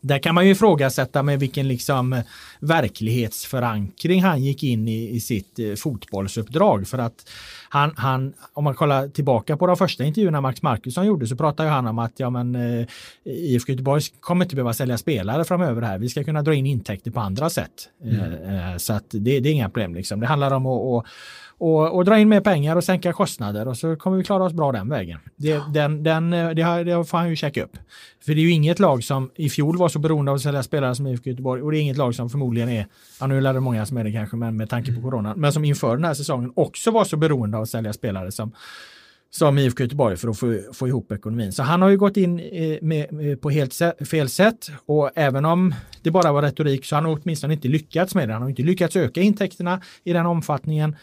där 0.00 0.18
kan 0.18 0.34
man 0.34 0.46
ju 0.46 0.50
ifrågasätta 0.50 1.22
med 1.22 1.40
vilken 1.40 1.68
liksom 1.68 2.22
verklighetsförankring 2.60 4.22
han 4.22 4.44
gick 4.44 4.62
in 4.62 4.88
i, 4.88 5.16
i 5.16 5.20
sitt 5.20 5.58
eh, 5.58 5.74
fotbollsuppdrag. 5.74 6.88
För 6.88 6.98
att 6.98 7.30
han, 7.68 7.92
han, 7.96 8.34
om 8.52 8.64
man 8.64 8.74
kollar 8.74 9.08
tillbaka 9.08 9.56
på 9.56 9.66
de 9.66 9.76
första 9.76 10.04
intervjuerna 10.04 10.40
Max 10.40 10.62
Markusson 10.62 11.06
gjorde 11.06 11.26
så 11.26 11.36
pratade 11.36 11.68
han 11.68 11.86
om 11.86 11.98
att 11.98 12.20
ja, 12.20 12.30
men, 12.30 12.54
eh, 12.54 12.86
IFK 13.24 13.72
Göteborg 13.72 14.02
kommer 14.20 14.44
inte 14.44 14.56
behöva 14.56 14.72
sälja 14.72 14.98
spelare 14.98 15.44
framöver 15.44 15.82
här. 15.82 15.98
Vi 15.98 16.08
ska 16.08 16.24
kunna 16.24 16.42
dra 16.42 16.54
in 16.54 16.66
intäkter 16.66 17.10
på 17.10 17.20
andra 17.20 17.50
sätt. 17.50 17.88
Eh, 18.04 18.72
eh, 18.72 18.76
så 18.76 18.92
att 18.92 19.10
det, 19.10 19.40
det 19.40 19.48
är 19.48 19.52
inga 19.52 19.68
problem. 19.68 19.94
Liksom. 19.94 20.20
Det 20.20 20.26
handlar 20.26 20.50
om 20.50 20.66
att, 20.66 20.98
att 20.98 21.06
och, 21.58 21.94
och 21.94 22.04
dra 22.04 22.18
in 22.18 22.28
mer 22.28 22.40
pengar 22.40 22.76
och 22.76 22.84
sänka 22.84 23.12
kostnader 23.12 23.68
och 23.68 23.76
så 23.76 23.96
kommer 23.96 24.16
vi 24.16 24.24
klara 24.24 24.44
oss 24.44 24.52
bra 24.52 24.72
den 24.72 24.88
vägen. 24.88 25.18
Det, 25.36 25.62
den, 25.74 26.02
den, 26.02 26.30
det, 26.30 26.62
har, 26.62 26.84
det 26.84 27.04
får 27.04 27.18
han 27.18 27.28
ju 27.28 27.36
checka 27.36 27.64
upp. 27.64 27.76
För 28.24 28.34
det 28.34 28.40
är 28.40 28.42
ju 28.42 28.50
inget 28.50 28.78
lag 28.78 29.04
som 29.04 29.30
i 29.34 29.50
fjol 29.50 29.78
var 29.78 29.88
så 29.88 29.98
beroende 29.98 30.30
av 30.30 30.34
att 30.34 30.40
sälja 30.40 30.62
spelare 30.62 30.94
som 30.94 31.06
IFK 31.06 31.30
Göteborg 31.30 31.62
och 31.62 31.72
det 31.72 31.78
är 31.78 31.80
inget 31.80 31.96
lag 31.96 32.14
som 32.14 32.30
förmodligen 32.30 32.68
är, 32.68 32.86
ja 33.20 33.26
nu 33.26 33.38
är 33.38 33.54
det 33.54 33.60
många 33.60 33.86
som 33.86 33.96
är 33.96 34.04
det 34.04 34.12
kanske 34.12 34.36
men 34.36 34.56
med 34.56 34.70
tanke 34.70 34.92
på 34.92 35.00
corona, 35.00 35.34
men 35.36 35.52
som 35.52 35.64
inför 35.64 35.96
den 35.96 36.04
här 36.04 36.14
säsongen 36.14 36.52
också 36.56 36.90
var 36.90 37.04
så 37.04 37.16
beroende 37.16 37.56
av 37.56 37.62
att 37.62 37.68
sälja 37.68 37.92
spelare 37.92 38.32
som 38.32 38.52
som 39.30 39.58
IFK 39.58 39.82
Göteborg 39.82 40.16
för 40.16 40.28
att 40.28 40.38
få, 40.38 40.58
få 40.72 40.88
ihop 40.88 41.12
ekonomin. 41.12 41.52
Så 41.52 41.62
han 41.62 41.82
har 41.82 41.88
ju 41.88 41.98
gått 41.98 42.16
in 42.16 42.40
eh, 42.40 42.78
med, 42.82 43.12
med, 43.12 43.40
på 43.40 43.50
helt 43.50 43.74
fel 44.10 44.28
sätt 44.28 44.70
och 44.86 45.10
även 45.14 45.44
om 45.44 45.74
det 46.02 46.10
bara 46.10 46.32
var 46.32 46.42
retorik 46.42 46.84
så 46.84 46.96
har 46.96 47.02
han 47.02 47.18
åtminstone 47.22 47.54
inte 47.54 47.68
lyckats 47.68 48.14
med 48.14 48.28
det. 48.28 48.32
Han 48.32 48.42
har 48.42 48.48
inte 48.48 48.62
lyckats 48.62 48.96
öka 48.96 49.20
intäkterna 49.20 49.80
i 50.04 50.12
den 50.12 50.26
omfattningen 50.26 50.90
eh, 50.90 50.96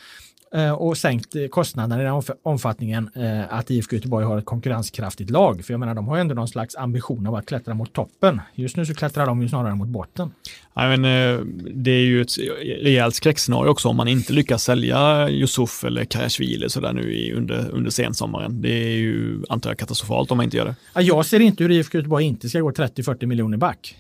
och 0.80 0.98
sänkt 0.98 1.36
eh, 1.36 1.48
kostnaderna 1.48 2.02
i 2.02 2.06
den 2.06 2.14
omf- 2.14 2.36
omfattningen 2.44 3.10
eh, 3.16 3.54
att 3.54 3.72
IFK 3.72 3.96
Göteborg 3.96 4.26
har 4.26 4.38
ett 4.38 4.46
konkurrenskraftigt 4.46 5.30
lag. 5.30 5.66
För 5.66 5.74
jag 5.74 5.80
menar, 5.80 5.96
de 5.96 6.08
har 6.08 6.16
ju 6.16 6.22
ändå 6.22 6.36
någon 6.36 6.48
slags 6.48 6.76
ambition 6.76 7.28
av 7.28 7.36
att 7.36 7.46
klättra 7.46 7.74
mot 7.74 7.94
toppen. 7.94 8.42
Just 8.56 8.78
nu 8.78 8.86
så 8.86 8.94
klättrar 8.94 9.26
de 9.26 9.42
ju 9.42 9.50
snarare 9.50 9.76
mot 9.76 9.88
botten. 9.88 10.32
Ja, 10.74 10.98
men, 10.98 11.06
eh, 11.06 11.40
det 11.74 11.92
är 11.92 12.06
ju 12.06 12.22
ett 12.22 12.38
rejält 12.84 13.16
skräckscenario 13.16 13.70
också 13.70 13.88
om 13.90 13.96
man 13.96 14.08
inte 14.08 14.34
lyckas 14.34 14.64
sälja 14.64 15.30
Yusuf 15.30 15.84
eller 15.84 16.06
Karasjvili 16.06 16.70
sådär 16.70 16.94
nu 16.94 17.34
under, 17.38 17.70
under 17.72 17.92
sensommaren. 17.92 18.62
Det 18.62 18.84
är 18.84 18.96
ju 18.98 19.44
antar 19.50 19.70
jag 19.70 19.78
katastrofalt 19.78 20.32
om 20.32 20.38
man 20.38 20.44
inte 20.44 20.58
gör 20.58 20.66
det. 20.66 20.76
Ja, 20.96 21.02
Jag 21.02 21.26
ser 21.26 21.40
inte 21.40 21.64
hur 21.64 21.72
IFK 21.72 21.98
Göteborg 21.98 22.26
inte 22.26 22.50
ska 22.50 22.60
gå 22.60 22.72
30-40 22.72 23.26
miljoner 23.26 23.58
back. 23.58 23.98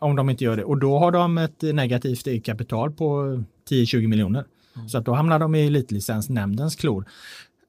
Om 0.00 0.16
de 0.16 0.30
inte 0.30 0.44
gör 0.44 0.56
det. 0.56 0.64
Och 0.64 0.78
då 0.78 0.98
har 0.98 1.12
de 1.12 1.38
ett 1.38 1.62
negativt 1.62 2.44
kapital 2.44 2.90
på 2.92 3.04
10-20 3.70 4.06
miljoner. 4.06 4.44
Så 4.86 4.98
att 4.98 5.04
då 5.04 5.12
hamnar 5.12 5.38
de 5.38 5.54
i 5.54 5.66
elitlicensnämndens 5.66 6.76
klor. 6.76 7.04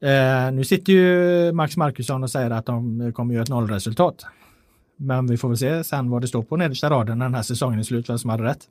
Eh, 0.01 0.51
nu 0.51 0.63
sitter 0.63 0.93
ju 0.93 1.51
Max 1.51 1.77
Markusson 1.77 2.23
och 2.23 2.31
säger 2.31 2.49
att 2.49 2.65
de 2.65 3.13
kommer 3.13 3.33
göra 3.33 3.43
ett 3.43 3.49
nollresultat. 3.49 4.25
Men 4.97 5.27
vi 5.27 5.37
får 5.37 5.47
väl 5.47 5.57
se 5.57 5.83
sen 5.83 6.09
vad 6.09 6.21
det 6.21 6.27
står 6.27 6.43
på 6.43 6.57
nedersta 6.57 6.89
raden 6.89 7.17
när 7.17 7.25
den 7.25 7.35
här 7.35 7.41
säsongen 7.41 7.79
är 7.79 7.83
slut, 7.83 8.09
vem 8.09 8.17
som 8.17 8.29
hade 8.29 8.43
rätt. 8.43 8.67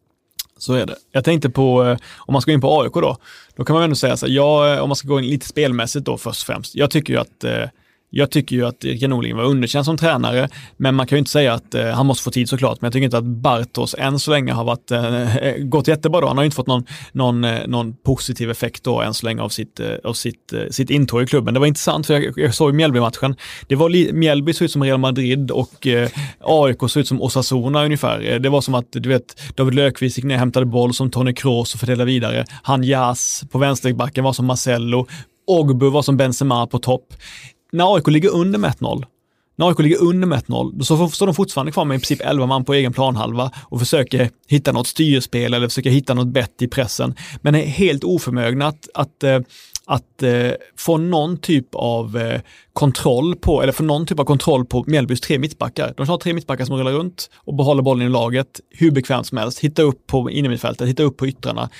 Så 0.58 0.74
är 0.74 0.86
det. 0.86 0.96
Jag 1.12 1.24
tänkte 1.24 1.50
på, 1.50 1.84
eh, 1.84 1.98
om 2.18 2.32
man 2.32 2.42
ska 2.42 2.50
gå 2.50 2.54
in 2.54 2.60
på 2.60 2.80
AIK 2.80 2.92
då, 2.92 3.16
då 3.56 3.64
kan 3.64 3.74
man 3.74 3.82
ändå 3.82 3.96
säga 3.96 4.16
så 4.16 4.26
här, 4.26 4.32
ja, 4.32 4.74
eh, 4.74 4.80
om 4.80 4.88
man 4.88 4.96
ska 4.96 5.08
gå 5.08 5.20
in 5.20 5.26
lite 5.26 5.46
spelmässigt 5.46 6.06
då 6.06 6.18
först 6.18 6.42
och 6.42 6.46
främst. 6.46 6.74
Jag 6.74 6.90
tycker 6.90 7.12
ju 7.12 7.20
att 7.20 7.44
eh, 7.44 7.64
jag 8.10 8.30
tycker 8.30 8.56
ju 8.56 8.66
att 8.66 8.84
Rickard 8.84 9.10
Norling 9.10 9.36
var 9.36 9.44
underkänd 9.44 9.84
som 9.84 9.96
tränare, 9.96 10.48
men 10.76 10.94
man 10.94 11.06
kan 11.06 11.16
ju 11.16 11.18
inte 11.18 11.30
säga 11.30 11.52
att 11.52 11.74
eh, 11.74 11.86
han 11.86 12.06
måste 12.06 12.24
få 12.24 12.30
tid 12.30 12.48
såklart. 12.48 12.80
Men 12.80 12.86
jag 12.86 12.92
tycker 12.92 13.04
inte 13.04 13.18
att 13.18 13.24
Bartos 13.24 13.94
än 13.98 14.18
så 14.18 14.30
länge 14.30 14.52
har 14.52 14.64
varit, 14.64 14.90
eh, 14.90 15.36
eh, 15.36 15.56
gått 15.56 15.88
jättebra 15.88 16.20
då. 16.20 16.26
Han 16.26 16.36
har 16.36 16.44
ju 16.44 16.46
inte 16.46 16.54
fått 16.54 16.66
någon, 16.66 16.84
någon, 17.12 17.44
eh, 17.44 17.66
någon 17.66 17.96
positiv 17.96 18.50
effekt 18.50 18.84
då 18.84 19.00
än 19.00 19.14
så 19.14 19.26
länge 19.26 19.42
av 19.42 19.48
sitt, 19.48 19.80
eh, 19.80 19.92
av 20.04 20.12
sitt, 20.12 20.52
eh, 20.52 20.60
sitt 20.70 20.90
intåg 20.90 21.22
i 21.22 21.26
klubben. 21.26 21.54
Det 21.54 21.60
var 21.60 21.66
intressant 21.66 22.06
för 22.06 22.14
jag, 22.14 22.32
jag 22.36 22.54
såg 22.54 22.74
Mjällby-matchen. 22.74 23.36
Det 23.66 23.74
var 23.74 24.12
Mjällby 24.12 24.52
såg 24.52 24.64
ut 24.64 24.72
som 24.72 24.84
Real 24.84 24.98
Madrid 24.98 25.50
och 25.50 25.86
eh, 25.86 26.08
AIK 26.40 26.78
såg 26.78 27.00
ut 27.00 27.08
som 27.08 27.22
Osasuna 27.22 27.84
ungefär. 27.84 28.32
Eh, 28.32 28.40
det 28.40 28.48
var 28.48 28.60
som 28.60 28.74
att, 28.74 28.86
du 28.90 29.08
vet, 29.08 29.40
David 29.56 29.74
Löfqvist 29.74 30.18
gick 30.18 30.24
ner 30.24 30.34
och 30.34 30.40
hämtade 30.40 30.66
boll 30.66 30.94
som 30.94 31.10
Tony 31.10 31.32
Kroos 31.32 31.74
och 31.74 31.80
fördelade 31.80 32.04
vidare. 32.04 32.44
Han 32.62 32.84
Jas 32.84 33.44
på 33.50 33.58
vänsterbacken 33.58 34.24
var 34.24 34.32
som 34.32 34.46
Marcello. 34.46 35.06
Ogbu 35.46 35.90
var 35.90 36.02
som 36.02 36.16
Benzema 36.16 36.66
på 36.66 36.78
topp 36.78 37.14
när 37.72 37.94
AIK 37.94 38.08
ligger 38.08 38.30
under 38.30 38.58
med 38.58 38.70
1-0, 38.70 39.04
när 39.58 39.68
AIK 39.68 39.78
ligger 39.78 40.02
under 40.02 40.26
med 40.26 40.38
1-0, 40.38 40.72
då 40.74 40.84
så 40.84 41.08
står 41.08 41.26
de 41.26 41.34
fortfarande 41.34 41.72
kvar 41.72 41.84
med 41.84 41.94
i 41.94 41.98
princip 41.98 42.20
11 42.24 42.46
man 42.46 42.64
på 42.64 42.74
egen 42.74 42.92
planhalva 42.92 43.50
och 43.62 43.78
försöker 43.78 44.30
hitta 44.48 44.72
något 44.72 44.86
styrspel 44.86 45.54
eller 45.54 45.68
försöker 45.68 45.90
hitta 45.90 46.14
något 46.14 46.28
bett 46.28 46.62
i 46.62 46.68
pressen. 46.68 47.14
Men 47.42 47.54
är 47.54 47.66
helt 47.66 48.04
oförmögna 48.04 48.66
att, 48.66 48.88
att, 48.94 49.24
eh, 49.24 49.40
att 49.86 50.22
eh, 50.22 50.50
få 50.76 50.96
någon 50.96 51.36
typ 51.36 51.66
av 51.72 52.16
eh, 52.16 52.40
kontroll 52.72 53.36
på, 53.36 53.62
eller 53.62 53.72
få 53.72 53.82
någon 53.82 54.06
typ 54.06 54.20
av 54.20 54.24
kontroll 54.24 54.64
på 54.64 54.84
Mjällbys 54.86 55.20
tre 55.20 55.38
mittbackar. 55.38 55.94
De 55.96 56.08
har 56.08 56.18
tre 56.18 56.32
mittbackar 56.32 56.64
som 56.64 56.76
rullar 56.76 56.92
runt 56.92 57.30
och 57.36 57.54
behåller 57.54 57.82
bollen 57.82 58.06
i 58.06 58.10
laget 58.10 58.60
hur 58.70 58.90
bekvämt 58.90 59.26
som 59.26 59.38
helst. 59.38 59.58
Hitta 59.58 59.82
upp 59.82 60.06
på 60.06 60.30
innermittfältet, 60.30 60.88
hitta 60.88 61.02
upp 61.02 61.16
på 61.16 61.26
yttrarna. 61.26 61.70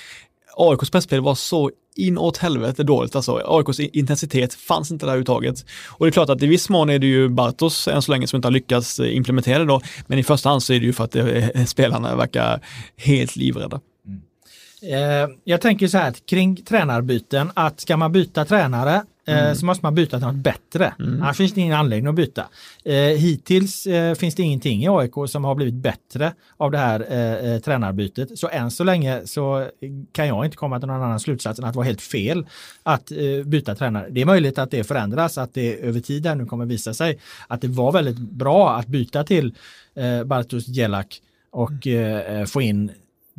AIKs 0.57 0.91
pressspel 0.91 1.21
var 1.21 1.35
så 1.35 1.71
inåt 1.99 2.37
helvete 2.37 2.83
dåligt 2.83 3.17
alltså. 3.17 3.43
AIKs 3.45 3.81
intensitet 3.81 4.55
fanns 4.55 4.91
inte 4.91 5.07
där 5.07 5.11
överhuvudtaget. 5.11 5.65
Och 5.89 6.07
det 6.07 6.09
är 6.09 6.13
klart 6.13 6.29
att 6.29 6.43
i 6.43 6.47
viss 6.47 6.69
mån 6.69 6.91
är 6.91 6.99
det 6.99 7.07
ju 7.07 7.29
Bartos 7.29 7.89
än 7.89 8.03
så 8.03 8.13
länge 8.13 8.27
som 8.27 8.37
inte 8.37 8.49
har 8.49 8.53
lyckats 8.53 9.01
eh, 9.01 9.17
implementera 9.17 9.59
det 9.59 9.65
då. 9.65 9.81
Men 10.07 10.19
i 10.19 10.23
första 10.23 10.49
hand 10.49 10.63
så 10.63 10.73
är 10.73 10.81
det 10.81 10.87
ju 10.87 10.93
för 10.93 11.05
att 11.05 11.13
det, 11.13 11.69
spelarna 11.69 12.17
verkar 12.17 12.61
helt 12.97 13.37
livrädda. 13.37 13.81
Mm. 14.07 15.25
Eh, 15.25 15.29
jag 15.45 15.61
tänker 15.61 15.89
så 15.89 15.99
här 15.99 16.13
kring 16.13 16.57
tränarbyten 16.57 17.51
att 17.55 17.81
ska 17.81 17.97
man 17.97 18.13
byta 18.13 18.45
tränare 18.45 19.03
eh, 19.29 19.53
så 19.53 19.67
måste 19.67 19.85
man 19.85 19.95
byta 19.95 20.19
till 20.19 20.27
något 20.27 20.35
bättre. 20.35 20.95
Mm. 20.99 21.23
Annars 21.23 21.37
finns 21.37 21.53
det 21.53 21.61
ingen 21.61 21.77
anledning 21.77 22.09
att 22.09 22.15
byta. 22.15 22.47
Eh, 22.85 22.95
hittills 22.95 23.87
eh, 23.87 24.15
finns 24.15 24.35
det 24.35 24.43
ingenting 24.43 24.85
i 24.85 24.89
AIK 24.89 25.13
som 25.29 25.45
har 25.45 25.55
blivit 25.55 25.75
bättre 25.75 26.33
av 26.57 26.71
det 26.71 26.79
här 26.79 27.01
eh, 27.01 27.59
tränarbytet. 27.59 28.39
Så 28.39 28.49
än 28.49 28.71
så 28.71 28.85
länge 28.85 29.21
så 29.27 29.69
kan 30.13 30.27
jag 30.27 30.45
inte 30.45 30.57
komma 30.57 30.79
till 30.79 30.89
någon 30.89 31.03
annan 31.03 31.21
slutsats 31.21 31.59
än 31.59 31.65
att 31.65 31.73
det 31.73 31.77
var 31.77 31.85
helt 31.85 32.03
fel 32.03 32.47
att 32.83 33.13
byta 33.45 33.75
tränare. 33.75 34.07
Det 34.11 34.21
är 34.21 34.27
möjligt 34.27 34.59
att 34.59 34.71
det 34.71 34.85
förändras, 34.85 35.39
att 35.39 35.55
det 35.55 35.81
över 35.81 36.01
tid 36.01 36.27
här 36.27 36.35
nu 36.35 36.47
kommer 36.47 36.65
visa 36.67 36.95
sig 36.95 37.19
att 37.49 37.61
det 37.61 37.69
var 37.69 37.93
väldigt 37.93 38.19
bra 38.19 38.77
att 38.77 38.87
byta 38.87 39.25
till 39.25 39.55
eh, 39.95 40.25
Bartosz 40.25 40.69
Jelak 40.69 41.21
och 41.51 41.87
eh, 41.87 42.45
få 42.45 42.63
in 42.63 42.91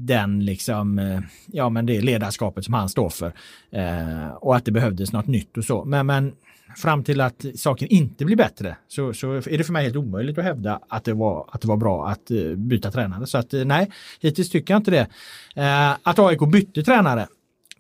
den 0.05 0.45
liksom, 0.45 0.99
eh, 0.99 1.19
ja 1.47 1.69
men 1.69 1.85
det 1.85 2.01
ledarskapet 2.01 2.65
som 2.65 2.73
han 2.73 2.89
står 2.89 3.09
för. 3.09 3.33
Eh, 3.71 4.29
och 4.29 4.55
att 4.55 4.65
det 4.65 4.71
behövdes 4.71 5.13
något 5.13 5.27
nytt 5.27 5.57
och 5.57 5.63
så. 5.63 5.85
Men, 5.85 6.05
men 6.05 6.33
fram 6.77 7.03
till 7.03 7.21
att 7.21 7.45
saken 7.55 7.87
inte 7.87 8.25
blir 8.25 8.35
bättre 8.35 8.75
så, 8.87 9.13
så 9.13 9.33
är 9.33 9.57
det 9.57 9.63
för 9.63 9.73
mig 9.73 9.83
helt 9.83 9.95
omöjligt 9.95 10.37
att 10.37 10.43
hävda 10.43 10.79
att 10.87 11.03
det 11.03 11.13
var, 11.13 11.49
att 11.51 11.61
det 11.61 11.67
var 11.67 11.77
bra 11.77 12.07
att 12.07 12.31
eh, 12.31 12.55
byta 12.55 12.91
tränare. 12.91 13.27
Så 13.27 13.37
att 13.37 13.53
eh, 13.53 13.65
nej, 13.65 13.91
hittills 14.19 14.49
tycker 14.49 14.73
jag 14.73 14.79
inte 14.79 14.91
det. 14.91 15.07
Eh, 15.55 15.91
att 16.03 16.19
AIK 16.19 16.39
bytte 16.51 16.83
tränare 16.83 17.27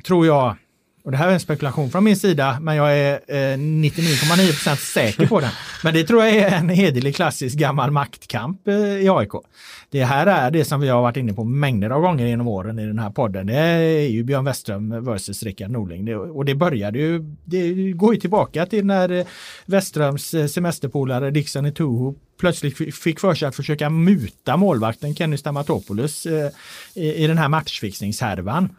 tror 0.03 0.25
jag 0.25 0.55
och 1.09 1.11
det 1.11 1.17
här 1.17 1.27
är 1.29 1.33
en 1.33 1.39
spekulation 1.39 1.89
från 1.89 2.03
min 2.03 2.17
sida, 2.17 2.57
men 2.61 2.75
jag 2.75 2.97
är 2.97 3.13
eh, 3.13 3.57
99,9% 3.57 4.75
säker 4.75 5.27
på 5.27 5.39
den. 5.39 5.49
Men 5.83 5.93
det 5.93 6.03
tror 6.03 6.23
jag 6.23 6.35
är 6.35 6.51
en 6.51 6.69
hederlig 6.69 7.15
klassisk 7.15 7.57
gammal 7.57 7.91
maktkamp 7.91 8.67
eh, 8.67 8.75
i 8.75 9.09
AIK. 9.09 9.31
Det 9.89 10.03
här 10.03 10.27
är 10.27 10.51
det 10.51 10.65
som 10.65 10.81
vi 10.81 10.89
har 10.89 11.01
varit 11.01 11.17
inne 11.17 11.33
på 11.33 11.43
mängder 11.43 11.89
av 11.89 12.01
gånger 12.01 12.25
genom 12.25 12.47
åren 12.47 12.79
i 12.79 12.87
den 12.87 12.99
här 12.99 13.09
podden. 13.09 13.47
Det 13.47 13.55
är 13.55 14.09
ju 14.09 14.23
Björn 14.23 14.45
Westström 14.45 15.05
versus 15.05 15.43
Rickard 15.43 15.71
Norling. 15.71 16.05
Det, 16.05 16.15
och 16.15 16.45
det 16.45 16.55
började 16.55 16.99
ju, 16.99 17.35
det 17.45 17.91
går 17.91 18.13
ju 18.13 18.19
tillbaka 18.19 18.65
till 18.65 18.85
när 18.85 19.07
Westerströms 19.65 20.33
Westströms 20.33 20.53
semesterpolare 20.53 21.31
Dixon 21.31 21.65
i 21.65 21.71
Toho 21.71 22.15
plötsligt 22.39 22.95
fick 22.95 23.19
för 23.19 23.33
sig 23.33 23.47
att 23.47 23.55
försöka 23.55 23.89
muta 23.89 24.57
målvakten 24.57 25.15
Kenny 25.15 25.37
Stamatopoulos 25.37 26.25
eh, 26.25 26.51
i, 26.93 27.23
i 27.23 27.27
den 27.27 27.37
här 27.37 27.47
matchfixningshärvan. 27.47 28.69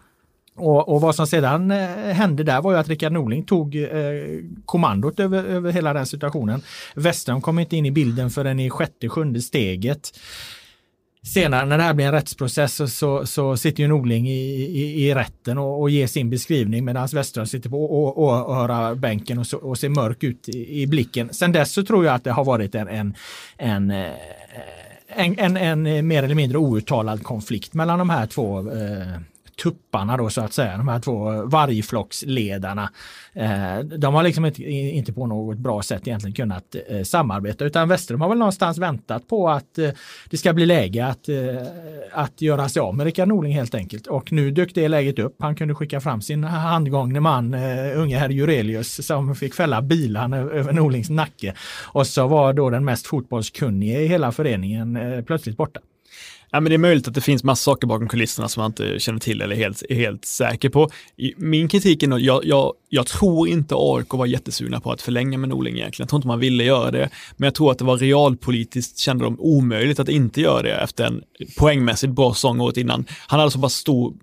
Och, 0.56 0.88
och, 0.88 1.00
vad 1.00 1.14
som 1.14 1.26
sedan 1.26 1.70
eh, 1.70 1.88
hände 1.88 2.44
där 2.44 2.62
var 2.62 2.72
ju 2.72 2.78
att 2.78 2.88
Rickard 2.88 3.12
Norling 3.12 3.44
tog 3.44 3.76
eh, 3.76 3.88
kommandot 4.64 5.20
över, 5.20 5.44
över 5.44 5.72
hela 5.72 5.92
den 5.92 6.06
situationen. 6.06 6.62
Westerholm 6.94 7.42
kom 7.42 7.58
inte 7.58 7.76
in 7.76 7.86
i 7.86 7.90
bilden 7.90 8.30
förrän 8.30 8.60
i 8.60 8.70
sjätte, 8.70 9.08
sjunde 9.08 9.40
steget. 9.40 10.10
Senare 11.22 11.66
när 11.66 11.78
det 11.78 11.84
här 11.84 11.94
blir 11.94 12.06
en 12.06 12.12
rättsprocess 12.12 12.74
så, 12.74 12.88
så, 12.88 13.26
så 13.26 13.56
sitter 13.56 13.82
ju 13.82 13.88
Norling 13.88 14.28
i, 14.28 14.62
i, 14.62 15.06
i 15.06 15.14
rätten 15.14 15.58
och, 15.58 15.80
och 15.80 15.90
ger 15.90 16.06
sin 16.06 16.30
beskrivning 16.30 16.84
medan 16.84 17.08
Westerholm 17.12 17.46
sitter 17.46 17.70
på 17.70 17.92
åhörarbänken 18.18 19.38
och, 19.38 19.46
och, 19.54 19.62
och 19.62 19.78
ser 19.78 19.88
mörk 19.88 20.24
ut 20.24 20.48
i, 20.48 20.82
i, 20.82 20.86
blicken. 20.86 21.28
Sen 21.32 21.52
dess 21.52 21.72
så 21.72 21.84
tror 21.84 22.04
jag 22.04 22.14
att 22.14 22.24
det 22.24 22.32
har 22.32 22.44
varit 22.44 22.74
en, 22.74 22.88
en, 22.88 23.14
en 23.56 23.90
eh, 23.90 24.10
en, 25.16 25.38
en, 25.38 25.56
en, 25.56 26.06
mer 26.06 26.22
eller 26.22 26.34
mindre 26.34 26.58
outtalad 26.58 27.22
konflikt 27.22 27.74
mellan 27.74 27.98
de 27.98 28.10
här 28.10 28.26
två 28.26 28.58
eh, 28.58 29.20
tupparna 29.62 30.16
då 30.16 30.30
så 30.30 30.40
att 30.40 30.52
säga, 30.52 30.76
de 30.76 30.88
här 30.88 31.00
två 31.00 31.42
vargflocksledarna. 31.44 32.90
Eh, 33.32 33.78
de 33.78 34.14
har 34.14 34.22
liksom 34.22 34.44
inte, 34.44 34.62
inte 34.72 35.12
på 35.12 35.26
något 35.26 35.58
bra 35.58 35.82
sätt 35.82 36.06
egentligen 36.06 36.34
kunnat 36.34 36.76
eh, 36.88 37.02
samarbeta 37.02 37.64
utan 37.64 37.88
Westerholm 37.88 38.20
har 38.20 38.28
väl 38.28 38.38
någonstans 38.38 38.78
väntat 38.78 39.28
på 39.28 39.48
att 39.48 39.78
eh, 39.78 39.90
det 40.30 40.36
ska 40.36 40.52
bli 40.52 40.66
läge 40.66 41.06
att, 41.06 41.28
att 42.12 42.42
göra 42.42 42.68
sig 42.68 42.80
av 42.80 42.96
med 42.96 43.04
Rickard 43.04 43.28
Norling 43.28 43.52
helt 43.52 43.74
enkelt. 43.74 44.06
Och 44.06 44.32
nu 44.32 44.50
dök 44.50 44.74
det 44.74 44.88
läget 44.88 45.18
upp. 45.18 45.36
Han 45.38 45.54
kunde 45.54 45.74
skicka 45.74 46.00
fram 46.00 46.22
sin 46.22 46.44
handgångne 46.44 47.20
man, 47.20 47.54
unge 47.94 48.18
herr 48.18 48.28
Jurelius, 48.28 49.06
som 49.06 49.34
fick 49.34 49.54
fälla 49.54 49.82
bilan 49.82 50.32
över 50.32 50.72
Norlings 50.72 51.10
nacke. 51.10 51.54
Och 51.82 52.06
så 52.06 52.26
var 52.26 52.52
då 52.52 52.70
den 52.70 52.84
mest 52.84 53.06
fotbollskunnige 53.06 54.00
i 54.00 54.06
hela 54.06 54.32
föreningen 54.32 54.98
plötsligt 55.26 55.56
borta. 55.56 55.80
Ja, 56.52 56.60
men 56.60 56.70
det 56.70 56.76
är 56.76 56.78
möjligt 56.78 57.08
att 57.08 57.14
det 57.14 57.20
finns 57.20 57.44
massa 57.44 57.62
saker 57.62 57.86
bakom 57.86 58.08
kulisserna 58.08 58.48
som 58.48 58.60
man 58.60 58.70
inte 58.70 58.98
känner 58.98 59.18
till 59.18 59.40
eller 59.40 59.56
är 59.56 59.58
helt, 59.58 59.82
är 59.88 59.94
helt 59.94 60.24
säker 60.24 60.68
på. 60.68 60.90
Min 61.36 61.68
kritik 61.68 62.02
är 62.02 62.08
nog, 62.08 62.20
jag, 62.20 62.44
jag, 62.44 62.72
jag 62.88 63.06
tror 63.06 63.48
inte 63.48 63.74
AIK 63.78 64.14
var 64.14 64.26
jättesugna 64.26 64.80
på 64.80 64.92
att 64.92 65.02
förlänga 65.02 65.38
med 65.38 65.48
Norling 65.48 65.76
egentligen. 65.76 66.04
Jag 66.04 66.08
tror 66.08 66.18
inte 66.18 66.28
man 66.28 66.40
ville 66.40 66.64
göra 66.64 66.90
det, 66.90 67.10
men 67.36 67.46
jag 67.46 67.54
tror 67.54 67.70
att 67.70 67.78
det 67.78 67.84
var 67.84 67.96
realpolitiskt 67.96 68.98
kände 68.98 69.24
de 69.24 69.40
omöjligt 69.40 70.00
att 70.00 70.08
inte 70.08 70.40
göra 70.40 70.62
det 70.62 70.74
efter 70.74 71.04
en 71.04 71.22
poängmässigt 71.58 72.12
bra 72.12 72.34
säsong 72.34 72.60
året 72.60 72.76
innan. 72.76 73.04
Han 73.26 73.40
hade 73.40 73.52
så 73.52 73.60
pass 73.60 73.74
stor 73.74 74.14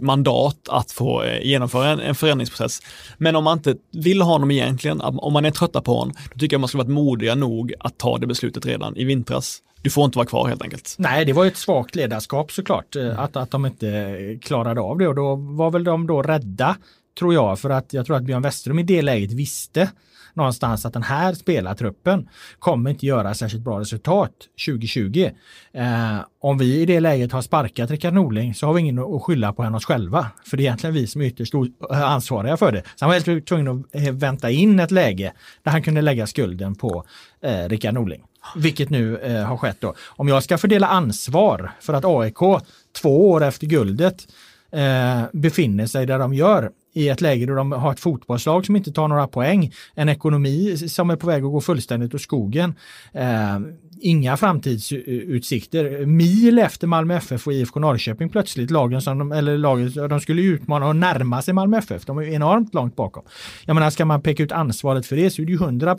mandat 0.00 0.68
att 0.68 0.92
få 0.92 1.22
eh, 1.22 1.46
genomföra 1.46 1.88
en, 1.88 2.00
en 2.00 2.14
förändringsprocess. 2.14 2.80
Men 3.18 3.36
om 3.36 3.44
man 3.44 3.58
inte 3.58 3.74
vill 3.92 4.22
ha 4.22 4.32
honom 4.32 4.50
egentligen, 4.50 5.00
om 5.00 5.32
man 5.32 5.44
är 5.44 5.50
trötta 5.50 5.80
på 5.80 5.98
honom, 5.98 6.14
då 6.34 6.38
tycker 6.38 6.54
jag 6.54 6.60
man 6.60 6.68
skulle 6.68 6.84
varit 6.84 6.94
modiga 6.94 7.34
nog 7.34 7.72
att 7.80 7.98
ta 7.98 8.18
det 8.18 8.26
beslutet 8.26 8.66
redan 8.66 8.96
i 8.96 9.04
vintras 9.04 9.62
du 9.86 9.90
får 9.90 10.04
inte 10.04 10.18
vara 10.18 10.26
kvar 10.26 10.48
helt 10.48 10.62
enkelt. 10.62 10.94
Nej, 10.98 11.24
det 11.24 11.32
var 11.32 11.46
ett 11.46 11.56
svagt 11.56 11.94
ledarskap 11.94 12.52
såklart, 12.52 12.96
mm. 12.96 13.18
att, 13.18 13.36
att 13.36 13.50
de 13.50 13.66
inte 13.66 13.88
eh, 13.88 14.38
klarade 14.38 14.80
av 14.80 14.98
det 14.98 15.08
och 15.08 15.14
då 15.14 15.34
var 15.34 15.70
väl 15.70 15.84
de 15.84 16.06
då 16.06 16.22
rädda, 16.22 16.76
tror 17.18 17.34
jag, 17.34 17.58
för 17.58 17.70
att 17.70 17.92
jag 17.92 18.06
tror 18.06 18.16
att 18.16 18.22
Björn 18.22 18.42
Westerum 18.42 18.78
i 18.78 18.82
det 18.82 19.02
läget 19.02 19.32
visste 19.32 19.90
någonstans 20.36 20.86
att 20.86 20.92
den 20.92 21.02
här 21.02 21.34
spelartruppen 21.34 22.28
kommer 22.58 22.90
inte 22.90 23.06
göra 23.06 23.34
särskilt 23.34 23.64
bra 23.64 23.80
resultat 23.80 24.32
2020. 24.66 25.30
Eh, 25.72 26.18
om 26.40 26.58
vi 26.58 26.80
i 26.80 26.86
det 26.86 27.00
läget 27.00 27.32
har 27.32 27.42
sparkat 27.42 27.90
Rickard 27.90 28.14
Norling 28.14 28.54
så 28.54 28.66
har 28.66 28.74
vi 28.74 28.80
ingen 28.80 28.98
att 28.98 29.22
skylla 29.22 29.52
på 29.52 29.62
än 29.62 29.74
oss 29.74 29.84
själva. 29.84 30.26
För 30.46 30.56
det 30.56 30.62
är 30.62 30.64
egentligen 30.64 30.94
vi 30.94 31.06
som 31.06 31.20
är 31.20 31.26
ytterst 31.26 31.54
ansvariga 31.90 32.56
för 32.56 32.72
det. 32.72 32.82
Så 32.82 33.04
han 33.04 33.08
var 33.08 33.14
helt 33.14 33.46
tvungen 33.46 33.68
att 33.68 33.94
eh, 33.94 34.12
vänta 34.12 34.50
in 34.50 34.80
ett 34.80 34.90
läge 34.90 35.32
där 35.62 35.72
han 35.72 35.82
kunde 35.82 36.00
lägga 36.02 36.26
skulden 36.26 36.74
på 36.74 37.04
eh, 37.42 37.68
Rickard 37.68 37.94
Norling. 37.94 38.22
Vilket 38.56 38.90
nu 38.90 39.18
eh, 39.18 39.44
har 39.44 39.56
skett 39.56 39.80
då. 39.80 39.94
Om 40.06 40.28
jag 40.28 40.42
ska 40.42 40.58
fördela 40.58 40.86
ansvar 40.86 41.72
för 41.80 41.92
att 41.92 42.04
AIK 42.04 42.62
två 43.02 43.30
år 43.30 43.44
efter 43.44 43.66
guldet 43.66 44.26
eh, 44.72 45.22
befinner 45.32 45.86
sig 45.86 46.06
där 46.06 46.18
de 46.18 46.34
gör 46.34 46.70
i 46.96 47.08
ett 47.08 47.20
läge 47.20 47.46
då 47.46 47.54
de 47.54 47.72
har 47.72 47.92
ett 47.92 48.00
fotbollslag 48.00 48.66
som 48.66 48.76
inte 48.76 48.92
tar 48.92 49.08
några 49.08 49.26
poäng, 49.26 49.72
en 49.94 50.08
ekonomi 50.08 50.76
som 50.76 51.10
är 51.10 51.16
på 51.16 51.26
väg 51.26 51.44
att 51.44 51.50
gå 51.50 51.60
fullständigt 51.60 52.14
åt 52.14 52.20
skogen. 52.20 52.74
Eh, 53.12 53.58
inga 54.00 54.36
framtidsutsikter. 54.36 56.06
Mil 56.06 56.58
efter 56.58 56.86
Malmö 56.86 57.16
FF 57.16 57.46
och 57.46 57.52
IFK 57.52 57.80
Norrköping 57.80 58.28
plötsligt, 58.28 58.70
lagen 58.70 59.02
som 59.02 59.18
de, 59.18 59.32
eller 59.32 59.58
laget, 59.58 59.94
de 59.94 60.20
skulle 60.20 60.42
utmana 60.42 60.86
och 60.86 60.96
närma 60.96 61.42
sig 61.42 61.54
Malmö 61.54 61.78
FF. 61.78 62.04
De 62.04 62.18
är 62.18 62.22
enormt 62.22 62.74
långt 62.74 62.96
bakom. 62.96 63.24
Jag 63.64 63.74
menar, 63.74 63.90
ska 63.90 64.04
man 64.04 64.22
peka 64.22 64.42
ut 64.42 64.52
ansvaret 64.52 65.06
för 65.06 65.16
det 65.16 65.30
så 65.30 65.42
är 65.42 65.46
det 65.46 65.52
ju 65.52 65.58
100 65.58 65.96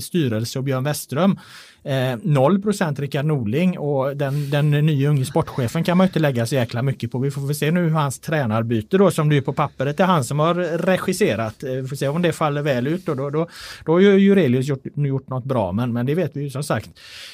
styrelse 0.00 0.58
och 0.58 0.64
Björn 0.64 0.84
Westström. 0.84 1.38
Eh, 1.84 2.58
procent 2.62 2.98
Rickard 2.98 3.24
Norling 3.24 3.78
och 3.78 4.16
den, 4.16 4.50
den 4.50 4.70
nya 4.70 5.08
unge 5.08 5.24
sportchefen 5.24 5.84
kan 5.84 5.96
man 5.96 6.06
inte 6.06 6.18
lägga 6.18 6.46
så 6.46 6.54
jäkla 6.54 6.82
mycket 6.82 7.10
på. 7.10 7.18
Vi 7.18 7.30
får 7.30 7.46
väl 7.46 7.54
se 7.54 7.70
nu 7.70 7.80
hur 7.80 7.90
hans 7.90 8.20
tränarbyte 8.20 8.98
då 8.98 9.10
som 9.10 9.28
det 9.28 9.36
är 9.36 9.40
på 9.40 9.52
pappret 9.52 10.00
är 10.00 10.04
han 10.04 10.24
som 10.24 10.38
har 10.38 10.54
regisserat. 10.78 11.62
Eh, 11.62 11.70
vi 11.70 11.88
får 11.88 11.96
se 11.96 12.08
om 12.08 12.22
det 12.22 12.32
faller 12.32 12.62
väl 12.62 12.86
ut 12.86 13.08
och 13.08 13.16
då, 13.16 13.30
då, 13.30 13.48
då 13.84 13.92
har 13.92 14.00
ju 14.00 14.18
Jurelius 14.18 14.66
gjort, 14.66 14.82
gjort 14.94 15.28
något 15.28 15.44
bra 15.44 15.72
men, 15.72 15.92
men 15.92 16.06
det 16.06 16.14
vet 16.14 16.36
vi 16.36 16.42
ju 16.42 16.50
som 16.50 16.62
sagt 16.62 16.90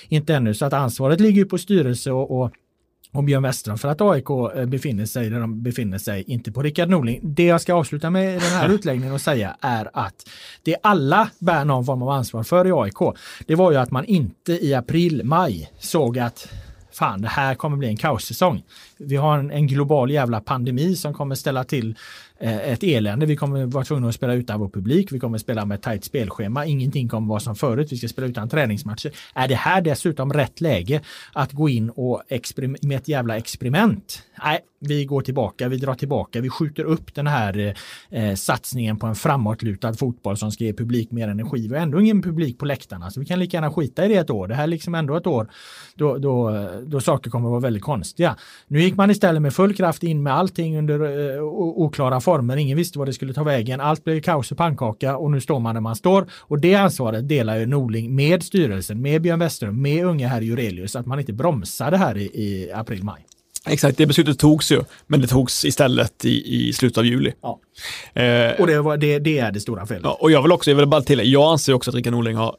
inte 0.08 0.34
ännu. 0.34 0.54
Så 0.54 0.64
att 0.64 0.72
ansvaret 0.72 1.20
ligger 1.20 1.44
på 1.44 1.58
styrelse 1.58 2.10
och, 2.12 2.40
och 2.40 2.52
och 3.16 3.24
Björn 3.24 3.42
Westström 3.42 3.78
för 3.78 3.88
att 3.88 4.00
AIK 4.00 4.30
eh, 4.30 4.66
befinner 4.66 5.06
sig 5.06 5.30
där 5.30 5.40
de 5.40 5.62
befinner 5.62 5.98
sig, 5.98 6.24
inte 6.26 6.52
på 6.52 6.62
Rickard 6.62 6.88
Norling. 6.88 7.20
Det 7.22 7.44
jag 7.44 7.60
ska 7.60 7.74
avsluta 7.74 8.10
med 8.10 8.32
den 8.32 8.50
här 8.50 8.68
utläggningen 8.74 9.14
och 9.14 9.20
säga 9.20 9.56
är 9.60 9.90
att 9.92 10.28
det 10.62 10.76
alla 10.82 11.30
bär 11.38 11.64
någon 11.64 11.84
form 11.84 12.02
av 12.02 12.08
ansvar 12.08 12.42
för 12.42 12.66
i 12.66 12.72
AIK, 12.72 13.16
det 13.46 13.54
var 13.54 13.70
ju 13.70 13.76
att 13.76 13.90
man 13.90 14.04
inte 14.04 14.52
i 14.52 14.74
april, 14.74 15.20
maj 15.24 15.70
såg 15.78 16.18
att 16.18 16.48
fan, 16.92 17.22
det 17.22 17.28
här 17.28 17.54
kommer 17.54 17.76
bli 17.76 17.88
en 17.88 17.96
kaossäsong. 17.96 18.62
Vi 18.98 19.16
har 19.16 19.38
en, 19.38 19.50
en 19.50 19.66
global 19.66 20.10
jävla 20.10 20.40
pandemi 20.40 20.96
som 20.96 21.14
kommer 21.14 21.34
ställa 21.34 21.64
till 21.64 21.96
Eh, 22.38 22.72
ett 22.72 22.82
elände. 22.82 23.26
Vi 23.26 23.36
kommer 23.36 23.66
vara 23.66 23.84
tvungna 23.84 24.08
att 24.08 24.14
spela 24.14 24.34
utan 24.34 24.60
vår 24.60 24.68
publik. 24.68 25.12
Vi 25.12 25.18
kommer 25.18 25.38
spela 25.38 25.64
med 25.64 25.82
tajt 25.82 26.04
spelschema. 26.04 26.66
Ingenting 26.66 27.08
kommer 27.08 27.28
vara 27.28 27.40
som 27.40 27.56
förut. 27.56 27.92
Vi 27.92 27.96
ska 27.96 28.08
spela 28.08 28.28
utan 28.28 28.48
träningsmatcher. 28.48 29.12
Är 29.34 29.48
det 29.48 29.54
här 29.54 29.80
dessutom 29.80 30.32
rätt 30.32 30.60
läge 30.60 31.00
att 31.32 31.52
gå 31.52 31.68
in 31.68 31.90
och 31.90 32.22
med 32.82 32.96
ett 32.96 33.08
jävla 33.08 33.36
experiment? 33.36 34.22
Nej, 34.44 34.60
vi 34.80 35.04
går 35.04 35.20
tillbaka, 35.20 35.68
vi 35.68 35.76
drar 35.76 35.94
tillbaka, 35.94 36.40
vi 36.40 36.50
skjuter 36.50 36.84
upp 36.84 37.14
den 37.14 37.26
här 37.26 37.74
eh, 38.10 38.34
satsningen 38.34 38.96
på 38.96 39.06
en 39.06 39.14
framåtlutad 39.14 39.94
fotboll 39.94 40.36
som 40.36 40.52
ska 40.52 40.64
ge 40.64 40.72
publik 40.72 41.10
mer 41.10 41.28
energi. 41.28 41.68
Vi 41.68 41.74
har 41.74 41.82
ändå 41.82 42.00
ingen 42.00 42.22
publik 42.22 42.58
på 42.58 42.64
läktarna 42.64 43.10
så 43.10 43.20
vi 43.20 43.26
kan 43.26 43.38
lika 43.38 43.56
gärna 43.56 43.70
skita 43.70 44.04
i 44.04 44.08
det 44.08 44.14
ett 44.14 44.30
år. 44.30 44.48
Det 44.48 44.54
här 44.54 44.62
är 44.62 44.66
liksom 44.66 44.94
ändå 44.94 45.16
ett 45.16 45.26
år 45.26 45.50
då, 45.94 46.18
då, 46.18 46.68
då 46.86 47.00
saker 47.00 47.30
kommer 47.30 47.48
att 47.48 47.50
vara 47.50 47.60
väldigt 47.60 47.82
konstiga. 47.82 48.36
Nu 48.68 48.82
gick 48.82 48.96
man 48.96 49.10
istället 49.10 49.42
med 49.42 49.54
full 49.54 49.74
kraft 49.74 50.02
in 50.02 50.22
med 50.22 50.34
allting 50.34 50.78
under 50.78 51.34
eh, 51.36 51.42
oklara 51.42 52.20
former. 52.20 52.56
Ingen 52.56 52.76
visste 52.76 52.98
vad 52.98 53.08
det 53.08 53.12
skulle 53.12 53.34
ta 53.34 53.44
vägen. 53.44 53.80
Allt 53.80 54.04
blev 54.04 54.20
kaos 54.20 54.52
och 54.52 54.58
pannkaka 54.58 55.16
och 55.16 55.30
nu 55.30 55.40
står 55.40 55.60
man 55.60 55.74
där 55.74 55.82
man 55.82 55.96
står. 55.96 56.26
Och 56.40 56.60
det 56.60 56.74
ansvaret 56.74 57.28
delar 57.28 57.56
ju 57.56 57.66
Norling 57.66 58.14
med 58.14 58.42
styrelsen, 58.42 59.02
med 59.02 59.22
Björn 59.22 59.38
Westerholm, 59.38 59.82
med 59.82 60.06
unga 60.06 60.28
herr 60.28 60.40
Jurelius, 60.40 60.96
att 60.96 61.06
man 61.06 61.20
inte 61.20 61.32
bromsade 61.32 61.96
här 61.96 62.16
i, 62.16 62.24
i 62.24 62.72
april-maj. 62.72 63.26
Exakt, 63.66 63.98
det 63.98 64.06
beslutet 64.06 64.38
togs 64.38 64.72
ju, 64.72 64.82
men 65.06 65.20
det 65.20 65.26
togs 65.26 65.64
istället 65.64 66.24
i, 66.24 66.68
i 66.68 66.72
slutet 66.72 66.98
av 66.98 67.06
juli. 67.06 67.32
Ja. 67.42 67.60
Eh, 68.22 68.60
Och 68.60 68.66
det, 68.66 68.80
var, 68.80 68.96
det, 68.96 69.18
det 69.18 69.38
är 69.38 69.52
det 69.52 69.60
stora 69.60 69.86
felet. 69.86 70.02
Ja, 70.04 70.18
och 70.20 70.30
jag 70.30 70.42
vill 70.42 70.52
också, 70.52 70.70
jag 70.70 70.76
vill 70.76 70.86
bara 70.86 71.02
tillägga, 71.02 71.28
jag 71.30 71.52
anser 71.52 71.72
också 71.72 71.90
att 71.90 71.94
Rickard 71.94 72.12
Norling 72.12 72.36
har 72.36 72.56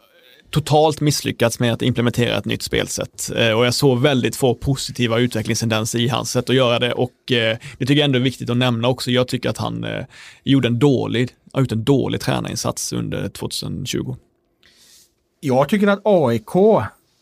totalt 0.50 1.02
misslyckats 1.02 1.60
med 1.60 1.74
att 1.74 1.82
implementera 1.82 2.38
ett 2.38 2.46
nytt 2.46 2.64
spelsätt. 2.64 3.32
Eh, 3.36 3.52
och 3.52 3.66
jag 3.66 3.74
såg 3.74 4.02
väldigt 4.02 4.36
få 4.36 4.56
positiva 4.56 5.20
utvecklingstendenser 5.20 6.00
i 6.00 6.08
hans 6.08 6.32
sätt 6.32 6.50
att 6.50 6.56
göra 6.56 6.80
det 6.80 6.94
och 6.94 7.32
eh, 7.32 7.58
det 7.78 7.86
tycker 7.86 7.94
jag 7.94 8.06
ändå 8.06 8.20
är 8.20 8.24
viktigt 8.24 8.50
att 8.50 8.58
nämna 8.58 8.88
också. 8.88 9.12
Jag 9.12 9.28
tycker 9.28 9.50
att 9.50 9.58
han 9.58 9.84
eh, 9.84 10.06
gjorde 10.44 10.68
en 10.68 10.80
dålig, 10.80 11.30
har 11.54 11.62
gjort 11.62 11.72
en 11.72 11.84
dålig 11.84 12.22
tränarinsats 12.22 12.94
under 12.94 13.30
2020. 13.30 14.16
Jag 15.40 15.70
tycker 15.70 15.88
att 15.88 16.02
AIK 16.04 16.56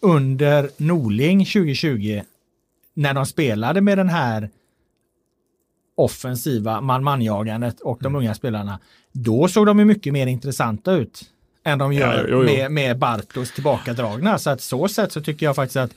under 0.01 0.69
Norling 0.77 1.45
2020, 1.45 2.21
när 2.95 3.13
de 3.13 3.25
spelade 3.25 3.81
med 3.81 3.97
den 3.97 4.09
här 4.09 4.49
offensiva 5.95 6.81
man-man-jagandet 6.81 7.79
och 7.79 7.97
de 8.01 8.15
unga 8.15 8.33
spelarna, 8.33 8.79
då 9.11 9.47
såg 9.47 9.65
de 9.65 9.79
ju 9.79 9.85
mycket 9.85 10.13
mer 10.13 10.27
intressanta 10.27 10.91
ut 10.91 11.31
än 11.63 11.77
de 11.77 11.93
gör 11.93 12.13
Ja, 12.13 12.25
jo, 12.29 12.37
jo. 12.39 12.43
Med, 12.43 12.71
med 12.71 12.97
Bartos 12.97 13.51
tillbakadragna. 13.51 14.37
Så 14.37 14.49
att 14.49 14.61
så 14.61 14.87
sätt 14.87 15.11
så 15.11 15.21
tycker 15.21 15.45
jag 15.45 15.55
faktiskt 15.55 15.77
att 15.77 15.91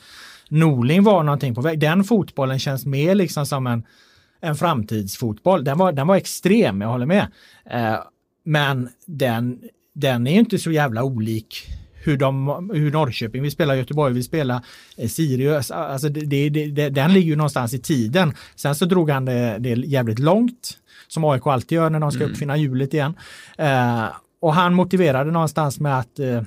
Norling 0.49 1.03
var 1.03 1.23
någonting 1.23 1.55
på 1.55 1.61
väg. 1.61 1.81
Den 1.81 2.05
fotbollen 2.05 2.59
känns 2.59 2.87
mer 2.87 3.15
liksom 3.15 3.47
som 3.47 3.67
en, 3.67 3.83
en 4.41 4.57
framtidsfotboll. 4.57 5.65
Den 5.65 5.79
var, 5.79 5.93
den 5.93 6.07
var 6.07 6.17
extrem, 6.17 6.81
jag 6.81 6.89
håller 6.89 7.07
med. 7.07 7.27
Eh, 7.71 7.99
men 8.45 8.89
den, 9.07 9.61
den 9.95 10.27
är 10.27 10.33
ju 10.33 10.39
inte 10.39 10.59
så 10.59 10.71
jävla 10.71 11.03
olik 11.03 11.67
hur, 12.09 12.17
de, 12.17 12.71
hur 12.75 12.91
Norrköping 12.91 13.43
vill 13.43 13.51
spela, 13.51 13.77
Göteborg 13.77 14.15
vill 14.15 14.25
spela, 14.25 14.63
eh, 14.97 15.09
Sirius, 15.09 15.71
alltså 15.71 16.09
det, 16.09 16.49
det, 16.49 16.67
det, 16.67 16.89
den 16.89 17.13
ligger 17.13 17.29
ju 17.29 17.37
någonstans 17.37 17.75
i 17.75 17.79
tiden. 17.79 18.35
Sen 18.57 18.75
så 18.75 18.85
drog 18.85 19.11
han 19.11 19.25
det, 19.25 19.57
det 19.59 19.69
jävligt 19.69 20.19
långt, 20.19 20.79
som 21.09 21.25
AIK 21.25 21.47
alltid 21.47 21.77
gör 21.77 21.91
när 21.91 22.01
de 22.01 22.13
ska 22.13 22.25
uppfinna 22.25 22.57
hjulet 22.57 22.95
igen. 22.95 23.15
Eh, 23.59 24.05
och 24.41 24.55
han 24.55 24.75
motiverade 24.75 25.31
någonstans 25.31 25.81
med 25.81 25.99
att 25.99 26.19
eh, 26.19 26.43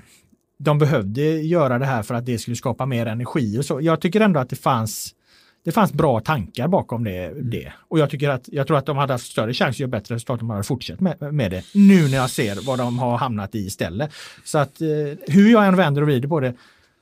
de 0.59 0.77
behövde 0.77 1.21
göra 1.21 1.79
det 1.79 1.85
här 1.85 2.03
för 2.03 2.15
att 2.15 2.25
det 2.25 2.37
skulle 2.37 2.55
skapa 2.55 2.85
mer 2.85 3.05
energi 3.05 3.59
och 3.59 3.65
så. 3.65 3.81
Jag 3.81 4.01
tycker 4.01 4.21
ändå 4.21 4.39
att 4.39 4.49
det 4.49 4.55
fanns 4.55 5.15
det 5.63 5.71
fanns 5.71 5.93
bra 5.93 6.19
tankar 6.19 6.67
bakom 6.67 7.03
det. 7.03 7.33
det. 7.41 7.73
Och 7.87 7.99
jag 7.99 8.09
tycker 8.09 8.29
att 8.29 8.49
jag 8.51 8.67
tror 8.67 8.77
att 8.77 8.85
de 8.85 8.97
hade 8.97 9.13
haft 9.13 9.31
större 9.31 9.53
chans 9.53 9.75
att 9.75 9.79
göra 9.79 9.89
bättre 9.89 10.15
resultat 10.15 10.41
om 10.41 10.47
de 10.47 10.53
hade 10.53 10.63
fortsatt 10.63 10.99
med, 10.99 11.33
med 11.33 11.51
det. 11.51 11.63
Nu 11.73 12.07
när 12.07 12.17
jag 12.17 12.29
ser 12.29 12.67
vad 12.67 12.79
de 12.79 12.99
har 12.99 13.17
hamnat 13.17 13.55
i 13.55 13.59
istället. 13.59 14.11
Så 14.43 14.57
att 14.57 14.81
eh, 14.81 14.87
hur 15.27 15.51
jag 15.51 15.67
än 15.67 15.75
vänder 15.75 16.01
och 16.01 16.07
vrider 16.07 16.27
på 16.27 16.39
det 16.39 16.53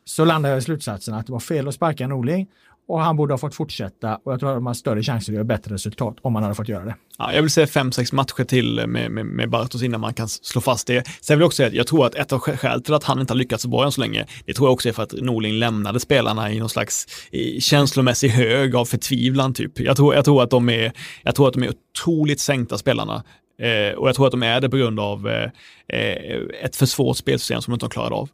så 0.06 0.26
landar 0.26 0.50
jag 0.50 0.60
i 0.60 0.62
slutsatsen 0.62 1.14
att 1.14 1.26
det 1.26 1.32
var 1.32 1.40
fel 1.40 1.68
att 1.68 1.76
sparka 1.76 2.08
Norling 2.08 2.48
och 2.90 3.02
han 3.02 3.16
borde 3.16 3.34
ha 3.34 3.38
fått 3.38 3.56
fortsätta 3.56 4.16
och 4.16 4.34
jag 4.34 4.40
tror 4.40 4.50
att 4.50 4.58
de 4.58 4.66
har 4.66 4.74
större 4.74 5.04
chanser 5.04 5.32
att 5.32 5.36
göra 5.36 5.44
bättre 5.44 5.74
resultat 5.74 6.18
om 6.22 6.36
han 6.36 6.44
hade 6.44 6.56
fått 6.56 6.70
göra 6.70 6.86
det. 6.86 6.96
Ja, 7.18 7.34
jag 7.34 7.42
vill 7.42 7.52
säga 7.52 7.68
fem, 7.68 7.92
sex 7.92 8.12
matcher 8.12 8.44
till 8.44 8.88
med, 8.88 9.12
med, 9.12 9.26
med 9.26 9.50
Bartos 9.50 9.84
innan 9.84 10.02
man 10.02 10.14
kan 10.14 10.28
slå 10.30 10.62
fast 10.62 10.88
det. 10.88 11.08
Sen 11.22 11.38
vill 11.38 11.42
jag 11.42 11.48
också 11.48 11.56
säga 11.56 11.68
att 11.68 11.74
jag 11.74 11.88
tror 11.88 12.06
att 12.06 12.16
ett 12.16 12.32
av 12.34 12.40
skälen 12.40 12.84
till 12.84 12.94
att 12.94 13.04
han 13.04 13.20
inte 13.20 13.34
har 13.34 13.38
lyckats 13.38 13.64
så 13.64 13.70
bra 13.70 13.86
än 13.86 13.92
så 13.92 14.02
länge, 14.02 14.26
det 14.46 14.54
tror 14.54 14.68
jag 14.68 14.74
också 14.74 14.90
är 14.90 14.94
för 14.94 15.04
att 15.04 15.14
Norling 15.22 15.54
lämnade 15.54 16.00
spelarna 16.00 16.52
i 16.52 16.60
någon 16.60 16.70
slags 16.70 17.08
i 17.32 17.62
känslomässig 17.62 18.30
hög 18.30 18.76
av 18.76 18.86
förtvivlan 18.86 19.54
typ. 19.54 19.80
Jag 19.80 19.98
tror, 19.98 20.16
jag 20.16 20.26
tror, 20.26 20.44
att, 20.44 20.50
de 20.50 20.70
är, 20.70 20.92
jag 21.24 21.36
tror 21.36 21.48
att 21.48 21.54
de 21.54 21.64
är 21.64 21.70
otroligt 21.70 22.40
sänkta 22.40 22.78
spelarna. 22.78 23.24
Eh, 23.62 23.98
och 23.98 24.08
jag 24.08 24.16
tror 24.16 24.26
att 24.26 24.32
de 24.32 24.44
är 24.44 24.62
det 24.62 24.70
på 24.70 24.78
grund 24.78 25.00
av 25.00 25.28
eh, 25.28 25.50
eh 25.88 26.42
ett 26.64 26.76
för 26.76 26.86
svårt 26.86 27.18
spelsystem 27.18 27.62
som 27.62 27.72
de 27.72 27.76
inte 27.76 27.86
har 27.86 27.90
klarat 27.90 28.12
av. 28.12 28.30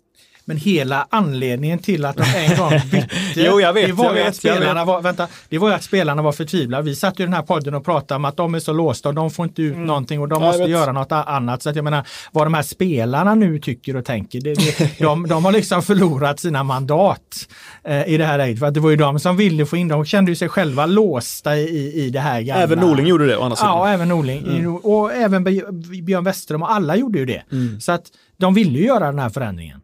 Men 0.47 0.57
hela 0.57 1.07
anledningen 1.09 1.79
till 1.79 2.05
att 2.05 2.17
de 2.17 2.23
en 2.35 2.57
gång 2.57 2.69
bytte, 2.91 3.07
Jo, 3.35 3.61
jag 3.61 3.73
vet, 3.73 3.87
det, 3.87 3.93
var 3.93 4.05
jag 4.05 4.13
ju 4.15 4.19
vet, 4.19 4.29
att 4.29 4.35
spelarna 4.35 4.85
var, 4.85 5.01
vänta, 5.01 5.27
det 5.49 5.57
var 5.57 5.67
ju 5.69 5.73
att 5.75 5.83
spelarna 5.83 6.21
var 6.21 6.31
förtvivlade. 6.31 6.83
Vi 6.83 6.95
satt 6.95 7.19
ju 7.19 7.23
i 7.23 7.25
den 7.25 7.33
här 7.33 7.41
podden 7.41 7.73
och 7.75 7.85
pratade 7.85 8.15
om 8.15 8.25
att 8.25 8.37
de 8.37 8.55
är 8.55 8.59
så 8.59 8.73
låsta 8.73 9.09
och 9.09 9.15
de 9.15 9.31
får 9.31 9.45
inte 9.45 9.61
ut 9.61 9.77
någonting 9.77 10.19
och 10.19 10.27
de 10.27 10.35
Mm. 10.35 10.45
Ja, 10.45 10.53
jag 10.53 10.59
måste 10.59 10.71
vet. 10.71 10.79
göra 10.81 10.91
något 10.91 11.11
annat. 11.11 11.61
Så 11.63 11.69
att 11.69 11.75
jag 11.75 11.83
menar, 11.83 12.07
vad 12.31 12.45
de 12.45 12.53
här 12.53 12.61
spelarna 12.61 13.35
nu 13.35 13.59
tycker 13.59 13.95
och 13.95 14.05
tänker, 14.05 14.41
det, 14.41 14.53
det, 14.53 14.99
de, 14.99 15.27
de 15.27 15.45
har 15.45 15.51
liksom 15.51 15.81
förlorat 15.81 16.39
sina 16.39 16.63
mandat 16.63 17.47
eh, 17.83 18.07
i 18.07 18.17
det 18.17 18.25
här 18.25 18.37
läget. 18.37 18.59
För 18.59 18.65
att 18.65 18.73
det 18.73 18.79
var 18.79 18.89
ju 18.89 18.95
de 18.95 19.19
som 19.19 19.37
ville 19.37 19.65
få 19.65 19.77
in, 19.77 19.87
de 19.87 20.05
kände 20.05 20.31
ju 20.31 20.35
sig 20.35 20.49
själva 20.49 20.85
låsta 20.85 21.57
i, 21.57 22.03
i 22.05 22.09
det 22.09 22.19
här 22.19 22.41
gamla. 22.41 22.63
Även 22.63 22.79
Norling 22.79 23.07
gjorde 23.07 23.27
det 23.27 23.37
å 23.37 23.43
andra 23.43 23.55
sidan. 23.55 23.71
Ja, 23.71 23.89
även 23.89 24.07
Norling. 24.09 24.67
Och 24.83 25.13
även 25.13 25.47
Bj- 25.47 26.03
Björn 26.03 26.23
Westerholm 26.23 26.63
och 26.63 26.71
alla 26.71 26.95
gjorde 26.95 27.19
ju 27.19 27.25
det. 27.25 27.43
Mm. 27.51 27.79
Så 27.81 27.91
att 27.91 28.03
de 28.37 28.53
ville 28.53 28.79
ju 28.79 28.85
göra 28.85 29.05
den 29.05 29.19
här 29.19 29.29
förändringen. 29.29 29.81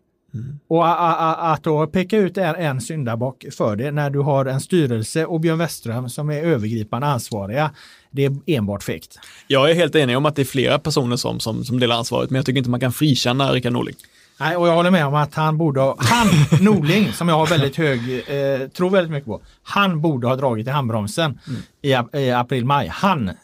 Och 0.67 0.87
a- 0.87 0.95
a- 1.19 1.51
att 1.53 1.63
då 1.63 1.87
peka 1.87 2.17
ut 2.17 2.37
en, 2.37 2.55
en 2.55 2.81
syndabock 2.81 3.45
för 3.57 3.75
det 3.75 3.91
när 3.91 4.09
du 4.09 4.19
har 4.19 4.45
en 4.45 4.61
styrelse 4.61 5.25
och 5.25 5.39
Björn 5.39 5.57
Westerholm 5.57 6.09
som 6.09 6.29
är 6.29 6.41
övergripande 6.41 7.07
ansvariga, 7.07 7.71
det 8.11 8.25
är 8.25 8.37
enbart 8.47 8.83
fegt. 8.83 9.19
Jag 9.47 9.71
är 9.71 9.75
helt 9.75 9.95
enig 9.95 10.17
om 10.17 10.25
att 10.25 10.35
det 10.35 10.41
är 10.41 10.45
flera 10.45 10.79
personer 10.79 11.15
som, 11.15 11.39
som, 11.39 11.65
som 11.65 11.79
delar 11.79 11.95
ansvaret, 11.95 12.29
men 12.29 12.35
jag 12.35 12.45
tycker 12.45 12.57
inte 12.57 12.69
man 12.69 12.79
kan 12.79 12.91
frikänna 12.93 13.51
Rickard 13.53 13.73
Norling. 13.73 13.95
Nej, 14.39 14.55
och 14.57 14.67
jag 14.67 14.75
håller 14.75 14.91
med 14.91 15.05
om 15.05 15.15
att 15.15 15.35
han 15.35 15.57
borde 15.57 15.81
ha, 15.81 15.95
han, 15.99 16.27
Norling, 16.61 17.13
som 17.13 17.27
jag 17.29 17.35
har 17.35 17.47
väldigt 17.47 17.75
hög, 17.75 17.99
eh, 18.27 18.67
tror 18.67 18.89
väldigt 18.89 19.11
mycket 19.11 19.25
på, 19.25 19.41
han 19.63 20.01
borde 20.01 20.27
ha 20.27 20.35
dragit 20.35 20.67
i 20.67 20.69
handbromsen 20.69 21.39
i, 21.81 21.93
ap- 21.93 22.15
i 22.17 22.31
april-maj. 22.31 22.87
Han, 22.87 23.29
eh, 23.29 23.35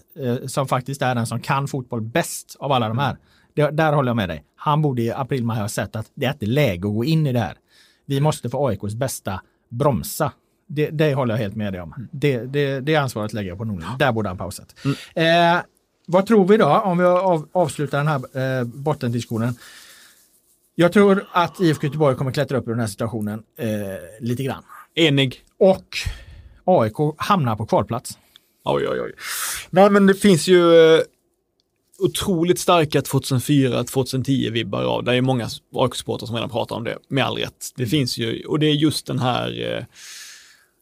som 0.47 0.67
faktiskt 0.67 1.01
är 1.01 1.15
den 1.15 1.27
som 1.27 1.39
kan 1.39 1.67
fotboll 1.67 2.01
bäst 2.01 2.55
av 2.59 2.71
alla 2.71 2.87
de 2.87 2.97
här, 2.97 3.17
det, 3.55 3.71
där 3.71 3.93
håller 3.93 4.09
jag 4.09 4.15
med 4.15 4.29
dig. 4.29 4.43
Han 4.67 4.81
borde 4.81 5.01
i 5.01 5.11
april-maj 5.11 5.59
ha 5.59 5.69
sett 5.69 5.95
att 5.95 6.11
det 6.13 6.25
är 6.25 6.31
inte 6.31 6.45
läge 6.45 6.87
att 6.87 6.93
gå 6.93 7.05
in 7.05 7.27
i 7.27 7.33
det 7.33 7.39
här. 7.39 7.57
Vi 8.05 8.21
måste 8.21 8.49
för 8.49 8.67
AIKs 8.67 8.95
bästa 8.95 9.41
bromsa. 9.69 10.31
Det, 10.67 10.89
det 10.89 11.13
håller 11.13 11.33
jag 11.33 11.39
helt 11.39 11.55
med 11.55 11.73
dig 11.73 11.81
om. 11.81 12.07
Det, 12.11 12.37
det, 12.37 12.79
det 12.79 12.95
ansvaret 12.95 13.33
lägger 13.33 13.49
jag 13.49 13.57
på 13.57 13.65
Norling. 13.65 13.87
Där 13.99 14.11
borde 14.11 14.29
han 14.29 14.37
pausat. 14.37 14.75
Eh, 15.15 15.57
vad 16.05 16.25
tror 16.25 16.47
vi 16.47 16.57
då 16.57 16.65
om 16.65 16.97
vi 16.97 17.05
av, 17.05 17.49
avslutar 17.51 17.97
den 17.97 18.07
här 18.07 18.59
eh, 18.59 18.63
bottendiskussionen? 18.63 19.55
Jag 20.75 20.93
tror 20.93 21.25
att 21.31 21.59
IFK 21.59 21.87
Göteborg 21.87 22.15
kommer 22.15 22.31
klättra 22.31 22.57
upp 22.57 22.67
ur 22.67 22.71
den 22.71 22.79
här 22.79 22.87
situationen 22.87 23.43
eh, 23.57 23.67
lite 24.19 24.43
grann. 24.43 24.63
Enig. 24.95 25.43
Och 25.57 25.97
AIK 26.65 26.95
hamnar 27.17 27.55
på 27.55 27.65
kvalplats. 27.65 28.17
Oj, 28.63 28.87
oj, 28.87 29.01
oj. 29.01 29.13
Nej, 29.69 29.89
men 29.89 30.07
det 30.07 30.13
finns 30.13 30.47
ju 30.47 30.95
eh, 30.95 31.01
otroligt 31.97 32.59
starka 32.59 32.99
2004-2010-vibbar 33.01 34.83
av. 34.83 35.03
Det 35.03 35.15
är 35.15 35.21
många 35.21 35.49
AIK-supportrar 35.73 36.25
som 36.25 36.35
redan 36.35 36.49
pratar 36.49 36.75
om 36.75 36.83
det, 36.83 36.97
med 37.07 37.25
all 37.25 37.37
rätt. 37.37 37.69
Det 37.75 37.85
finns 37.85 38.17
ju, 38.17 38.45
och 38.45 38.59
det 38.59 38.65
är 38.65 38.73
just 38.73 39.05
den 39.05 39.19
här 39.19 39.61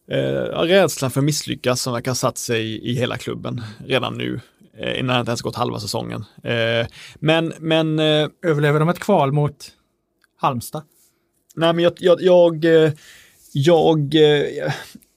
eh, 0.09 0.17
eh, 0.17 0.61
rädslan 0.61 1.11
för 1.11 1.19
att 1.19 1.25
misslyckas 1.25 1.81
som 1.81 1.93
verkar 1.93 2.11
ha 2.11 2.15
satt 2.15 2.37
sig 2.37 2.89
i, 2.89 2.95
hela 2.95 3.17
klubben 3.17 3.61
redan 3.87 4.17
nu, 4.17 4.39
eh, 4.77 4.99
innan 4.99 5.15
det 5.15 5.19
inte 5.19 5.29
ens 5.29 5.41
gått 5.41 5.55
halva 5.55 5.79
säsongen. 5.79 6.25
Eh, 6.43 6.87
men, 7.15 7.53
men 7.59 7.99
eh, 7.99 8.27
Överlever 8.45 8.79
de 8.79 8.89
ett 8.89 8.99
kval 8.99 9.31
mot 9.31 9.71
Halmstad? 10.37 10.83
Nej, 11.55 11.73
men 11.73 11.83
jag, 11.83 11.93
jag, 11.99 12.21
jag, 12.21 12.65
eh, 12.65 12.91
jag, 13.53 14.15
eh, 14.15 14.73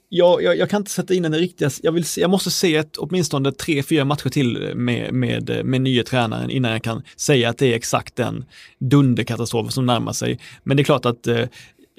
jag, 0.09 0.43
jag, 0.43 0.59
jag 0.59 0.71
kan 0.71 0.81
inte 0.83 0.91
sätta 0.91 1.15
in 1.15 1.23
den 1.23 1.35
riktiga, 1.35 1.71
jag, 1.83 1.93
vill, 1.93 2.05
se- 2.05 2.21
jag 2.21 2.31
måste 2.31 2.51
se 2.51 2.77
ett, 2.77 2.97
åtminstone 2.97 3.53
tre, 3.53 3.83
fyra 3.83 4.05
matcher 4.05 4.29
till 4.29 4.73
med, 4.75 5.13
med, 5.15 5.61
med 5.65 5.81
nye 5.81 6.03
tränaren 6.03 6.51
innan 6.51 6.73
jag 6.73 6.83
kan 6.83 7.03
säga 7.17 7.51
att 7.51 7.59
det 7.59 7.67
är 7.73 7.77
exakt 7.77 8.17
den 8.17 8.45
dunderkatastrofen 8.79 9.73
som 9.73 9.87
närmar 9.87 10.13
sig. 10.13 10.39
Men 10.65 10.77
det 10.77 10.83
är 10.83 10.85
klart 10.85 11.07
att 11.07 11.27
eh, 11.27 11.41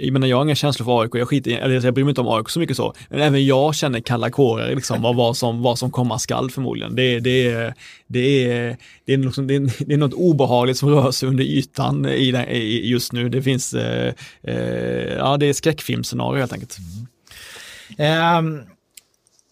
jag 0.01 0.13
menar, 0.13 0.27
jag 0.27 0.37
har 0.37 0.43
inga 0.43 0.55
känslor 0.55 0.85
för 0.85 1.01
AIK, 1.01 1.11
jag, 1.15 1.27
skiter, 1.27 1.51
eller 1.51 1.85
jag 1.85 1.93
bryr 1.93 2.03
mig 2.03 2.11
inte 2.11 2.21
om 2.21 2.27
AIK 2.27 2.49
så 2.49 2.59
mycket 2.59 2.77
så, 2.77 2.93
men 3.09 3.21
även 3.21 3.45
jag 3.45 3.75
känner 3.75 3.99
kalla 3.99 4.29
kårar 4.29 4.75
liksom, 4.75 5.05
av 5.05 5.15
vad 5.15 5.37
som, 5.37 5.61
vad 5.61 5.79
som 5.79 5.91
komma 5.91 6.19
skall 6.19 6.51
förmodligen. 6.51 6.95
Det, 6.95 7.19
det, 7.19 7.47
är- 7.51 7.73
det, 8.07 8.51
är, 8.51 8.77
det, 9.05 9.13
är 9.13 9.17
liksom, 9.17 9.47
det, 9.47 9.55
är, 9.55 9.85
det 9.85 9.93
är 9.93 9.97
något 9.97 10.13
obehagligt 10.13 10.77
som 10.77 10.89
rör 10.89 11.11
sig 11.11 11.29
under 11.29 11.43
ytan 11.43 12.05
i, 12.05 12.31
den- 12.31 12.49
i, 12.49 12.89
just 12.89 13.13
nu. 13.13 13.29
Det 13.29 13.41
finns, 13.41 13.73
eh, 13.73 14.13
eh, 14.43 15.13
ja 15.17 15.37
det 15.37 15.45
är 15.45 15.53
skräckfilmscenario 15.53 16.39
helt 16.39 16.53
enkelt. 16.53 16.77
Mm. 16.77 17.07
Ehm, 17.97 18.63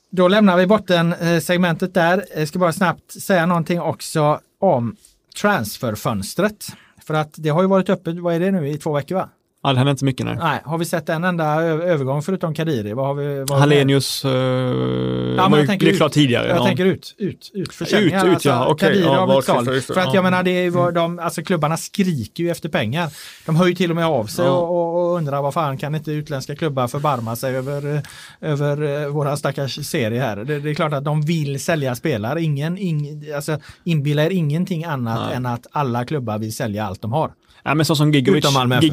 då 0.10 0.28
lämnar 0.28 0.58
vi 0.58 0.68
botten 0.68 1.14
eh, 1.14 1.40
segmentet 1.40 1.94
där. 1.94 2.26
Jag 2.36 2.48
ska 2.48 2.60
bara 2.60 2.74
snabbt 2.74 3.22
säga 3.22 3.46
någonting 3.46 3.82
också 3.82 4.40
om 4.60 4.96
transferfönstret. 5.42 6.68
För 7.08 7.14
att 7.14 7.34
det 7.36 7.50
har 7.50 7.62
ju 7.62 7.68
varit 7.68 7.90
öppet, 7.90 8.20
vad 8.20 8.36
är 8.36 8.40
det 8.40 8.52
nu, 8.52 8.70
i 8.70 8.78
två 8.78 8.94
veckor 8.94 9.16
va? 9.16 9.30
Ja, 9.68 9.74
det 9.74 9.78
händer 9.78 9.92
inte 9.92 10.06
mycket 10.06 10.26
nu. 10.26 10.36
Nej, 10.36 10.62
har 10.66 10.78
vi 10.78 10.86
sett 10.86 11.10
en 11.10 11.24
enda 11.24 11.62
övergång 11.64 12.22
förutom 12.22 12.54
Kadiri? 12.54 12.94
Vad 12.94 13.06
har 13.08 13.14
vi, 13.14 13.46
vad 13.48 13.60
Hallenius, 13.60 14.26
eh, 14.26 14.32
men 14.32 15.52
var 15.52 15.58
jag 15.58 15.68
det 15.80 15.90
är 15.90 15.94
klart 15.98 16.12
tidigare. 16.12 16.48
Jag 16.48 16.58
ja. 16.58 16.66
tänker 16.66 16.86
ut, 16.86 17.16
ut, 17.18 17.52
ut, 17.54 17.74
försäljningar. 17.74 18.28
Ut, 18.28 18.38
ut, 18.38 18.46
ja, 18.46 18.68
okej. 18.68 18.88
Kadiri 18.88 19.04
Ja, 19.06 19.20
har 19.20 19.28
blivit 19.28 19.46
såld. 19.46 19.84
För 19.84 20.02
att 20.02 20.08
Ja. 20.08 20.16
jag 20.16 20.24
menar, 20.24 20.44
det 20.44 20.52
är, 20.52 20.92
de, 20.92 21.20
alltså 21.20 21.44
klubbarna 21.44 21.78
skriker 21.78 22.44
ju 22.44 22.50
efter 22.50 22.70
pengar. 22.70 23.10
De 23.46 23.56
hör 23.56 23.68
ju 23.68 23.76
till 23.76 23.90
och 23.90 23.96
med 23.96 24.06
av 24.06 24.26
sig 24.26 24.46
Ja. 24.46 24.52
och, 24.52 25.12
och, 25.12 25.18
undrar 25.18 25.42
vad 25.42 25.54
fan 25.54 25.78
kan 25.78 25.96
inte 25.96 26.12
utländska 26.12 26.56
klubbar 26.56 26.88
förbarma 26.88 27.36
sig 27.36 27.56
över, 27.56 27.96
eh, 27.96 28.02
över 28.42 29.04
eh, 29.04 29.08
våra 29.08 29.38
stackars 29.38 29.88
serie 29.88 30.22
här. 30.22 30.36
Det, 30.36 30.60
det 30.60 30.70
är 30.70 30.74
klart 30.74 30.94
att 30.94 31.04
de 31.06 31.22
vill 31.22 31.60
sälja 31.60 31.96
spelare. 31.96 32.42
Ingen, 32.42 32.78
ing, 32.78 33.34
alltså, 33.36 33.60
inbilla 33.84 34.24
er 34.26 34.30
ingenting 34.30 34.84
annat 34.84 35.22
Nej. 35.28 35.36
än 35.36 35.46
att 35.46 35.68
alla 35.72 36.06
klubbar 36.06 36.38
vill 36.38 36.56
sälja 36.56 36.86
allt 36.86 37.02
de 37.02 37.12
har. 37.12 37.32
Ja, 37.68 37.74
men 37.76 37.86
så 37.86 37.96
som 37.96 38.12
Gigovic. 38.14 38.46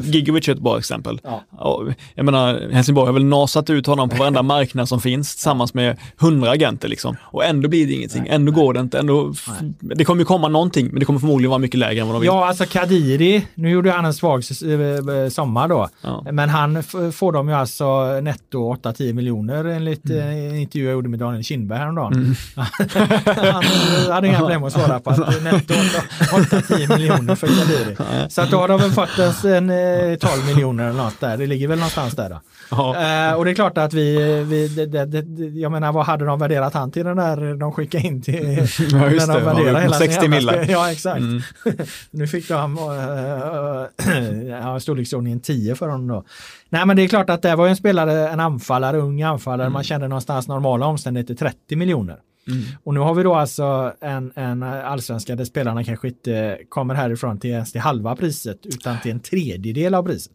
Gigovic 0.03 0.47
är 0.47 0.51
ett 0.53 0.59
bra 0.59 0.77
exempel. 0.77 1.19
Ja. 1.23 1.83
Jag 2.15 2.25
menar, 2.25 2.69
Helsingborg 2.71 3.05
har 3.05 3.13
väl 3.13 3.25
nasat 3.25 3.69
ut 3.69 3.85
honom 3.87 4.09
på 4.09 4.15
varenda 4.15 4.41
marknad 4.41 4.89
som 4.89 5.01
finns 5.01 5.35
tillsammans 5.35 5.73
med 5.73 5.97
hundra 6.17 6.51
agenter 6.51 6.87
liksom. 6.87 7.15
Och 7.23 7.45
ändå 7.45 7.69
blir 7.69 7.87
det 7.87 7.93
ingenting, 7.93 8.21
Nej, 8.21 8.31
ändå 8.31 8.51
går 8.51 8.73
det 8.73 8.79
inte. 8.79 8.99
Ändå, 8.99 9.33
det 9.79 10.05
kommer 10.05 10.21
ju 10.21 10.25
komma 10.25 10.47
någonting, 10.47 10.87
men 10.87 10.99
det 10.99 11.05
kommer 11.05 11.19
förmodligen 11.19 11.49
vara 11.49 11.59
mycket 11.59 11.79
lägre 11.79 12.01
än 12.01 12.07
vad 12.07 12.15
de 12.15 12.19
vill. 12.21 12.27
Ja, 12.27 12.47
alltså 12.47 12.65
Kadiri, 12.65 13.47
nu 13.55 13.69
gjorde 13.69 13.91
han 13.91 14.05
en 14.05 14.13
svag 14.13 14.39
s- 14.39 14.61
eh, 14.61 15.29
sommar 15.29 15.67
då. 15.67 15.89
Ja. 16.01 16.25
Men 16.31 16.49
han 16.49 16.83
får 17.13 17.31
de 17.31 17.49
ju 17.49 17.55
alltså 17.55 18.19
netto 18.21 18.73
8-10 18.73 19.13
miljoner 19.13 19.65
enligt 19.65 20.05
Mm. 20.09 20.19
eh, 20.19 20.27
en 20.51 20.55
intervju 20.55 20.85
jag 20.85 20.93
gjorde 20.93 21.09
med 21.09 21.19
Daniel 21.19 21.43
Kindberg 21.43 21.79
häromdagen. 21.79 22.35
han 22.55 23.63
eh, 23.63 24.11
hade 24.13 24.27
inga 24.27 24.37
problem 24.37 24.63
att 24.63 24.73
svara 24.73 24.99
på 24.99 25.09
att 25.09 25.43
netto 25.43 25.73
8-10 25.73 26.93
miljoner 26.97 27.35
för 27.35 27.47
Kadiri. 27.47 27.95
Så 28.29 28.41
att 28.41 28.51
då 28.51 28.64
har 28.71 28.77
de 28.77 28.81
väl 28.81 28.91
fått 28.91 29.45
en, 29.45 29.69
en 29.69 30.11
eh, 30.11 30.17
12 30.17 30.45
miljoner 30.45 30.89
eller 30.89 31.03
något 31.03 31.19
där. 31.19 31.37
Det 31.37 31.47
ligger 31.47 31.67
väl 31.67 31.77
någonstans 31.77 32.13
där 32.13 32.29
då. 32.29 32.35
Eh, 32.75 33.33
och 33.33 33.45
det 33.45 33.51
är 33.51 33.55
klart 33.55 33.77
att 33.77 33.93
vi, 33.93 34.43
vi 34.43 34.67
det, 34.67 34.85
det, 34.85 35.05
det, 35.05 35.45
jag 35.59 35.71
menar 35.71 35.91
vad 35.91 36.05
hade 36.05 36.25
de 36.25 36.39
värderat 36.39 36.73
han 36.73 36.91
till 36.91 37.05
den 37.05 37.17
där 37.17 37.55
de 37.55 37.71
skickade 37.71 38.07
in 38.07 38.21
till 38.21 38.67
Ja, 38.91 39.09
just 39.09 39.27
när 39.27 39.33
de 39.33 39.43
Ja, 39.43 39.53
värderar 39.53 39.79
hela 39.79 39.97
sin 39.97 40.07
60 40.07 40.23
jävla 40.23 40.37
millar. 40.37 40.65
Ja, 40.69 40.91
exakt. 40.91 41.19
Mm. 41.19 41.41
nu 42.11 42.27
fick 42.27 42.47
de 42.47 42.77
äh, 42.77 44.49
ja, 44.49 44.79
storleksordningen 44.79 45.39
10 45.39 45.75
för 45.75 45.87
honom 45.87 46.07
då. 46.07 46.23
Nej 46.69 46.85
men 46.85 46.95
det 46.97 47.03
är 47.03 47.07
klart 47.07 47.29
att 47.29 47.41
det 47.41 47.55
var 47.55 47.65
ju 47.65 47.69
en 47.69 47.75
spelare, 47.75 48.29
en 48.29 48.39
anfallare, 48.39 48.97
ung 48.97 49.21
anfallare, 49.21 49.69
man 49.69 49.83
kände 49.83 50.07
någonstans 50.07 50.47
normala 50.47 50.85
omständigheter 50.85 51.35
30 51.35 51.75
miljoner. 51.75 52.17
Mm. 52.47 52.63
Och 52.83 52.93
nu 52.93 52.99
har 52.99 53.13
vi 53.13 53.23
då 53.23 53.35
alltså 53.35 53.93
en, 54.01 54.31
en 54.35 54.63
allsvenska 54.63 55.35
där 55.35 55.45
spelarna 55.45 55.83
kanske 55.83 56.07
inte 56.07 56.57
kommer 56.69 56.95
härifrån 56.95 57.39
till 57.39 57.49
ens 57.49 57.71
till 57.71 57.81
halva 57.81 58.15
priset 58.15 58.65
utan 58.65 59.01
till 59.01 59.11
en 59.11 59.19
tredjedel 59.19 59.95
av 59.95 60.03
priset. 60.03 60.31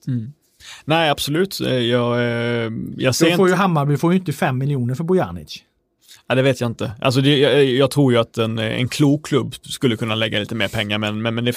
Nej, 0.85 1.11
absolut. 1.11 1.61
Eh, 1.61 1.75
Jag, 1.75 2.19
eh, 2.19 2.73
jag 2.97 3.15
ser 3.15 3.31
Då 3.31 3.37
får 3.37 3.47
inte... 3.47 3.53
ju 3.53 3.57
Hammarby 3.57 3.97
får 3.97 4.13
ju 4.13 4.19
inte 4.19 4.33
5 4.33 4.59
miljoner 4.59 4.95
för 4.95 5.05
Bojanic. 5.05 5.63
Ja, 6.27 6.35
det 6.35 6.43
vet 6.43 6.61
jag 6.61 6.71
inte. 6.71 6.93
Alltså 7.01 7.21
det, 7.21 7.39
jag, 7.39 7.65
jag 7.65 7.91
tror 7.91 8.13
ju 8.13 8.19
att 8.19 8.39
en, 8.39 8.59
en 8.59 8.89
klok 8.89 9.27
klubb 9.27 9.55
skulle 9.63 9.97
kunna 9.97 10.15
lägga 10.15 10.39
lite 10.39 10.55
mer 10.55 10.69
pengar, 10.69 10.99
men, 10.99 11.23
men, 11.23 11.35
men 11.35 11.45
det, 11.45 11.57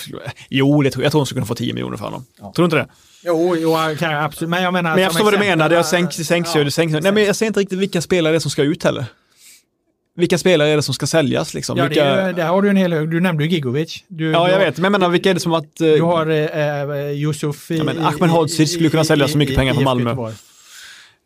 jo, 0.49 0.81
det, 0.81 0.97
jag 0.97 1.11
tror 1.11 1.21
de 1.21 1.25
skulle 1.25 1.39
kunna 1.39 1.45
få 1.45 1.55
10 1.55 1.73
miljoner 1.73 1.97
för 1.97 2.05
honom. 2.05 2.25
Ja. 2.39 2.53
Tror 2.55 2.63
du 2.63 2.65
inte 2.65 2.75
det? 2.75 2.87
Jo, 3.25 3.55
jo 3.57 3.75
kan 3.99 4.13
absolut. 4.15 4.49
Men 4.49 4.63
jag 4.63 4.73
menar... 4.73 4.93
Men 4.93 5.03
jag 5.03 5.11
förstår 5.11 5.25
vad 5.25 5.33
du 5.33 5.39
menar, 5.39 5.69
det 5.69 5.83
sänks, 5.83 6.15
sänks 6.15 6.55
ju, 6.55 6.63
det 6.63 6.71
sänks. 6.71 7.03
Nej, 7.03 7.11
men 7.11 7.23
jag 7.23 7.35
ser 7.35 7.45
inte 7.45 7.59
riktigt 7.59 7.79
vilka 7.79 8.01
spelare 8.01 8.33
det 8.33 8.37
är 8.37 8.39
som 8.39 8.51
ska 8.51 8.63
ut 8.63 8.83
heller. 8.83 9.05
Vilka 10.15 10.37
spelare 10.37 10.69
är 10.69 10.75
det 10.75 10.81
som 10.81 10.93
ska 10.93 11.07
säljas 11.07 11.53
liksom? 11.53 11.77
Ja, 11.77 11.83
det 11.83 11.89
vilka... 11.89 12.05
är, 12.05 12.27
ju- 12.27 12.33
där 12.33 12.47
har 12.47 12.61
du 12.61 12.69
en 12.69 12.75
hel 12.75 12.93
hög. 12.93 13.09
Du 13.11 13.19
nämnde 13.21 13.43
ju 13.43 13.49
Gigovic. 13.49 14.03
Du, 14.07 14.31
ja, 14.31 14.49
jag 14.49 14.59
du, 14.59 14.65
vet, 14.65 14.77
men 14.77 14.83
jag 14.83 14.91
menar 14.91 15.09
vilka 15.09 15.29
är 15.29 15.33
det 15.33 15.39
som 15.39 15.53
att... 15.53 15.81
eh, 15.81 15.87
Du 15.87 16.01
har 16.01 16.27
eh, 16.27 16.81
eh, 16.81 17.11
Yusuf. 17.11 17.71
Ja, 17.71 17.83
men 17.83 17.97
i- 17.97 17.99
Ahmed 18.03 18.29
Hodzic 18.29 18.73
skulle 18.73 18.89
kunna 18.89 19.03
sälja 19.03 19.27
så 19.27 19.37
mycket 19.37 19.55
pengar 19.55 19.73
för 19.73 19.81
IFK 19.81 19.89
Malmö. 19.89 20.09
Göteborg. 20.09 20.33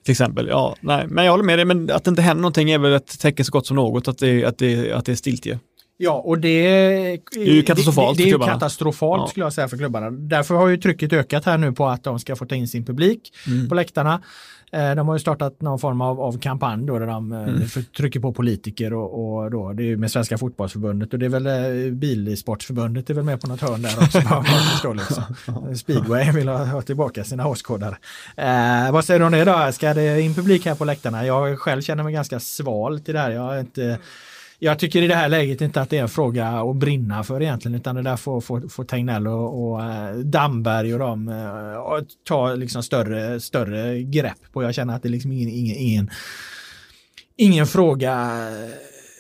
Till 0.05 0.11
exempel, 0.11 0.47
ja, 0.47 0.75
nej, 0.81 1.05
men 1.07 1.25
jag 1.25 1.31
håller 1.31 1.43
med 1.43 1.57
dig, 1.59 1.65
men 1.65 1.91
att 1.91 2.03
det 2.03 2.09
inte 2.09 2.21
händer 2.21 2.41
någonting 2.41 2.71
är 2.71 2.77
väl 2.79 2.93
ett 2.93 3.19
tecken 3.19 3.45
så 3.45 3.51
gott 3.51 3.67
som 3.67 3.75
något, 3.75 4.07
att 4.07 4.17
det, 4.17 4.45
att 4.45 4.57
det, 4.57 4.91
att 4.91 5.05
det 5.05 5.11
är 5.11 5.15
stiltje. 5.15 5.59
Ja, 5.97 6.11
och 6.11 6.39
det 6.39 6.67
är 6.67 7.19
ju 7.45 7.61
katastrofalt 7.63 8.17
det, 8.17 8.23
det, 8.23 8.37
det 8.37 8.43
är 8.43 8.47
katastrofalt 8.47 9.21
Ja. 9.21 9.27
skulle 9.27 9.45
jag 9.45 9.53
säga 9.53 9.67
för 9.67 9.77
klubbarna. 9.77 10.11
Därför 10.11 10.55
har 10.55 10.67
ju 10.67 10.77
trycket 10.77 11.13
ökat 11.13 11.45
här 11.45 11.57
nu 11.57 11.71
på 11.71 11.87
att 11.87 12.03
de 12.03 12.19
ska 12.19 12.35
få 12.35 12.45
ta 12.45 12.55
in 12.55 12.67
sin 12.67 12.85
publik 12.85 13.33
Mm. 13.47 13.69
på 13.69 13.75
läktarna. 13.75 14.21
Eh, 14.71 14.95
De 14.95 15.07
har 15.07 15.15
ju 15.15 15.19
startat 15.19 15.61
någon 15.61 15.79
form 15.79 16.01
av, 16.01 16.21
av 16.21 16.39
kampanj 16.39 16.85
då 16.85 16.99
där 16.99 17.07
de 17.07 17.31
Mm. 17.31 17.55
eh, 17.61 17.67
för- 17.67 17.81
trycker 17.81 18.19
på 18.19 18.33
politiker 18.33 18.93
och, 18.93 19.37
och 19.43 19.51
då, 19.51 19.73
det 19.73 19.83
är 19.83 19.85
ju 19.85 19.97
med 19.97 20.11
Svenska 20.11 20.37
fotbollsförbundet 20.37 21.13
och 21.13 21.19
det 21.19 21.25
är 21.25 21.29
väl 21.29 21.47
eh, 21.47 21.93
Bilsportförbundet 21.93 23.09
är 23.09 23.13
väl 23.13 23.23
med 23.23 23.41
på 23.41 23.47
något 23.47 23.61
hörn 23.61 23.81
där 23.81 23.97
också. 23.97 24.19
förstår 24.71 24.93
liksom. 24.95 25.23
Speedway 25.75 26.31
vill 26.31 26.47
ha, 26.47 26.65
ha 26.65 26.81
tillbaka 26.81 27.23
sina 27.23 27.47
åskådare. 27.47 27.97
Eh, 28.37 28.91
vad 28.91 29.05
säger 29.05 29.19
du 29.19 29.25
om 29.25 29.31
det 29.31 29.45
då? 29.45 29.71
Ska 29.71 29.93
det 29.93 30.21
in 30.21 30.33
publik 30.33 30.65
här 30.65 30.75
på 30.75 30.85
läktarna? 30.85 31.25
Jag 31.25 31.59
själv 31.59 31.81
känner 31.81 32.03
mig 32.03 32.13
ganska 32.13 32.39
sval 32.39 32.99
till 32.99 33.13
det 33.13 33.19
här. 33.19 33.31
Jag 33.31 33.59
inte 33.59 33.97
jag 34.59 34.79
tycker 34.79 35.01
i 35.01 35.07
det 35.07 35.15
här 35.15 35.29
läget 35.29 35.61
inte 35.61 35.81
att 35.81 35.89
det 35.89 35.97
är 35.97 36.01
en 36.01 36.09
fråga 36.09 36.47
att 36.47 36.75
brinna 36.75 37.23
för 37.23 37.41
egentligen 37.41 37.75
utan 37.75 37.95
det 37.95 38.01
där 38.01 38.17
får, 38.17 38.41
får, 38.41 38.61
får 38.61 38.83
Tegnell 38.83 39.27
och, 39.27 39.71
och 39.71 39.83
eh, 39.83 40.15
Damberg 40.15 40.93
och 40.93 40.99
de 40.99 41.29
eh, 41.29 41.73
och 41.73 42.03
ta 42.23 42.55
liksom 42.55 42.83
större, 42.83 43.39
större 43.39 44.03
grepp 44.03 44.51
på. 44.53 44.63
Jag 44.63 44.75
känner 44.75 44.95
att 44.95 45.03
det 45.03 45.09
är 45.09 45.11
liksom 45.11 45.31
ingen, 45.31 45.49
ingen, 45.49 45.75
ingen, 45.75 46.09
ingen 47.35 47.67
fråga. 47.67 48.39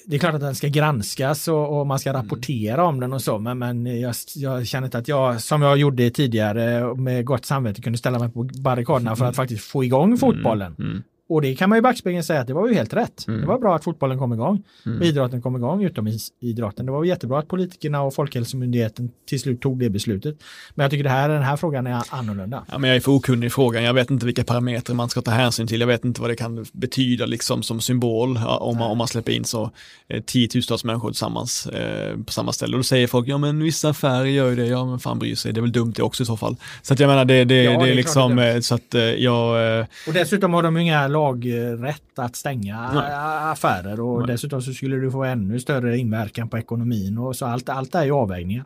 Det 0.05 0.15
är 0.15 0.19
klart 0.19 0.33
att 0.33 0.41
den 0.41 0.55
ska 0.55 0.67
granskas 0.67 1.47
och, 1.47 1.79
och 1.79 1.87
man 1.87 1.99
ska 1.99 2.13
rapportera 2.13 2.85
om 2.85 2.99
den 2.99 3.13
och 3.13 3.21
så 3.21 3.39
men, 3.39 3.57
men 3.57 3.99
jag, 3.99 4.15
jag 4.35 4.67
känner 4.67 4.87
inte 4.87 4.97
att 4.97 5.07
jag 5.07 5.41
som 5.41 5.61
jag 5.61 5.77
gjorde 5.77 6.09
tidigare 6.09 6.95
med 6.95 7.25
gott 7.25 7.45
samvete 7.45 7.81
kunde 7.81 7.97
ställa 7.97 8.19
mig 8.19 8.29
på 8.29 8.43
barrikaderna 8.43 9.15
för 9.15 9.25
att 9.25 9.35
faktiskt 9.35 9.63
få 9.63 9.83
igång 9.83 10.17
fotbollen. 10.17 10.75
Mm. 10.79 11.03
Och 11.29 11.41
det 11.41 11.55
kan 11.55 11.69
man 11.69 11.75
ju 11.75 11.79
i 11.79 11.81
backspegeln 11.81 12.23
säga 12.23 12.41
att 12.41 12.47
det 12.47 12.53
var 12.53 12.67
ju 12.67 12.73
helt 12.73 12.93
rätt. 12.93 13.27
Mm. 13.27 13.41
Det 13.41 13.47
var 13.47 13.59
bra 13.59 13.75
att 13.75 13.83
fotbollen 13.83 14.17
kom 14.19 14.33
igång. 14.33 14.63
Mm. 14.85 14.99
Och 14.99 15.05
idrotten 15.05 15.41
kom 15.41 15.55
igång 15.55 15.83
utom 15.83 16.07
is- 16.07 16.31
idrotten. 16.39 16.85
Det 16.85 16.91
var 16.91 17.03
jättebra 17.05 17.39
att 17.39 17.47
politikerna 17.47 18.01
och 18.01 18.13
Folkhälsomyndigheten 18.13 19.11
till 19.29 19.39
slut 19.39 19.61
tog 19.61 19.79
det 19.79 19.89
beslutet. 19.89 20.35
Men 20.75 20.83
jag 20.83 20.91
tycker 20.91 21.03
det 21.03 21.09
här, 21.09 21.29
den 21.29 21.43
här 21.43 21.57
frågan 21.57 21.87
är 21.87 22.03
annorlunda. 22.09 22.63
Ja, 22.71 22.77
men 22.77 22.89
jag 22.89 22.97
är 22.97 23.01
för 23.01 23.11
okunnig 23.11 23.47
i 23.47 23.49
frågan. 23.49 23.83
Jag 23.83 23.93
vet 23.93 24.11
inte 24.11 24.25
vilka 24.25 24.43
parametrar 24.43 24.95
man 24.95 25.09
ska 25.09 25.21
ta 25.21 25.31
hänsyn 25.31 25.67
till. 25.67 25.79
Jag 25.79 25.87
vet 25.87 26.05
inte 26.05 26.21
vad 26.21 26.29
det 26.29 26.35
kan 26.35 26.65
betyda 26.73 27.25
liksom 27.25 27.63
som 27.63 27.81
symbol 27.81 28.39
ja, 28.43 28.57
om, 28.57 28.77
man, 28.77 28.91
om 28.91 28.97
man 28.97 29.07
släpper 29.07 29.31
in 29.31 29.45
så 29.45 29.71
eh, 30.07 30.21
tiotusentals 30.21 30.83
människor 30.83 31.09
tillsammans 31.09 31.67
eh, 31.67 32.17
på 32.25 32.31
samma 32.31 32.51
ställe. 32.53 32.73
Och 32.73 32.79
då 32.79 32.83
säger 32.83 33.07
folk, 33.07 33.27
ja 33.27 33.37
men 33.37 33.63
vissa 33.63 33.89
affärer 33.89 34.25
gör 34.25 34.49
ju 34.49 34.55
det, 34.55 34.65
ja 34.67 34.85
men 34.85 34.99
fan 34.99 35.19
bryr 35.19 35.35
sig, 35.35 35.53
det 35.53 35.59
är 35.59 35.61
väl 35.61 35.71
dumt 35.71 35.93
det 35.95 36.03
också 36.03 36.23
i 36.23 36.25
så 36.25 36.37
fall. 36.37 36.55
Så 36.81 36.93
att 36.93 36.99
jag 36.99 37.07
menar, 37.07 37.25
det, 37.25 37.45
det, 37.45 37.63
Ja, 37.63 37.71
det 37.79 37.85
det 37.85 37.91
är 37.91 37.95
liksom, 37.95 38.35
det 38.35 38.43
är 38.43 38.55
eh, 38.55 38.61
så 38.61 38.75
att 38.75 38.95
eh, 38.95 39.01
jag, 39.01 39.79
eh, 39.79 39.85
Och 40.07 40.13
dessutom 40.13 40.53
har 40.53 40.63
de 40.63 40.75
ju 40.75 40.81
inga 40.81 41.07
lagrätt 41.17 42.19
att 42.19 42.35
stänga 42.35 42.91
Nej. 42.93 43.03
affärer 43.51 43.99
och 43.99 44.19
Nej. 44.19 44.27
dessutom 44.27 44.61
så 44.61 44.73
skulle 44.73 44.95
du 44.95 45.11
få 45.11 45.23
ännu 45.23 45.59
större 45.59 45.97
inverkan 45.97 46.49
på 46.49 46.57
ekonomin 46.57 47.17
och 47.17 47.35
så 47.35 47.45
allt, 47.45 47.69
allt 47.69 47.95
är 47.95 48.03
ju 48.03 48.11
avvägningar. 48.11 48.65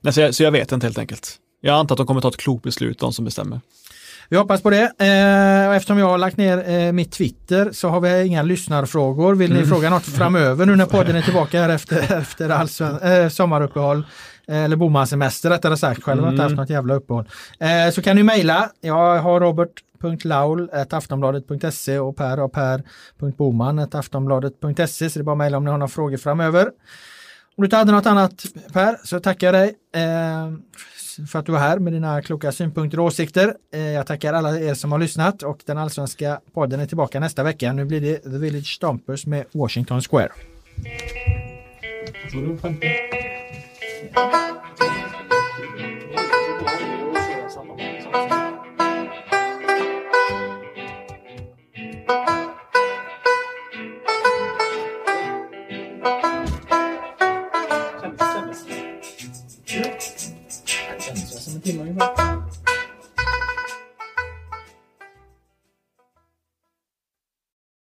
men 0.00 0.12
så, 0.12 0.20
jag, 0.20 0.34
så 0.34 0.42
jag 0.42 0.50
vet 0.52 0.72
inte 0.72 0.86
helt 0.86 0.98
enkelt. 0.98 1.36
Jag 1.60 1.74
antar 1.78 1.94
att 1.94 1.96
de 1.98 2.06
kommer 2.06 2.20
ta 2.20 2.28
ett 2.28 2.36
klokt 2.36 2.62
beslut, 2.64 2.98
de 2.98 3.12
som 3.12 3.24
bestämmer. 3.24 3.60
Vi 4.28 4.36
hoppas 4.36 4.62
på 4.62 4.70
det. 4.70 4.92
Eh, 4.98 5.76
eftersom 5.76 5.98
jag 5.98 6.06
har 6.06 6.18
lagt 6.18 6.36
ner 6.36 6.68
eh, 6.68 6.92
mitt 6.92 7.12
Twitter 7.12 7.70
så 7.72 7.88
har 7.88 8.00
vi 8.00 8.26
inga 8.26 8.42
lyssnarfrågor. 8.42 9.34
Vill 9.34 9.52
ni 9.54 9.66
fråga 9.66 9.90
något 9.90 10.02
framöver 10.18 10.66
nu 10.66 10.76
när 10.76 10.86
podden 10.86 11.16
är 11.16 11.22
tillbaka 11.22 11.60
här 11.62 11.68
efter, 11.68 12.16
efter 12.18 12.48
allsven- 12.50 13.22
eh, 13.22 13.28
sommaruppehåll? 13.28 14.04
eh, 14.48 14.56
Eller 14.64 14.76
bomasemester 14.76 15.50
rättare 15.50 15.76
sagt, 15.76 16.02
själv 16.02 16.20
har 16.20 16.26
jag 16.26 16.32
inte 16.34 16.42
haft 16.42 16.54
något 16.56 16.70
jävla 16.70 16.94
uppehåll. 16.94 17.24
Eh, 17.58 17.92
så 17.92 18.02
kan 18.02 18.16
ni 18.16 18.22
mejla. 18.22 18.70
Jag 18.80 19.18
har 19.18 19.40
robert.laul.aftonbladet.se 20.00 21.98
och 21.98 22.16
Per 22.16 22.40
och 22.40 22.52
per.boman.aftonbladet.se 22.52 25.10
så 25.10 25.18
det 25.18 25.22
är 25.22 25.24
bara 25.24 25.32
att 25.32 25.38
mejla 25.38 25.56
om 25.56 25.64
ni 25.64 25.70
har 25.70 25.78
några 25.78 25.88
frågor 25.88 26.16
framöver. 26.16 26.70
Om 27.56 27.62
du 27.62 27.64
inte 27.64 27.76
hade 27.76 27.92
något 27.92 28.06
annat 28.06 28.44
Per 28.72 28.96
så 29.04 29.20
tackar 29.20 29.46
jag 29.46 29.54
dig 29.54 29.74
eh, 29.94 30.52
för 31.26 31.38
att 31.38 31.46
du 31.46 31.52
var 31.52 31.58
här 31.58 31.78
med 31.78 31.92
dina 31.92 32.22
kloka 32.22 32.52
synpunkter 32.52 33.00
och 33.00 33.04
åsikter. 33.04 33.54
Eh, 33.74 33.80
jag 33.80 34.06
tackar 34.06 34.32
alla 34.32 34.58
er 34.58 34.74
som 34.74 34.92
har 34.92 34.98
lyssnat 34.98 35.42
och 35.42 35.58
den 35.66 35.78
allsvenska 35.78 36.40
podden 36.54 36.80
är 36.80 36.86
tillbaka 36.86 37.20
nästa 37.20 37.42
vecka. 37.42 37.72
Nu 37.72 37.84
blir 37.84 38.00
det 38.00 38.16
The 38.16 38.38
Village 38.38 38.74
Stompers 38.74 39.26
med 39.26 39.44
Washington 39.52 40.02
Square. 40.02 40.32
Samma. 47.48 48.43